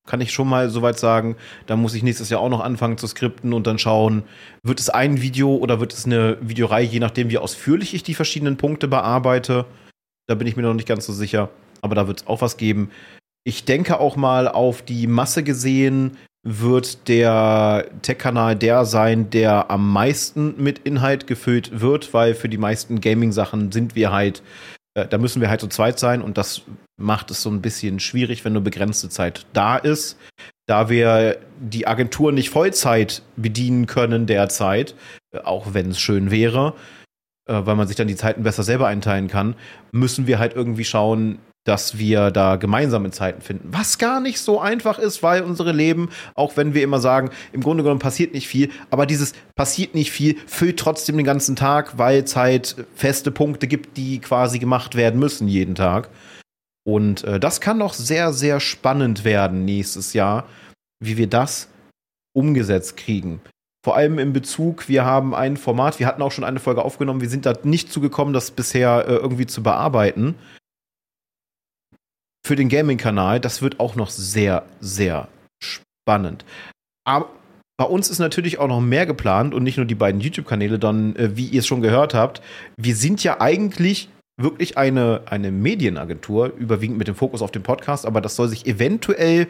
kann 0.06 0.20
ich 0.20 0.32
schon 0.32 0.48
mal 0.48 0.70
soweit 0.70 0.98
sagen. 0.98 1.36
Da 1.66 1.76
muss 1.76 1.94
ich 1.94 2.02
nächstes 2.02 2.30
Jahr 2.30 2.40
auch 2.40 2.48
noch 2.48 2.60
anfangen 2.60 2.98
zu 2.98 3.06
skripten 3.06 3.52
und 3.52 3.66
dann 3.68 3.78
schauen, 3.78 4.24
wird 4.64 4.80
es 4.80 4.90
ein 4.90 5.22
Video 5.22 5.54
oder 5.54 5.78
wird 5.78 5.92
es 5.92 6.04
eine 6.04 6.36
Videoreihe, 6.40 6.84
je 6.86 6.98
nachdem, 6.98 7.30
wie 7.30 7.38
ausführlich 7.38 7.94
ich 7.94 8.02
die 8.02 8.14
verschiedenen 8.14 8.56
Punkte 8.56 8.88
bearbeite. 8.88 9.66
Da 10.26 10.34
bin 10.34 10.48
ich 10.48 10.56
mir 10.56 10.62
noch 10.62 10.74
nicht 10.74 10.88
ganz 10.88 11.06
so 11.06 11.12
sicher. 11.12 11.50
Aber 11.80 11.94
da 11.94 12.08
wird 12.08 12.22
es 12.22 12.26
auch 12.26 12.40
was 12.40 12.56
geben. 12.56 12.90
Ich 13.44 13.64
denke 13.64 14.00
auch 14.00 14.16
mal 14.16 14.48
auf 14.48 14.82
die 14.82 15.06
Masse 15.06 15.42
gesehen, 15.44 16.16
wird 16.42 17.08
der 17.08 17.86
Tech-Kanal 18.02 18.56
der 18.56 18.84
sein, 18.84 19.30
der 19.30 19.70
am 19.70 19.92
meisten 19.92 20.54
mit 20.62 20.80
Inhalt 20.80 21.26
gefüllt 21.26 21.80
wird, 21.80 22.14
weil 22.14 22.34
für 22.34 22.48
die 22.48 22.58
meisten 22.58 23.00
Gaming-Sachen 23.00 23.72
sind 23.72 23.94
wir 23.94 24.10
halt 24.10 24.42
äh, 24.94 25.06
da 25.06 25.18
müssen 25.18 25.40
wir 25.40 25.48
halt 25.48 25.60
zu 25.60 25.68
zweit 25.68 25.98
sein 25.98 26.22
und 26.22 26.38
das 26.38 26.62
macht 26.96 27.30
es 27.30 27.42
so 27.42 27.50
ein 27.50 27.62
bisschen 27.62 28.00
schwierig, 28.00 28.44
wenn 28.44 28.52
nur 28.52 28.62
begrenzte 28.62 29.08
Zeit 29.08 29.46
da 29.52 29.76
ist. 29.76 30.18
Da 30.66 30.88
wir 30.88 31.38
die 31.58 31.86
Agentur 31.86 32.32
nicht 32.32 32.50
Vollzeit 32.50 33.22
bedienen 33.36 33.86
können 33.86 34.26
derzeit, 34.26 34.94
äh, 35.32 35.38
auch 35.40 35.74
wenn 35.74 35.90
es 35.90 36.00
schön 36.00 36.30
wäre, 36.30 36.74
äh, 37.46 37.60
weil 37.64 37.76
man 37.76 37.86
sich 37.86 37.96
dann 37.96 38.08
die 38.08 38.16
Zeiten 38.16 38.42
besser 38.42 38.62
selber 38.62 38.88
einteilen 38.88 39.28
kann, 39.28 39.54
müssen 39.92 40.26
wir 40.26 40.38
halt 40.38 40.54
irgendwie 40.54 40.84
schauen, 40.84 41.38
dass 41.70 41.98
wir 41.98 42.32
da 42.32 42.56
gemeinsame 42.56 43.12
Zeiten 43.12 43.42
finden. 43.42 43.68
Was 43.70 43.98
gar 43.98 44.18
nicht 44.18 44.40
so 44.40 44.58
einfach 44.58 44.98
ist, 44.98 45.22
weil 45.22 45.42
unsere 45.42 45.70
Leben, 45.70 46.08
auch 46.34 46.56
wenn 46.56 46.74
wir 46.74 46.82
immer 46.82 46.98
sagen, 46.98 47.30
im 47.52 47.60
Grunde 47.60 47.84
genommen 47.84 48.00
passiert 48.00 48.34
nicht 48.34 48.48
viel, 48.48 48.70
aber 48.90 49.06
dieses 49.06 49.34
passiert 49.54 49.94
nicht 49.94 50.10
viel 50.10 50.36
füllt 50.48 50.80
trotzdem 50.80 51.16
den 51.16 51.24
ganzen 51.24 51.54
Tag, 51.54 51.96
weil 51.96 52.24
es 52.24 52.34
halt 52.34 52.74
feste 52.96 53.30
Punkte 53.30 53.68
gibt, 53.68 53.96
die 53.96 54.18
quasi 54.18 54.58
gemacht 54.58 54.96
werden 54.96 55.20
müssen 55.20 55.46
jeden 55.46 55.76
Tag. 55.76 56.10
Und 56.84 57.22
äh, 57.22 57.38
das 57.38 57.60
kann 57.60 57.78
noch 57.78 57.94
sehr, 57.94 58.32
sehr 58.32 58.58
spannend 58.58 59.24
werden 59.24 59.64
nächstes 59.64 60.12
Jahr, 60.12 60.48
wie 60.98 61.16
wir 61.16 61.28
das 61.28 61.68
umgesetzt 62.32 62.96
kriegen. 62.96 63.40
Vor 63.84 63.94
allem 63.94 64.18
in 64.18 64.32
Bezug, 64.32 64.88
wir 64.88 65.04
haben 65.04 65.36
ein 65.36 65.56
Format, 65.56 66.00
wir 66.00 66.08
hatten 66.08 66.20
auch 66.20 66.32
schon 66.32 66.42
eine 66.42 66.58
Folge 66.58 66.84
aufgenommen, 66.84 67.20
wir 67.20 67.28
sind 67.28 67.46
da 67.46 67.52
nicht 67.62 67.92
zugekommen, 67.92 68.34
das 68.34 68.50
bisher 68.50 69.04
äh, 69.06 69.14
irgendwie 69.14 69.46
zu 69.46 69.62
bearbeiten 69.62 70.34
für 72.46 72.56
den 72.56 72.68
Gaming-Kanal. 72.68 73.40
Das 73.40 73.62
wird 73.62 73.80
auch 73.80 73.94
noch 73.94 74.10
sehr, 74.10 74.64
sehr 74.80 75.28
spannend. 75.62 76.44
Aber 77.04 77.30
bei 77.78 77.86
uns 77.86 78.10
ist 78.10 78.18
natürlich 78.18 78.58
auch 78.58 78.68
noch 78.68 78.80
mehr 78.80 79.06
geplant 79.06 79.54
und 79.54 79.62
nicht 79.62 79.78
nur 79.78 79.86
die 79.86 79.94
beiden 79.94 80.20
YouTube-Kanäle, 80.20 80.78
dann, 80.78 81.16
äh, 81.16 81.36
wie 81.36 81.46
ihr 81.46 81.60
es 81.60 81.66
schon 81.66 81.80
gehört 81.80 82.12
habt. 82.12 82.42
Wir 82.76 82.94
sind 82.94 83.24
ja 83.24 83.40
eigentlich 83.40 84.10
wirklich 84.36 84.76
eine, 84.76 85.22
eine 85.26 85.50
Medienagentur, 85.50 86.52
überwiegend 86.56 86.98
mit 86.98 87.08
dem 87.08 87.14
Fokus 87.14 87.42
auf 87.42 87.50
den 87.50 87.62
Podcast, 87.62 88.06
aber 88.06 88.20
das 88.20 88.36
soll 88.36 88.48
sich 88.48 88.66
eventuell 88.66 89.48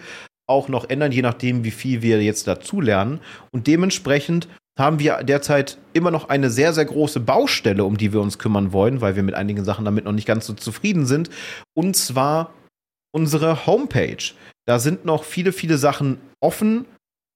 auch 0.48 0.68
noch 0.68 0.88
ändern, 0.88 1.12
je 1.12 1.22
nachdem, 1.22 1.64
wie 1.64 1.70
viel 1.70 2.02
wir 2.02 2.22
jetzt 2.22 2.46
dazu 2.46 2.80
lernen. 2.80 3.20
Und 3.52 3.66
dementsprechend 3.66 4.48
haben 4.78 4.98
wir 4.98 5.22
derzeit 5.22 5.78
immer 5.92 6.10
noch 6.10 6.28
eine 6.28 6.50
sehr, 6.50 6.72
sehr 6.72 6.84
große 6.84 7.20
Baustelle, 7.20 7.84
um 7.84 7.96
die 7.96 8.12
wir 8.12 8.20
uns 8.20 8.38
kümmern 8.38 8.72
wollen, 8.72 9.00
weil 9.00 9.16
wir 9.16 9.22
mit 9.22 9.34
einigen 9.34 9.64
Sachen 9.64 9.84
damit 9.84 10.04
noch 10.04 10.12
nicht 10.12 10.26
ganz 10.26 10.46
so 10.46 10.54
zufrieden 10.54 11.06
sind. 11.06 11.30
Und 11.74 11.96
zwar 11.96 12.52
unsere 13.12 13.66
Homepage. 13.66 14.32
Da 14.66 14.78
sind 14.78 15.04
noch 15.04 15.24
viele, 15.24 15.52
viele 15.52 15.78
Sachen 15.78 16.18
offen, 16.40 16.84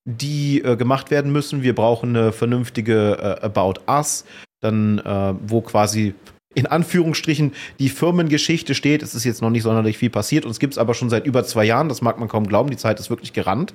die 0.05 0.63
äh, 0.63 0.77
gemacht 0.77 1.11
werden 1.11 1.33
müssen. 1.33 1.63
Wir 1.63 1.75
brauchen 1.75 2.11
eine 2.11 2.33
vernünftige 2.33 3.19
äh, 3.19 3.45
About 3.45 3.81
Us, 3.89 4.25
dann 4.61 4.99
äh, 4.99 5.35
wo 5.47 5.61
quasi 5.61 6.15
in 6.55 6.67
Anführungsstrichen 6.67 7.53
die 7.79 7.89
Firmengeschichte 7.89 8.75
steht. 8.75 9.03
Es 9.03 9.15
ist 9.15 9.25
jetzt 9.25 9.43
noch 9.43 9.51
nicht 9.51 9.63
sonderlich 9.63 9.99
viel 9.99 10.11
passiert 10.11 10.45
und 10.45 10.53
es 10.53 10.61
gibt 10.61 10.75
es 10.75 10.79
aber 10.79 10.95
schon 10.95 11.11
seit 11.11 11.27
über 11.27 11.45
zwei 11.45 11.65
Jahren. 11.65 11.89
Das 11.89 12.03
mag 12.03 12.19
man 12.19 12.29
kaum 12.29 12.47
glauben. 12.47 12.71
Die 12.71 12.77
Zeit 12.77 13.01
ist 13.01 13.11
wirklich 13.11 13.33
gerannt. 13.33 13.75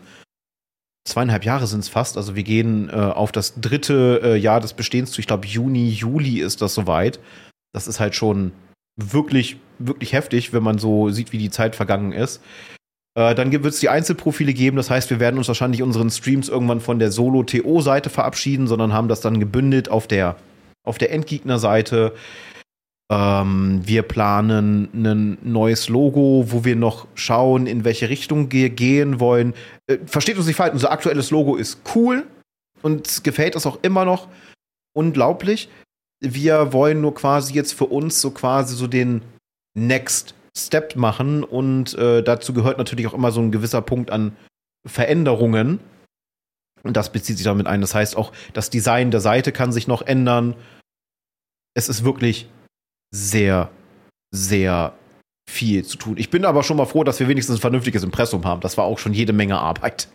Zweieinhalb 1.06 1.44
Jahre 1.44 1.68
sind 1.68 1.80
es 1.80 1.90
fast. 1.90 2.18
Also 2.18 2.36
wir 2.36 2.44
gehen 2.44 2.90
äh, 2.90 2.94
auf 2.94 3.32
das 3.32 3.60
dritte 3.60 4.22
äh, 4.24 4.36
Jahr 4.36 4.60
des 4.60 4.74
Bestehens 4.74 5.12
zu. 5.12 5.20
Ich 5.20 5.28
glaube 5.28 5.48
Juni, 5.48 5.90
Juli 5.90 6.40
ist 6.40 6.62
das 6.62 6.74
soweit. 6.74 7.20
Das 7.74 7.88
ist 7.88 8.00
halt 8.00 8.16
schon 8.16 8.52
wirklich, 9.00 9.58
wirklich 9.80 10.14
heftig, 10.14 10.54
wenn 10.54 10.64
man 10.64 10.78
so 10.78 11.10
sieht, 11.10 11.32
wie 11.32 11.38
die 11.38 11.50
Zeit 11.50 11.76
vergangen 11.76 12.12
ist. 12.12 12.42
Äh, 13.16 13.36
dann 13.36 13.52
wird 13.52 13.66
es 13.66 13.80
die 13.80 13.90
Einzelprofile 13.90 14.54
geben, 14.54 14.78
das 14.78 14.90
heißt, 14.90 15.10
wir 15.10 15.20
werden 15.20 15.38
uns 15.38 15.48
wahrscheinlich 15.48 15.82
unseren 15.82 16.10
Streams 16.10 16.50
irgendwann 16.50 16.82
von 16.82 17.00
der 17.00 17.12
Solo-TO-Seite 17.12 18.10
verabschieden, 18.10 18.68
sondern 18.68 18.94
haben 18.94 19.08
das 19.08 19.22
dann 19.22 19.40
gebündelt 19.40 19.90
auf 19.90 20.08
der, 20.08 20.36
auf 20.86 20.98
der 20.98 21.12
Endgegner-Seite. 21.12 22.14
Ähm, 23.12 23.82
wir 23.84 24.04
planen 24.04 24.90
ein 24.94 25.38
neues 25.42 25.90
Logo, 25.90 26.46
wo 26.50 26.64
wir 26.64 26.76
noch 26.76 27.08
schauen, 27.16 27.66
in 27.66 27.84
welche 27.84 28.10
Richtung 28.10 28.52
wir 28.52 28.70
gehen 28.70 29.20
wollen. 29.20 29.56
Äh, 29.88 29.98
versteht 30.06 30.38
uns 30.38 30.46
nicht 30.46 30.58
falsch, 30.58 30.74
unser 30.74 30.92
aktuelles 30.92 31.32
Logo 31.32 31.56
ist 31.56 31.82
cool 31.96 32.28
und 32.84 33.24
gefällt 33.24 33.56
uns 33.56 33.66
auch 33.66 33.80
immer 33.82 34.06
noch 34.06 34.28
unglaublich 34.94 35.70
wir 36.22 36.74
wollen 36.74 37.02
nur 37.02 37.14
quasi 37.14 37.54
jetzt 37.54 37.74
für 37.74 37.86
uns 37.86 38.22
so 38.22 38.32
quasi 38.32 38.76
so 38.76 38.88
den 38.88 39.22
Next 39.78 40.36
Step 40.58 40.96
machen 40.96 41.44
und 41.44 41.94
äh, 41.96 42.22
dazu 42.22 42.54
gehört 42.54 42.78
natürlich 42.78 43.08
auch 43.08 43.14
immer 43.14 43.32
so 43.32 43.41
ein 43.41 43.52
gewisser 43.52 43.82
Punkt 43.82 44.12
an 44.12 44.36
Veränderungen. 44.86 45.80
Und 46.84 46.96
das 46.96 47.12
bezieht 47.12 47.38
sich 47.38 47.44
damit 47.44 47.68
ein. 47.68 47.82
Das 47.82 47.94
heißt 47.94 48.16
auch, 48.16 48.32
das 48.54 48.70
Design 48.70 49.12
der 49.12 49.20
Seite 49.20 49.52
kann 49.52 49.72
sich 49.72 49.88
noch 49.88 50.02
ändern. 50.02 50.56
Es 51.76 51.90
ist 51.90 52.04
wirklich 52.04 52.50
sehr, 53.12 53.70
sehr 54.32 54.94
viel 55.50 55.84
zu 55.86 55.98
tun. 55.98 56.16
Ich 56.18 56.30
bin 56.30 56.46
aber 56.46 56.64
schon 56.64 56.78
mal 56.78 56.86
froh, 56.86 57.04
dass 57.04 57.20
wir 57.20 57.28
wenigstens 57.28 57.58
ein 57.58 57.62
vernünftiges 57.62 58.04
Impressum 58.04 58.46
haben. 58.46 58.62
Das 58.62 58.78
war 58.78 58.86
auch 58.86 59.00
schon 59.00 59.14
jede 59.14 59.34
Menge 59.34 59.60
Arbeit. 59.60 60.08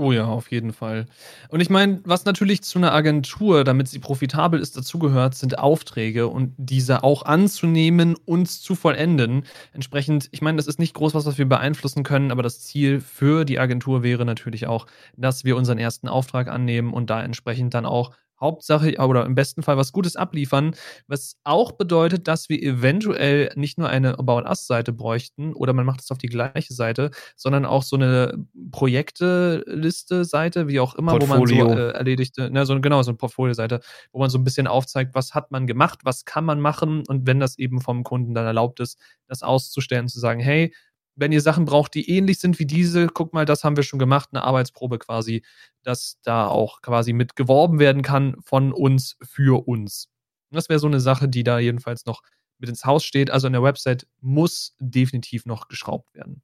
Oh 0.00 0.12
ja, 0.12 0.26
auf 0.26 0.52
jeden 0.52 0.72
Fall. 0.72 1.06
Und 1.48 1.58
ich 1.58 1.70
meine, 1.70 2.00
was 2.04 2.24
natürlich 2.24 2.62
zu 2.62 2.78
einer 2.78 2.92
Agentur, 2.92 3.64
damit 3.64 3.88
sie 3.88 3.98
profitabel 3.98 4.60
ist, 4.60 4.76
dazugehört, 4.76 5.34
sind 5.34 5.58
Aufträge 5.58 6.28
und 6.28 6.54
diese 6.56 7.02
auch 7.02 7.24
anzunehmen 7.24 8.14
und 8.24 8.46
zu 8.48 8.76
vollenden. 8.76 9.42
Entsprechend, 9.72 10.28
ich 10.30 10.40
meine, 10.40 10.54
das 10.56 10.68
ist 10.68 10.78
nicht 10.78 10.94
groß 10.94 11.14
was, 11.14 11.26
was 11.26 11.36
wir 11.36 11.48
beeinflussen 11.48 12.04
können, 12.04 12.30
aber 12.30 12.44
das 12.44 12.60
Ziel 12.60 13.00
für 13.00 13.44
die 13.44 13.58
Agentur 13.58 14.04
wäre 14.04 14.24
natürlich 14.24 14.68
auch, 14.68 14.86
dass 15.16 15.42
wir 15.42 15.56
unseren 15.56 15.78
ersten 15.78 16.06
Auftrag 16.06 16.46
annehmen 16.46 16.92
und 16.92 17.10
da 17.10 17.20
entsprechend 17.20 17.74
dann 17.74 17.84
auch 17.84 18.12
Hauptsache 18.40 18.96
oder 18.98 19.26
im 19.26 19.34
besten 19.34 19.62
Fall 19.62 19.76
was 19.76 19.92
Gutes 19.92 20.16
abliefern, 20.16 20.74
was 21.06 21.36
auch 21.44 21.72
bedeutet, 21.72 22.28
dass 22.28 22.48
wir 22.48 22.62
eventuell 22.62 23.50
nicht 23.56 23.78
nur 23.78 23.88
eine 23.88 24.18
About 24.18 24.48
Us-Seite 24.48 24.92
bräuchten 24.92 25.52
oder 25.54 25.72
man 25.72 25.86
macht 25.86 26.00
es 26.00 26.10
auf 26.10 26.18
die 26.18 26.28
gleiche 26.28 26.74
Seite, 26.74 27.10
sondern 27.36 27.64
auch 27.64 27.82
so 27.82 27.96
eine 27.96 28.44
Projekteliste-Seite, 28.70 30.68
wie 30.68 30.80
auch 30.80 30.94
immer, 30.94 31.18
Portfolio. 31.18 31.64
wo 31.64 31.68
man 31.68 31.76
so 31.76 31.82
äh, 31.82 31.90
erledigte, 31.92 32.50
ne, 32.50 32.66
so, 32.66 32.80
genau, 32.80 33.02
so 33.02 33.10
eine 33.10 33.18
Portfolio-Seite, 33.18 33.80
wo 34.12 34.20
man 34.20 34.30
so 34.30 34.38
ein 34.38 34.44
bisschen 34.44 34.66
aufzeigt, 34.66 35.14
was 35.14 35.34
hat 35.34 35.50
man 35.50 35.66
gemacht, 35.66 36.00
was 36.04 36.24
kann 36.24 36.44
man 36.44 36.60
machen 36.60 37.02
und 37.08 37.26
wenn 37.26 37.40
das 37.40 37.58
eben 37.58 37.80
vom 37.80 38.04
Kunden 38.04 38.34
dann 38.34 38.46
erlaubt 38.46 38.80
ist, 38.80 38.98
das 39.26 39.42
auszustellen, 39.42 40.08
zu 40.08 40.20
sagen, 40.20 40.40
hey, 40.40 40.72
wenn 41.18 41.32
ihr 41.32 41.40
Sachen 41.40 41.64
braucht, 41.64 41.94
die 41.94 42.08
ähnlich 42.08 42.38
sind 42.38 42.58
wie 42.58 42.66
diese, 42.66 43.08
guck 43.08 43.34
mal, 43.34 43.44
das 43.44 43.64
haben 43.64 43.76
wir 43.76 43.82
schon 43.82 43.98
gemacht, 43.98 44.30
eine 44.32 44.44
Arbeitsprobe 44.44 44.98
quasi, 44.98 45.42
dass 45.82 46.18
da 46.22 46.46
auch 46.46 46.80
quasi 46.80 47.12
mit 47.12 47.34
geworben 47.34 47.78
werden 47.80 48.02
kann 48.02 48.36
von 48.44 48.72
uns 48.72 49.16
für 49.22 49.66
uns. 49.66 50.08
Und 50.50 50.56
das 50.56 50.68
wäre 50.68 50.78
so 50.78 50.86
eine 50.86 51.00
Sache, 51.00 51.28
die 51.28 51.42
da 51.42 51.58
jedenfalls 51.58 52.06
noch 52.06 52.22
mit 52.58 52.68
ins 52.70 52.84
Haus 52.84 53.04
steht. 53.04 53.30
Also 53.30 53.48
an 53.48 53.52
der 53.52 53.62
Website 53.62 54.06
muss 54.20 54.76
definitiv 54.78 55.44
noch 55.44 55.68
geschraubt 55.68 56.14
werden. 56.14 56.42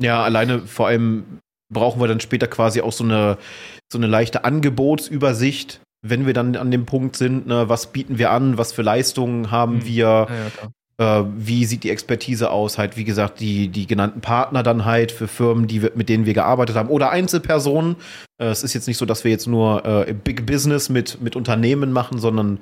Ja, 0.00 0.22
alleine 0.22 0.60
vor 0.60 0.86
allem 0.86 1.40
brauchen 1.72 2.00
wir 2.00 2.08
dann 2.08 2.20
später 2.20 2.46
quasi 2.46 2.80
auch 2.80 2.92
so 2.92 3.04
eine, 3.04 3.38
so 3.90 3.98
eine 3.98 4.06
leichte 4.06 4.44
Angebotsübersicht, 4.44 5.80
wenn 6.02 6.26
wir 6.26 6.34
dann 6.34 6.56
an 6.56 6.70
dem 6.70 6.86
Punkt 6.86 7.16
sind, 7.16 7.46
ne, 7.46 7.68
was 7.68 7.92
bieten 7.92 8.18
wir 8.18 8.30
an, 8.30 8.58
was 8.58 8.72
für 8.72 8.82
Leistungen 8.82 9.50
haben 9.50 9.76
mhm. 9.76 9.84
wir, 9.86 10.26
ja, 10.28 10.28
ja, 10.28 10.68
äh, 10.98 11.24
wie 11.36 11.64
sieht 11.64 11.84
die 11.84 11.90
Expertise 11.90 12.50
aus, 12.50 12.78
halt, 12.78 12.96
wie 12.96 13.04
gesagt, 13.04 13.40
die, 13.40 13.68
die 13.68 13.86
genannten 13.86 14.20
Partner 14.20 14.62
dann 14.62 14.84
halt 14.84 15.12
für 15.12 15.28
Firmen, 15.28 15.66
die 15.66 15.82
wir, 15.82 15.92
mit 15.94 16.08
denen 16.08 16.26
wir 16.26 16.34
gearbeitet 16.34 16.76
haben 16.76 16.88
oder 16.88 17.10
Einzelpersonen. 17.10 17.96
Äh, 18.40 18.46
es 18.46 18.62
ist 18.62 18.74
jetzt 18.74 18.86
nicht 18.86 18.98
so, 18.98 19.06
dass 19.06 19.24
wir 19.24 19.30
jetzt 19.30 19.46
nur 19.46 19.84
äh, 19.84 20.12
Big 20.12 20.46
Business 20.46 20.88
mit, 20.88 21.20
mit 21.20 21.36
Unternehmen 21.36 21.92
machen, 21.92 22.18
sondern 22.18 22.58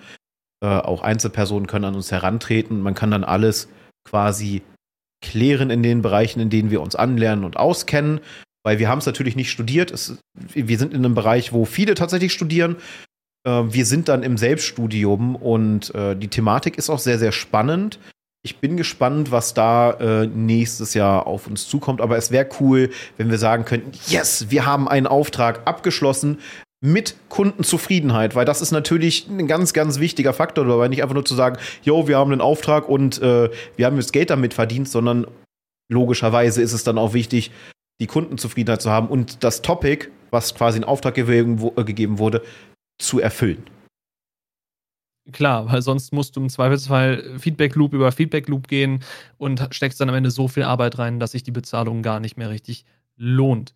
äh, 0.62 0.66
auch 0.66 1.02
Einzelpersonen 1.02 1.66
können 1.66 1.84
an 1.84 1.94
uns 1.94 2.10
herantreten. 2.10 2.80
Man 2.80 2.94
kann 2.94 3.10
dann 3.10 3.24
alles 3.24 3.68
quasi 4.08 4.62
klären 5.22 5.70
in 5.70 5.82
den 5.82 6.02
Bereichen, 6.02 6.40
in 6.40 6.50
denen 6.50 6.70
wir 6.70 6.80
uns 6.80 6.96
anlernen 6.96 7.44
und 7.44 7.56
auskennen. 7.56 8.20
Weil 8.64 8.78
wir 8.78 8.88
haben 8.88 8.98
es 8.98 9.06
natürlich 9.06 9.36
nicht 9.36 9.50
studiert. 9.50 9.90
Es, 9.90 10.18
wir 10.34 10.78
sind 10.78 10.94
in 10.94 11.04
einem 11.04 11.14
Bereich, 11.14 11.52
wo 11.52 11.64
viele 11.64 11.94
tatsächlich 11.94 12.32
studieren. 12.32 12.76
Äh, 13.44 13.64
wir 13.66 13.86
sind 13.86 14.08
dann 14.08 14.22
im 14.22 14.38
Selbststudium 14.38 15.36
und 15.36 15.94
äh, 15.94 16.16
die 16.16 16.28
Thematik 16.28 16.78
ist 16.78 16.90
auch 16.90 16.98
sehr, 16.98 17.18
sehr 17.18 17.32
spannend. 17.32 17.98
Ich 18.44 18.58
bin 18.58 18.76
gespannt, 18.76 19.30
was 19.30 19.54
da 19.54 19.92
äh, 19.92 20.26
nächstes 20.26 20.94
Jahr 20.94 21.28
auf 21.28 21.46
uns 21.46 21.68
zukommt. 21.68 22.00
Aber 22.00 22.16
es 22.16 22.32
wäre 22.32 22.48
cool, 22.58 22.90
wenn 23.16 23.30
wir 23.30 23.38
sagen 23.38 23.64
könnten, 23.64 23.92
yes, 24.08 24.46
wir 24.50 24.66
haben 24.66 24.88
einen 24.88 25.06
Auftrag 25.06 25.60
abgeschlossen 25.64 26.38
mit 26.84 27.14
Kundenzufriedenheit, 27.28 28.34
weil 28.34 28.44
das 28.44 28.60
ist 28.60 28.72
natürlich 28.72 29.28
ein 29.28 29.46
ganz, 29.46 29.72
ganz 29.72 30.00
wichtiger 30.00 30.32
Faktor 30.32 30.66
dabei, 30.66 30.88
nicht 30.88 31.02
einfach 31.02 31.14
nur 31.14 31.24
zu 31.24 31.36
sagen, 31.36 31.56
yo, 31.84 32.08
wir 32.08 32.18
haben 32.18 32.32
einen 32.32 32.40
Auftrag 32.40 32.88
und 32.88 33.22
äh, 33.22 33.48
wir 33.76 33.86
haben 33.86 33.96
das 33.96 34.10
Geld 34.10 34.30
damit 34.30 34.54
verdient, 34.54 34.88
sondern 34.88 35.28
logischerweise 35.88 36.60
ist 36.60 36.72
es 36.72 36.82
dann 36.82 36.98
auch 36.98 37.14
wichtig, 37.14 37.52
die 38.00 38.08
Kundenzufriedenheit 38.08 38.82
zu 38.82 38.90
haben 38.90 39.06
und 39.06 39.44
das 39.44 39.62
Topic, 39.62 40.08
was 40.32 40.56
quasi 40.56 40.78
in 40.78 40.84
Auftrag 40.84 41.16
äh, 41.16 41.44
gegeben 41.84 42.18
wurde, 42.18 42.42
zu 43.00 43.20
erfüllen. 43.20 43.62
Klar, 45.30 45.70
weil 45.70 45.82
sonst 45.82 46.12
musst 46.12 46.34
du 46.34 46.40
im 46.40 46.48
Zweifelsfall 46.48 47.38
Feedback 47.38 47.76
Loop 47.76 47.94
über 47.94 48.10
Feedback 48.10 48.48
Loop 48.48 48.66
gehen 48.66 49.04
und 49.38 49.68
steckst 49.70 50.00
dann 50.00 50.08
am 50.08 50.16
Ende 50.16 50.32
so 50.32 50.48
viel 50.48 50.64
Arbeit 50.64 50.98
rein, 50.98 51.20
dass 51.20 51.30
sich 51.30 51.44
die 51.44 51.52
Bezahlung 51.52 52.02
gar 52.02 52.18
nicht 52.18 52.36
mehr 52.36 52.50
richtig 52.50 52.84
lohnt. 53.16 53.72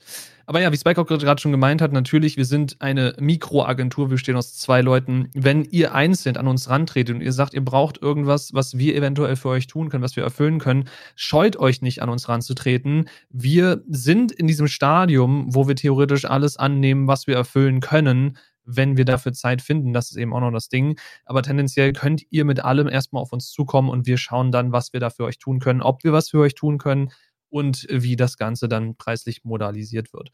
Aber 0.46 0.60
ja, 0.60 0.72
wie 0.72 0.76
Spike 0.76 1.00
auch 1.00 1.06
gerade 1.06 1.40
schon 1.40 1.52
gemeint 1.52 1.82
hat, 1.82 1.92
natürlich, 1.92 2.36
wir 2.36 2.44
sind 2.44 2.76
eine 2.80 3.14
Mikroagentur, 3.18 4.10
wir 4.10 4.18
stehen 4.18 4.36
aus 4.36 4.56
zwei 4.56 4.80
Leuten. 4.80 5.28
Wenn 5.34 5.64
ihr 5.64 5.94
einzeln 5.94 6.36
an 6.36 6.48
uns 6.48 6.68
rantretet 6.68 7.14
und 7.14 7.20
ihr 7.20 7.32
sagt, 7.32 7.54
ihr 7.54 7.64
braucht 7.64 8.00
irgendwas, 8.00 8.54
was 8.54 8.78
wir 8.78 8.96
eventuell 8.96 9.36
für 9.36 9.48
euch 9.50 9.66
tun 9.66 9.88
können, 9.88 10.04
was 10.04 10.16
wir 10.16 10.24
erfüllen 10.24 10.58
können, 10.58 10.88
scheut 11.14 11.56
euch 11.56 11.82
nicht 11.82 12.02
an 12.02 12.08
uns 12.08 12.28
ranzutreten. 12.28 13.08
Wir 13.30 13.82
sind 13.88 14.32
in 14.32 14.46
diesem 14.46 14.68
Stadium, 14.68 15.54
wo 15.54 15.68
wir 15.68 15.76
theoretisch 15.76 16.24
alles 16.24 16.56
annehmen, 16.56 17.06
was 17.06 17.26
wir 17.26 17.36
erfüllen 17.36 17.80
können 17.80 18.36
wenn 18.66 18.96
wir 18.96 19.04
dafür 19.04 19.32
Zeit 19.32 19.62
finden. 19.62 19.92
Das 19.92 20.10
ist 20.10 20.16
eben 20.16 20.34
auch 20.34 20.40
noch 20.40 20.52
das 20.52 20.68
Ding. 20.68 20.98
Aber 21.24 21.42
tendenziell 21.42 21.92
könnt 21.92 22.22
ihr 22.30 22.44
mit 22.44 22.64
allem 22.64 22.88
erstmal 22.88 23.22
auf 23.22 23.32
uns 23.32 23.50
zukommen 23.50 23.88
und 23.88 24.06
wir 24.06 24.18
schauen 24.18 24.52
dann, 24.52 24.72
was 24.72 24.92
wir 24.92 25.00
da 25.00 25.10
für 25.10 25.24
euch 25.24 25.38
tun 25.38 25.60
können, 25.60 25.82
ob 25.82 26.04
wir 26.04 26.12
was 26.12 26.30
für 26.30 26.40
euch 26.40 26.54
tun 26.54 26.78
können 26.78 27.10
und 27.48 27.86
wie 27.90 28.16
das 28.16 28.36
Ganze 28.36 28.68
dann 28.68 28.96
preislich 28.96 29.44
modalisiert 29.44 30.12
wird. 30.12 30.30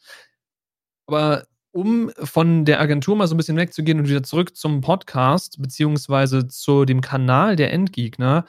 Aber 1.07 1.45
um 1.73 2.11
von 2.23 2.65
der 2.65 2.81
Agentur 2.81 3.17
mal 3.17 3.27
so 3.27 3.35
ein 3.35 3.39
bisschen 3.39 3.57
wegzugehen 3.57 3.99
und 3.99 4.09
wieder 4.09 4.23
zurück 4.23 4.57
zum 4.57 4.83
Podcast, 4.83 5.61
beziehungsweise 5.61 6.47
zu 6.49 6.85
dem 6.85 7.01
Kanal 7.01 7.57
der 7.57 7.73
Endgegner, 7.73 8.45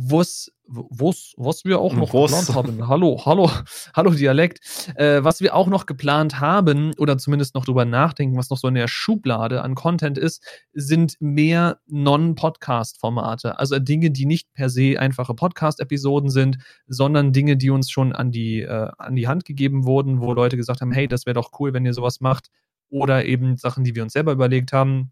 was, 0.00 0.52
was, 0.68 1.34
was 1.36 1.64
wir 1.64 1.80
auch 1.80 1.92
noch 1.92 2.14
was? 2.14 2.30
geplant 2.30 2.54
haben. 2.54 2.86
Hallo, 2.86 3.20
hallo, 3.26 3.50
hallo 3.96 4.10
Dialekt. 4.10 4.60
Äh, 4.94 5.24
was 5.24 5.40
wir 5.40 5.56
auch 5.56 5.66
noch 5.66 5.86
geplant 5.86 6.38
haben 6.38 6.92
oder 6.98 7.18
zumindest 7.18 7.56
noch 7.56 7.64
drüber 7.64 7.84
nachdenken, 7.84 8.36
was 8.36 8.48
noch 8.48 8.58
so 8.58 8.68
in 8.68 8.74
der 8.74 8.86
Schublade 8.86 9.60
an 9.60 9.74
Content 9.74 10.16
ist, 10.16 10.46
sind 10.72 11.16
mehr 11.18 11.80
Non-Podcast-Formate. 11.88 13.58
Also 13.58 13.80
Dinge, 13.80 14.12
die 14.12 14.26
nicht 14.26 14.54
per 14.54 14.70
se 14.70 15.00
einfache 15.00 15.34
Podcast-Episoden 15.34 16.30
sind, 16.30 16.58
sondern 16.86 17.32
Dinge, 17.32 17.56
die 17.56 17.70
uns 17.70 17.90
schon 17.90 18.12
an 18.12 18.30
die, 18.30 18.60
äh, 18.60 18.90
an 18.98 19.16
die 19.16 19.26
Hand 19.26 19.44
gegeben 19.44 19.84
wurden, 19.84 20.20
wo 20.20 20.32
Leute 20.32 20.56
gesagt 20.56 20.80
haben, 20.80 20.92
hey, 20.92 21.08
das 21.08 21.26
wäre 21.26 21.34
doch 21.34 21.50
cool, 21.58 21.74
wenn 21.74 21.84
ihr 21.84 21.94
sowas 21.94 22.20
macht. 22.20 22.50
Oder 22.88 23.24
eben 23.24 23.56
Sachen, 23.56 23.82
die 23.82 23.96
wir 23.96 24.04
uns 24.04 24.12
selber 24.12 24.30
überlegt 24.30 24.72
haben 24.72 25.10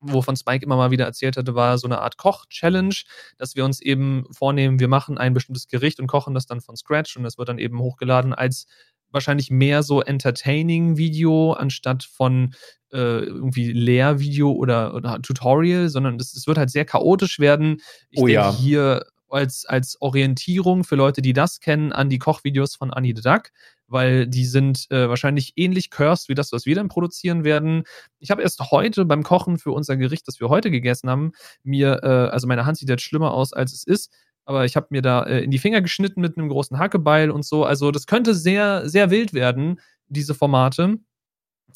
wovon 0.00 0.36
Spike 0.36 0.64
immer 0.64 0.76
mal 0.76 0.90
wieder 0.90 1.04
erzählt 1.04 1.36
hatte, 1.36 1.54
war 1.54 1.78
so 1.78 1.86
eine 1.86 2.00
Art 2.00 2.16
Koch-Challenge, 2.16 2.94
dass 3.38 3.56
wir 3.56 3.64
uns 3.64 3.80
eben 3.80 4.26
vornehmen, 4.32 4.78
wir 4.78 4.88
machen 4.88 5.18
ein 5.18 5.34
bestimmtes 5.34 5.66
Gericht 5.68 6.00
und 6.00 6.06
kochen 6.06 6.34
das 6.34 6.46
dann 6.46 6.60
von 6.60 6.76
Scratch 6.76 7.16
und 7.16 7.22
das 7.22 7.38
wird 7.38 7.48
dann 7.48 7.58
eben 7.58 7.80
hochgeladen 7.80 8.34
als 8.34 8.66
wahrscheinlich 9.10 9.50
mehr 9.50 9.82
so 9.82 10.02
Entertaining-Video 10.02 11.52
anstatt 11.52 12.02
von 12.04 12.54
äh, 12.92 13.24
irgendwie 13.24 13.72
Lehrvideo 13.72 14.50
oder, 14.52 14.94
oder 14.94 15.22
Tutorial, 15.22 15.88
sondern 15.88 16.16
es 16.16 16.46
wird 16.46 16.58
halt 16.58 16.70
sehr 16.70 16.84
chaotisch 16.84 17.38
werden. 17.38 17.80
Ich 18.10 18.20
oh, 18.20 18.26
denke 18.26 18.32
ja. 18.32 18.52
hier 18.52 19.06
als, 19.28 19.66
als 19.66 20.00
Orientierung 20.00 20.84
für 20.84 20.96
Leute, 20.96 21.22
die 21.22 21.32
das 21.32 21.60
kennen, 21.60 21.92
an 21.92 22.08
die 22.08 22.18
Kochvideos 22.18 22.76
von 22.76 22.92
Annie 22.92 23.14
the 23.16 23.22
Duck 23.22 23.50
weil 23.86 24.26
die 24.26 24.44
sind 24.44 24.86
äh, 24.90 25.08
wahrscheinlich 25.08 25.52
ähnlich 25.56 25.90
cursed 25.90 26.28
wie 26.28 26.34
das, 26.34 26.52
was 26.52 26.66
wir 26.66 26.74
dann 26.74 26.88
produzieren 26.88 27.44
werden. 27.44 27.84
Ich 28.18 28.30
habe 28.30 28.42
erst 28.42 28.70
heute 28.70 29.04
beim 29.04 29.22
Kochen 29.22 29.58
für 29.58 29.72
unser 29.72 29.96
Gericht, 29.96 30.26
das 30.26 30.40
wir 30.40 30.48
heute 30.48 30.70
gegessen 30.70 31.10
haben, 31.10 31.32
mir, 31.62 32.00
äh, 32.02 32.32
also 32.32 32.46
meine 32.46 32.66
Hand 32.66 32.78
sieht 32.78 32.88
jetzt 32.88 33.02
schlimmer 33.02 33.32
aus, 33.32 33.52
als 33.52 33.72
es 33.72 33.84
ist, 33.84 34.10
aber 34.44 34.64
ich 34.64 34.76
habe 34.76 34.88
mir 34.90 35.02
da 35.02 35.22
äh, 35.24 35.42
in 35.42 35.50
die 35.50 35.58
Finger 35.58 35.80
geschnitten 35.80 36.20
mit 36.20 36.36
einem 36.36 36.48
großen 36.48 36.78
Hackebeil 36.78 37.30
und 37.30 37.44
so. 37.44 37.64
Also 37.64 37.90
das 37.90 38.06
könnte 38.06 38.34
sehr, 38.34 38.88
sehr 38.88 39.10
wild 39.10 39.32
werden, 39.32 39.80
diese 40.08 40.34
Formate. 40.34 40.98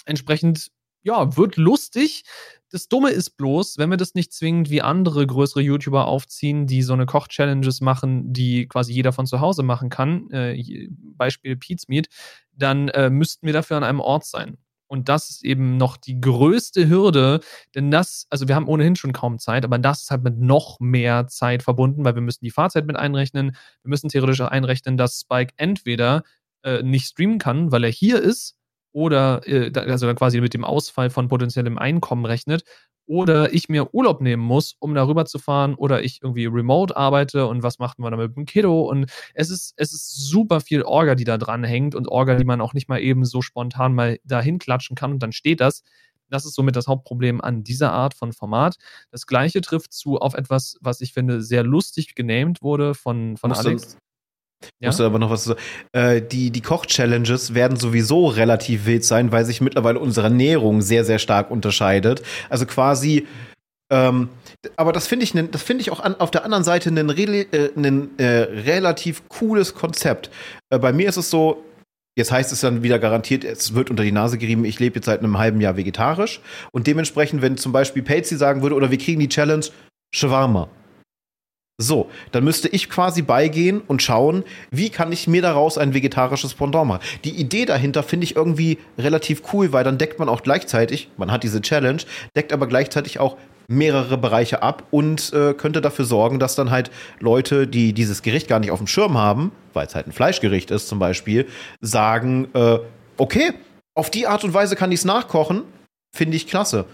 Entsprechend, 0.04 0.70
ja, 1.02 1.36
wird 1.36 1.56
lustig. 1.56 2.24
Das 2.70 2.88
Dumme 2.88 3.10
ist 3.10 3.38
bloß, 3.38 3.78
wenn 3.78 3.88
wir 3.88 3.96
das 3.96 4.14
nicht 4.14 4.32
zwingend 4.32 4.68
wie 4.68 4.82
andere 4.82 5.26
größere 5.26 5.62
YouTuber 5.62 6.06
aufziehen, 6.06 6.66
die 6.66 6.82
so 6.82 6.92
eine 6.92 7.06
Koch-Challenges 7.06 7.80
machen, 7.80 8.32
die 8.32 8.66
quasi 8.66 8.92
jeder 8.92 9.12
von 9.12 9.26
zu 9.26 9.40
Hause 9.40 9.62
machen 9.62 9.88
kann, 9.88 10.30
äh, 10.30 10.88
Beispiel 11.16 11.56
Pete's 11.56 11.88
Meat, 11.88 12.08
dann 12.52 12.88
äh, 12.88 13.08
müssten 13.08 13.46
wir 13.46 13.54
dafür 13.54 13.78
an 13.78 13.84
einem 13.84 14.00
Ort 14.00 14.26
sein. 14.26 14.58
Und 14.86 15.08
das 15.08 15.30
ist 15.30 15.44
eben 15.44 15.76
noch 15.76 15.96
die 15.96 16.20
größte 16.20 16.88
Hürde, 16.88 17.40
denn 17.74 17.90
das, 17.90 18.26
also 18.30 18.48
wir 18.48 18.54
haben 18.54 18.68
ohnehin 18.68 18.96
schon 18.96 19.12
kaum 19.12 19.38
Zeit, 19.38 19.64
aber 19.64 19.78
das 19.78 20.02
ist 20.02 20.10
halt 20.10 20.24
mit 20.24 20.38
noch 20.38 20.80
mehr 20.80 21.26
Zeit 21.26 21.62
verbunden, 21.62 22.04
weil 22.04 22.14
wir 22.14 22.22
müssen 22.22 22.44
die 22.44 22.50
Fahrzeit 22.50 22.86
mit 22.86 22.96
einrechnen. 22.96 23.56
Wir 23.82 23.90
müssen 23.90 24.08
theoretisch 24.08 24.40
einrechnen, 24.40 24.96
dass 24.96 25.20
Spike 25.20 25.52
entweder 25.58 26.22
äh, 26.62 26.82
nicht 26.82 27.06
streamen 27.06 27.38
kann, 27.38 27.70
weil 27.70 27.84
er 27.84 27.90
hier 27.90 28.20
ist, 28.20 28.57
oder 28.92 29.46
äh, 29.46 29.70
also 29.74 30.06
dann 30.06 30.16
quasi 30.16 30.40
mit 30.40 30.54
dem 30.54 30.64
Ausfall 30.64 31.10
von 31.10 31.28
potenziellem 31.28 31.78
Einkommen 31.78 32.24
rechnet 32.24 32.64
oder 33.06 33.54
ich 33.54 33.68
mir 33.68 33.94
Urlaub 33.94 34.20
nehmen 34.20 34.42
muss, 34.42 34.76
um 34.78 34.94
darüber 34.94 35.24
zu 35.24 35.38
fahren 35.38 35.74
oder 35.74 36.04
ich 36.04 36.20
irgendwie 36.22 36.46
remote 36.46 36.96
arbeite 36.96 37.46
und 37.46 37.62
was 37.62 37.78
macht 37.78 37.98
man 37.98 38.12
dann 38.12 38.20
mit 38.20 38.36
dem 38.36 38.44
Kiddo 38.44 38.82
und 38.82 39.10
es 39.34 39.50
ist 39.50 39.72
es 39.76 39.92
ist 39.92 40.28
super 40.28 40.60
viel 40.60 40.82
Orga, 40.82 41.14
die 41.14 41.24
da 41.24 41.38
dran 41.38 41.64
hängt 41.64 41.94
und 41.94 42.08
Orga, 42.08 42.36
die 42.36 42.44
man 42.44 42.60
auch 42.60 42.74
nicht 42.74 42.88
mal 42.88 43.00
eben 43.00 43.24
so 43.24 43.40
spontan 43.40 43.94
mal 43.94 44.18
dahin 44.24 44.58
klatschen 44.58 44.94
kann 44.94 45.12
und 45.12 45.22
dann 45.22 45.32
steht 45.32 45.60
das. 45.60 45.82
Das 46.30 46.44
ist 46.44 46.54
somit 46.54 46.76
das 46.76 46.86
Hauptproblem 46.86 47.40
an 47.40 47.64
dieser 47.64 47.92
Art 47.92 48.12
von 48.12 48.34
Format. 48.34 48.76
Das 49.10 49.26
gleiche 49.26 49.62
trifft 49.62 49.94
zu 49.94 50.18
auf 50.18 50.34
etwas, 50.34 50.76
was 50.82 51.00
ich 51.00 51.14
finde 51.14 51.40
sehr 51.40 51.62
lustig 51.62 52.14
genamed 52.14 52.60
wurde 52.60 52.94
von, 52.94 53.38
von 53.38 53.52
Alex. 53.52 53.96
Ja? 54.80 54.88
Musst 54.88 55.00
du 55.00 55.04
aber 55.04 55.18
noch 55.18 55.30
was 55.30 55.44
sagen. 55.44 55.60
Äh, 55.92 56.22
die 56.22 56.50
die 56.50 56.60
Koch-Challenges 56.60 57.54
werden 57.54 57.76
sowieso 57.76 58.26
relativ 58.26 58.86
wild 58.86 59.04
sein, 59.04 59.32
weil 59.32 59.44
sich 59.44 59.60
mittlerweile 59.60 59.98
unsere 59.98 60.26
Ernährung 60.26 60.82
sehr, 60.82 61.04
sehr 61.04 61.18
stark 61.18 61.50
unterscheidet. 61.50 62.22
Also 62.48 62.66
quasi, 62.66 63.26
ähm, 63.90 64.28
aber 64.76 64.92
das 64.92 65.06
finde 65.06 65.24
ich, 65.24 65.32
das 65.50 65.62
ich 65.70 65.90
auch 65.90 66.00
an, 66.00 66.16
auf 66.16 66.30
der 66.30 66.44
anderen 66.44 66.64
Seite 66.64 66.90
ein, 66.90 67.08
äh, 67.08 67.70
äh, 68.18 68.42
relativ 68.64 69.28
cooles 69.28 69.74
Konzept. 69.74 70.30
Äh, 70.70 70.78
bei 70.78 70.92
mir 70.92 71.08
ist 71.08 71.16
es 71.16 71.30
so, 71.30 71.64
Jetzt 72.18 72.32
heißt 72.32 72.50
es 72.50 72.62
dann 72.62 72.82
wieder 72.82 72.98
garantiert, 72.98 73.44
es 73.44 73.74
wird 73.74 73.90
unter 73.90 74.02
die 74.02 74.10
Nase 74.10 74.38
gerieben, 74.38 74.64
ich 74.64 74.80
lebe 74.80 74.96
jetzt 74.96 75.06
seit 75.06 75.20
einem 75.20 75.38
halben 75.38 75.60
Jahr 75.60 75.76
vegetarisch. 75.76 76.40
Und 76.72 76.88
dementsprechend, 76.88 77.42
wenn 77.42 77.56
zum 77.56 77.70
Beispiel 77.70 78.02
Patsy 78.02 78.36
sagen 78.36 78.60
würde, 78.60 78.74
oder 78.74 78.90
wir 78.90 78.98
kriegen 78.98 79.20
die 79.20 79.28
Challenge 79.28 79.64
Shawarma, 80.12 80.68
so, 81.80 82.10
dann 82.32 82.42
müsste 82.42 82.66
ich 82.68 82.90
quasi 82.90 83.22
beigehen 83.22 83.80
und 83.86 84.02
schauen, 84.02 84.42
wie 84.72 84.90
kann 84.90 85.12
ich 85.12 85.28
mir 85.28 85.42
daraus 85.42 85.78
ein 85.78 85.94
vegetarisches 85.94 86.54
Pendant 86.54 86.88
machen. 86.88 87.02
Die 87.22 87.40
Idee 87.40 87.66
dahinter 87.66 88.02
finde 88.02 88.24
ich 88.24 88.34
irgendwie 88.34 88.78
relativ 88.98 89.42
cool, 89.52 89.72
weil 89.72 89.84
dann 89.84 89.96
deckt 89.96 90.18
man 90.18 90.28
auch 90.28 90.42
gleichzeitig, 90.42 91.08
man 91.16 91.30
hat 91.30 91.44
diese 91.44 91.62
Challenge, 91.62 92.02
deckt 92.34 92.52
aber 92.52 92.66
gleichzeitig 92.66 93.20
auch 93.20 93.36
mehrere 93.68 94.18
Bereiche 94.18 94.62
ab 94.62 94.84
und 94.90 95.32
äh, 95.32 95.54
könnte 95.54 95.80
dafür 95.80 96.04
sorgen, 96.04 96.40
dass 96.40 96.56
dann 96.56 96.70
halt 96.72 96.90
Leute, 97.20 97.68
die 97.68 97.92
dieses 97.92 98.22
Gericht 98.22 98.48
gar 98.48 98.58
nicht 98.58 98.72
auf 98.72 98.78
dem 98.78 98.86
Schirm 98.88 99.16
haben, 99.16 99.52
weil 99.72 99.86
es 99.86 99.94
halt 99.94 100.08
ein 100.08 100.12
Fleischgericht 100.12 100.72
ist 100.72 100.88
zum 100.88 100.98
Beispiel, 100.98 101.46
sagen, 101.80 102.48
äh, 102.54 102.78
okay, 103.18 103.52
auf 103.94 104.10
die 104.10 104.26
Art 104.26 104.42
und 104.42 104.54
Weise 104.54 104.74
kann 104.74 104.90
ich 104.90 105.00
es 105.00 105.04
nachkochen, 105.04 105.62
finde 106.16 106.36
ich 106.36 106.48
klasse. 106.48 106.86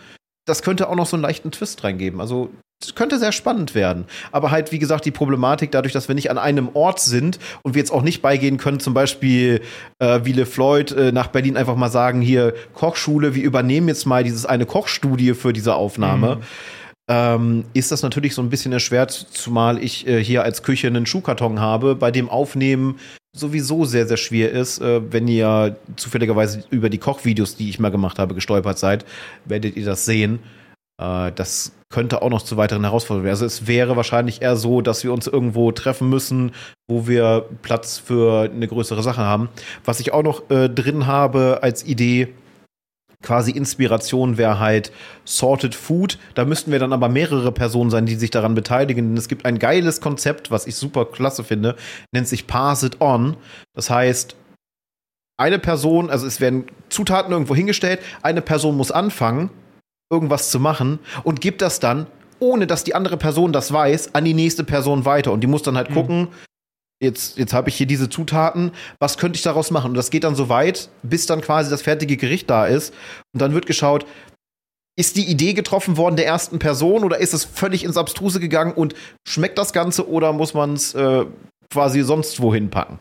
Das 0.47 0.63
könnte 0.63 0.91
auch 0.91 0.97
noch 0.97 1.07
so 1.07 1.17
einen 1.17 1.23
leichten 1.23 1.53
Twist 1.53 1.85
reingeben. 1.85 2.21
Also 2.21 2.51
könnte 2.95 3.19
sehr 3.19 3.33
spannend 3.33 3.75
werden. 3.75 4.05
Aber 4.33 4.51
halt, 4.51 4.73
wie 4.73 4.79
gesagt, 4.79 5.05
die 5.05 5.11
Problematik 5.11 5.71
dadurch, 5.71 5.93
dass 5.93 6.09
wir 6.09 6.15
nicht 6.15 6.31
an 6.31 6.39
einem 6.39 6.71
Ort 6.75 7.01
sind 7.01 7.39
und 7.63 7.75
wir 7.75 7.81
jetzt 7.81 7.93
auch 7.93 8.03
nicht 8.03 8.23
beigehen 8.23 8.59
können, 8.59 8.81
zum 8.81 8.95
Beispiel 8.95 9.63
äh, 9.99 10.21
wie 10.25 10.33
Le 10.33 10.47
Floyd 10.47 10.93
äh, 10.93 11.13
nach 11.13 11.29
Berlin 11.29 11.57
einfach 11.57 11.77
mal 11.77 11.91
sagen, 11.91 12.21
hier 12.21 12.55
Kochschule, 12.75 13.35
wir 13.35 13.43
übernehmen 13.43 13.89
jetzt 13.89 14.07
mal 14.07 14.25
dieses 14.25 14.47
eine 14.47 14.67
Kochstudie 14.67 15.35
für 15.35 15.53
diese 15.53 15.75
Aufnahme. 15.75 16.37
Mhm. 16.37 16.43
Ähm, 17.07 17.65
ist 17.75 17.93
das 17.93 18.03
natürlich 18.03 18.35
so 18.35 18.41
ein 18.41 18.49
bisschen 18.49 18.73
erschwert, 18.73 19.11
zumal 19.11 19.83
ich 19.83 20.07
äh, 20.07 20.25
hier 20.25 20.43
als 20.43 20.63
Küche 20.63 20.87
einen 20.87 21.05
Schuhkarton 21.05 21.61
habe, 21.61 21.97
bei 21.97 22.11
dem 22.11 22.31
Aufnehmen 22.31 22.99
sowieso 23.37 23.85
sehr, 23.85 24.07
sehr 24.07 24.17
schwer 24.17 24.53
ist. 24.53 24.81
Äh, 24.81 25.13
wenn 25.13 25.29
ihr 25.29 25.77
zufälligerweise 25.97 26.65
über 26.71 26.89
die 26.89 26.99
Kochvideos, 26.99 27.57
die 27.57 27.69
ich 27.69 27.79
mal 27.79 27.91
gemacht 27.91 28.19
habe, 28.19 28.35
gestolpert 28.35 28.79
seid, 28.79 29.05
werdet 29.45 29.77
ihr 29.77 29.85
das 29.85 30.07
sehen. 30.07 30.39
Äh, 31.01 31.33
das 31.33 31.73
könnte 31.91 32.23
auch 32.23 32.31
noch 32.31 32.43
zu 32.43 32.57
weiteren 32.57 32.83
Herausforderungen 32.83 33.25
werden. 33.25 33.35
Also 33.35 33.47
es 33.47 33.67
wäre 33.67 33.97
wahrscheinlich 33.97 34.43
eher 34.43 34.57
so, 34.57 34.81
dass 34.81 35.05
wir 35.05 35.13
uns 35.13 35.27
irgendwo 35.27 35.71
treffen 35.73 36.09
müssen, 36.09 36.53
wo 36.89 37.07
wir 37.07 37.47
Platz 37.63 37.99
für 37.99 38.51
eine 38.51 38.67
größere 38.67 39.03
Sache 39.03 39.23
haben. 39.23 39.49
Was 39.85 40.01
ich 40.01 40.13
auch 40.13 40.23
noch 40.23 40.51
äh, 40.51 40.69
drin 40.69 41.07
habe 41.07 41.61
als 41.63 41.85
Idee, 41.85 42.35
quasi 43.23 43.53
Inspiration 43.53 44.39
wäre 44.39 44.59
halt 44.59 44.93
Sorted 45.25 45.75
Food. 45.75 46.19
Da 46.35 46.45
müssten 46.45 46.73
wir 46.73 46.79
dann 46.79 46.93
aber 46.93 47.09
mehrere 47.09 47.53
Personen 47.53 47.91
sein, 47.91 48.07
die 48.07 48.17
sich 48.17 48.31
daran 48.31 48.55
beteiligen. 48.55 49.11
Denn 49.11 49.17
es 49.17 49.29
gibt 49.29 49.47
ein 49.47 49.59
geiles 49.59 50.01
Konzept, 50.01 50.51
was 50.51 50.67
ich 50.67 50.77
super 50.77 51.07
klasse 51.07 51.45
finde, 51.45 51.77
nennt 52.13 52.29
sich 52.29 52.47
Pass 52.47 52.83
It 52.83 53.01
On. 53.01 53.37
Das 53.73 53.89
heißt, 53.89 54.37
eine 55.37 55.59
Person, 55.59 56.11
also 56.11 56.27
es 56.27 56.41
werden 56.41 56.67
Zutaten 56.89 57.33
irgendwo 57.33 57.55
hingestellt, 57.55 58.01
eine 58.23 58.43
Person 58.43 58.77
muss 58.77 58.93
anfangen 58.93 59.51
irgendwas 60.11 60.51
zu 60.51 60.61
machen 60.61 60.99
und 61.23 61.41
gibt 61.41 61.63
das 61.63 61.81
dann, 61.81 62.07
ohne 62.41 62.67
dass 62.67 62.85
die 62.85 62.95
andere 62.95 63.17
Person 63.17 63.53
das 63.53 63.73
weiß, 63.73 64.15
an 64.15 64.25
die 64.25 64.35
nächste 64.35 64.65
Person 64.65 65.05
weiter. 65.05 65.33
Und 65.33 65.41
die 65.41 65.47
muss 65.47 65.63
dann 65.63 65.77
halt 65.77 65.91
mhm. 65.91 65.95
gucken, 65.95 66.29
jetzt, 67.03 67.39
jetzt 67.39 67.53
habe 67.53 67.69
ich 67.69 67.77
hier 67.77 67.87
diese 67.87 68.09
Zutaten, 68.09 68.73
was 68.99 69.19
könnte 69.19 69.37
ich 69.37 69.43
daraus 69.43 69.71
machen? 69.71 69.93
Und 69.93 69.97
das 69.97 70.11
geht 70.11 70.25
dann 70.25 70.35
so 70.35 70.49
weit, 70.49 70.89
bis 71.03 71.27
dann 71.27 71.41
quasi 71.41 71.71
das 71.71 71.83
fertige 71.83 72.17
Gericht 72.17 72.51
da 72.51 72.67
ist. 72.67 72.93
Und 73.33 73.41
dann 73.41 73.55
wird 73.55 73.67
geschaut, 73.67 74.07
ist 74.97 75.17
die 75.17 75.29
Idee 75.29 75.55
getroffen 75.55 75.97
worden 75.97 76.17
der 76.17 76.27
ersten 76.27 76.59
Person 76.59 77.03
oder 77.03 77.19
ist 77.19 77.35
es 77.35 77.45
völlig 77.45 77.85
ins 77.85 77.97
Abstruse 77.97 78.39
gegangen 78.39 78.73
und 78.73 78.95
schmeckt 79.27 79.59
das 79.59 79.73
Ganze 79.73 80.09
oder 80.09 80.33
muss 80.33 80.55
man 80.55 80.75
es 80.75 80.95
äh, 80.95 81.25
quasi 81.73 82.03
sonst 82.03 82.41
wohin 82.41 82.71
packen? 82.71 82.99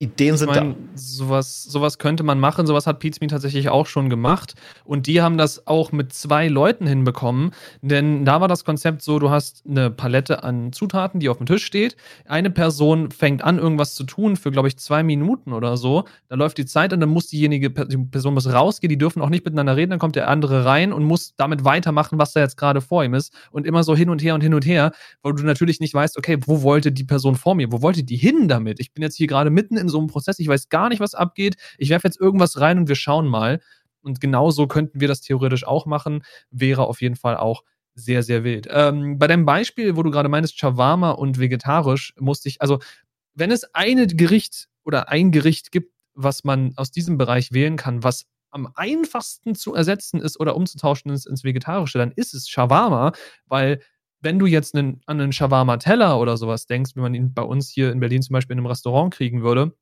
Ideen 0.00 0.36
sind 0.36 0.50
ich 0.50 0.54
mein, 0.54 0.74
da. 0.74 0.78
Sowas, 0.94 1.64
sowas 1.64 1.98
könnte 1.98 2.22
man 2.22 2.38
machen. 2.38 2.68
Sowas 2.68 2.86
hat 2.86 3.00
Pizza 3.00 3.26
tatsächlich 3.26 3.68
auch 3.68 3.86
schon 3.86 4.08
gemacht. 4.08 4.54
Und 4.84 5.08
die 5.08 5.20
haben 5.22 5.38
das 5.38 5.66
auch 5.66 5.90
mit 5.90 6.12
zwei 6.12 6.46
Leuten 6.46 6.86
hinbekommen. 6.86 7.50
Denn 7.82 8.24
da 8.24 8.40
war 8.40 8.46
das 8.46 8.64
Konzept 8.64 9.02
so: 9.02 9.18
Du 9.18 9.30
hast 9.30 9.64
eine 9.68 9.90
Palette 9.90 10.44
an 10.44 10.72
Zutaten, 10.72 11.18
die 11.18 11.28
auf 11.28 11.38
dem 11.38 11.46
Tisch 11.46 11.64
steht. 11.64 11.96
Eine 12.26 12.50
Person 12.50 13.10
fängt 13.10 13.42
an, 13.42 13.58
irgendwas 13.58 13.96
zu 13.96 14.04
tun 14.04 14.36
für, 14.36 14.52
glaube 14.52 14.68
ich, 14.68 14.78
zwei 14.78 15.02
Minuten 15.02 15.52
oder 15.52 15.76
so. 15.76 16.04
Da 16.28 16.36
läuft 16.36 16.58
die 16.58 16.66
Zeit 16.66 16.92
und 16.92 17.00
dann 17.00 17.08
muss 17.08 17.26
diejenige 17.26 17.68
die 17.68 17.98
Person 17.98 18.34
muss 18.34 18.46
rausgehen. 18.46 18.90
Die 18.90 18.98
dürfen 18.98 19.20
auch 19.20 19.30
nicht 19.30 19.44
miteinander 19.44 19.74
reden. 19.74 19.90
Dann 19.90 19.98
kommt 19.98 20.14
der 20.14 20.28
andere 20.28 20.64
rein 20.64 20.92
und 20.92 21.02
muss 21.02 21.34
damit 21.36 21.64
weitermachen, 21.64 22.20
was 22.20 22.34
da 22.34 22.40
jetzt 22.40 22.56
gerade 22.56 22.80
vor 22.80 23.02
ihm 23.02 23.14
ist. 23.14 23.34
Und 23.50 23.66
immer 23.66 23.82
so 23.82 23.96
hin 23.96 24.10
und 24.10 24.22
her 24.22 24.36
und 24.36 24.42
hin 24.42 24.54
und 24.54 24.64
her, 24.64 24.92
weil 25.22 25.32
du 25.32 25.42
natürlich 25.42 25.80
nicht 25.80 25.92
weißt, 25.92 26.16
okay, 26.18 26.38
wo 26.46 26.62
wollte 26.62 26.92
die 26.92 27.04
Person 27.04 27.34
vor 27.34 27.56
mir? 27.56 27.72
Wo 27.72 27.82
wollte 27.82 28.04
die 28.04 28.16
hin 28.16 28.46
damit? 28.46 28.78
Ich 28.78 28.92
bin 28.92 29.02
jetzt 29.02 29.16
hier 29.16 29.26
gerade 29.26 29.50
mitten 29.50 29.76
in 29.76 29.87
so 29.88 29.98
einem 29.98 30.08
Prozess, 30.08 30.38
ich 30.38 30.48
weiß 30.48 30.68
gar 30.68 30.88
nicht, 30.88 31.00
was 31.00 31.14
abgeht. 31.14 31.56
Ich 31.78 31.90
werfe 31.90 32.08
jetzt 32.08 32.20
irgendwas 32.20 32.60
rein 32.60 32.78
und 32.78 32.88
wir 32.88 32.96
schauen 32.96 33.26
mal. 33.26 33.60
Und 34.00 34.20
genauso 34.20 34.66
könnten 34.66 35.00
wir 35.00 35.08
das 35.08 35.20
theoretisch 35.20 35.66
auch 35.66 35.86
machen. 35.86 36.22
Wäre 36.50 36.86
auf 36.86 37.00
jeden 37.00 37.16
Fall 37.16 37.36
auch 37.36 37.62
sehr, 37.94 38.22
sehr 38.22 38.44
wild. 38.44 38.68
Ähm, 38.70 39.18
bei 39.18 39.26
deinem 39.26 39.44
Beispiel, 39.44 39.96
wo 39.96 40.02
du 40.02 40.10
gerade 40.10 40.28
meinst, 40.28 40.58
Shawarma 40.58 41.10
und 41.10 41.38
vegetarisch, 41.38 42.14
musste 42.18 42.48
ich, 42.48 42.62
also, 42.62 42.78
wenn 43.34 43.50
es 43.50 43.74
eine 43.74 44.06
Gericht 44.06 44.68
oder 44.84 45.08
ein 45.08 45.32
Gericht 45.32 45.72
gibt, 45.72 45.92
was 46.14 46.44
man 46.44 46.72
aus 46.76 46.90
diesem 46.90 47.18
Bereich 47.18 47.52
wählen 47.52 47.76
kann, 47.76 48.02
was 48.02 48.26
am 48.50 48.68
einfachsten 48.74 49.54
zu 49.54 49.74
ersetzen 49.74 50.20
ist 50.20 50.40
oder 50.40 50.56
umzutauschen 50.56 51.10
ist 51.12 51.26
ins 51.26 51.44
Vegetarische, 51.44 51.98
dann 51.98 52.12
ist 52.12 52.34
es 52.34 52.48
Shawarma, 52.48 53.12
weil 53.46 53.80
wenn 54.20 54.38
du 54.38 54.46
jetzt 54.46 54.74
einen, 54.74 55.00
an 55.06 55.20
einen 55.20 55.32
Shawarma-Teller 55.32 56.18
oder 56.18 56.36
sowas 56.36 56.66
denkst, 56.66 56.92
wie 56.94 57.00
man 57.00 57.14
ihn 57.14 57.34
bei 57.34 57.42
uns 57.42 57.70
hier 57.70 57.92
in 57.92 58.00
Berlin 58.00 58.22
zum 58.22 58.34
Beispiel 58.34 58.54
in 58.54 58.58
einem 58.58 58.66
Restaurant 58.66 59.14
kriegen 59.14 59.42
würde, 59.42 59.72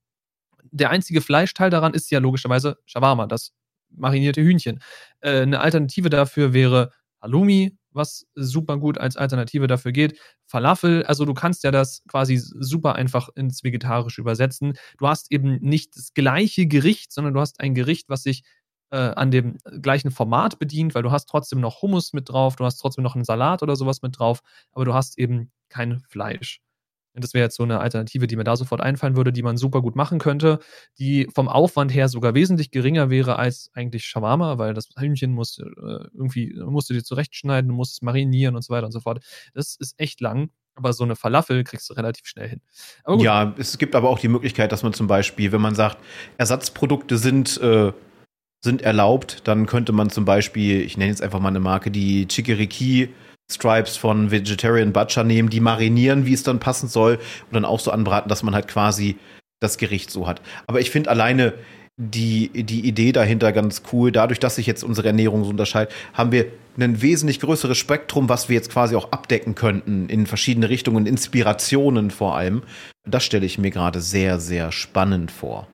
der 0.70 0.90
einzige 0.90 1.20
Fleischteil 1.20 1.70
daran 1.70 1.94
ist 1.94 2.10
ja 2.10 2.18
logischerweise 2.18 2.76
Shawarma, 2.86 3.26
das 3.26 3.52
marinierte 3.90 4.42
Hühnchen. 4.42 4.80
Äh, 5.20 5.42
eine 5.42 5.60
Alternative 5.60 6.10
dafür 6.10 6.52
wäre 6.52 6.92
Halloumi, 7.20 7.76
was 7.92 8.26
super 8.34 8.76
gut 8.78 8.98
als 8.98 9.16
Alternative 9.16 9.66
dafür 9.66 9.92
geht. 9.92 10.18
Falafel, 10.46 11.04
also 11.04 11.24
du 11.24 11.34
kannst 11.34 11.64
ja 11.64 11.70
das 11.70 12.02
quasi 12.08 12.36
super 12.36 12.94
einfach 12.94 13.30
ins 13.34 13.64
Vegetarische 13.64 14.20
übersetzen. 14.20 14.74
Du 14.98 15.08
hast 15.08 15.32
eben 15.32 15.58
nicht 15.60 15.96
das 15.96 16.12
gleiche 16.12 16.66
Gericht, 16.66 17.12
sondern 17.12 17.34
du 17.34 17.40
hast 17.40 17.60
ein 17.60 17.74
Gericht, 17.74 18.08
was 18.08 18.22
sich 18.22 18.42
äh, 18.90 18.96
an 18.96 19.30
dem 19.30 19.58
gleichen 19.82 20.10
Format 20.10 20.58
bedient, 20.58 20.94
weil 20.94 21.02
du 21.02 21.10
hast 21.10 21.26
trotzdem 21.26 21.60
noch 21.60 21.82
Hummus 21.82 22.12
mit 22.12 22.28
drauf, 22.28 22.56
du 22.56 22.64
hast 22.64 22.76
trotzdem 22.78 23.04
noch 23.04 23.14
einen 23.14 23.24
Salat 23.24 23.62
oder 23.62 23.76
sowas 23.76 24.02
mit 24.02 24.18
drauf, 24.18 24.40
aber 24.72 24.84
du 24.84 24.94
hast 24.94 25.18
eben 25.18 25.50
kein 25.68 26.00
Fleisch. 26.08 26.60
Und 27.16 27.24
das 27.24 27.32
wäre 27.32 27.44
jetzt 27.44 27.56
so 27.56 27.62
eine 27.62 27.80
Alternative, 27.80 28.26
die 28.26 28.36
mir 28.36 28.44
da 28.44 28.56
sofort 28.56 28.82
einfallen 28.82 29.16
würde, 29.16 29.32
die 29.32 29.42
man 29.42 29.56
super 29.56 29.80
gut 29.80 29.96
machen 29.96 30.18
könnte, 30.18 30.58
die 30.98 31.26
vom 31.34 31.48
Aufwand 31.48 31.92
her 31.94 32.08
sogar 32.08 32.34
wesentlich 32.34 32.70
geringer 32.70 33.08
wäre 33.08 33.38
als 33.38 33.70
eigentlich 33.72 34.04
Shawarma, 34.04 34.58
weil 34.58 34.74
das 34.74 34.90
Hühnchen 34.98 35.32
muss 35.32 35.58
äh, 35.58 35.64
irgendwie, 36.12 36.54
musst 36.66 36.90
du 36.90 36.94
dir 36.94 37.02
zurechtschneiden, 37.02 37.70
du 37.70 37.74
musst 37.74 37.94
es 37.94 38.02
marinieren 38.02 38.54
und 38.54 38.62
so 38.62 38.72
weiter 38.72 38.84
und 38.84 38.92
so 38.92 39.00
fort. 39.00 39.24
Das 39.54 39.76
ist 39.76 39.98
echt 39.98 40.20
lang. 40.20 40.50
Aber 40.74 40.92
so 40.92 41.04
eine 41.04 41.16
Falafel 41.16 41.64
kriegst 41.64 41.88
du 41.88 41.94
relativ 41.94 42.26
schnell 42.26 42.50
hin. 42.50 42.60
Ja, 43.22 43.54
es 43.56 43.78
gibt 43.78 43.94
aber 43.94 44.10
auch 44.10 44.18
die 44.18 44.28
Möglichkeit, 44.28 44.72
dass 44.72 44.82
man 44.82 44.92
zum 44.92 45.06
Beispiel, 45.06 45.50
wenn 45.52 45.62
man 45.62 45.74
sagt, 45.74 45.96
Ersatzprodukte 46.36 47.16
sind, 47.16 47.58
äh, 47.62 47.94
sind 48.64 48.82
erlaubt, 48.82 49.42
dann 49.44 49.66
könnte 49.66 49.92
man 49.92 50.10
zum 50.10 50.24
Beispiel, 50.24 50.80
ich 50.82 50.96
nenne 50.96 51.10
jetzt 51.10 51.22
einfach 51.22 51.40
mal 51.40 51.48
eine 51.48 51.60
Marke, 51.60 51.90
die 51.90 52.26
Chickiriki 52.26 53.10
Stripes 53.50 53.96
von 53.96 54.30
Vegetarian 54.30 54.92
Butcher 54.92 55.24
nehmen, 55.24 55.50
die 55.50 55.60
marinieren, 55.60 56.26
wie 56.26 56.32
es 56.32 56.42
dann 56.42 56.58
passen 56.58 56.88
soll 56.88 57.14
und 57.46 57.54
dann 57.54 57.64
auch 57.64 57.80
so 57.80 57.90
anbraten, 57.90 58.28
dass 58.28 58.42
man 58.42 58.54
halt 58.54 58.68
quasi 58.68 59.16
das 59.60 59.78
Gericht 59.78 60.10
so 60.10 60.26
hat. 60.26 60.42
Aber 60.66 60.80
ich 60.80 60.90
finde 60.90 61.10
alleine 61.10 61.54
die, 61.96 62.50
die 62.52 62.86
Idee 62.86 63.12
dahinter 63.12 63.52
ganz 63.52 63.82
cool. 63.92 64.12
Dadurch, 64.12 64.38
dass 64.38 64.56
sich 64.56 64.66
jetzt 64.66 64.84
unsere 64.84 65.06
Ernährung 65.06 65.44
so 65.44 65.50
unterscheidet, 65.50 65.94
haben 66.12 66.32
wir 66.32 66.46
ein 66.78 67.00
wesentlich 67.00 67.40
größeres 67.40 67.78
Spektrum, 67.78 68.28
was 68.28 68.48
wir 68.48 68.56
jetzt 68.56 68.70
quasi 68.70 68.96
auch 68.96 69.12
abdecken 69.12 69.54
könnten 69.54 70.08
in 70.08 70.26
verschiedene 70.26 70.68
Richtungen, 70.68 71.06
Inspirationen 71.06 72.10
vor 72.10 72.36
allem. 72.36 72.62
Das 73.08 73.24
stelle 73.24 73.46
ich 73.46 73.56
mir 73.56 73.70
gerade 73.70 74.00
sehr, 74.00 74.40
sehr 74.40 74.72
spannend 74.72 75.30
vor 75.30 75.68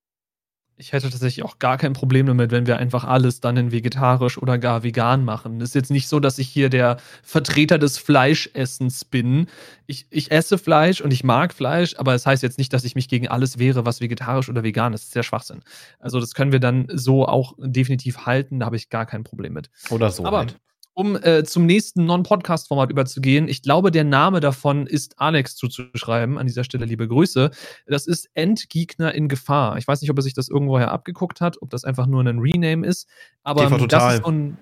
ich 0.76 0.92
hätte 0.92 1.10
tatsächlich 1.10 1.44
auch 1.44 1.58
gar 1.58 1.78
kein 1.78 1.92
Problem 1.92 2.26
damit, 2.26 2.50
wenn 2.50 2.66
wir 2.66 2.78
einfach 2.78 3.04
alles 3.04 3.40
dann 3.40 3.56
in 3.56 3.72
vegetarisch 3.72 4.38
oder 4.38 4.58
gar 4.58 4.82
vegan 4.82 5.24
machen. 5.24 5.60
Es 5.60 5.70
ist 5.70 5.74
jetzt 5.74 5.90
nicht 5.90 6.08
so, 6.08 6.18
dass 6.18 6.38
ich 6.38 6.48
hier 6.48 6.70
der 6.70 6.96
Vertreter 7.22 7.78
des 7.78 7.98
Fleischessens 7.98 9.04
bin. 9.04 9.46
Ich, 9.86 10.06
ich 10.10 10.30
esse 10.30 10.58
Fleisch 10.58 11.00
und 11.00 11.12
ich 11.12 11.24
mag 11.24 11.52
Fleisch, 11.52 11.94
aber 11.98 12.14
es 12.14 12.22
das 12.22 12.26
heißt 12.26 12.42
jetzt 12.42 12.58
nicht, 12.58 12.72
dass 12.72 12.84
ich 12.84 12.94
mich 12.94 13.08
gegen 13.08 13.28
alles 13.28 13.58
wehre, 13.58 13.84
was 13.84 14.00
vegetarisch 14.00 14.48
oder 14.48 14.62
vegan 14.62 14.92
ist. 14.92 15.02
Das 15.02 15.06
ist 15.08 15.16
der 15.16 15.22
Schwachsinn. 15.22 15.60
Also 15.98 16.20
das 16.20 16.34
können 16.34 16.52
wir 16.52 16.60
dann 16.60 16.86
so 16.92 17.26
auch 17.26 17.54
definitiv 17.58 18.26
halten, 18.26 18.60
da 18.60 18.66
habe 18.66 18.76
ich 18.76 18.88
gar 18.88 19.06
kein 19.06 19.24
Problem 19.24 19.52
mit. 19.52 19.70
Oder 19.90 20.10
so. 20.10 20.24
Aber 20.24 20.38
halt 20.38 20.56
um 20.94 21.16
äh, 21.16 21.44
zum 21.44 21.66
nächsten 21.66 22.04
Non-Podcast-Format 22.04 22.90
überzugehen. 22.90 23.48
Ich 23.48 23.62
glaube, 23.62 23.90
der 23.90 24.04
Name 24.04 24.40
davon 24.40 24.86
ist 24.86 25.18
Alex 25.18 25.56
zuzuschreiben. 25.56 26.38
An 26.38 26.46
dieser 26.46 26.64
Stelle 26.64 26.84
liebe 26.84 27.08
Grüße. 27.08 27.50
Das 27.86 28.06
ist 28.06 28.28
Endgegner 28.34 29.14
in 29.14 29.28
Gefahr. 29.28 29.78
Ich 29.78 29.88
weiß 29.88 30.02
nicht, 30.02 30.10
ob 30.10 30.18
er 30.18 30.22
sich 30.22 30.34
das 30.34 30.48
irgendwoher 30.48 30.90
abgeguckt 30.90 31.40
hat, 31.40 31.60
ob 31.62 31.70
das 31.70 31.84
einfach 31.84 32.06
nur 32.06 32.22
ein 32.22 32.38
Rename 32.38 32.86
ist. 32.86 33.08
Aber 33.42 33.68
TV 33.68 33.86
das 33.86 34.14
ist 34.14 34.24
so 34.24 34.30
ein, 34.30 34.58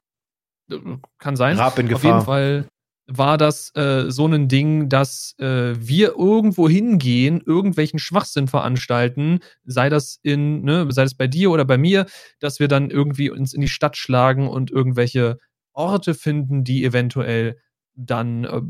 kann 1.19 1.37
sein. 1.37 1.57
Rab 1.57 1.79
in 1.79 1.89
Gefahr. 1.89 1.97
Auf 1.97 2.05
jeden 2.05 2.25
Fall 2.25 2.67
war 3.13 3.37
das 3.37 3.75
äh, 3.75 4.09
so 4.09 4.27
ein 4.27 4.47
Ding, 4.47 4.89
dass 4.89 5.35
äh, 5.39 5.75
wir 5.77 6.15
irgendwo 6.17 6.69
hingehen, 6.69 7.43
irgendwelchen 7.45 7.99
Schwachsinn 7.99 8.47
veranstalten, 8.47 9.41
sei 9.65 9.89
das 9.89 10.21
in, 10.23 10.63
ne, 10.63 10.87
sei 10.91 11.03
das 11.03 11.15
bei 11.15 11.27
dir 11.27 11.51
oder 11.51 11.65
bei 11.65 11.77
mir, 11.77 12.07
dass 12.39 12.61
wir 12.61 12.69
dann 12.69 12.89
irgendwie 12.89 13.29
uns 13.31 13.53
in 13.53 13.63
die 13.63 13.69
Stadt 13.69 13.97
schlagen 13.97 14.49
und 14.49 14.71
irgendwelche 14.71 15.39
Orte 15.73 16.15
finden, 16.15 16.65
die 16.65 16.85
eventuell 16.85 17.59
dann 17.95 18.45
äh, 18.45 18.61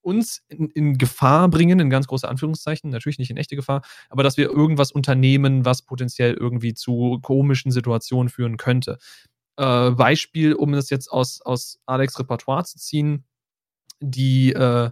uns 0.00 0.42
in, 0.48 0.70
in, 0.70 0.98
Gefahr 0.98 1.48
bringen, 1.48 1.80
in 1.80 1.90
ganz 1.90 2.06
große 2.06 2.28
Anführungszeichen, 2.28 2.90
natürlich 2.90 3.18
nicht 3.18 3.30
in 3.30 3.36
echte 3.36 3.56
Gefahr, 3.56 3.82
aber 4.08 4.22
dass 4.22 4.36
wir 4.36 4.48
irgendwas 4.48 4.90
unternehmen, 4.90 5.64
was 5.64 5.82
potenziell 5.82 6.34
irgendwie 6.34 6.74
zu 6.74 7.18
komischen 7.22 7.70
Situationen 7.70 8.28
führen 8.30 8.56
könnte. 8.56 8.98
Äh, 9.56 9.90
Beispiel, 9.90 10.54
um 10.54 10.72
das 10.72 10.88
jetzt 10.88 11.08
aus, 11.08 11.40
aus 11.42 11.80
Alex 11.84 12.18
Repertoire 12.18 12.64
zu 12.64 12.78
ziehen, 12.78 13.24
die, 14.00 14.52
äh, 14.52 14.90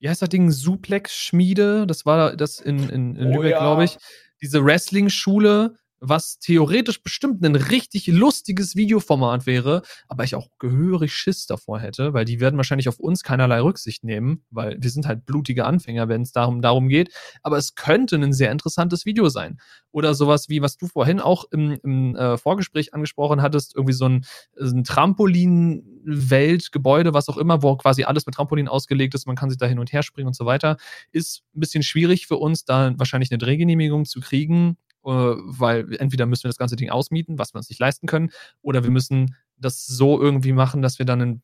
wie 0.00 0.08
heißt 0.08 0.22
das 0.22 0.28
Ding, 0.28 0.50
Suplex-Schmiede, 0.50 1.86
das 1.86 2.04
war 2.04 2.36
das 2.36 2.60
in, 2.60 2.88
in, 2.90 3.16
in 3.16 3.28
oh, 3.28 3.36
Lübeck, 3.36 3.52
ja. 3.52 3.60
glaube 3.60 3.84
ich, 3.84 3.96
diese 4.42 4.64
Wrestling-Schule, 4.64 5.76
was 6.00 6.38
theoretisch 6.38 7.02
bestimmt 7.02 7.44
ein 7.44 7.56
richtig 7.56 8.06
lustiges 8.06 8.76
Videoformat 8.76 9.46
wäre, 9.46 9.82
aber 10.08 10.24
ich 10.24 10.34
auch 10.34 10.48
gehörig 10.58 11.14
Schiss 11.14 11.46
davor 11.46 11.80
hätte, 11.80 12.14
weil 12.14 12.24
die 12.24 12.40
werden 12.40 12.56
wahrscheinlich 12.56 12.88
auf 12.88 12.98
uns 12.98 13.22
keinerlei 13.22 13.60
Rücksicht 13.60 14.02
nehmen, 14.04 14.44
weil 14.50 14.78
wir 14.80 14.90
sind 14.90 15.06
halt 15.06 15.26
blutige 15.26 15.64
Anfänger, 15.64 16.08
wenn 16.08 16.22
es 16.22 16.32
darum, 16.32 16.62
darum 16.62 16.88
geht. 16.88 17.12
Aber 17.42 17.58
es 17.58 17.74
könnte 17.74 18.16
ein 18.16 18.32
sehr 18.32 18.52
interessantes 18.52 19.04
Video 19.06 19.28
sein. 19.28 19.58
Oder 19.90 20.14
sowas 20.14 20.48
wie, 20.48 20.62
was 20.62 20.76
du 20.76 20.86
vorhin 20.86 21.18
auch 21.20 21.44
im, 21.50 21.78
im 21.82 22.14
äh, 22.16 22.38
Vorgespräch 22.38 22.94
angesprochen 22.94 23.42
hattest, 23.42 23.74
irgendwie 23.74 23.94
so 23.94 24.06
ein, 24.06 24.24
ein 24.60 24.84
Trampolin-Weltgebäude, 24.84 27.14
was 27.14 27.28
auch 27.28 27.36
immer, 27.36 27.62
wo 27.62 27.76
quasi 27.76 28.04
alles 28.04 28.26
mit 28.26 28.34
Trampolin 28.34 28.68
ausgelegt 28.68 29.14
ist, 29.14 29.26
man 29.26 29.36
kann 29.36 29.50
sich 29.50 29.58
da 29.58 29.66
hin 29.66 29.78
und 29.78 29.92
her 29.92 30.02
springen 30.02 30.28
und 30.28 30.36
so 30.36 30.46
weiter, 30.46 30.76
ist 31.12 31.42
ein 31.54 31.60
bisschen 31.60 31.82
schwierig 31.82 32.26
für 32.26 32.36
uns, 32.36 32.64
da 32.64 32.92
wahrscheinlich 32.96 33.30
eine 33.30 33.38
Drehgenehmigung 33.38 34.04
zu 34.04 34.20
kriegen 34.20 34.76
weil 35.08 35.96
entweder 35.98 36.26
müssen 36.26 36.44
wir 36.44 36.50
das 36.50 36.58
ganze 36.58 36.76
Ding 36.76 36.90
ausmieten, 36.90 37.38
was 37.38 37.54
wir 37.54 37.58
uns 37.58 37.68
nicht 37.68 37.80
leisten 37.80 38.06
können, 38.06 38.30
oder 38.62 38.84
wir 38.84 38.90
müssen 38.90 39.34
das 39.56 39.86
so 39.86 40.20
irgendwie 40.20 40.52
machen, 40.52 40.82
dass 40.82 40.98
wir 40.98 41.06
dann 41.06 41.22
einen 41.22 41.42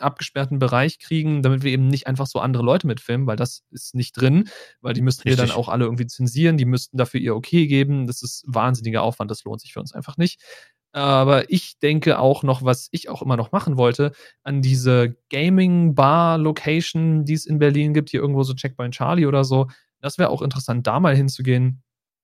abgesperrten 0.00 0.58
Bereich 0.58 0.98
kriegen, 0.98 1.42
damit 1.42 1.62
wir 1.62 1.70
eben 1.70 1.86
nicht 1.86 2.06
einfach 2.06 2.26
so 2.26 2.40
andere 2.40 2.64
Leute 2.64 2.86
mitfilmen, 2.86 3.26
weil 3.26 3.36
das 3.36 3.62
ist 3.70 3.94
nicht 3.94 4.12
drin, 4.12 4.48
weil 4.80 4.94
die 4.94 5.02
müssten 5.02 5.24
wir 5.24 5.36
dann 5.36 5.52
auch 5.52 5.68
alle 5.68 5.84
irgendwie 5.84 6.06
zensieren, 6.06 6.56
die 6.56 6.64
müssten 6.64 6.96
dafür 6.96 7.20
ihr 7.20 7.36
Okay 7.36 7.66
geben. 7.68 8.06
Das 8.06 8.22
ist 8.22 8.44
wahnsinniger 8.46 9.02
Aufwand, 9.02 9.30
das 9.30 9.44
lohnt 9.44 9.60
sich 9.60 9.72
für 9.72 9.80
uns 9.80 9.92
einfach 9.92 10.16
nicht. 10.16 10.40
Aber 10.90 11.50
ich 11.50 11.78
denke 11.78 12.18
auch 12.18 12.42
noch, 12.42 12.62
was 12.64 12.88
ich 12.90 13.08
auch 13.08 13.22
immer 13.22 13.36
noch 13.36 13.52
machen 13.52 13.76
wollte, 13.78 14.12
an 14.42 14.60
diese 14.60 15.16
Gaming-Bar-Location, 15.30 17.24
die 17.24 17.32
es 17.34 17.46
in 17.46 17.58
Berlin 17.58 17.94
gibt, 17.94 18.10
hier 18.10 18.20
irgendwo 18.20 18.42
so 18.42 18.52
Checkpoint 18.54 18.94
Charlie 18.94 19.26
oder 19.26 19.44
so. 19.44 19.68
Das 20.00 20.18
wäre 20.18 20.28
auch 20.30 20.42
interessant, 20.42 20.86
da 20.86 21.00
mal 21.00 21.16
hinzugehen 21.16 21.82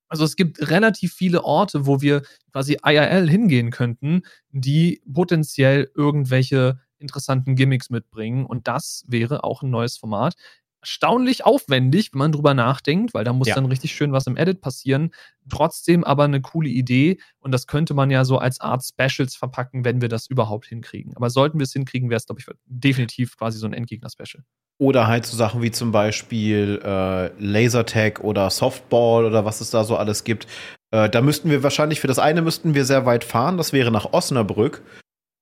also 0.09 0.25
es 0.25 0.37
gibt 0.37 0.71
relativ 0.71 1.13
viele 1.15 1.45
Orte, 1.45 1.87
wo 1.87 2.01
wir 2.01 2.23
quasi 2.53 2.79
IRL 2.85 3.29
hingehen 3.29 3.71
könnten, 3.71 4.23
die 4.51 5.03
potenziell 5.13 5.91
irgendwelche 5.95 6.81
interessanten 6.99 7.55
Gimmicks 7.55 7.91
mitbringen. 7.91 8.47
Und 8.47 8.69
das 8.69 9.05
wäre 9.07 9.45
auch 9.45 9.63
ein 9.63 9.71
neues 9.71 9.97
Format. 9.97 10.35
Erstaunlich 10.81 11.45
aufwendig, 11.45 12.13
wenn 12.13 12.19
man 12.19 12.33
drüber 12.33 12.55
nachdenkt, 12.55 13.13
weil 13.15 13.25
da 13.25 13.33
muss 13.33 13.49
ja. 13.49 13.55
dann 13.55 13.67
richtig 13.67 13.95
schön 13.95 14.13
was 14.13 14.27
im 14.27 14.37
Edit 14.37 14.61
passieren. 14.61 15.11
Trotzdem 15.49 16.05
aber 16.05 16.25
eine 16.25 16.41
coole 16.41 16.69
Idee 16.69 17.19
und 17.41 17.53
das 17.53 17.67
könnte 17.67 17.95
man 17.95 18.11
ja 18.11 18.25
so 18.25 18.39
als 18.39 18.61
Art 18.61 18.85
Specials 18.85 19.35
verpacken, 19.35 19.85
wenn 19.85 20.01
wir 20.01 20.09
das 20.09 20.29
überhaupt 20.29 20.67
hinkriegen. 20.67 21.17
Aber 21.17 21.31
sollten 21.31 21.59
wir 21.59 21.65
es 21.65 21.73
hinkriegen, 21.73 22.11
wäre 22.11 22.19
es, 22.19 22.27
glaube 22.27 22.41
ich, 22.41 22.47
definitiv 22.67 23.37
quasi 23.37 23.59
so 23.59 23.67
ein 23.67 23.73
Endgegner-Special. 23.73 24.45
Oder 24.81 25.09
halt 25.09 25.27
so 25.27 25.37
Sachen 25.37 25.61
wie 25.63 25.73
zum 25.73 25.91
Beispiel 25.91 26.81
äh, 26.85 27.33
Lasertag 27.43 28.23
oder 28.23 28.49
Softball 28.49 29.25
oder 29.25 29.45
was 29.45 29.61
es 29.61 29.71
da 29.71 29.83
so 29.83 29.97
alles 29.97 30.23
gibt. 30.23 30.47
Äh, 30.93 31.11
da 31.11 31.21
müssten 31.21 31.51
wir 31.51 31.65
wahrscheinlich 31.65 32.01
für 32.01 32.07
das 32.07 32.21
eine 32.21 32.43
müssten 32.43 32.75
wir 32.75 32.85
sehr 32.85 33.05
weit 33.05 33.25
fahren, 33.25 33.57
das 33.57 33.73
wäre 33.73 33.91
nach 33.91 34.13
Osnabrück. 34.13 34.83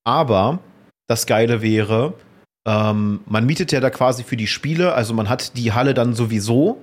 Aber 0.05 0.61
das 1.09 1.27
Geile 1.27 1.61
wäre, 1.61 2.15
ähm, 2.67 3.21
man 3.27 3.47
mietet 3.47 3.73
ja 3.73 3.81
da 3.81 3.91
quasi 3.91 4.25
für 4.25 4.37
die 4.37 4.47
Spiele, 4.47 4.95
also 4.95 5.15
man 5.15 5.29
hat 5.29 5.57
die 5.57 5.73
Halle 5.73 5.95
dann 5.95 6.15
sowieso. 6.15 6.83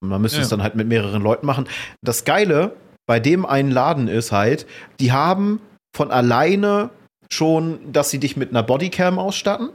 Man 0.00 0.20
müsste 0.20 0.38
ja. 0.38 0.42
es 0.44 0.50
dann 0.50 0.62
halt 0.62 0.74
mit 0.74 0.86
mehreren 0.86 1.22
Leuten 1.22 1.46
machen. 1.46 1.66
Das 2.02 2.24
Geile 2.24 2.76
bei 3.06 3.20
dem 3.20 3.44
einen 3.46 3.70
Laden 3.70 4.08
ist 4.08 4.32
halt, 4.32 4.66
die 5.00 5.12
haben 5.12 5.60
von 5.96 6.10
alleine 6.10 6.90
schon, 7.30 7.92
dass 7.92 8.10
sie 8.10 8.18
dich 8.18 8.36
mit 8.36 8.50
einer 8.50 8.62
Bodycam 8.62 9.18
ausstatten 9.18 9.70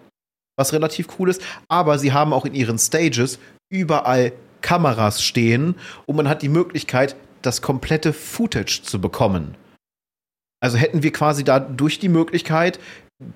was 0.59 0.73
relativ 0.73 1.07
cool 1.17 1.29
ist. 1.29 1.41
Aber 1.67 1.97
sie 1.97 2.13
haben 2.13 2.33
auch 2.33 2.45
in 2.45 2.53
ihren 2.53 2.77
Stages 2.77 3.39
überall 3.69 4.33
Kameras 4.61 5.23
stehen 5.23 5.75
und 6.05 6.17
man 6.17 6.27
hat 6.27 6.41
die 6.41 6.49
Möglichkeit, 6.49 7.15
das 7.41 7.61
komplette 7.61 8.11
Footage 8.11 8.81
zu 8.83 8.99
bekommen. 8.99 9.55
Also 10.61 10.77
hätten 10.77 11.03
wir 11.03 11.11
quasi 11.11 11.43
dadurch 11.43 11.99
die 11.99 12.09
Möglichkeit, 12.09 12.79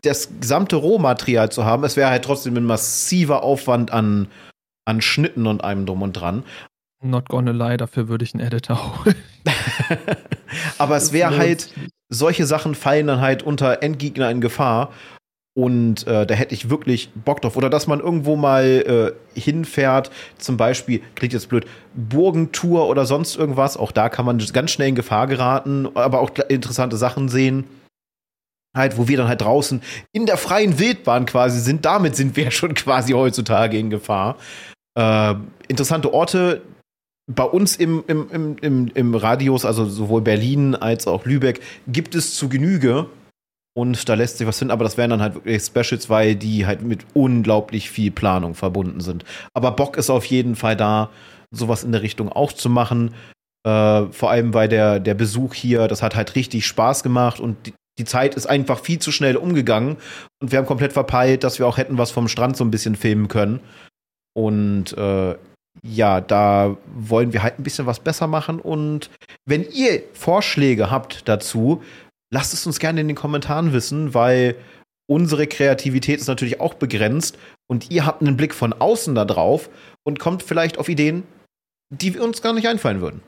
das 0.01 0.29
gesamte 0.39 0.75
Rohmaterial 0.75 1.51
zu 1.51 1.65
haben. 1.65 1.83
Es 1.83 1.97
wäre 1.97 2.09
halt 2.09 2.25
trotzdem 2.25 2.55
ein 2.57 2.65
massiver 2.65 3.43
Aufwand 3.43 3.91
an, 3.91 4.27
an 4.85 5.01
Schnitten 5.01 5.47
und 5.47 5.63
allem 5.63 5.85
drum 5.85 6.01
und 6.01 6.13
dran. 6.13 6.43
Not 7.03 7.27
gonna 7.27 7.51
lie, 7.51 7.77
dafür 7.77 8.07
würde 8.07 8.23
ich 8.23 8.33
einen 8.33 8.45
Editor 8.45 9.03
holen. 9.03 9.15
Aber 10.77 10.95
es 10.95 11.11
wäre 11.11 11.37
halt, 11.37 11.69
solche 12.09 12.45
Sachen 12.45 12.75
fallen 12.75 13.07
dann 13.07 13.21
halt 13.21 13.43
unter 13.43 13.83
Endgegner 13.83 14.29
in 14.31 14.41
Gefahr. 14.41 14.93
Und 15.55 16.07
äh, 16.07 16.25
da 16.25 16.33
hätte 16.33 16.55
ich 16.55 16.69
wirklich 16.69 17.09
Bock 17.13 17.41
drauf. 17.41 17.55
Oder 17.55 17.69
dass 17.69 17.85
man 17.85 17.99
irgendwo 17.99 18.35
mal 18.35 19.15
äh, 19.35 19.39
hinfährt, 19.39 20.09
zum 20.37 20.57
Beispiel, 20.57 21.01
klingt 21.15 21.33
jetzt 21.33 21.49
blöd, 21.49 21.65
Burgentour 21.93 22.87
oder 22.87 23.05
sonst 23.05 23.35
irgendwas. 23.35 23.77
Auch 23.77 23.91
da 23.91 24.09
kann 24.09 24.25
man 24.25 24.39
ganz 24.51 24.71
schnell 24.71 24.89
in 24.89 24.95
Gefahr 24.95 25.27
geraten, 25.27 25.89
aber 25.93 26.21
auch 26.21 26.31
interessante 26.49 26.97
Sachen 26.97 27.29
sehen. 27.29 27.65
Halt, 28.75 28.97
wo 28.97 29.07
wir 29.07 29.17
dann 29.17 29.27
halt 29.27 29.41
draußen 29.41 29.83
in 30.13 30.25
der 30.25 30.37
freien 30.37 30.79
Wildbahn 30.79 31.27
quasi 31.27 31.59
sind. 31.59 31.85
Damit 31.85 32.15
sind 32.15 32.35
wir 32.35 32.49
schon 32.51 32.73
quasi 32.73 33.13
heutzutage 33.13 33.77
in 33.77 33.91
Gefahr. 33.91 34.37
Äh, 34.97 35.35
interessante 35.67 36.11
Orte, 36.11 36.63
bei 37.31 37.43
uns 37.43 37.77
im, 37.77 38.03
im, 38.07 38.29
im, 38.31 38.57
im, 38.61 38.91
im 38.93 39.15
Radius, 39.15 39.65
also 39.65 39.85
sowohl 39.85 40.21
Berlin 40.21 40.75
als 40.75 41.07
auch 41.07 41.25
Lübeck, 41.25 41.61
gibt 41.87 42.15
es 42.15 42.35
zu 42.35 42.49
Genüge. 42.49 43.05
Und 43.75 44.07
da 44.07 44.13
lässt 44.13 44.37
sich 44.37 44.45
was 44.45 44.59
finden, 44.59 44.71
aber 44.71 44.83
das 44.83 44.97
wären 44.97 45.09
dann 45.09 45.21
halt 45.21 45.35
wirklich 45.35 45.63
Specials, 45.63 46.09
weil 46.09 46.35
die 46.35 46.67
halt 46.67 46.83
mit 46.83 47.05
unglaublich 47.13 47.89
viel 47.89 48.11
Planung 48.11 48.53
verbunden 48.53 48.99
sind. 48.99 49.25
Aber 49.53 49.71
Bock 49.71 49.97
ist 49.97 50.11
auf 50.11 50.25
jeden 50.25 50.55
Fall 50.55 50.75
da, 50.75 51.09
sowas 51.49 51.83
in 51.83 51.91
der 51.91 52.03
Richtung 52.03 52.29
auch 52.29 52.53
zu 52.53 52.69
machen. 52.69 53.15
Äh, 53.65 54.05
vor 54.11 54.29
allem, 54.29 54.53
weil 54.53 54.67
der, 54.67 54.99
der 54.99 55.15
Besuch 55.15 55.53
hier, 55.55 55.87
das 55.87 56.03
hat 56.03 56.15
halt 56.15 56.35
richtig 56.35 56.67
Spaß 56.67 57.01
gemacht 57.01 57.39
und 57.39 57.65
die, 57.65 57.73
die 57.97 58.05
Zeit 58.05 58.35
ist 58.35 58.45
einfach 58.47 58.79
viel 58.79 58.99
zu 58.99 59.11
schnell 59.11 59.37
umgegangen 59.37 59.97
und 60.41 60.51
wir 60.51 60.59
haben 60.59 60.65
komplett 60.65 60.93
verpeilt, 60.93 61.43
dass 61.43 61.59
wir 61.59 61.67
auch 61.67 61.77
hätten 61.77 61.97
was 61.97 62.11
vom 62.11 62.27
Strand 62.27 62.57
so 62.57 62.63
ein 62.63 62.71
bisschen 62.71 62.95
filmen 62.95 63.27
können. 63.27 63.59
Und 64.35 64.97
äh, 64.97 65.35
ja, 65.81 66.21
da 66.21 66.77
wollen 66.95 67.33
wir 67.33 67.43
halt 67.43 67.59
ein 67.59 67.63
bisschen 67.63 67.85
was 67.85 67.99
besser 67.99 68.27
machen. 68.27 68.59
Und 68.59 69.09
wenn 69.45 69.63
ihr 69.71 70.03
Vorschläge 70.13 70.91
habt 70.91 71.27
dazu, 71.27 71.83
lasst 72.33 72.53
es 72.53 72.65
uns 72.65 72.79
gerne 72.79 72.99
in 72.99 73.07
den 73.07 73.15
Kommentaren 73.15 73.73
wissen, 73.73 74.13
weil 74.13 74.55
unsere 75.07 75.45
Kreativität 75.45 76.19
ist 76.19 76.27
natürlich 76.27 76.59
auch 76.59 76.73
begrenzt 76.73 77.37
und 77.67 77.91
ihr 77.91 78.05
habt 78.05 78.21
einen 78.21 78.35
Blick 78.35 78.55
von 78.55 78.73
außen 78.73 79.13
da 79.13 79.23
drauf 79.23 79.69
und 80.03 80.19
kommt 80.19 80.41
vielleicht 80.41 80.79
auf 80.79 80.89
Ideen, 80.89 81.23
die 81.91 82.17
uns 82.17 82.41
gar 82.41 82.53
nicht 82.53 82.67
einfallen 82.67 83.01
würden. 83.01 83.21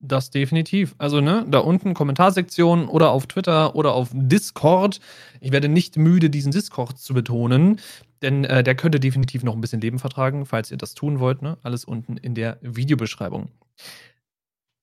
Das 0.00 0.30
definitiv. 0.30 0.94
Also, 0.98 1.20
ne, 1.20 1.46
da 1.48 1.60
unten 1.60 1.94
Kommentarsektion 1.94 2.86
oder 2.86 3.10
auf 3.10 3.26
Twitter 3.28 3.74
oder 3.74 3.94
auf 3.94 4.10
Discord. 4.12 5.00
Ich 5.40 5.52
werde 5.52 5.68
nicht 5.68 5.96
müde, 5.96 6.28
diesen 6.28 6.52
Discord 6.52 6.98
zu 6.98 7.14
betonen, 7.14 7.80
denn 8.20 8.44
äh, 8.44 8.62
der 8.62 8.74
könnte 8.74 9.00
definitiv 9.00 9.42
noch 9.42 9.54
ein 9.54 9.60
bisschen 9.60 9.80
Leben 9.80 9.98
vertragen, 9.98 10.44
falls 10.44 10.70
ihr 10.70 10.76
das 10.76 10.94
tun 10.94 11.18
wollt. 11.18 11.40
Ne? 11.40 11.56
Alles 11.62 11.84
unten 11.84 12.18
in 12.18 12.34
der 12.34 12.58
Videobeschreibung. 12.60 13.48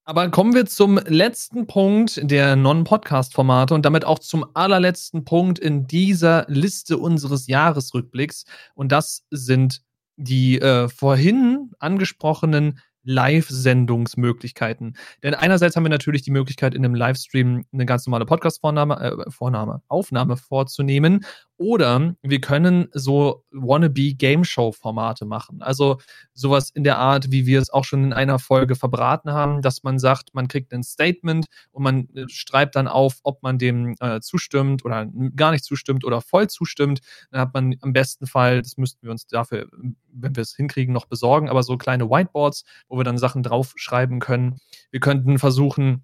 Aber 0.06 0.30
kommen 0.30 0.54
wir 0.54 0.66
zum 0.66 0.98
letzten 1.08 1.66
Punkt 1.66 2.20
der 2.30 2.58
Non-Podcast-Formate 2.58 3.74
und 3.74 3.86
damit 3.86 4.04
auch 4.04 4.20
zum 4.20 4.46
allerletzten 4.54 5.24
Punkt 5.24 5.60
in 5.60 5.88
dieser 5.88 6.46
Liste 6.50 6.98
unseres 6.98 7.48
Jahresrückblicks. 7.48 8.44
Und 8.76 8.92
das 8.92 9.24
sind 9.32 9.82
die 10.18 10.60
äh, 10.60 10.90
vorhin 10.90 11.72
angesprochenen 11.80 12.82
Live-Sendungsmöglichkeiten. 13.04 14.98
Denn 15.24 15.36
einerseits 15.36 15.76
haben 15.76 15.84
wir 15.84 15.90
natürlich 15.90 16.22
die 16.22 16.32
Möglichkeit, 16.32 16.74
in 16.74 16.84
einem 16.84 16.96
Livestream 16.96 17.66
eine 17.72 17.86
ganz 17.86 18.06
normale 18.06 18.26
Podcast-Vornahme, 18.26 19.26
äh, 19.28 19.32
Vornahme, 19.32 19.82
Aufnahme 19.88 20.38
vorzunehmen. 20.38 21.26
Oder 21.58 22.16
wir 22.22 22.42
können 22.42 22.88
so 22.94 23.46
wannabe 23.52 24.16
Game 24.16 24.44
Show 24.44 24.72
Formate 24.72 25.26
machen. 25.26 25.62
Also 25.62 26.00
sowas 26.34 26.72
in 26.72 26.84
der 26.84 26.98
Art, 26.98 27.32
wie 27.32 27.46
wir 27.46 27.62
es 27.62 27.70
auch 27.70 27.84
schon 27.86 28.04
in 28.04 28.14
einer 28.14 28.40
Folge 28.40 28.76
verbraten 28.76 29.32
haben, 29.32 29.62
dass 29.62 29.84
man 29.84 30.00
sagt, 30.00 30.34
man 30.34 30.48
kriegt 30.48 30.74
ein 30.74 30.84
Statement 30.84 31.46
und 31.72 31.84
man 31.84 32.10
äh, 32.16 32.26
schreibt 32.28 32.76
dann 32.76 32.88
auf, 32.88 33.20
ob 33.24 33.44
man 33.44 33.60
dem 33.60 33.96
äh, 34.00 34.20
zustimmt 34.20 34.84
oder 34.84 35.08
gar 35.36 35.52
nicht 35.52 35.64
zustimmt 35.64 36.06
oder 36.06 36.22
voll 36.22 36.50
zustimmt. 36.50 37.02
Dann 37.32 37.42
hat 37.42 37.54
man 37.54 37.76
am 37.82 37.94
besten 37.94 38.26
Fall, 38.26 38.62
das 38.62 38.78
müssten 38.78 39.06
wir 39.06 39.12
uns 39.12 39.28
dafür, 39.28 39.68
wenn 40.12 40.36
wir 40.36 40.42
es 40.42 40.56
hinkriegen, 40.56 40.94
noch 40.94 41.06
besorgen, 41.06 41.50
aber 41.50 41.64
so 41.64 41.78
kleine 41.78 42.10
Whiteboards, 42.10 42.64
wo 42.88 42.98
wir 42.98 43.04
dann 43.04 43.18
Sachen 43.18 43.44
draufschreiben 43.44 44.20
können. 44.20 44.58
Wir 44.92 45.00
könnten 45.00 45.38
versuchen, 45.38 46.04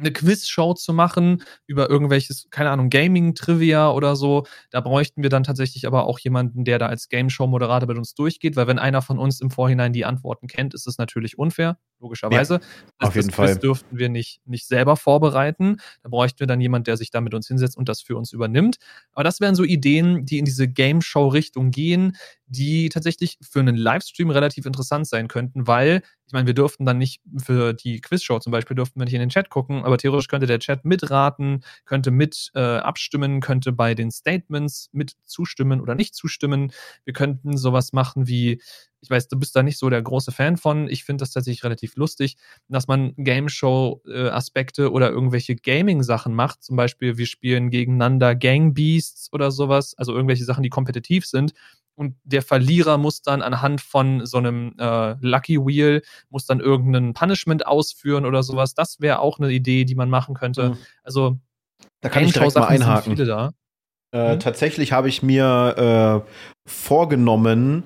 eine 0.00 0.12
Quizshow 0.12 0.74
zu 0.74 0.92
machen 0.92 1.42
über 1.66 1.88
irgendwelches, 1.88 2.48
keine 2.50 2.70
Ahnung, 2.70 2.90
Gaming-Trivia 2.90 3.90
oder 3.90 4.16
so. 4.16 4.46
Da 4.70 4.80
bräuchten 4.80 5.22
wir 5.22 5.30
dann 5.30 5.44
tatsächlich 5.44 5.86
aber 5.86 6.06
auch 6.06 6.18
jemanden, 6.18 6.64
der 6.64 6.78
da 6.78 6.86
als 6.86 7.08
Game-Show-Moderator 7.08 7.88
mit 7.88 7.96
uns 7.96 8.14
durchgeht, 8.14 8.56
weil 8.56 8.66
wenn 8.66 8.78
einer 8.78 9.02
von 9.02 9.18
uns 9.18 9.40
im 9.40 9.50
Vorhinein 9.50 9.92
die 9.92 10.04
Antworten 10.04 10.46
kennt, 10.46 10.74
ist 10.74 10.86
es 10.86 10.98
natürlich 10.98 11.38
unfair, 11.38 11.78
logischerweise. 12.00 12.54
Ja, 12.54 12.60
das, 12.98 13.08
auf 13.08 13.14
jeden 13.14 13.28
das 13.28 13.36
Fall. 13.36 13.48
Das 13.48 13.60
dürften 13.60 13.98
wir 13.98 14.08
nicht, 14.08 14.40
nicht 14.44 14.66
selber 14.66 14.96
vorbereiten. 14.96 15.76
Da 16.02 16.08
bräuchten 16.08 16.40
wir 16.40 16.46
dann 16.46 16.60
jemanden, 16.60 16.84
der 16.84 16.96
sich 16.96 17.10
da 17.10 17.20
mit 17.20 17.34
uns 17.34 17.46
hinsetzt 17.46 17.76
und 17.76 17.88
das 17.88 18.02
für 18.02 18.16
uns 18.16 18.32
übernimmt. 18.32 18.78
Aber 19.12 19.24
das 19.24 19.40
wären 19.40 19.54
so 19.54 19.64
Ideen, 19.64 20.24
die 20.24 20.38
in 20.38 20.44
diese 20.44 20.68
Game-Show-Richtung 20.68 21.70
gehen, 21.70 22.16
die 22.50 22.88
tatsächlich 22.88 23.38
für 23.40 23.60
einen 23.60 23.76
Livestream 23.76 24.30
relativ 24.30 24.66
interessant 24.66 25.06
sein 25.06 25.28
könnten, 25.28 25.66
weil 25.66 26.02
ich 26.30 26.32
meine, 26.32 26.46
wir 26.46 26.54
durften 26.54 26.86
dann 26.86 26.98
nicht 26.98 27.20
für 27.38 27.72
die 27.72 28.00
Quizshow 28.00 28.38
zum 28.38 28.52
Beispiel, 28.52 28.76
durften 28.76 29.00
wir 29.00 29.04
nicht 29.04 29.14
in 29.14 29.20
den 29.20 29.30
Chat 29.30 29.50
gucken, 29.50 29.84
aber 29.84 29.98
theoretisch 29.98 30.28
könnte 30.28 30.46
der 30.46 30.60
Chat 30.60 30.84
mitraten, 30.84 31.64
könnte 31.86 32.12
mit 32.12 32.52
äh, 32.54 32.60
abstimmen, 32.60 33.40
könnte 33.40 33.72
bei 33.72 33.94
den 33.96 34.12
Statements 34.12 34.90
mit 34.92 35.16
zustimmen 35.24 35.80
oder 35.80 35.96
nicht 35.96 36.14
zustimmen. 36.14 36.72
Wir 37.04 37.14
könnten 37.14 37.56
sowas 37.56 37.92
machen 37.92 38.28
wie, 38.28 38.62
ich 39.00 39.10
weiß, 39.10 39.26
du 39.26 39.40
bist 39.40 39.56
da 39.56 39.64
nicht 39.64 39.76
so 39.76 39.90
der 39.90 40.02
große 40.02 40.30
Fan 40.30 40.56
von. 40.56 40.88
Ich 40.88 41.02
finde 41.02 41.22
das 41.22 41.32
tatsächlich 41.32 41.64
relativ 41.64 41.96
lustig, 41.96 42.36
dass 42.68 42.86
man 42.86 43.12
Game 43.16 43.48
Show-Aspekte 43.48 44.84
äh, 44.84 44.86
oder 44.86 45.10
irgendwelche 45.10 45.56
Gaming-Sachen 45.56 46.32
macht. 46.32 46.62
Zum 46.62 46.76
Beispiel, 46.76 47.18
wir 47.18 47.26
spielen 47.26 47.70
gegeneinander 47.70 48.36
Gang 48.36 48.72
Beasts 48.72 49.32
oder 49.32 49.50
sowas, 49.50 49.94
also 49.98 50.14
irgendwelche 50.14 50.44
Sachen, 50.44 50.62
die 50.62 50.70
kompetitiv 50.70 51.26
sind 51.26 51.54
und 52.00 52.16
der 52.24 52.40
Verlierer 52.40 52.96
muss 52.96 53.20
dann 53.20 53.42
anhand 53.42 53.82
von 53.82 54.24
so 54.24 54.38
einem 54.38 54.74
äh, 54.78 55.16
Lucky 55.20 55.58
Wheel, 55.58 56.00
muss 56.30 56.46
dann 56.46 56.58
irgendein 56.58 57.12
Punishment 57.12 57.66
ausführen 57.66 58.24
oder 58.24 58.42
sowas. 58.42 58.74
Das 58.74 59.02
wäre 59.02 59.18
auch 59.18 59.38
eine 59.38 59.50
Idee, 59.52 59.84
die 59.84 59.94
man 59.94 60.08
machen 60.08 60.34
könnte. 60.34 60.70
Mhm. 60.70 60.78
Also 61.02 61.36
da 62.00 62.08
kann 62.08 62.24
ich 62.24 62.32
direkt 62.32 62.54
mal 62.54 62.68
einhaken. 62.68 63.16
Da. 63.16 63.52
Äh, 64.14 64.34
mhm. 64.34 64.40
Tatsächlich 64.40 64.92
habe 64.92 65.10
ich 65.10 65.22
mir 65.22 66.24
äh, 66.26 66.30
vorgenommen, 66.66 67.82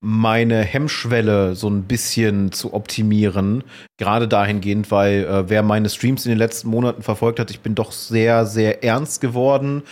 meine 0.00 0.62
Hemmschwelle 0.62 1.54
so 1.54 1.68
ein 1.68 1.82
bisschen 1.82 2.52
zu 2.52 2.72
optimieren. 2.72 3.64
Gerade 3.98 4.28
dahingehend, 4.28 4.90
weil 4.90 5.24
äh, 5.24 5.50
wer 5.50 5.62
meine 5.62 5.90
Streams 5.90 6.24
in 6.24 6.30
den 6.30 6.38
letzten 6.38 6.70
Monaten 6.70 7.02
verfolgt 7.02 7.38
hat, 7.38 7.50
ich 7.50 7.60
bin 7.60 7.74
doch 7.74 7.92
sehr, 7.92 8.46
sehr 8.46 8.82
ernst 8.82 9.20
geworden. 9.20 9.82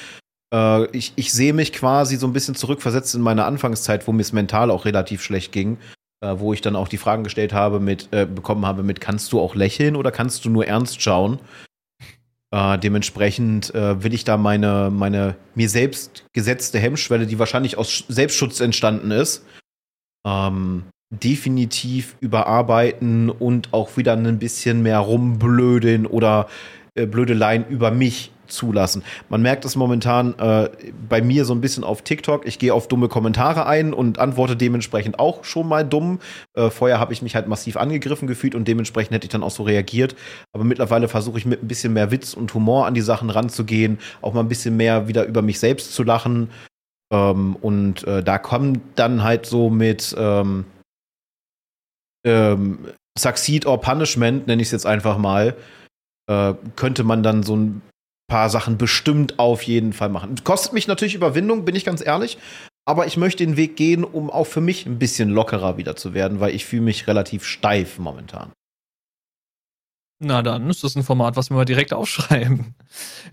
Äh, 0.53 0.87
ich, 0.97 1.13
ich 1.17 1.33
sehe 1.33 1.53
mich 1.53 1.73
quasi 1.73 2.17
so 2.17 2.27
ein 2.27 2.33
bisschen 2.33 2.55
zurückversetzt 2.55 3.15
in 3.15 3.21
meine 3.21 3.45
Anfangszeit, 3.45 4.07
wo 4.07 4.13
mir 4.13 4.23
es 4.23 4.33
mental 4.33 4.71
auch 4.71 4.85
relativ 4.85 5.23
schlecht 5.23 5.53
ging. 5.53 5.79
Äh, 6.23 6.39
wo 6.39 6.55
ich 6.55 6.63
dann 6.63 6.77
auch 6.77 6.89
die 6.89 6.97
Fragen 6.97 7.25
gestellt 7.25 7.53
habe, 7.53 7.79
mit, 7.79 8.09
äh, 8.13 8.25
bekommen 8.25 8.65
habe 8.65 8.83
mit, 8.83 9.03
kannst 9.03 9.33
du 9.33 9.41
auch 9.41 9.55
lächeln 9.55 9.97
oder 9.97 10.11
kannst 10.11 10.47
du 10.47 10.51
nur 10.51 10.67
ernst 10.67 11.03
schauen? 11.03 11.41
Äh, 12.51 12.79
dementsprechend 12.79 13.75
äh, 13.75 14.03
will 14.03 14.15
ich 14.15 14.25
da 14.25 14.39
meine, 14.39 14.91
meine 14.91 15.37
mir 15.55 15.69
selbst 15.69 16.25
gesetzte 16.33 16.79
Hemmschwelle, 16.79 17.27
die 17.27 17.39
wahrscheinlich 17.39 17.77
aus 17.77 18.05
Selbstschutz 18.09 18.61
entstanden 18.61 19.11
ist, 19.11 19.45
ähm, 20.27 20.85
definitiv 21.11 22.17
überarbeiten 22.21 23.29
und 23.29 23.75
auch 23.75 23.99
wieder 23.99 24.15
ein 24.15 24.39
bisschen 24.39 24.83
mehr 24.83 25.01
rumblödeln 25.01 26.07
oder 26.07 26.49
äh, 26.95 27.05
Blödeleien 27.07 27.67
über 27.69 27.91
mich 27.91 28.33
zulassen. 28.47 29.03
Man 29.29 29.43
merkt 29.43 29.65
es 29.65 29.77
momentan 29.77 30.39
äh, 30.39 30.71
bei 31.09 31.23
mir 31.23 31.45
so 31.45 31.55
ein 31.55 31.61
bisschen 31.61 31.85
auf 31.85 32.03
TikTok. 32.03 32.47
Ich 32.47 32.59
gehe 32.59 32.75
auf 32.75 32.89
dumme 32.89 33.09
Kommentare 33.09 33.67
ein 33.67 33.93
und 33.93 34.19
antworte 34.19 34.57
dementsprechend 34.57 35.19
auch 35.19 35.45
schon 35.45 35.69
mal 35.69 35.85
dumm. 35.85 36.21
Äh, 36.55 36.71
vorher 36.71 37.01
habe 37.01 37.13
ich 37.13 37.23
mich 37.23 37.35
halt 37.35 37.49
massiv 37.49 37.77
angegriffen 37.77 38.29
gefühlt 38.29 38.55
und 38.55 38.67
dementsprechend 38.69 39.15
hätte 39.15 39.27
ich 39.27 39.33
dann 39.33 39.43
auch 39.43 39.51
so 39.51 39.63
reagiert. 39.63 40.17
Aber 40.53 40.65
mittlerweile 40.65 41.09
versuche 41.09 41.39
ich 41.39 41.47
mit 41.47 41.63
ein 41.63 41.69
bisschen 41.69 41.93
mehr 41.93 42.11
Witz 42.11 42.35
und 42.35 42.53
Humor 42.55 42.87
an 42.87 42.95
die 42.95 43.01
Sachen 43.01 43.31
ranzugehen, 43.31 43.99
auch 44.23 44.33
mal 44.33 44.41
ein 44.41 44.49
bisschen 44.49 44.77
mehr 44.77 45.09
wieder 45.09 45.25
über 45.25 45.43
mich 45.43 45.61
selbst 45.61 45.95
zu 45.95 46.03
lachen. 46.03 46.51
Ähm, 47.13 47.57
und 47.57 48.05
äh, 48.05 48.23
da 48.23 48.39
kommen 48.39 48.83
dann 48.97 49.23
halt 49.23 49.47
so 49.47 49.71
mit 49.71 50.15
ähm, 50.19 50.65
ähm, 52.27 52.79
Succeed 53.19 53.67
or 53.67 53.81
Punishment, 53.81 54.47
nenne 54.47 54.61
ich 54.61 54.69
es 54.69 54.73
jetzt 54.73 54.87
einfach 54.87 55.17
mal, 55.17 55.57
äh, 56.29 56.55
könnte 56.75 57.05
man 57.05 57.23
dann 57.23 57.43
so 57.43 57.57
ein 57.57 57.83
paar 58.29 58.51
Sachen 58.51 58.79
bestimmt 58.79 59.39
auf 59.39 59.63
jeden 59.63 59.93
Fall 59.93 60.09
machen. 60.09 60.35
Kostet 60.45 60.73
mich 60.73 60.89
natürlich 60.89 61.15
Überwindung, 61.15 61.65
bin 61.65 61.77
ich 61.77 61.85
ganz 61.85 62.05
ehrlich. 62.05 62.39
Aber 62.89 63.07
ich 63.07 63.17
möchte 63.17 63.45
den 63.45 63.57
Weg 63.57 63.77
gehen, 63.77 64.05
um 64.05 64.31
auch 64.31 64.47
für 64.47 64.61
mich 64.61 64.87
ein 64.87 64.99
bisschen 64.99 65.31
lockerer 65.31 65.77
wieder 65.77 65.97
zu 65.97 66.15
werden, 66.15 66.39
weil 66.39 66.55
ich 66.55 66.65
fühle 66.65 66.83
mich 66.83 67.09
relativ 67.09 67.45
steif 67.45 67.99
momentan. 67.99 68.53
Na 70.19 70.41
dann 70.41 70.71
ist 70.71 70.83
das 70.83 70.97
ein 70.97 71.03
Format, 71.03 71.37
was 71.37 71.51
wir 71.51 71.57
mal 71.57 71.65
direkt 71.65 71.93
aufschreiben. 71.93 72.75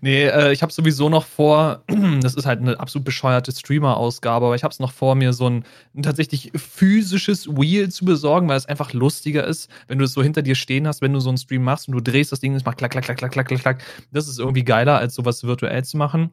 Nee, 0.02 0.26
äh, 0.26 0.52
ich 0.52 0.62
habe 0.62 0.74
sowieso 0.74 1.08
noch 1.08 1.26
vor, 1.26 1.84
das 2.22 2.36
ist 2.36 2.46
halt 2.46 2.60
eine 2.60 2.78
absolut 2.78 3.06
bescheuerte 3.06 3.54
Streamer-Ausgabe, 3.54 4.48
aber 4.48 4.56
ich 4.56 4.64
habe 4.66 4.74
es 4.74 4.80
noch 4.80 4.92
vor, 4.92 5.16
mir 5.16 5.32
so 5.32 5.50
ein, 5.50 5.64
ein, 5.96 6.04
tatsächlich 6.04 6.52
physisches 6.56 7.48
Wheel 7.48 7.90
zu 7.90 8.04
besorgen, 8.04 8.50
weil 8.50 8.58
es 8.58 8.66
einfach 8.66 8.92
lustiger 8.92 9.46
ist, 9.46 9.70
wenn 9.88 10.00
du 10.00 10.06
es 10.06 10.12
so 10.12 10.22
hinter 10.22 10.42
dir 10.42 10.56
stehen 10.56 10.86
hast, 10.88 11.02
wenn 11.02 11.14
du 11.14 11.22
so 11.22 11.30
einen 11.30 11.38
Stream 11.38 11.64
machst 11.64 11.88
und 11.88 11.94
du 11.94 12.02
drehst 12.02 12.34
das 12.34 12.42
Ding, 12.42 12.56
es 12.56 12.66
macht 12.66 12.80
klack, 12.80 12.92
klack, 12.92 13.06
klack, 13.06 13.18
klack, 13.18 13.32
klack, 13.32 13.62
klack. 13.62 13.84
Das 14.12 14.28
ist 14.28 14.40
irgendwie 14.40 14.66
geiler, 14.66 14.98
als 14.98 15.16
sowas 15.16 15.44
virtuell 15.44 15.86
zu 15.86 15.96
machen. 15.96 16.32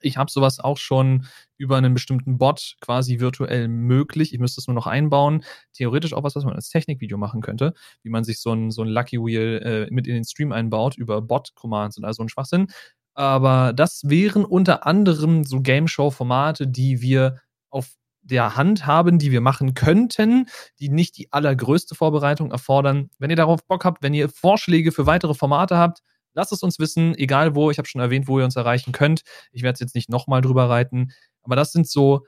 Ich 0.00 0.16
habe 0.16 0.30
sowas 0.30 0.60
auch 0.60 0.78
schon 0.78 1.26
über 1.56 1.76
einen 1.76 1.94
bestimmten 1.94 2.38
Bot 2.38 2.76
quasi 2.80 3.20
virtuell 3.20 3.68
möglich. 3.68 4.32
Ich 4.32 4.40
müsste 4.40 4.60
es 4.60 4.66
nur 4.66 4.74
noch 4.74 4.86
einbauen. 4.86 5.44
Theoretisch 5.72 6.14
auch 6.14 6.22
was, 6.22 6.34
was 6.36 6.44
man 6.44 6.54
als 6.54 6.68
Technikvideo 6.70 7.18
machen 7.18 7.40
könnte, 7.40 7.74
wie 8.02 8.10
man 8.10 8.24
sich 8.24 8.40
so 8.40 8.52
ein, 8.52 8.70
so 8.70 8.82
ein 8.82 8.88
Lucky 8.88 9.18
Wheel 9.18 9.88
äh, 9.90 9.94
mit 9.94 10.06
in 10.06 10.14
den 10.14 10.24
Stream 10.24 10.52
einbaut 10.52 10.96
über 10.96 11.20
Bot-Commands 11.22 11.98
und 11.98 12.04
all 12.04 12.14
so 12.14 12.22
ein 12.22 12.28
Schwachsinn. 12.28 12.68
Aber 13.14 13.72
das 13.72 14.02
wären 14.06 14.44
unter 14.44 14.86
anderem 14.86 15.44
so 15.44 15.60
Game 15.60 15.88
Show-Formate, 15.88 16.66
die 16.66 17.02
wir 17.02 17.40
auf 17.68 17.90
der 18.22 18.56
Hand 18.56 18.86
haben, 18.86 19.18
die 19.18 19.32
wir 19.32 19.40
machen 19.40 19.74
könnten, 19.74 20.46
die 20.78 20.88
nicht 20.88 21.16
die 21.18 21.32
allergrößte 21.32 21.94
Vorbereitung 21.94 22.50
erfordern. 22.50 23.10
Wenn 23.18 23.30
ihr 23.30 23.36
darauf 23.36 23.66
Bock 23.66 23.84
habt, 23.84 24.02
wenn 24.02 24.14
ihr 24.14 24.28
Vorschläge 24.28 24.92
für 24.92 25.06
weitere 25.06 25.34
Formate 25.34 25.76
habt, 25.76 26.02
Lasst 26.34 26.52
es 26.52 26.62
uns 26.62 26.78
wissen, 26.78 27.14
egal 27.16 27.54
wo. 27.54 27.70
Ich 27.70 27.78
habe 27.78 27.88
schon 27.88 28.00
erwähnt, 28.00 28.28
wo 28.28 28.38
ihr 28.38 28.44
uns 28.44 28.56
erreichen 28.56 28.92
könnt. 28.92 29.22
Ich 29.52 29.62
werde 29.62 29.74
es 29.74 29.80
jetzt 29.80 29.94
nicht 29.94 30.08
nochmal 30.08 30.40
drüber 30.40 30.68
reiten. 30.68 31.12
Aber 31.42 31.56
das 31.56 31.72
sind 31.72 31.88
so 31.88 32.26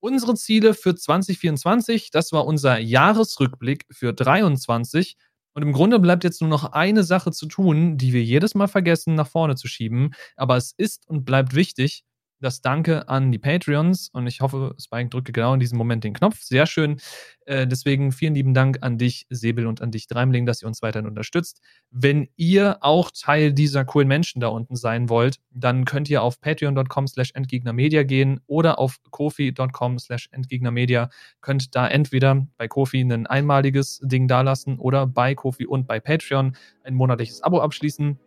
unsere 0.00 0.34
Ziele 0.34 0.74
für 0.74 0.94
2024. 0.94 2.10
Das 2.10 2.32
war 2.32 2.46
unser 2.46 2.78
Jahresrückblick 2.78 3.86
für 3.90 4.14
2023. 4.14 5.16
Und 5.52 5.62
im 5.62 5.72
Grunde 5.72 5.98
bleibt 5.98 6.24
jetzt 6.24 6.40
nur 6.40 6.50
noch 6.50 6.72
eine 6.72 7.02
Sache 7.02 7.32
zu 7.32 7.46
tun, 7.46 7.98
die 7.98 8.12
wir 8.12 8.22
jedes 8.22 8.54
Mal 8.54 8.68
vergessen, 8.68 9.14
nach 9.14 9.26
vorne 9.28 9.56
zu 9.56 9.66
schieben. 9.66 10.14
Aber 10.36 10.56
es 10.56 10.72
ist 10.76 11.08
und 11.08 11.24
bleibt 11.24 11.54
wichtig 11.54 12.04
das 12.40 12.60
Danke 12.60 13.08
an 13.08 13.32
die 13.32 13.38
Patreons 13.38 14.08
und 14.12 14.26
ich 14.26 14.40
hoffe, 14.40 14.74
Spike 14.78 15.08
drücke 15.08 15.32
genau 15.32 15.54
in 15.54 15.60
diesem 15.60 15.78
Moment 15.78 16.04
den 16.04 16.14
Knopf. 16.14 16.40
Sehr 16.40 16.66
schön. 16.66 17.00
Äh, 17.46 17.66
deswegen 17.66 18.12
vielen 18.12 18.34
lieben 18.34 18.54
Dank 18.54 18.78
an 18.82 18.96
dich, 18.98 19.26
Säbel, 19.30 19.66
und 19.66 19.82
an 19.82 19.90
dich, 19.90 20.06
Dreimling, 20.06 20.46
dass 20.46 20.62
ihr 20.62 20.68
uns 20.68 20.82
weiterhin 20.82 21.08
unterstützt. 21.08 21.60
Wenn 21.90 22.28
ihr 22.36 22.78
auch 22.80 23.10
Teil 23.10 23.52
dieser 23.52 23.84
coolen 23.84 24.08
Menschen 24.08 24.40
da 24.40 24.48
unten 24.48 24.76
sein 24.76 25.08
wollt, 25.08 25.40
dann 25.50 25.84
könnt 25.84 26.08
ihr 26.08 26.22
auf 26.22 26.40
patreon.com 26.40 27.06
slash 27.06 27.32
entgegnermedia 27.34 28.04
gehen 28.04 28.40
oder 28.46 28.78
auf 28.78 28.98
kofi.com 29.10 29.98
slash 29.98 30.28
entgegnermedia. 30.32 31.10
Könnt 31.40 31.74
da 31.74 31.88
entweder 31.88 32.46
bei 32.56 32.68
Kofi 32.68 33.00
ein 33.00 33.26
einmaliges 33.26 34.00
Ding 34.04 34.28
dalassen 34.28 34.78
oder 34.78 35.06
bei 35.06 35.34
Kofi 35.34 35.66
und 35.66 35.86
bei 35.86 36.00
Patreon 36.00 36.56
ein 36.84 36.94
monatliches 36.94 37.42
Abo 37.42 37.60
abschließen. 37.60 38.18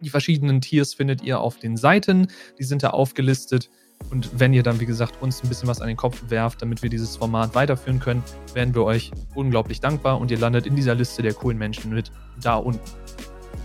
Die 0.00 0.10
verschiedenen 0.10 0.60
Tiers 0.60 0.94
findet 0.94 1.22
ihr 1.22 1.40
auf 1.40 1.58
den 1.58 1.76
Seiten, 1.76 2.28
die 2.58 2.64
sind 2.64 2.82
da 2.82 2.90
aufgelistet. 2.90 3.70
Und 4.10 4.38
wenn 4.38 4.52
ihr 4.52 4.62
dann, 4.62 4.78
wie 4.78 4.86
gesagt, 4.86 5.22
uns 5.22 5.42
ein 5.42 5.48
bisschen 5.48 5.68
was 5.68 5.80
an 5.80 5.88
den 5.88 5.96
Kopf 5.96 6.24
werft, 6.28 6.60
damit 6.60 6.82
wir 6.82 6.90
dieses 6.90 7.16
Format 7.16 7.54
weiterführen 7.54 7.98
können, 7.98 8.22
wären 8.52 8.74
wir 8.74 8.84
euch 8.84 9.10
unglaublich 9.34 9.80
dankbar 9.80 10.20
und 10.20 10.30
ihr 10.30 10.38
landet 10.38 10.66
in 10.66 10.76
dieser 10.76 10.94
Liste 10.94 11.22
der 11.22 11.32
coolen 11.32 11.56
Menschen 11.56 11.92
mit 11.92 12.12
da 12.42 12.56
unten. 12.56 12.80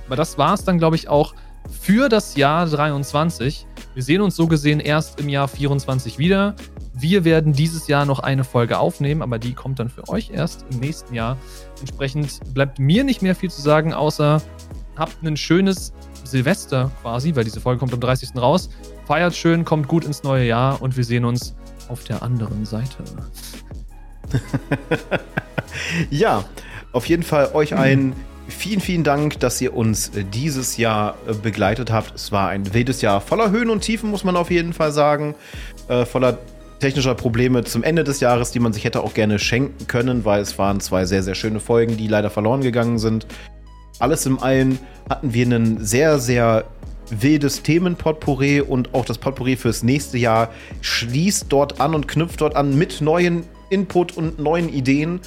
Aber 0.07 0.15
das 0.15 0.37
war 0.37 0.53
es 0.53 0.63
dann, 0.63 0.77
glaube 0.77 0.95
ich, 0.95 1.09
auch 1.09 1.35
für 1.69 2.09
das 2.09 2.35
Jahr 2.35 2.65
23. 2.65 3.67
Wir 3.93 4.03
sehen 4.03 4.21
uns 4.21 4.35
so 4.35 4.47
gesehen 4.47 4.79
erst 4.79 5.19
im 5.19 5.29
Jahr 5.29 5.47
24 5.47 6.17
wieder. 6.17 6.55
Wir 6.93 7.23
werden 7.23 7.53
dieses 7.53 7.87
Jahr 7.87 8.05
noch 8.05 8.19
eine 8.19 8.43
Folge 8.43 8.79
aufnehmen, 8.79 9.21
aber 9.21 9.37
die 9.37 9.53
kommt 9.53 9.79
dann 9.79 9.89
für 9.89 10.07
euch 10.09 10.31
erst 10.31 10.65
im 10.71 10.79
nächsten 10.79 11.13
Jahr. 11.13 11.37
Entsprechend 11.79 12.39
bleibt 12.53 12.79
mir 12.79 13.03
nicht 13.03 13.21
mehr 13.21 13.35
viel 13.35 13.51
zu 13.51 13.61
sagen, 13.61 13.93
außer 13.93 14.41
habt 14.97 15.23
ein 15.23 15.37
schönes 15.37 15.93
Silvester 16.23 16.91
quasi, 17.01 17.35
weil 17.35 17.43
diese 17.43 17.61
Folge 17.61 17.79
kommt 17.79 17.93
am 17.93 17.99
30. 17.99 18.31
raus. 18.35 18.69
Feiert 19.05 19.35
schön, 19.35 19.65
kommt 19.65 19.87
gut 19.87 20.05
ins 20.05 20.23
neue 20.23 20.45
Jahr 20.45 20.81
und 20.81 20.97
wir 20.97 21.03
sehen 21.03 21.25
uns 21.25 21.55
auf 21.89 22.03
der 22.03 22.23
anderen 22.23 22.65
Seite. 22.65 23.03
ja, 26.09 26.45
auf 26.93 27.05
jeden 27.07 27.23
Fall 27.23 27.51
euch 27.53 27.75
ein 27.75 28.13
vielen, 28.47 28.81
vielen 28.81 29.03
Dank, 29.03 29.39
dass 29.39 29.59
ihr 29.61 29.75
uns 29.75 30.09
äh, 30.09 30.23
dieses 30.23 30.77
Jahr 30.77 31.15
äh, 31.27 31.33
begleitet 31.33 31.91
habt. 31.91 32.15
Es 32.15 32.31
war 32.31 32.49
ein 32.49 32.73
wildes 32.73 33.01
Jahr 33.01 33.21
voller 33.21 33.51
Höhen 33.51 33.69
und 33.69 33.81
Tiefen, 33.81 34.09
muss 34.09 34.23
man 34.23 34.35
auf 34.35 34.51
jeden 34.51 34.73
Fall 34.73 34.91
sagen. 34.91 35.35
Äh, 35.87 36.05
voller 36.05 36.37
technischer 36.79 37.15
Probleme 37.15 37.63
zum 37.63 37.83
Ende 37.83 38.03
des 38.03 38.19
Jahres, 38.19 38.51
die 38.51 38.59
man 38.59 38.73
sich 38.73 38.83
hätte 38.83 39.01
auch 39.01 39.13
gerne 39.13 39.39
schenken 39.39 39.87
können, 39.87 40.25
weil 40.25 40.41
es 40.41 40.57
waren 40.57 40.79
zwei 40.79 41.05
sehr, 41.05 41.23
sehr 41.23 41.35
schöne 41.35 41.59
Folgen, 41.59 41.95
die 41.95 42.07
leider 42.07 42.29
verloren 42.29 42.61
gegangen 42.61 42.97
sind. 42.97 43.27
Alles 44.01 44.25
in 44.25 44.39
allem 44.39 44.79
hatten 45.11 45.31
wir 45.31 45.45
ein 45.45 45.77
sehr, 45.85 46.17
sehr 46.17 46.65
wildes 47.11 47.61
Themenpotpourri 47.61 48.61
und 48.61 48.95
auch 48.95 49.05
das 49.05 49.19
Potpourri 49.19 49.55
fürs 49.55 49.83
nächste 49.83 50.17
Jahr 50.17 50.49
schließt 50.81 51.45
dort 51.49 51.79
an 51.79 51.93
und 51.93 52.07
knüpft 52.07 52.41
dort 52.41 52.55
an 52.55 52.75
mit 52.75 52.99
neuen 52.99 53.43
Input 53.69 54.17
und 54.17 54.39
neuen 54.39 54.69
Ideen. 54.69 55.19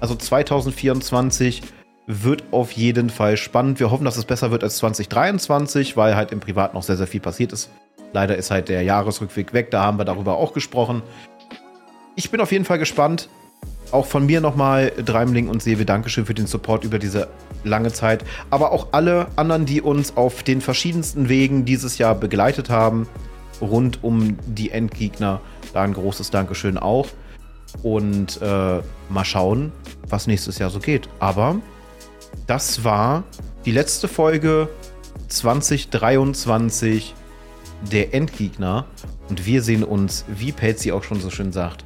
Also 0.00 0.14
2024 0.14 1.62
wird 2.06 2.44
auf 2.52 2.70
jeden 2.72 3.10
Fall 3.10 3.36
spannend. 3.36 3.80
Wir 3.80 3.90
hoffen, 3.90 4.04
dass 4.04 4.16
es 4.16 4.24
besser 4.24 4.52
wird 4.52 4.62
als 4.62 4.76
2023, 4.76 5.96
weil 5.96 6.14
halt 6.14 6.30
im 6.30 6.38
Privat 6.38 6.74
noch 6.74 6.84
sehr, 6.84 6.96
sehr 6.96 7.08
viel 7.08 7.20
passiert 7.20 7.52
ist. 7.52 7.70
Leider 8.12 8.36
ist 8.36 8.52
halt 8.52 8.68
der 8.68 8.82
Jahresrückweg 8.82 9.52
weg, 9.52 9.72
da 9.72 9.82
haben 9.82 9.98
wir 9.98 10.04
darüber 10.04 10.36
auch 10.36 10.52
gesprochen. 10.52 11.02
Ich 12.14 12.30
bin 12.30 12.40
auf 12.40 12.52
jeden 12.52 12.66
Fall 12.66 12.78
gespannt, 12.78 13.28
auch 13.92 14.06
von 14.06 14.26
mir 14.26 14.40
nochmal 14.40 14.92
Dreimling 15.04 15.48
und 15.48 15.62
Sewe 15.62 15.84
Dankeschön 15.84 16.26
für 16.26 16.34
den 16.34 16.46
Support 16.46 16.84
über 16.84 16.98
diese 16.98 17.28
lange 17.64 17.92
Zeit. 17.92 18.24
Aber 18.50 18.72
auch 18.72 18.88
alle 18.92 19.28
anderen, 19.36 19.66
die 19.66 19.80
uns 19.80 20.16
auf 20.16 20.42
den 20.42 20.60
verschiedensten 20.60 21.28
Wegen 21.28 21.64
dieses 21.64 21.98
Jahr 21.98 22.14
begleitet 22.14 22.70
haben, 22.70 23.06
rund 23.60 24.02
um 24.02 24.36
die 24.46 24.70
Endgegner. 24.70 25.40
Da 25.72 25.82
ein 25.82 25.94
großes 25.94 26.30
Dankeschön 26.30 26.78
auch. 26.78 27.08
Und 27.82 28.40
äh, 28.42 28.80
mal 29.08 29.24
schauen, 29.24 29.72
was 30.08 30.26
nächstes 30.26 30.58
Jahr 30.58 30.70
so 30.70 30.78
geht. 30.78 31.08
Aber 31.20 31.56
das 32.46 32.84
war 32.84 33.24
die 33.64 33.72
letzte 33.72 34.08
Folge 34.08 34.68
2023 35.28 37.14
der 37.90 38.14
Endgegner. 38.14 38.86
Und 39.28 39.46
wir 39.46 39.62
sehen 39.62 39.84
uns, 39.84 40.24
wie 40.28 40.52
Pelzi 40.52 40.92
auch 40.92 41.04
schon 41.04 41.20
so 41.20 41.30
schön 41.30 41.52
sagt, 41.52 41.84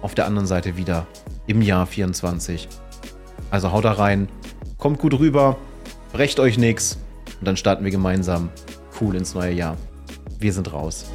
auf 0.00 0.14
der 0.14 0.26
anderen 0.26 0.46
Seite 0.46 0.76
wieder 0.76 1.06
im 1.46 1.62
Jahr 1.62 1.86
24. 1.86 2.68
Also 3.50 3.72
haut 3.72 3.84
da 3.84 3.92
rein, 3.92 4.28
kommt 4.78 4.98
gut 4.98 5.18
rüber, 5.18 5.56
brecht 6.12 6.40
euch 6.40 6.58
nichts 6.58 6.98
und 7.40 7.46
dann 7.46 7.56
starten 7.56 7.84
wir 7.84 7.90
gemeinsam 7.90 8.50
cool 9.00 9.14
ins 9.16 9.34
neue 9.34 9.52
Jahr. 9.52 9.76
Wir 10.38 10.52
sind 10.52 10.72
raus. 10.72 11.06